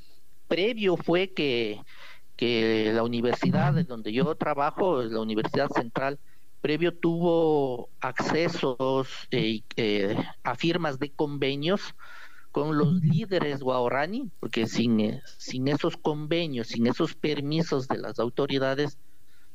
previo 0.49 0.97
fue 0.97 1.33
que, 1.33 1.81
que 2.37 2.93
la 2.95 3.03
universidad 3.03 3.79
en 3.79 3.87
donde 3.87 4.13
yo 4.13 4.35
trabajo, 4.35 5.03
la 5.03 5.21
Universidad 5.21 5.69
Central, 5.69 6.19
previo 6.61 6.95
tuvo 6.95 7.91
accesos 8.01 9.09
eh, 9.31 9.63
eh, 9.77 10.17
a 10.45 10.55
firmas 10.55 10.99
de 10.99 11.11
convenios 11.11 11.95
con 12.53 12.77
los 12.79 12.93
líderes 13.03 13.61
guaraní, 13.61 14.31
porque 14.39 14.67
sin, 14.67 15.01
eh, 15.01 15.23
sin 15.39 15.69
esos 15.69 15.97
convenios, 15.97 16.69
sin 16.69 16.87
esos 16.87 17.15
permisos 17.15 17.89
de 17.89 17.99
las 17.99 18.19
autoridades, 18.19 18.99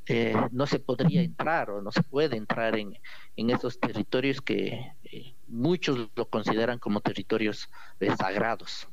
eh, 0.08 0.34
no 0.52 0.68
se 0.68 0.80
podría 0.80 1.22
entrar 1.22 1.70
o 1.70 1.82
no 1.82 1.92
se 1.92 2.04
puede 2.04 2.38
entrar 2.38 2.78
en, 2.78 2.98
en 3.36 3.50
esos 3.50 3.80
territorios 3.80 4.42
que 4.42 4.94
eh, 5.04 5.34
muchos 5.48 6.10
lo 6.16 6.30
consideran 6.30 6.80
como 6.80 7.02
territorios 7.02 7.70
sagrados. 8.18 8.88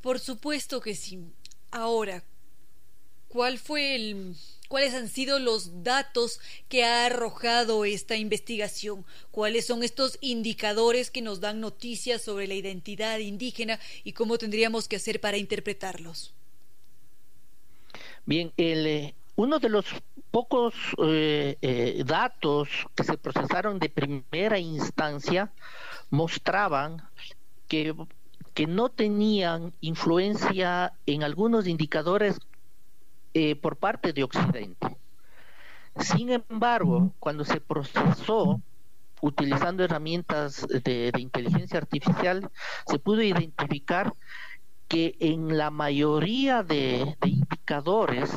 Por 0.00 0.18
supuesto 0.18 0.80
que 0.80 0.94
sí. 0.94 1.20
Ahora, 1.70 2.22
¿cuál 3.28 3.58
fue 3.58 3.94
el, 3.94 4.36
¿Cuáles 4.68 4.92
han 4.92 5.08
sido 5.08 5.38
los 5.38 5.82
datos 5.82 6.40
que 6.68 6.84
ha 6.84 7.06
arrojado 7.06 7.86
esta 7.86 8.16
investigación? 8.16 9.06
¿Cuáles 9.30 9.66
son 9.66 9.82
estos 9.82 10.18
indicadores 10.20 11.10
que 11.10 11.22
nos 11.22 11.40
dan 11.40 11.60
noticias 11.60 12.20
sobre 12.20 12.46
la 12.46 12.54
identidad 12.54 13.18
indígena 13.18 13.80
y 14.04 14.12
cómo 14.12 14.36
tendríamos 14.36 14.86
que 14.86 14.96
hacer 14.96 15.22
para 15.22 15.38
interpretarlos? 15.38 16.34
Bien, 18.26 18.52
el, 18.58 19.14
uno 19.38 19.60
de 19.60 19.68
los 19.68 19.86
pocos 20.32 20.74
eh, 21.00 21.56
eh, 21.62 22.02
datos 22.04 22.68
que 22.96 23.04
se 23.04 23.16
procesaron 23.16 23.78
de 23.78 23.88
primera 23.88 24.58
instancia 24.58 25.52
mostraban 26.10 27.04
que, 27.68 27.94
que 28.52 28.66
no 28.66 28.88
tenían 28.88 29.72
influencia 29.80 30.92
en 31.06 31.22
algunos 31.22 31.68
indicadores 31.68 32.40
eh, 33.32 33.54
por 33.54 33.76
parte 33.76 34.12
de 34.12 34.24
Occidente. 34.24 34.96
Sin 36.00 36.30
embargo, 36.30 37.12
cuando 37.20 37.44
se 37.44 37.60
procesó 37.60 38.60
utilizando 39.20 39.84
herramientas 39.84 40.66
de, 40.66 41.12
inteligencia 41.16 41.78
artificial, 41.78 42.50
se 42.88 42.98
pudo 42.98 43.22
identificar 43.22 44.12
que 44.88 45.14
en 45.20 45.56
la 45.56 45.70
mayoría 45.70 46.64
de 46.64 47.16
indicadores 47.24 48.32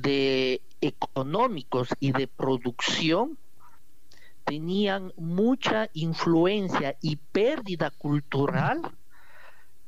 de 0.00 0.62
económicos 0.80 1.88
y 2.00 2.12
de 2.12 2.26
producción 2.26 3.38
tenían 4.44 5.12
mucha 5.16 5.90
influencia 5.92 6.96
y 7.02 7.16
pérdida 7.16 7.90
cultural 7.90 8.80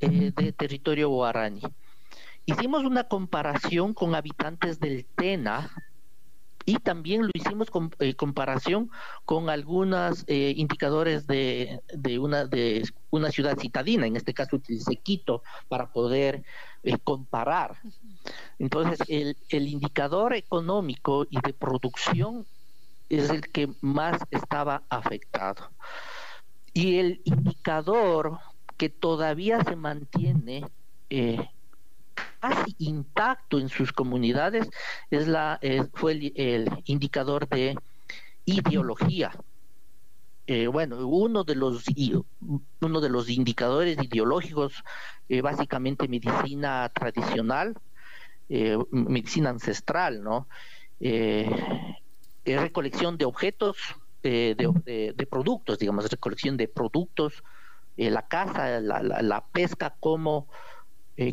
eh, 0.01 0.32
de 0.35 0.53
territorio 0.53 1.09
guaraní. 1.09 1.62
Hicimos 2.45 2.85
una 2.85 3.05
comparación 3.05 3.95
con 3.95 4.15
habitantes 4.15 4.81
del 4.81 5.07
Tena 5.15 5.70
y 6.66 6.77
también 6.77 7.23
lo 7.23 7.31
hicimos 7.32 7.70
con 7.70 7.91
eh, 8.01 8.15
comparación 8.15 8.91
con 9.24 9.49
algunos 9.49 10.24
eh, 10.27 10.53
indicadores 10.57 11.27
de, 11.27 11.81
de, 11.95 12.19
una, 12.19 12.45
de 12.47 12.82
una 13.11 13.31
ciudad 13.31 13.59
citadina, 13.59 14.07
en 14.07 14.16
este 14.16 14.35
caso 14.35 14.57
utilicé 14.57 14.97
Quito, 14.97 15.43
para 15.69 15.93
poder 15.93 16.45
comparar. 17.02 17.78
Entonces, 18.59 18.98
el, 19.09 19.36
el 19.48 19.69
indicador 19.69 20.35
económico 20.35 21.27
y 21.31 21.40
de 21.40 21.52
producción 21.52 22.47
es 23.09 23.28
el 23.31 23.43
que 23.48 23.69
más 23.81 24.20
estaba 24.31 24.82
afectado. 24.89 25.70
Y 26.73 26.98
el 26.98 27.20
indicador 27.24 28.39
que 28.77 28.89
todavía 28.89 29.62
se 29.65 29.77
mantiene 29.77 30.65
eh, 31.11 31.51
casi 32.40 32.74
intacto 32.78 33.59
en 33.59 33.69
sus 33.69 33.93
comunidades 33.93 34.70
es 35.11 35.28
la, 35.28 35.61
fue 35.94 36.12
el, 36.12 36.70
indicador 36.86 37.48
de 37.48 37.77
ideología. 38.47 39.32
Eh, 40.52 40.66
bueno, 40.66 41.06
uno 41.06 41.44
de 41.44 41.55
los 41.55 41.85
uno 42.81 43.01
de 43.01 43.09
los 43.09 43.31
indicadores 43.31 43.97
ideológicos, 44.02 44.82
eh, 45.28 45.43
básicamente 45.43 46.09
medicina 46.09 46.90
tradicional, 46.93 47.77
eh, 48.48 48.77
medicina 48.90 49.51
ancestral, 49.51 50.24
¿no? 50.24 50.48
Recolección 52.44 53.16
de 53.16 53.27
objetos, 53.27 53.77
eh, 54.24 54.56
de, 54.56 55.27
productos, 55.31 55.78
digamos, 55.78 56.10
recolección 56.10 56.56
de 56.56 56.66
productos, 56.66 57.44
la 57.97 58.27
caza, 58.27 58.81
la, 58.81 59.44
pesca 59.52 59.94
como, 60.01 60.48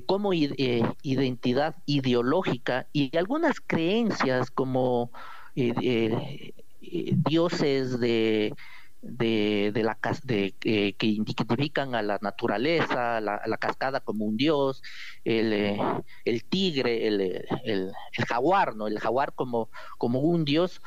como 0.05 0.31
identidad 0.31 1.75
ideológica 1.87 2.85
y 2.93 3.17
algunas 3.17 3.61
creencias 3.61 4.51
como 4.51 5.09
dioses 7.25 7.99
de 7.99 8.53
de, 9.07 9.71
de 9.73 9.83
la 9.83 9.97
de, 10.23 10.53
eh, 10.63 10.93
que 10.93 11.07
identifican 11.07 11.95
a 11.95 12.01
la 12.01 12.17
naturaleza, 12.21 13.19
la, 13.21 13.41
la 13.45 13.57
cascada 13.57 13.99
como 13.99 14.25
un 14.25 14.37
dios, 14.37 14.81
el, 15.23 15.53
eh, 15.53 15.77
el 16.25 16.43
tigre, 16.45 17.07
el, 17.07 17.21
el, 17.21 17.45
el, 17.63 17.93
jaguar, 18.25 18.75
¿no? 18.75 18.87
El 18.87 18.99
jaguar 18.99 19.33
como, 19.33 19.69
como 19.97 20.19
un 20.19 20.45
dios. 20.45 20.81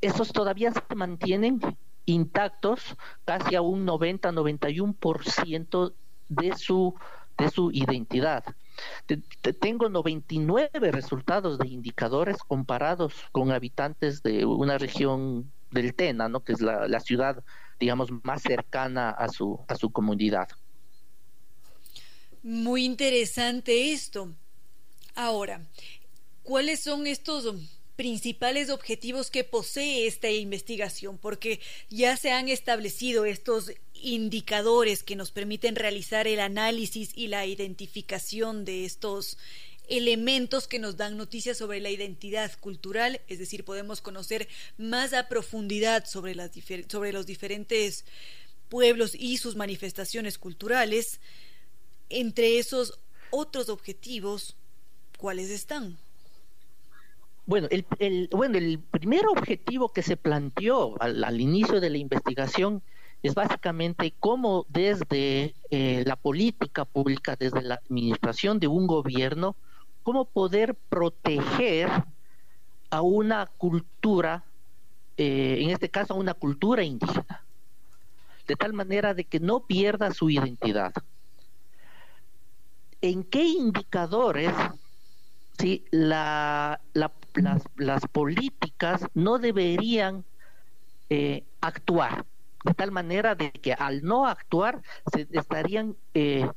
Esos 0.00 0.32
todavía 0.32 0.72
se 0.72 0.80
mantienen 0.94 1.60
intactos 2.06 2.96
casi 3.24 3.54
a 3.54 3.62
un 3.62 3.86
90-91% 3.86 5.94
de 6.28 6.56
su, 6.56 6.94
de 7.38 7.50
su 7.50 7.70
identidad. 7.72 8.44
Tengo 9.60 9.88
99 9.88 10.90
resultados 10.90 11.58
de 11.58 11.68
indicadores 11.68 12.38
comparados 12.38 13.14
con 13.32 13.52
habitantes 13.52 14.22
de 14.22 14.44
una 14.44 14.78
región 14.78 15.52
del 15.74 15.94
Tena, 15.94 16.28
¿no? 16.28 16.42
que 16.42 16.52
es 16.52 16.60
la, 16.60 17.00
ciudad, 17.00 17.44
digamos, 17.78 18.10
más 18.22 18.42
cercana 18.42 19.10
a 19.10 19.28
su, 19.28 19.60
a 19.68 19.76
su 19.76 19.90
comunidad. 19.90 20.48
Muy 22.42 22.84
interesante 22.84 23.92
esto. 23.92 24.34
Ahora, 25.14 25.66
¿cuáles 26.42 26.80
son 26.80 27.06
estos 27.06 27.54
principales 27.96 28.70
objetivos 28.70 29.30
que 29.30 29.44
posee 29.44 30.06
esta 30.06 30.30
investigación? 30.30 31.18
Porque 31.18 31.60
ya 31.90 32.16
se 32.16 32.32
han 32.32 32.48
establecido 32.48 33.24
estos 33.24 33.72
indicadores 33.94 35.02
que 35.02 35.16
nos 35.16 35.30
permiten 35.30 35.76
realizar 35.76 36.26
el 36.26 36.40
análisis 36.40 37.12
y 37.14 37.28
la 37.28 37.46
identificación 37.46 38.64
de 38.64 38.84
estos 38.84 39.38
elementos 39.88 40.66
que 40.66 40.78
nos 40.78 40.96
dan 40.96 41.16
noticias 41.16 41.58
sobre 41.58 41.80
la 41.80 41.90
identidad 41.90 42.52
cultural, 42.60 43.20
es 43.28 43.38
decir, 43.38 43.64
podemos 43.64 44.00
conocer 44.00 44.48
más 44.78 45.12
a 45.12 45.28
profundidad 45.28 46.06
sobre, 46.06 46.34
las 46.34 46.50
los 47.12 47.26
diferentes 47.26 48.04
pueblos 48.68 49.14
y 49.14 49.36
sus 49.38 49.56
manifestaciones 49.56 50.38
culturales. 50.38 51.20
Entre 52.08 52.58
esos 52.58 52.98
otros 53.30 53.68
objetivos, 53.68 54.56
¿cuáles 55.18 55.50
están? 55.50 55.98
Bueno, 57.46 57.68
el, 57.70 58.28
bueno, 58.30 58.56
el 58.56 58.78
primer 58.78 59.26
objetivo 59.26 59.92
que 59.92 60.02
se 60.02 60.16
planteó 60.16 61.00
al, 61.00 61.40
inicio 61.40 61.78
de 61.78 61.90
la 61.90 61.98
investigación 61.98 62.82
es 63.22 63.34
básicamente 63.34 64.14
cómo 64.18 64.64
desde 64.68 65.54
eh, 65.70 66.04
la 66.06 66.16
política 66.16 66.86
pública, 66.86 67.36
desde 67.36 67.60
la 67.62 67.74
administración 67.74 68.60
de 68.60 68.68
un 68.68 68.86
gobierno, 68.86 69.56
cómo 70.04 70.26
poder 70.26 70.74
proteger 70.74 71.90
a 72.90 73.00
una 73.00 73.46
cultura, 73.46 74.44
eh, 75.16 75.58
en 75.60 75.70
este 75.70 75.88
caso 75.88 76.14
a 76.14 76.18
una 76.18 76.34
cultura 76.34 76.84
indígena, 76.84 77.42
de 78.46 78.54
tal 78.54 78.74
manera 78.74 79.14
de 79.14 79.24
que 79.24 79.40
no 79.40 79.60
pierda 79.60 80.12
su 80.12 80.30
identidad. 80.30 80.92
¿En 83.00 83.24
qué 83.24 83.44
indicadores 83.44 84.52
la, 85.90 86.80
las, 86.92 88.06
políticas 88.12 89.06
no 89.14 89.38
deberían 89.38 90.24
eh, 91.08 91.44
actuar? 91.62 92.26
De 92.62 92.74
tal 92.74 92.92
manera 92.92 93.34
de 93.34 93.50
que 93.50 93.72
al 93.72 94.02
no 94.02 94.26
actuar 94.26 94.82
se 95.12 95.26
estarían 95.32 95.96
eh, 96.12 96.48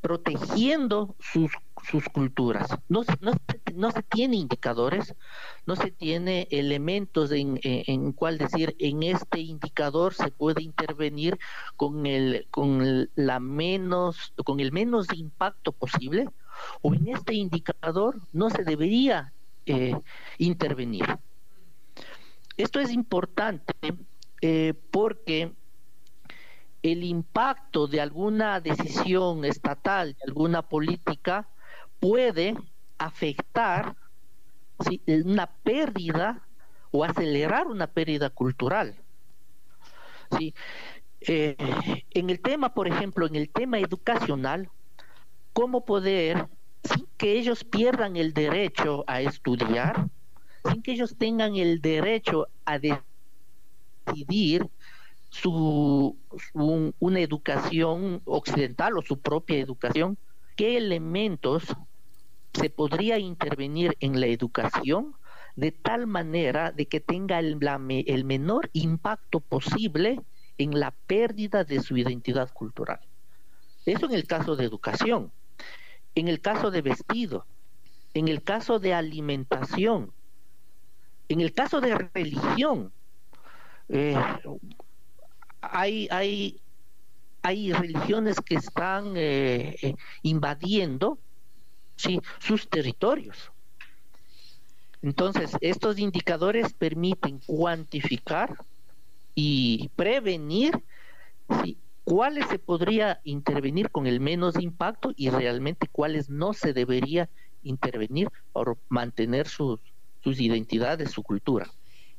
protegiendo 0.00 1.14
sus, 1.20 1.52
sus 1.88 2.08
culturas. 2.08 2.68
No, 2.88 3.02
no, 3.20 3.32
no, 3.74 3.90
se 3.90 4.02
tiene 4.02 4.36
indicadores, 4.36 5.14
no 5.66 5.76
se 5.76 5.90
tiene 5.90 6.48
elementos 6.50 7.32
en, 7.32 7.58
en, 7.62 8.12
cual 8.12 8.38
decir 8.38 8.76
en 8.78 9.02
este 9.02 9.40
indicador 9.40 10.14
se 10.14 10.30
puede 10.30 10.62
intervenir 10.62 11.38
con 11.76 12.06
el, 12.06 12.46
con 12.50 13.08
la 13.14 13.40
menos, 13.40 14.32
con 14.44 14.60
el 14.60 14.72
menos 14.72 15.06
impacto 15.14 15.72
posible, 15.72 16.28
o 16.82 16.94
en 16.94 17.08
este 17.08 17.34
indicador 17.34 18.20
no 18.32 18.50
se 18.50 18.64
debería 18.64 19.32
eh, 19.66 19.94
intervenir. 20.38 21.06
Esto 22.56 22.80
es 22.80 22.90
importante 22.92 23.74
eh, 24.42 24.74
porque 24.90 25.52
el 26.82 27.04
impacto 27.04 27.86
de 27.86 28.00
alguna 28.00 28.60
decisión 28.60 29.44
estatal, 29.44 30.14
de 30.14 30.24
alguna 30.26 30.62
política, 30.62 31.46
puede 32.00 32.56
afectar 32.98 33.94
una 35.06 35.46
pérdida 35.62 36.42
o 36.90 37.04
acelerar 37.04 37.66
una 37.66 37.86
pérdida 37.86 38.30
cultural. 38.30 38.96
¿sí? 40.38 40.54
Eh, 41.20 41.56
en 42.10 42.30
el 42.30 42.40
tema, 42.40 42.72
por 42.74 42.88
ejemplo, 42.88 43.26
en 43.26 43.36
el 43.36 43.50
tema 43.50 43.78
educacional, 43.78 44.70
¿cómo 45.52 45.84
poder, 45.84 46.48
sin 46.82 47.06
que 47.18 47.38
ellos 47.38 47.62
pierdan 47.64 48.16
el 48.16 48.32
derecho 48.32 49.04
a 49.06 49.20
estudiar, 49.20 50.08
sin 50.70 50.82
que 50.82 50.92
ellos 50.92 51.16
tengan 51.18 51.56
el 51.56 51.80
derecho 51.80 52.48
a 52.64 52.78
decidir 54.06 54.68
su, 55.28 56.18
una 56.54 57.20
educación 57.20 58.22
occidental 58.24 58.96
o 58.96 59.02
su 59.02 59.20
propia 59.20 59.58
educación, 59.58 60.16
qué 60.56 60.76
elementos 60.76 61.64
se 62.52 62.70
podría 62.70 63.18
intervenir 63.18 63.96
en 64.00 64.20
la 64.20 64.26
educación 64.26 65.14
de 65.56 65.72
tal 65.72 66.06
manera 66.06 66.72
de 66.72 66.86
que 66.86 67.00
tenga 67.00 67.38
el, 67.38 67.56
menor 68.24 68.70
impacto 68.72 69.40
posible 69.40 70.20
en 70.58 70.78
la 70.78 70.90
pérdida 70.90 71.64
de 71.64 71.80
su 71.80 71.96
identidad 71.96 72.50
cultural. 72.52 73.00
Eso 73.86 74.06
en 74.06 74.12
el 74.12 74.26
caso 74.26 74.56
de 74.56 74.64
educación, 74.64 75.32
en 76.14 76.28
el 76.28 76.40
caso 76.40 76.70
de 76.70 76.82
vestido, 76.82 77.46
en 78.14 78.28
el 78.28 78.42
caso 78.42 78.78
de 78.78 78.94
alimentación, 78.94 80.12
en 81.28 81.40
el 81.40 81.52
caso 81.52 81.80
de 81.80 81.96
religión. 82.12 82.92
Eh, 83.88 84.16
hay, 85.60 86.08
hay, 86.10 86.60
hay 87.42 87.72
religiones 87.72 88.40
que 88.40 88.56
están 88.56 89.16
eh, 89.16 89.76
eh, 89.82 89.94
invadiendo 90.22 91.18
¿sí? 92.00 92.20
sus 92.38 92.68
territorios. 92.68 93.52
Entonces, 95.02 95.52
estos 95.60 95.98
indicadores 95.98 96.72
permiten 96.74 97.40
cuantificar 97.46 98.54
y 99.34 99.88
prevenir 99.96 100.82
cuáles 102.04 102.48
se 102.48 102.58
podría 102.58 103.20
intervenir 103.24 103.90
con 103.90 104.06
el 104.06 104.20
menos 104.20 104.56
impacto 104.60 105.12
y 105.16 105.30
realmente 105.30 105.88
cuáles 105.90 106.28
no 106.28 106.52
se 106.52 106.72
debería 106.72 107.30
intervenir 107.62 108.28
por 108.52 108.78
mantener 108.88 109.48
sus, 109.48 109.80
sus 110.22 110.40
identidades, 110.40 111.10
su 111.10 111.22
cultura. 111.22 111.70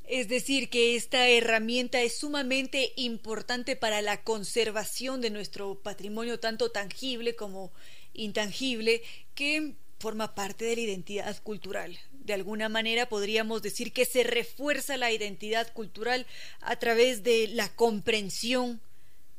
Es 0.07 0.27
decir, 0.27 0.69
que 0.69 0.95
esta 0.95 1.27
herramienta 1.29 2.01
es 2.01 2.19
sumamente 2.19 2.91
importante 2.97 3.75
para 3.75 4.01
la 4.01 4.23
conservación 4.23 5.21
de 5.21 5.29
nuestro 5.29 5.75
patrimonio, 5.75 6.39
tanto 6.39 6.71
tangible 6.71 7.35
como 7.35 7.71
intangible, 8.13 9.03
que 9.41 9.73
forma 9.97 10.35
parte 10.35 10.65
de 10.65 10.75
la 10.75 10.83
identidad 10.83 11.41
cultural. 11.41 11.97
De 12.11 12.33
alguna 12.33 12.69
manera 12.69 13.09
podríamos 13.09 13.63
decir 13.63 13.91
que 13.91 14.05
se 14.05 14.21
refuerza 14.21 14.97
la 14.97 15.11
identidad 15.11 15.73
cultural 15.73 16.27
a 16.59 16.75
través 16.75 17.23
de 17.23 17.47
la 17.47 17.67
comprensión 17.69 18.81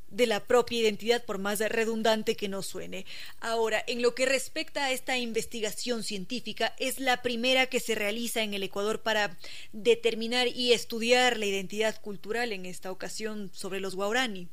de 0.09 0.27
la 0.27 0.41
propia 0.41 0.81
identidad, 0.81 1.24
por 1.24 1.39
más 1.39 1.61
redundante 1.61 2.35
que 2.35 2.49
no 2.49 2.65
suene. 2.65 3.07
Ahora, 3.39 3.85
en 3.87 4.03
lo 4.03 4.16
que 4.16 4.27
respecta 4.27 4.87
a 4.87 4.91
esta 4.91 5.19
investigación 5.19 6.03
científica, 6.03 6.74
es 6.81 6.99
la 6.99 7.23
primera 7.23 7.66
que 7.66 7.79
se 7.79 7.95
realiza 7.95 8.43
en 8.43 8.55
el 8.55 8.65
Ecuador 8.65 9.03
para 9.03 9.39
determinar 9.70 10.49
y 10.49 10.73
estudiar 10.73 11.39
la 11.39 11.47
identidad 11.47 12.01
cultural, 12.01 12.51
en 12.51 12.66
esta 12.66 12.91
ocasión 12.91 13.53
sobre 13.55 13.79
los 13.79 13.95
guaraní. 13.95 14.49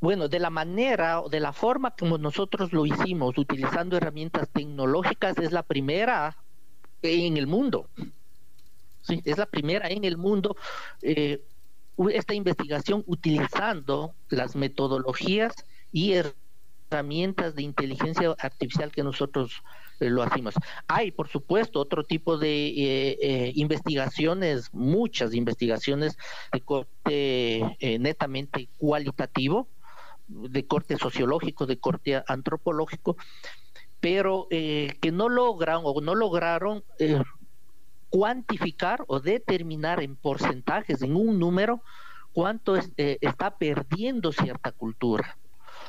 Bueno, 0.00 0.28
de 0.28 0.38
la 0.38 0.50
manera 0.50 1.20
o 1.20 1.28
de 1.28 1.40
la 1.40 1.52
forma 1.52 1.92
como 1.92 2.18
nosotros 2.18 2.72
lo 2.72 2.84
hicimos, 2.84 3.38
utilizando 3.38 3.96
herramientas 3.96 4.48
tecnológicas, 4.52 5.38
es 5.38 5.52
la 5.52 5.62
primera 5.62 6.36
en 7.02 7.36
el 7.36 7.46
mundo. 7.46 7.88
Sí, 9.02 9.22
es 9.24 9.38
la 9.38 9.46
primera 9.46 9.88
en 9.88 10.04
el 10.04 10.16
mundo. 10.16 10.56
Eh, 11.02 11.40
esta 12.12 12.34
investigación 12.34 13.04
utilizando 13.06 14.14
las 14.28 14.54
metodologías 14.54 15.54
y 15.92 16.12
herramientas 16.12 17.54
de 17.54 17.62
inteligencia 17.62 18.34
artificial 18.38 18.92
que 18.92 19.02
nosotros 19.02 19.62
eh, 20.00 20.10
lo 20.10 20.22
hacemos. 20.22 20.54
Hay, 20.88 21.10
por 21.10 21.28
supuesto, 21.28 21.80
otro 21.80 22.04
tipo 22.04 22.36
de 22.36 22.66
eh, 22.66 23.52
investigaciones, 23.54 24.74
muchas 24.74 25.32
investigaciones 25.32 26.18
de 26.52 26.60
corte 26.60 27.76
netamente 27.80 28.68
cualitativo, 28.76 29.68
de 30.28 30.66
corte 30.66 30.96
sociológico, 30.96 31.66
de 31.66 31.78
corte 31.78 32.22
antropológico, 32.26 33.16
pero 34.00 34.46
eh, 34.50 34.96
que 35.00 35.12
no 35.12 35.28
logran 35.28 35.80
o 35.84 36.00
no 36.00 36.14
lograron 36.14 36.84
eh, 36.98 37.22
cuantificar 38.10 39.04
o 39.08 39.20
determinar 39.20 40.02
en 40.02 40.16
porcentajes, 40.16 41.02
en 41.02 41.16
un 41.16 41.38
número, 41.38 41.82
cuánto 42.32 42.76
eh, 42.76 43.18
está 43.20 43.56
perdiendo 43.56 44.32
cierta 44.32 44.72
cultura 44.72 45.38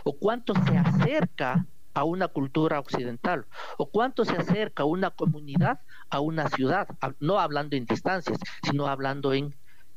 o 0.04 0.14
cuánto 0.14 0.54
se 0.54 0.78
acerca 0.78 1.66
a 1.94 2.04
una 2.04 2.28
cultura 2.28 2.80
occidental 2.80 3.46
o 3.78 3.90
cuánto 3.90 4.24
se 4.24 4.36
acerca 4.38 4.86
una 4.86 5.10
comunidad 5.10 5.80
a 6.10 6.20
una 6.20 6.48
ciudad, 6.50 6.88
no 7.20 7.40
hablando 7.40 7.76
en 7.76 7.86
distancias, 7.86 8.38
sino 8.64 8.88
hablando 8.88 9.34
en, 9.34 9.56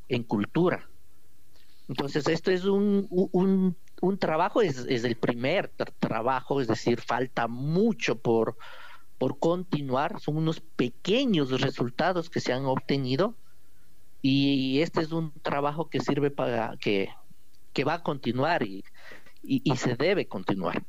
en 0.09 0.25
cultura. 0.25 0.89
Entonces, 1.89 2.29
esto 2.29 2.51
es 2.53 2.65
un, 2.65 3.07
un, 3.11 3.77
un 4.01 4.19
trabajo, 4.19 4.63
es, 4.63 4.79
es 4.89 5.05
el 5.05 5.17
primer 5.17 5.69
trabajo, 5.99 6.61
es 6.61 6.69
decir, 6.69 7.01
falta 7.01 7.47
mucho 7.49 8.17
por, 8.17 8.57
por 9.19 9.39
continuar, 9.39 10.21
son 10.21 10.37
unos 10.37 10.61
pequeños 10.61 11.61
resultados 11.61 12.31
que 12.31 12.41
se 12.41 12.53
han 12.53 12.65
obtenido 12.67 13.35
y 14.23 14.81
este 14.81 15.01
es 15.01 15.13
un 15.13 15.33
trabajo 15.43 15.89
que 15.89 16.01
sirve 16.01 16.31
para 16.31 16.77
que, 16.79 17.09
que 17.73 17.85
va 17.85 17.95
a 17.95 18.03
continuar 18.03 18.63
y, 18.63 18.85
y 19.43 19.77
se 19.77 19.97
debe 19.97 20.27
continuar. 20.27 20.83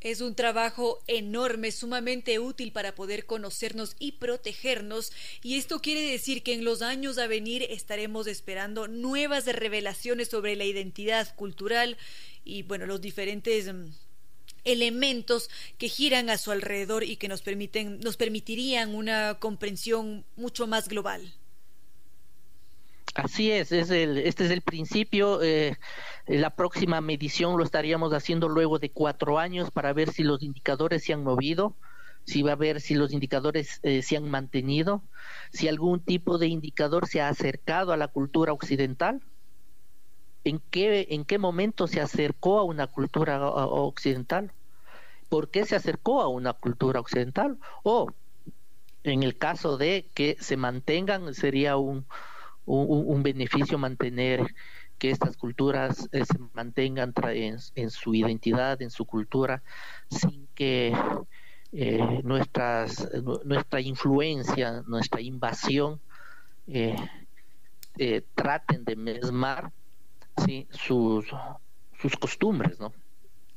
Es 0.00 0.22
un 0.22 0.34
trabajo 0.34 1.02
enorme, 1.06 1.70
sumamente 1.70 2.38
útil 2.38 2.72
para 2.72 2.94
poder 2.94 3.26
conocernos 3.26 3.96
y 3.98 4.12
protegernos, 4.12 5.12
y 5.42 5.58
esto 5.58 5.80
quiere 5.80 6.00
decir 6.00 6.42
que 6.42 6.54
en 6.54 6.64
los 6.64 6.80
años 6.80 7.18
a 7.18 7.26
venir 7.26 7.66
estaremos 7.68 8.26
esperando 8.26 8.88
nuevas 8.88 9.44
revelaciones 9.46 10.28
sobre 10.28 10.56
la 10.56 10.64
identidad 10.64 11.34
cultural 11.36 11.98
y 12.44 12.62
bueno, 12.62 12.86
los 12.86 13.00
diferentes 13.00 13.72
mm, 13.72 13.86
elementos 14.64 15.50
que 15.78 15.88
giran 15.88 16.30
a 16.30 16.38
su 16.38 16.50
alrededor 16.50 17.04
y 17.04 17.16
que 17.16 17.28
nos 17.28 17.42
permiten 17.42 18.00
nos 18.00 18.16
permitirían 18.16 18.94
una 18.94 19.38
comprensión 19.38 20.24
mucho 20.36 20.66
más 20.66 20.88
global. 20.88 21.34
Así 23.14 23.52
es, 23.52 23.70
es 23.70 23.90
el, 23.90 24.18
este 24.18 24.44
es 24.44 24.50
el 24.50 24.60
principio. 24.62 25.40
Eh, 25.40 25.76
la 26.26 26.50
próxima 26.50 27.00
medición 27.00 27.56
lo 27.56 27.62
estaríamos 27.62 28.12
haciendo 28.12 28.48
luego 28.48 28.80
de 28.80 28.90
cuatro 28.90 29.38
años 29.38 29.70
para 29.70 29.92
ver 29.92 30.12
si 30.12 30.24
los 30.24 30.42
indicadores 30.42 31.04
se 31.04 31.12
han 31.12 31.22
movido, 31.22 31.76
si 32.24 32.42
va 32.42 32.52
a 32.52 32.56
ver 32.56 32.80
si 32.80 32.94
los 32.94 33.12
indicadores 33.12 33.78
eh, 33.84 34.02
se 34.02 34.16
han 34.16 34.28
mantenido, 34.28 35.04
si 35.52 35.68
algún 35.68 36.00
tipo 36.00 36.38
de 36.38 36.48
indicador 36.48 37.06
se 37.06 37.20
ha 37.20 37.28
acercado 37.28 37.92
a 37.92 37.96
la 37.96 38.08
cultura 38.08 38.52
occidental, 38.52 39.22
en 40.44 40.60
qué, 40.70 41.08
en 41.10 41.24
qué 41.24 41.38
momento 41.38 41.86
se 41.86 42.00
acercó 42.00 42.58
a 42.58 42.64
una 42.64 42.86
cultura 42.86 43.46
occidental, 43.48 44.52
por 45.28 45.50
qué 45.50 45.64
se 45.64 45.76
acercó 45.76 46.20
a 46.20 46.28
una 46.28 46.52
cultura 46.52 47.00
occidental, 47.00 47.58
o 47.82 48.12
en 49.02 49.22
el 49.22 49.36
caso 49.36 49.76
de 49.76 50.06
que 50.14 50.36
se 50.40 50.56
mantengan, 50.56 51.34
sería 51.34 51.76
un 51.76 52.06
un, 52.66 53.22
beneficio 53.22 53.78
mantener 53.78 54.42
que 54.98 55.10
estas 55.10 55.36
culturas 55.36 56.08
eh, 56.12 56.24
se 56.24 56.38
mantengan 56.52 57.12
en, 57.26 57.90
su 57.90 58.14
identidad, 58.14 58.80
en 58.80 58.90
su 58.90 59.04
cultura, 59.04 59.62
sin 60.10 60.46
que 60.54 60.94
eh, 61.72 62.20
nuestras, 62.22 63.08
nuestra 63.44 63.80
influencia, 63.80 64.82
nuestra 64.86 65.20
invasión 65.20 66.00
eh, 66.66 66.96
traten 68.34 68.84
de 68.84 68.96
mesmar 68.96 69.72
sus, 70.70 71.26
sus 72.00 72.16
costumbres, 72.16 72.78
¿no? 72.78 72.92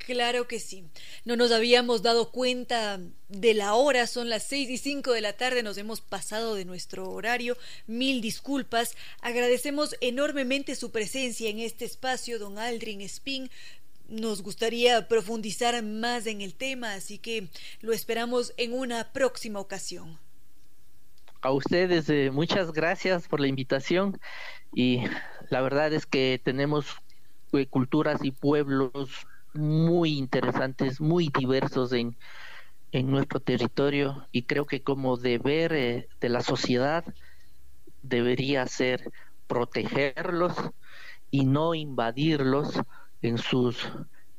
Claro 0.08 0.48
que 0.48 0.58
sí. 0.58 0.84
No 1.26 1.36
nos 1.36 1.52
habíamos 1.52 2.02
dado 2.02 2.30
cuenta 2.30 2.98
de 3.28 3.52
la 3.52 3.74
hora, 3.74 4.06
son 4.06 4.30
las 4.30 4.44
seis 4.44 4.70
y 4.70 4.78
cinco 4.78 5.12
de 5.12 5.20
la 5.20 5.34
tarde, 5.34 5.62
nos 5.62 5.76
hemos 5.76 6.00
pasado 6.00 6.54
de 6.54 6.64
nuestro 6.64 7.10
horario. 7.10 7.58
Mil 7.86 8.22
disculpas. 8.22 8.96
Agradecemos 9.20 9.96
enormemente 10.00 10.76
su 10.76 10.92
presencia 10.92 11.50
en 11.50 11.58
este 11.58 11.84
espacio, 11.84 12.38
don 12.38 12.56
Aldrin 12.56 13.02
Spin. 13.02 13.50
Nos 14.08 14.40
gustaría 14.40 15.08
profundizar 15.08 15.82
más 15.82 16.26
en 16.26 16.40
el 16.40 16.54
tema, 16.54 16.94
así 16.94 17.18
que 17.18 17.48
lo 17.82 17.92
esperamos 17.92 18.54
en 18.56 18.72
una 18.72 19.12
próxima 19.12 19.60
ocasión. 19.60 20.18
A 21.42 21.52
ustedes 21.52 22.32
muchas 22.32 22.72
gracias 22.72 23.28
por 23.28 23.40
la 23.40 23.46
invitación 23.46 24.18
y 24.74 25.02
la 25.50 25.60
verdad 25.60 25.92
es 25.92 26.06
que 26.06 26.40
tenemos 26.42 26.86
eh, 27.52 27.66
culturas 27.66 28.20
y 28.22 28.30
pueblos 28.30 29.26
muy 29.54 30.18
interesantes, 30.18 31.00
muy 31.00 31.30
diversos 31.36 31.92
en, 31.92 32.16
en 32.92 33.10
nuestro 33.10 33.40
territorio 33.40 34.26
y 34.32 34.42
creo 34.42 34.66
que 34.66 34.82
como 34.82 35.16
deber 35.16 35.72
eh, 35.72 36.08
de 36.20 36.28
la 36.28 36.42
sociedad 36.42 37.04
debería 38.02 38.66
ser 38.66 39.10
protegerlos 39.46 40.54
y 41.30 41.44
no 41.44 41.74
invadirlos 41.74 42.74
en 43.22 43.38
sus 43.38 43.88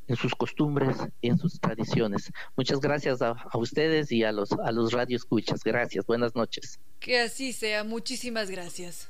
en 0.08 0.16
sus 0.16 0.34
costumbres 0.34 0.98
en 1.22 1.38
sus 1.38 1.60
tradiciones. 1.60 2.32
Muchas 2.56 2.80
gracias 2.80 3.22
a, 3.22 3.32
a, 3.32 3.58
ustedes 3.60 4.12
y 4.12 4.24
a 4.24 4.32
los 4.32 4.52
a 4.54 4.72
los 4.72 4.92
radioescuchas. 4.92 5.64
Gracias. 5.64 6.06
Buenas 6.06 6.36
noches. 6.36 6.80
Que 7.00 7.20
así 7.20 7.54
sea. 7.54 7.84
Muchísimas 7.84 8.50
gracias. 8.50 9.10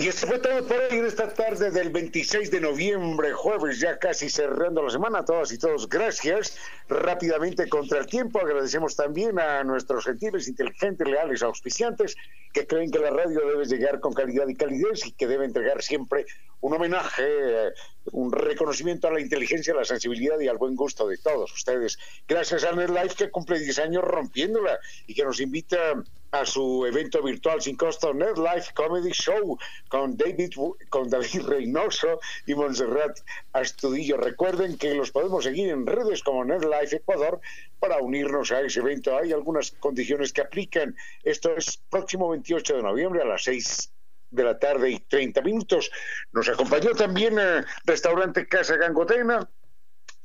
Y 0.00 0.08
esto 0.08 0.26
fue 0.26 0.38
todo 0.38 0.66
por 0.66 0.78
hoy 0.78 0.96
en 0.96 1.04
esta 1.04 1.28
tarde 1.28 1.70
del 1.70 1.90
26 1.90 2.50
de 2.50 2.62
noviembre, 2.62 3.34
jueves, 3.34 3.80
ya 3.80 3.98
casi 3.98 4.30
cerrando 4.30 4.82
la 4.82 4.88
semana. 4.88 5.26
Todas 5.26 5.52
y 5.52 5.58
todos, 5.58 5.86
gracias. 5.86 6.56
Rápidamente 6.88 7.68
contra 7.68 7.98
el 7.98 8.06
tiempo, 8.06 8.40
agradecemos 8.40 8.96
también 8.96 9.38
a 9.38 9.62
nuestros 9.62 10.06
gentiles, 10.06 10.48
inteligentes, 10.48 11.06
leales, 11.06 11.42
auspiciantes, 11.42 12.16
que 12.54 12.66
creen 12.66 12.90
que 12.90 12.98
la 12.98 13.10
radio 13.10 13.46
debe 13.46 13.66
llegar 13.66 14.00
con 14.00 14.14
calidad 14.14 14.48
y 14.48 14.54
calidez 14.54 15.04
y 15.04 15.12
que 15.12 15.26
debe 15.26 15.44
entregar 15.44 15.82
siempre 15.82 16.24
un 16.60 16.74
homenaje, 16.74 17.24
eh, 17.26 17.72
un 18.12 18.32
reconocimiento 18.32 19.08
a 19.08 19.12
la 19.12 19.20
inteligencia, 19.20 19.72
a 19.72 19.76
la 19.76 19.84
sensibilidad 19.84 20.38
y 20.40 20.48
al 20.48 20.58
buen 20.58 20.76
gusto 20.76 21.06
de 21.06 21.18
todos 21.18 21.52
ustedes. 21.52 21.98
Gracias 22.26 22.64
a 22.64 22.72
NetLife 22.72 23.14
que 23.14 23.30
cumple 23.30 23.58
10 23.58 23.78
años 23.78 24.04
rompiéndola 24.04 24.78
y 25.06 25.14
que 25.14 25.24
nos 25.24 25.40
invita 25.40 26.02
a 26.32 26.46
su 26.46 26.86
evento 26.86 27.22
virtual 27.22 27.60
sin 27.60 27.76
costo 27.76 28.14
NetLife 28.14 28.72
Comedy 28.74 29.10
Show 29.10 29.58
con 29.88 30.16
David 30.16 30.52
con 30.88 31.10
David 31.10 31.42
Reynoso 31.46 32.20
y 32.46 32.54
Montserrat 32.54 33.18
Astudillo. 33.52 34.16
Recuerden 34.16 34.78
que 34.78 34.94
los 34.94 35.10
podemos 35.10 35.44
seguir 35.44 35.70
en 35.70 35.86
redes 35.86 36.22
como 36.22 36.44
NetLife 36.44 36.96
Ecuador 36.96 37.40
para 37.80 37.98
unirnos 37.98 38.52
a 38.52 38.60
ese 38.60 38.80
evento. 38.80 39.16
Hay 39.16 39.32
algunas 39.32 39.72
condiciones 39.72 40.32
que 40.32 40.42
aplican. 40.42 40.96
Esto 41.24 41.56
es 41.56 41.78
próximo 41.90 42.28
28 42.30 42.76
de 42.76 42.82
noviembre 42.82 43.22
a 43.22 43.24
las 43.24 43.44
6 43.44 43.90
de 44.30 44.44
la 44.44 44.58
tarde 44.58 44.90
y 44.90 45.00
30 45.00 45.42
minutos. 45.42 45.90
Nos 46.32 46.48
acompañó 46.48 46.90
también 46.90 47.38
el 47.38 47.64
restaurante 47.84 48.46
Casa 48.46 48.76
Gangotena, 48.76 49.48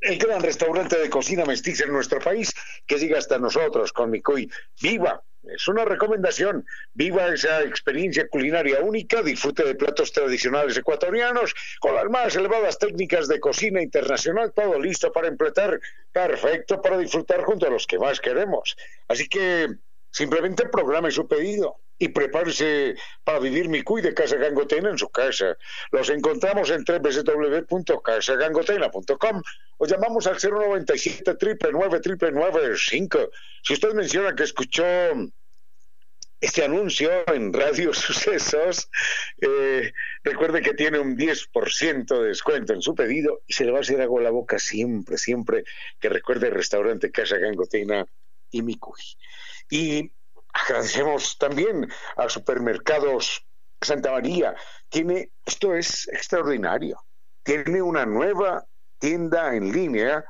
el 0.02 0.18
gran 0.18 0.42
restaurante 0.42 0.98
de 0.98 1.10
cocina 1.10 1.46
mestiza 1.46 1.86
en 1.86 1.94
nuestro 1.94 2.20
país, 2.20 2.54
que 2.86 2.98
llega 2.98 3.18
hasta 3.18 3.40
nosotros 3.40 3.92
con 3.92 4.12
Micoy. 4.12 4.50
¡Viva! 4.82 5.24
Es 5.54 5.68
una 5.68 5.86
recomendación. 5.86 6.66
Viva 6.94 7.28
esa 7.28 7.62
experiencia 7.62 8.28
culinaria 8.28 8.80
única, 8.82 9.22
disfrute 9.22 9.64
de 9.64 9.76
platos 9.76 10.12
tradicionales 10.12 10.78
ecuatorianos 10.78 11.54
con 11.80 11.96
las 11.96 12.06
más 12.06 12.36
elevadas 12.36 12.80
técnicas 12.80 13.28
de 13.28 13.40
cocina 13.40 13.82
internacional, 13.82 14.54
todo 14.54 14.80
listo 14.80 15.12
para 15.12 15.28
empletar, 15.28 15.80
perfecto 16.12 16.82
para 16.82 16.98
disfrutar 16.98 17.44
junto 17.44 17.68
a 17.68 17.70
los 17.70 17.86
que 17.86 18.00
más 18.00 18.20
queremos. 18.20 18.76
Así 19.08 19.28
que 19.28 19.68
simplemente 20.16 20.68
programe 20.70 21.12
su 21.12 21.28
pedido 21.28 21.82
y 22.00 22.08
prepárese 22.08 22.96
para 23.26 23.40
vivir 23.40 23.68
mi 23.68 23.82
cuide 23.82 24.14
Casa 24.14 24.38
Gangotena 24.38 24.90
en 24.90 24.98
su 24.98 25.10
casa. 25.10 25.58
Los 25.92 26.10
encontramos 26.10 26.70
en 26.70 26.86
www.casagangotena.com 26.86 29.42
o 29.78 29.86
llamamos 29.86 30.26
al 30.28 30.38
097 30.42 31.36
999 31.70 32.78
5 32.78 33.30
Si 33.62 33.74
usted 33.74 33.94
menciona 33.94 34.34
que 34.34 34.44
escuchó 34.44 34.86
este 36.40 36.64
anuncio 36.64 37.12
en 37.28 37.52
Radio 37.52 37.94
Sucesos, 37.94 38.90
eh, 39.42 39.92
recuerde 40.24 40.62
que 40.62 40.76
tiene 40.76 40.98
un 40.98 41.18
10% 41.18 42.22
de 42.22 42.30
descuento 42.30 42.72
en 42.72 42.82
su 42.82 42.96
pedido 42.96 43.42
y 43.48 43.52
se 43.52 43.66
le 43.66 43.72
va 43.72 43.80
a 43.80 43.82
hacer 43.82 44.00
agua 44.00 44.22
a 44.22 44.24
la 44.24 44.30
boca 44.30 44.60
siempre, 44.60 45.18
siempre 45.18 45.66
que 46.00 46.08
recuerde 46.08 46.48
el 46.48 46.54
restaurante 46.54 47.12
Casa 47.12 47.38
Gangotena 47.38 48.06
y 48.52 48.62
Micuy. 48.62 49.02
Y 49.70 50.12
Agradecemos 50.56 51.38
también 51.38 51.88
a 52.16 52.30
Supermercados 52.30 53.46
Santa 53.82 54.12
María. 54.12 54.56
Tiene, 54.90 55.32
esto 55.46 55.76
es 55.76 56.08
extraordinario. 56.08 56.98
Tiene 57.44 57.82
una 57.82 58.06
nueva 58.06 58.66
tienda 58.98 59.54
en 59.54 59.74
línea 59.74 60.24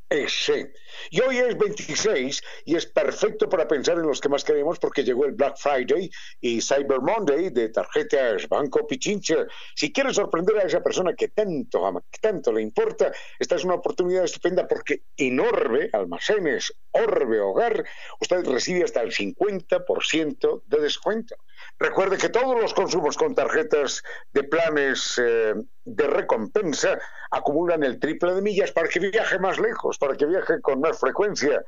y 0.09 1.21
hoy 1.21 1.39
es 1.39 1.59
26 1.59 2.41
y 2.65 2.77
es 2.77 2.87
perfecto 2.87 3.49
para 3.49 3.67
pensar 3.67 3.97
en 3.97 4.07
los 4.07 4.21
que 4.21 4.29
más 4.29 4.45
queremos 4.45 4.79
porque 4.79 5.03
llegó 5.03 5.25
el 5.25 5.33
Black 5.33 5.57
Friday 5.59 6.09
y 6.41 6.61
Cyber 6.61 7.01
Monday 7.01 7.51
de 7.51 7.71
tarjetas 7.71 8.49
Banco 8.49 8.87
Pichincha. 8.87 9.49
Si 9.75 9.93
quieres 9.93 10.15
sorprender 10.15 10.59
a 10.59 10.63
esa 10.63 10.81
persona 10.81 11.13
que 11.15 11.29
tanto 11.29 11.85
ama, 11.85 12.05
que 12.09 12.21
tanto 12.21 12.53
le 12.53 12.63
importa, 12.63 13.11
esta 13.41 13.57
es 13.57 13.65
una 13.65 13.75
oportunidad 13.75 14.23
estupenda 14.23 14.69
porque 14.69 15.03
en 15.17 15.41
Orbe, 15.41 15.91
almacenes, 15.93 16.73
Orbe 16.93 17.41
Hogar, 17.41 17.85
usted 18.21 18.47
recibe 18.47 18.85
hasta 18.85 19.03
el 19.03 19.11
50% 19.11 20.63
de 20.67 20.81
descuento. 20.81 21.35
Recuerde 21.79 22.17
que 22.17 22.31
todos 22.31 22.59
los 22.61 22.73
consumos 22.73 23.17
con 23.17 23.35
tarjetas 23.35 24.03
de 24.33 24.45
planes 24.45 25.21
eh, 25.23 25.55
de 25.85 26.07
recompensa 26.07 26.99
acumulan 27.31 27.83
el 27.83 27.99
triple 27.99 28.35
de 28.35 28.41
millas 28.41 28.73
para 28.73 28.89
que 28.89 28.99
viaje 28.99 29.39
más 29.39 29.59
lejos, 29.59 29.99
para 29.99 30.17
que 30.17 30.25
viaje 30.25 30.61
con 30.63 30.81
más 30.81 30.99
frecuencia 30.99 31.63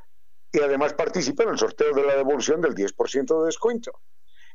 y 0.51 0.59
además 0.61 0.93
participe 0.93 1.43
en 1.43 1.49
el 1.49 1.59
sorteo 1.59 1.93
de 1.93 2.03
la 2.03 2.15
devolución 2.15 2.59
del 2.59 2.73
10% 2.73 3.39
de 3.39 3.45
descuento. 3.45 3.91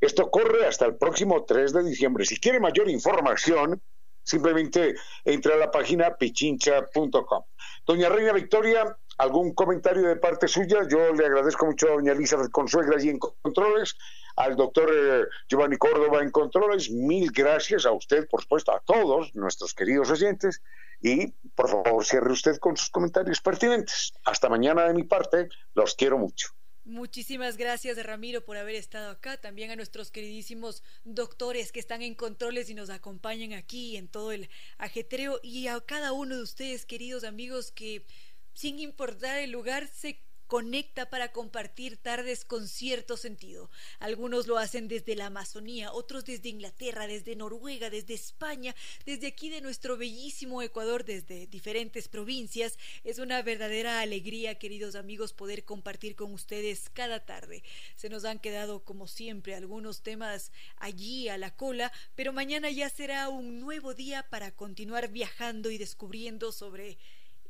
Esto 0.00 0.28
corre 0.28 0.66
hasta 0.66 0.86
el 0.86 0.96
próximo 0.96 1.44
3 1.44 1.72
de 1.72 1.84
diciembre. 1.84 2.24
Si 2.24 2.40
quiere 2.40 2.58
mayor 2.58 2.88
información, 2.90 3.80
simplemente 4.24 4.96
entre 5.24 5.54
a 5.54 5.56
la 5.56 5.70
página 5.70 6.16
pichincha.com. 6.16 7.44
Doña 7.86 8.08
Reina 8.08 8.32
Victoria, 8.32 8.96
algún 9.18 9.54
comentario 9.54 10.08
de 10.08 10.16
parte 10.16 10.48
suya. 10.48 10.80
Yo 10.88 11.12
le 11.12 11.26
agradezco 11.26 11.66
mucho 11.66 11.88
a 11.88 11.92
doña 11.92 12.12
Elizabeth 12.12 12.50
Consuegra 12.50 12.96
allí 12.96 13.10
en 13.10 13.18
Controles 13.18 13.96
al 14.36 14.56
doctor 14.56 14.90
eh, 14.92 15.26
Giovanni 15.48 15.76
Córdoba 15.76 16.22
en 16.22 16.30
Controles. 16.30 16.90
Mil 16.90 17.30
gracias 17.30 17.86
a 17.86 17.92
usted, 17.92 18.26
por 18.28 18.42
supuesto, 18.42 18.72
a 18.72 18.80
todos 18.80 19.34
nuestros 19.34 19.74
queridos 19.74 20.10
oyentes. 20.10 20.62
Y 21.00 21.32
por 21.54 21.68
favor, 21.68 22.04
cierre 22.04 22.32
usted 22.32 22.56
con 22.58 22.76
sus 22.76 22.90
comentarios 22.90 23.40
pertinentes. 23.40 24.14
Hasta 24.24 24.48
mañana 24.48 24.86
de 24.86 24.94
mi 24.94 25.04
parte. 25.04 25.48
Los 25.74 25.94
quiero 25.94 26.18
mucho. 26.18 26.48
Muchísimas 26.84 27.56
gracias, 27.56 27.96
Ramiro, 28.04 28.44
por 28.44 28.58
haber 28.58 28.74
estado 28.74 29.10
acá. 29.10 29.40
También 29.40 29.70
a 29.70 29.76
nuestros 29.76 30.10
queridísimos 30.10 30.82
doctores 31.04 31.72
que 31.72 31.80
están 31.80 32.02
en 32.02 32.14
controles 32.14 32.68
y 32.68 32.74
nos 32.74 32.90
acompañan 32.90 33.54
aquí 33.54 33.96
en 33.96 34.06
todo 34.06 34.32
el 34.32 34.50
ajetreo. 34.76 35.40
Y 35.42 35.68
a 35.68 35.80
cada 35.80 36.12
uno 36.12 36.36
de 36.36 36.42
ustedes, 36.42 36.84
queridos 36.84 37.24
amigos, 37.24 37.72
que 37.72 38.04
sin 38.52 38.78
importar 38.80 39.38
el 39.38 39.50
lugar, 39.50 39.88
se 39.88 40.20
conecta 40.46 41.10
para 41.10 41.32
compartir 41.32 41.96
tardes 41.96 42.44
con 42.44 42.68
cierto 42.68 43.16
sentido. 43.16 43.70
Algunos 43.98 44.46
lo 44.46 44.58
hacen 44.58 44.88
desde 44.88 45.16
la 45.16 45.26
Amazonía, 45.26 45.92
otros 45.92 46.24
desde 46.24 46.48
Inglaterra, 46.48 47.06
desde 47.06 47.36
Noruega, 47.36 47.90
desde 47.90 48.14
España, 48.14 48.74
desde 49.06 49.26
aquí 49.26 49.48
de 49.48 49.60
nuestro 49.60 49.96
bellísimo 49.96 50.62
Ecuador, 50.62 51.04
desde 51.04 51.46
diferentes 51.46 52.08
provincias. 52.08 52.78
Es 53.04 53.18
una 53.18 53.42
verdadera 53.42 54.00
alegría, 54.00 54.58
queridos 54.58 54.94
amigos, 54.94 55.32
poder 55.32 55.64
compartir 55.64 56.16
con 56.16 56.32
ustedes 56.32 56.90
cada 56.90 57.24
tarde. 57.24 57.62
Se 57.96 58.08
nos 58.08 58.24
han 58.24 58.38
quedado, 58.38 58.84
como 58.84 59.08
siempre, 59.08 59.54
algunos 59.54 60.02
temas 60.02 60.52
allí 60.76 61.28
a 61.28 61.38
la 61.38 61.56
cola, 61.56 61.92
pero 62.14 62.32
mañana 62.32 62.70
ya 62.70 62.88
será 62.88 63.28
un 63.28 63.60
nuevo 63.60 63.94
día 63.94 64.26
para 64.28 64.50
continuar 64.50 65.08
viajando 65.08 65.70
y 65.70 65.78
descubriendo 65.78 66.52
sobre 66.52 66.98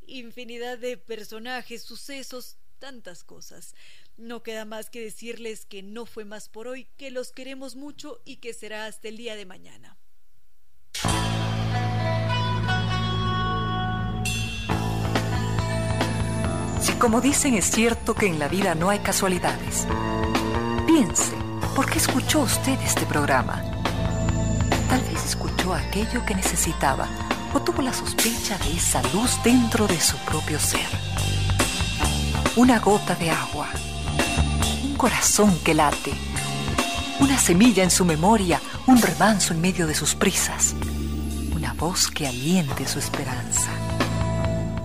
infinidad 0.06 0.78
de 0.78 0.96
personajes, 0.96 1.82
sucesos, 1.82 2.56
tantas 2.84 3.24
cosas. 3.24 3.74
No 4.18 4.42
queda 4.42 4.66
más 4.66 4.90
que 4.90 5.00
decirles 5.00 5.64
que 5.64 5.82
no 5.82 6.04
fue 6.04 6.26
más 6.26 6.50
por 6.50 6.68
hoy, 6.68 6.86
que 6.98 7.10
los 7.10 7.32
queremos 7.32 7.76
mucho 7.76 8.20
y 8.26 8.36
que 8.36 8.52
será 8.52 8.84
hasta 8.84 9.08
el 9.08 9.16
día 9.16 9.36
de 9.36 9.46
mañana. 9.46 9.96
Si 16.82 16.92
como 16.98 17.22
dicen 17.22 17.54
es 17.54 17.70
cierto 17.70 18.14
que 18.14 18.26
en 18.26 18.38
la 18.38 18.48
vida 18.48 18.74
no 18.74 18.90
hay 18.90 18.98
casualidades, 18.98 19.86
piense, 20.86 21.34
¿por 21.74 21.90
qué 21.90 21.96
escuchó 21.96 22.40
usted 22.40 22.78
este 22.82 23.06
programa? 23.06 23.64
Tal 24.90 25.00
vez 25.04 25.24
escuchó 25.24 25.72
aquello 25.72 26.22
que 26.26 26.34
necesitaba 26.34 27.08
o 27.54 27.62
tuvo 27.62 27.80
la 27.80 27.94
sospecha 27.94 28.58
de 28.58 28.74
esa 28.76 29.00
luz 29.14 29.42
dentro 29.42 29.86
de 29.86 29.98
su 29.98 30.18
propio 30.18 30.60
ser. 30.60 31.43
Una 32.56 32.78
gota 32.78 33.16
de 33.16 33.30
agua, 33.30 33.66
un 34.84 34.94
corazón 34.94 35.58
que 35.64 35.74
late, 35.74 36.12
una 37.18 37.36
semilla 37.36 37.82
en 37.82 37.90
su 37.90 38.04
memoria, 38.04 38.60
un 38.86 39.02
remanso 39.02 39.52
en 39.52 39.60
medio 39.60 39.88
de 39.88 39.94
sus 39.96 40.14
prisas, 40.14 40.76
una 41.52 41.72
voz 41.72 42.08
que 42.12 42.28
aliente 42.28 42.86
su 42.86 43.00
esperanza, 43.00 43.70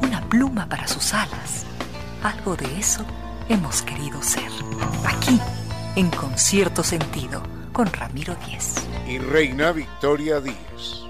una 0.01 0.19
pluma 0.27 0.67
para 0.67 0.87
sus 0.87 1.13
alas. 1.13 1.65
Algo 2.23 2.55
de 2.55 2.79
eso 2.79 3.05
hemos 3.49 3.83
querido 3.83 4.23
ser. 4.23 4.49
Aquí, 5.05 5.39
en 5.95 6.09
concierto 6.09 6.83
sentido, 6.83 7.43
con 7.71 7.85
Ramiro 7.93 8.35
Díez. 8.47 8.77
Y 9.07 9.19
Reina 9.19 9.73
Victoria 9.73 10.39
Díez. 10.41 11.08